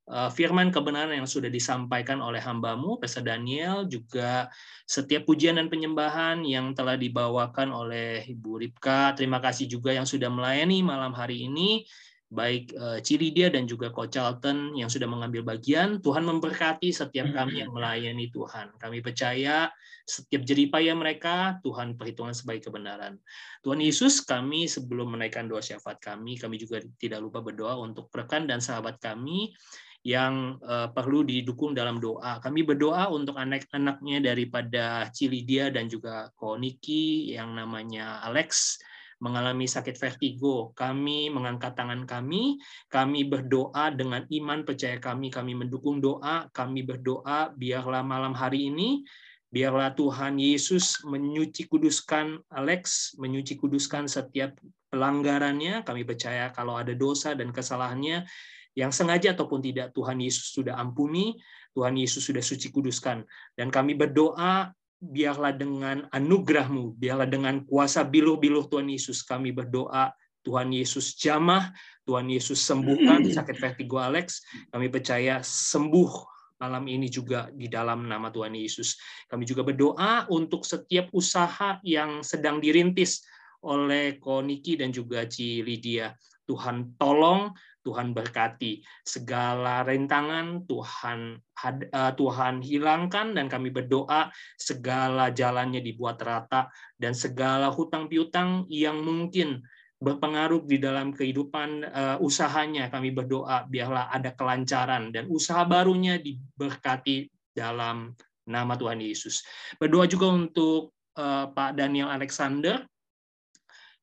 firman 0.04 0.68
kebenaran 0.68 1.16
yang 1.16 1.28
sudah 1.28 1.48
disampaikan 1.48 2.20
oleh 2.20 2.36
hambamu, 2.36 3.00
Pastor 3.00 3.24
Daniel, 3.24 3.88
juga 3.88 4.52
setiap 4.84 5.24
pujian 5.24 5.56
dan 5.56 5.72
penyembahan 5.72 6.44
yang 6.44 6.76
telah 6.76 7.00
dibawakan 7.00 7.72
oleh 7.72 8.20
Ibu 8.28 8.60
Ripka. 8.60 9.16
Terima 9.16 9.40
kasih 9.40 9.64
juga 9.64 9.96
yang 9.96 10.04
sudah 10.04 10.28
melayani 10.28 10.84
malam 10.84 11.16
hari 11.16 11.48
ini, 11.48 11.88
baik 12.28 12.76
uh, 12.76 13.00
Cilidia 13.00 13.48
dan 13.48 13.64
juga 13.64 13.88
Coach 13.88 14.20
Charlton 14.20 14.76
yang 14.76 14.92
sudah 14.92 15.08
mengambil 15.08 15.40
bagian. 15.40 16.04
Tuhan 16.04 16.28
memberkati 16.28 16.92
setiap 16.92 17.32
kami 17.32 17.64
yang 17.64 17.72
melayani 17.72 18.28
Tuhan. 18.28 18.76
Kami 18.76 19.00
percaya 19.00 19.72
setiap 20.04 20.44
jeripaya 20.44 20.92
mereka, 20.92 21.56
Tuhan 21.64 21.96
perhitungan 21.96 22.36
sebagai 22.36 22.68
kebenaran. 22.68 23.16
Tuhan 23.64 23.80
Yesus, 23.80 24.20
kami 24.20 24.68
sebelum 24.68 25.16
menaikkan 25.16 25.48
doa 25.48 25.64
syafaat 25.64 25.96
kami, 25.96 26.36
kami 26.36 26.60
juga 26.60 26.84
tidak 27.00 27.24
lupa 27.24 27.40
berdoa 27.40 27.80
untuk 27.80 28.12
rekan 28.12 28.44
dan 28.44 28.60
sahabat 28.60 29.00
kami 29.00 29.56
yang 30.04 30.60
uh, 30.60 30.92
perlu 30.92 31.24
didukung 31.24 31.72
dalam 31.72 31.96
doa. 31.96 32.36
Kami 32.38 32.60
berdoa 32.60 33.08
untuk 33.08 33.40
anak-anaknya 33.40 34.20
daripada 34.20 35.08
Cilidia 35.08 35.72
dan 35.72 35.88
juga 35.88 36.28
Koniki 36.36 37.32
yang 37.32 37.56
namanya 37.56 38.20
Alex 38.20 38.76
mengalami 39.24 39.64
sakit 39.64 39.96
vertigo. 39.96 40.76
Kami 40.76 41.32
mengangkat 41.32 41.72
tangan 41.72 42.04
kami, 42.04 42.60
kami 42.92 43.24
berdoa 43.24 43.88
dengan 43.96 44.28
iman 44.28 44.60
percaya 44.68 45.00
kami, 45.00 45.32
kami 45.32 45.56
mendukung 45.56 46.04
doa, 46.04 46.52
kami 46.52 46.84
berdoa 46.84 47.56
biarlah 47.56 48.04
malam 48.04 48.36
hari 48.36 48.68
ini 48.68 49.08
biarlah 49.54 49.94
Tuhan 49.94 50.36
Yesus 50.36 51.06
menyuci 51.06 51.70
kuduskan 51.70 52.42
Alex, 52.50 53.14
menyuci 53.16 53.54
kuduskan 53.54 54.10
setiap 54.10 54.58
pelanggarannya. 54.90 55.86
Kami 55.86 56.02
percaya 56.02 56.50
kalau 56.50 56.74
ada 56.74 56.90
dosa 56.90 57.38
dan 57.38 57.54
kesalahannya, 57.54 58.26
yang 58.74 58.90
sengaja 58.90 59.34
ataupun 59.34 59.62
tidak 59.62 59.94
Tuhan 59.94 60.18
Yesus 60.18 60.50
sudah 60.54 60.78
ampuni, 60.78 61.38
Tuhan 61.74 61.94
Yesus 61.94 62.26
sudah 62.26 62.42
suci 62.42 62.70
kuduskan. 62.74 63.22
Dan 63.54 63.70
kami 63.70 63.94
berdoa, 63.94 64.70
biarlah 64.98 65.54
dengan 65.54 66.06
anugerahmu, 66.10 66.98
biarlah 66.98 67.26
dengan 67.30 67.62
kuasa 67.66 68.02
biluh-biluh 68.06 68.66
Tuhan 68.70 68.90
Yesus, 68.90 69.22
kami 69.22 69.54
berdoa, 69.54 70.10
Tuhan 70.44 70.70
Yesus 70.76 71.16
jamah, 71.16 71.72
Tuhan 72.04 72.28
Yesus 72.28 72.60
sembuhkan 72.60 73.24
sakit 73.32 73.56
vertigo 73.56 73.96
Alex, 73.96 74.44
kami 74.68 74.92
percaya 74.92 75.40
sembuh 75.40 76.34
malam 76.60 76.84
ini 76.86 77.10
juga 77.10 77.50
di 77.50 77.66
dalam 77.66 78.06
nama 78.06 78.30
Tuhan 78.30 78.54
Yesus. 78.54 78.96
Kami 79.26 79.44
juga 79.44 79.66
berdoa 79.66 80.28
untuk 80.30 80.62
setiap 80.62 81.10
usaha 81.12 81.80
yang 81.82 82.22
sedang 82.22 82.62
dirintis 82.62 83.24
oleh 83.64 84.20
Koniki 84.20 84.76
dan 84.78 84.92
juga 84.92 85.24
Ci 85.28 85.64
Lydia. 85.64 86.12
Tuhan 86.44 87.00
tolong 87.00 87.52
Tuhan 87.84 88.16
berkati 88.16 88.80
segala 89.04 89.84
rintangan 89.84 90.64
Tuhan 90.64 91.36
uh, 91.36 92.12
Tuhan 92.16 92.64
hilangkan 92.64 93.36
dan 93.36 93.46
kami 93.52 93.68
berdoa 93.68 94.32
segala 94.56 95.28
jalannya 95.28 95.84
dibuat 95.84 96.18
rata 96.24 96.72
dan 96.96 97.12
segala 97.12 97.68
hutang 97.68 98.08
piutang 98.08 98.64
yang 98.72 99.04
mungkin 99.04 99.60
berpengaruh 100.00 100.64
di 100.68 100.76
dalam 100.80 101.12
kehidupan 101.12 101.86
uh, 101.86 102.16
usahanya 102.20 102.88
kami 102.88 103.12
berdoa 103.12 103.68
biarlah 103.68 104.10
ada 104.10 104.32
kelancaran 104.32 105.12
dan 105.14 105.28
usaha 105.28 105.64
barunya 105.64 106.20
diberkati 106.20 107.30
dalam 107.54 108.12
nama 108.44 108.76
Tuhan 108.76 109.00
Yesus. 109.00 109.40
Berdoa 109.80 110.04
juga 110.04 110.28
untuk 110.28 110.92
uh, 111.16 111.48
Pak 111.48 111.78
Daniel 111.78 112.12
Alexander 112.12 112.84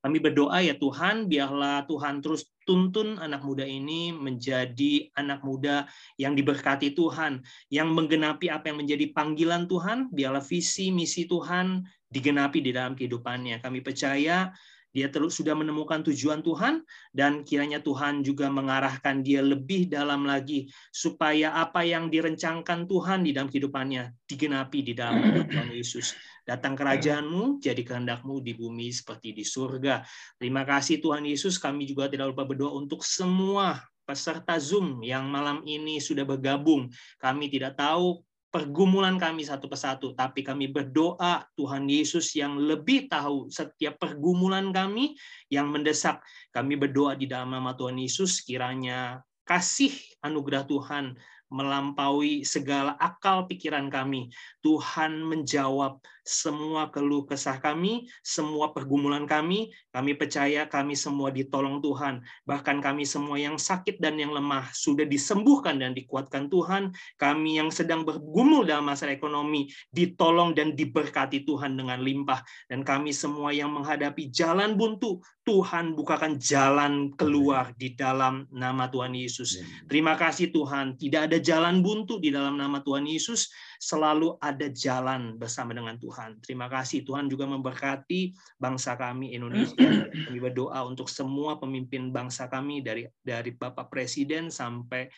kami 0.01 0.17
berdoa 0.17 0.65
ya 0.65 0.73
Tuhan, 0.73 1.29
biarlah 1.29 1.85
Tuhan 1.85 2.25
terus 2.25 2.49
tuntun 2.65 3.21
anak 3.21 3.45
muda 3.45 3.61
ini 3.61 4.09
menjadi 4.09 5.13
anak 5.13 5.45
muda 5.45 5.85
yang 6.17 6.33
diberkati 6.33 6.97
Tuhan, 6.97 7.45
yang 7.69 7.93
menggenapi 7.93 8.49
apa 8.49 8.73
yang 8.73 8.81
menjadi 8.81 9.13
panggilan 9.13 9.69
Tuhan, 9.69 10.09
biarlah 10.09 10.41
visi 10.41 10.89
misi 10.89 11.29
Tuhan 11.29 11.85
digenapi 12.09 12.65
di 12.65 12.73
dalam 12.73 12.97
kehidupannya. 12.97 13.61
Kami 13.61 13.85
percaya 13.85 14.49
dia 14.91 15.07
terus 15.07 15.39
sudah 15.39 15.55
menemukan 15.55 16.03
tujuan 16.03 16.43
Tuhan 16.43 16.83
dan 17.15 17.47
kiranya 17.47 17.79
Tuhan 17.79 18.27
juga 18.27 18.51
mengarahkan 18.51 19.23
dia 19.23 19.39
lebih 19.39 19.87
dalam 19.87 20.27
lagi 20.27 20.67
supaya 20.91 21.55
apa 21.55 21.87
yang 21.87 22.11
direncangkan 22.11 22.91
Tuhan 22.91 23.23
di 23.23 23.31
dalam 23.31 23.47
kehidupannya 23.47 24.27
digenapi 24.27 24.79
di 24.83 24.93
dalam 24.97 25.23
kehidupan 25.23 25.71
Yesus. 25.71 26.11
Datang 26.41 26.73
kerajaanmu, 26.73 27.61
jadi 27.61 27.81
kehendakmu 27.85 28.41
di 28.41 28.57
bumi 28.57 28.89
seperti 28.89 29.31
di 29.31 29.45
surga. 29.45 30.01
Terima 30.41 30.65
kasih 30.65 30.97
Tuhan 30.97 31.21
Yesus, 31.25 31.61
kami 31.61 31.85
juga 31.85 32.09
tidak 32.09 32.33
lupa 32.33 32.43
berdoa 32.43 32.73
untuk 32.73 33.05
semua 33.05 33.77
peserta 34.01 34.57
Zoom 34.57 35.05
yang 35.05 35.29
malam 35.29 35.61
ini 35.63 36.01
sudah 36.01 36.25
bergabung. 36.25 36.89
Kami 37.21 37.47
tidak 37.47 37.77
tahu 37.77 38.25
pergumulan 38.51 39.15
kami 39.15 39.47
satu 39.47 39.71
persatu, 39.71 40.11
tapi 40.11 40.43
kami 40.43 40.67
berdoa 40.67 41.47
Tuhan 41.55 41.87
Yesus 41.87 42.35
yang 42.35 42.59
lebih 42.59 43.07
tahu 43.07 43.47
setiap 43.47 43.95
pergumulan 43.95 44.75
kami 44.75 45.15
yang 45.47 45.71
mendesak. 45.71 46.19
Kami 46.51 46.75
berdoa 46.75 47.15
di 47.15 47.31
dalam 47.31 47.55
nama 47.55 47.71
Tuhan 47.71 47.95
Yesus 47.95 48.43
kiranya 48.43 49.23
kasih 49.47 49.95
anugerah 50.19 50.67
Tuhan 50.67 51.15
melampaui 51.51 52.47
segala 52.47 52.95
akal 52.95 53.47
pikiran 53.47 53.91
kami. 53.91 54.31
Tuhan 54.63 55.19
menjawab 55.27 55.99
semua 56.21 56.93
keluh 56.93 57.25
kesah 57.25 57.57
kami, 57.57 58.05
semua 58.21 58.71
pergumulan 58.71 59.25
kami. 59.25 59.73
Kami 59.89 60.13
percaya 60.13 60.69
kami 60.69 60.93
semua 60.93 61.33
ditolong 61.33 61.81
Tuhan. 61.81 62.21
Bahkan 62.45 62.77
kami 62.79 63.03
semua 63.03 63.41
yang 63.41 63.57
sakit 63.57 63.97
dan 63.97 64.21
yang 64.21 64.31
lemah 64.31 64.69
sudah 64.71 65.03
disembuhkan 65.03 65.81
dan 65.81 65.97
dikuatkan 65.97 66.47
Tuhan. 66.47 66.93
Kami 67.17 67.57
yang 67.57 67.73
sedang 67.73 68.05
bergumul 68.05 68.63
dalam 68.63 68.87
masalah 68.87 69.17
ekonomi 69.17 69.67
ditolong 69.89 70.53
dan 70.53 70.77
diberkati 70.77 71.43
Tuhan 71.43 71.75
dengan 71.75 71.99
limpah. 71.99 72.45
Dan 72.69 72.85
kami 72.85 73.11
semua 73.11 73.49
yang 73.51 73.73
menghadapi 73.73 74.29
jalan 74.29 74.77
buntu, 74.77 75.19
Tuhan 75.41 75.97
bukakan 75.97 76.37
jalan 76.37 77.09
keluar 77.17 77.73
di 77.73 77.97
dalam 77.97 78.45
nama 78.53 78.85
Tuhan 78.87 79.17
Yesus. 79.17 79.57
Terima 79.89 80.13
kasih 80.13 80.53
Tuhan, 80.53 81.01
tidak 81.01 81.27
ada 81.27 81.37
jalan 81.41 81.81
buntu 81.81 82.21
di 82.21 82.29
dalam 82.29 82.61
nama 82.61 82.79
Tuhan 82.85 83.09
Yesus, 83.09 83.49
selalu 83.81 84.37
ada 84.37 84.69
jalan 84.69 85.41
bersama 85.41 85.73
dengan 85.73 85.97
Tuhan. 85.97 86.37
Terima 86.37 86.69
kasih 86.69 87.01
Tuhan 87.01 87.25
juga 87.25 87.49
memberkati 87.49 88.37
bangsa 88.61 88.93
kami 88.93 89.33
Indonesia. 89.33 89.73
Kami 90.29 90.37
berdoa 90.37 90.85
untuk 90.85 91.09
semua 91.09 91.57
pemimpin 91.57 92.13
bangsa 92.13 92.45
kami 92.45 92.85
dari 92.85 93.09
dari 93.25 93.49
Bapak 93.49 93.89
Presiden 93.89 94.53
sampai 94.53 95.09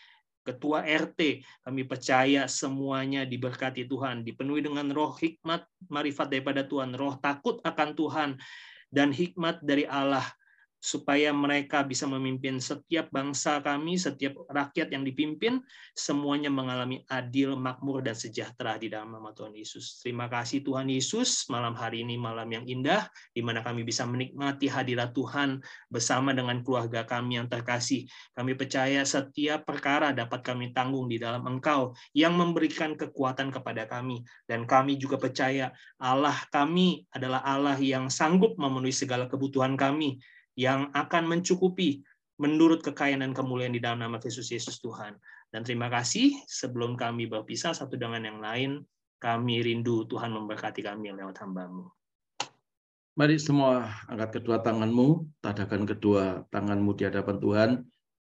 ketua 0.47 0.87
RT. 0.87 1.43
Kami 1.67 1.83
percaya 1.83 2.47
semuanya 2.47 3.27
diberkati 3.27 3.83
Tuhan, 3.83 4.23
dipenuhi 4.23 4.63
dengan 4.63 4.87
roh 4.95 5.11
hikmat, 5.11 5.67
marifat 5.91 6.31
daripada 6.31 6.63
Tuhan, 6.63 6.95
roh 6.95 7.19
takut 7.19 7.59
akan 7.67 7.89
Tuhan, 7.99 8.29
dan 8.87 9.11
hikmat 9.11 9.59
dari 9.59 9.83
Allah 9.83 10.23
supaya 10.83 11.31
mereka 11.31 11.79
bisa 11.87 12.03
memimpin 12.03 12.59
setiap 12.59 13.07
bangsa 13.07 13.63
kami, 13.63 13.95
setiap 13.95 14.35
rakyat 14.51 14.91
yang 14.91 15.07
dipimpin, 15.07 15.63
semuanya 15.95 16.51
mengalami 16.51 17.07
adil, 17.07 17.55
makmur, 17.55 18.03
dan 18.03 18.11
sejahtera 18.19 18.75
di 18.75 18.91
dalam 18.91 19.15
nama 19.15 19.31
Tuhan 19.31 19.55
Yesus. 19.55 20.03
Terima 20.03 20.27
kasih 20.27 20.59
Tuhan 20.59 20.91
Yesus, 20.91 21.47
malam 21.47 21.71
hari 21.71 22.03
ini 22.03 22.19
malam 22.19 22.51
yang 22.51 22.67
indah, 22.67 23.07
di 23.31 23.39
mana 23.39 23.63
kami 23.63 23.87
bisa 23.87 24.03
menikmati 24.03 24.67
hadirat 24.67 25.15
Tuhan 25.15 25.63
bersama 25.87 26.35
dengan 26.35 26.59
keluarga 26.59 27.07
kami 27.07 27.39
yang 27.39 27.47
terkasih. 27.47 28.03
Kami 28.35 28.51
percaya 28.59 29.07
setiap 29.07 29.63
perkara 29.63 30.11
dapat 30.11 30.43
kami 30.43 30.75
tanggung 30.75 31.07
di 31.07 31.15
dalam 31.15 31.47
Engkau 31.47 31.95
yang 32.11 32.35
memberikan 32.35 32.99
kekuatan 32.99 33.55
kepada 33.55 33.87
kami. 33.87 34.19
Dan 34.43 34.67
kami 34.67 34.99
juga 34.99 35.15
percaya 35.15 35.71
Allah 35.95 36.35
kami 36.51 37.07
adalah 37.15 37.39
Allah 37.47 37.79
yang 37.79 38.11
sanggup 38.11 38.59
memenuhi 38.59 38.91
segala 38.91 39.31
kebutuhan 39.31 39.79
kami, 39.79 40.19
yang 40.53 40.93
akan 40.93 41.29
mencukupi 41.29 42.05
menurut 42.41 42.81
kekayaan 42.81 43.21
dan 43.21 43.33
kemuliaan 43.33 43.73
di 43.73 43.81
dalam 43.81 44.01
nama 44.01 44.17
Yesus 44.17 44.49
Yesus 44.49 44.81
Tuhan. 44.81 45.17
Dan 45.53 45.61
terima 45.61 45.89
kasih 45.89 46.33
sebelum 46.49 46.97
kami 46.97 47.29
berpisah 47.29 47.77
satu 47.77 47.93
dengan 47.93 48.25
yang 48.25 48.41
lain, 48.41 48.81
kami 49.21 49.61
rindu 49.61 50.03
Tuhan 50.09 50.33
memberkati 50.33 50.81
kami 50.81 51.13
lewat 51.13 51.39
hambamu. 51.45 51.87
Mari 53.13 53.37
semua 53.37 53.93
angkat 54.09 54.41
kedua 54.41 54.65
tanganmu, 54.65 55.37
tadakan 55.37 55.85
kedua 55.85 56.49
tanganmu 56.49 56.97
di 56.97 57.05
hadapan 57.05 57.37
Tuhan, 57.37 57.69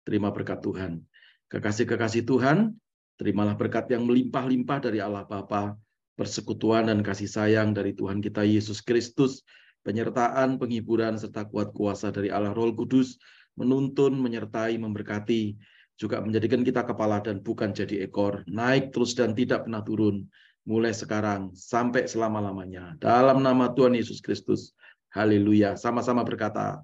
terima 0.03 0.36
berkat 0.36 0.60
Tuhan. 0.60 0.99
Kekasih-kekasih 1.48 2.28
Tuhan, 2.28 2.76
terimalah 3.16 3.56
berkat 3.56 3.88
yang 3.88 4.03
melimpah-limpah 4.03 4.84
dari 4.84 4.99
Allah 4.99 5.24
Bapa, 5.24 5.80
persekutuan 6.20 6.91
dan 6.91 6.99
kasih 6.99 7.32
sayang 7.32 7.72
dari 7.72 7.95
Tuhan 7.95 8.20
kita 8.20 8.44
Yesus 8.44 8.84
Kristus, 8.84 9.48
penyertaan, 9.82 10.58
penghiburan, 10.62 11.18
serta 11.18 11.45
kuat 11.49 11.74
kuasa 11.74 12.10
dari 12.14 12.30
Allah 12.30 12.53
Roh 12.53 12.74
Kudus, 12.74 13.18
menuntun, 13.58 14.18
menyertai, 14.18 14.78
memberkati, 14.80 15.58
juga 16.02 16.18
menjadikan 16.18 16.66
kita 16.66 16.82
kepala 16.82 17.22
dan 17.22 17.45
bukan 17.45 17.78
jadi 17.78 18.10
ekor, 18.10 18.41
naik 18.49 18.90
terus 18.90 19.14
dan 19.14 19.38
tidak 19.38 19.70
pernah 19.70 19.86
turun, 19.86 20.26
mulai 20.66 20.94
sekarang 20.94 21.53
sampai 21.53 22.10
selama-lamanya. 22.10 22.98
Dalam 22.98 23.45
nama 23.45 23.70
Tuhan 23.70 23.94
Yesus 23.94 24.18
Kristus, 24.18 24.74
haleluya. 25.14 25.78
Sama-sama 25.78 26.26
berkata, 26.26 26.82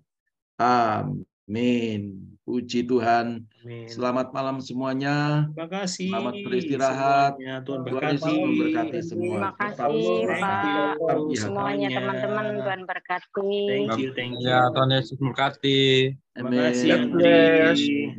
Amin. 0.61 2.36
Puji 2.48 2.88
Tuhan. 2.88 3.44
Amin. 3.44 3.91
Selamat 3.91 4.32
malam 4.32 4.64
semuanya. 4.64 5.44
Terima 5.52 5.68
kasih. 5.68 6.07
Selamat 6.07 6.34
beristirahat. 6.48 7.32
semuanya. 7.36 7.56
Tuhan 7.60 7.80
Tuhan 7.84 7.84
berkati. 7.84 8.15
Yesus 8.15 8.40
memberkati 8.40 8.99
semua. 9.03 9.36
Terima 9.36 9.52
kasih 9.60 10.15
Pak. 10.24 10.91
Semuanya 11.36 11.88
teman-teman 11.91 12.45
Tuhan 12.64 12.82
berkati. 12.88 13.52
Thank 13.68 13.99
you, 13.99 14.10
thank 14.15 14.34
you. 14.40 14.48
Ya, 14.48 14.64
Tuhan 14.72 14.90
Yesus 14.95 15.19
memberkati. 15.19 15.80
Terima 16.15 16.49
kasih 16.72 16.88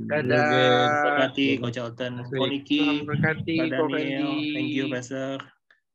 Dadah. 0.04 1.16
kasih 1.24 1.50
Coach 1.64 1.80
Alton, 1.80 2.12
Ko 2.28 2.44
Niki, 2.52 2.80
Tuhan 2.84 3.08
berkati, 3.08 3.56
Pak 3.64 3.88
Daniel. 3.88 4.28
Thank 4.52 4.70
you, 4.76 4.84
Pastor. 4.92 5.36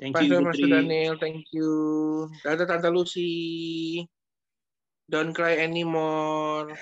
Thank 0.02 0.14
you, 0.18 0.42
Pastor, 0.42 0.42
Ibu 0.42 0.48
Pastor. 0.50 0.70
Daniel, 0.74 1.14
thank 1.22 1.46
you. 1.54 1.72
Dadah 2.42 2.66
Tante 2.66 2.90
Lucy. 2.90 4.02
Don't 5.06 5.38
cry 5.38 5.62
anymore. 5.62 6.74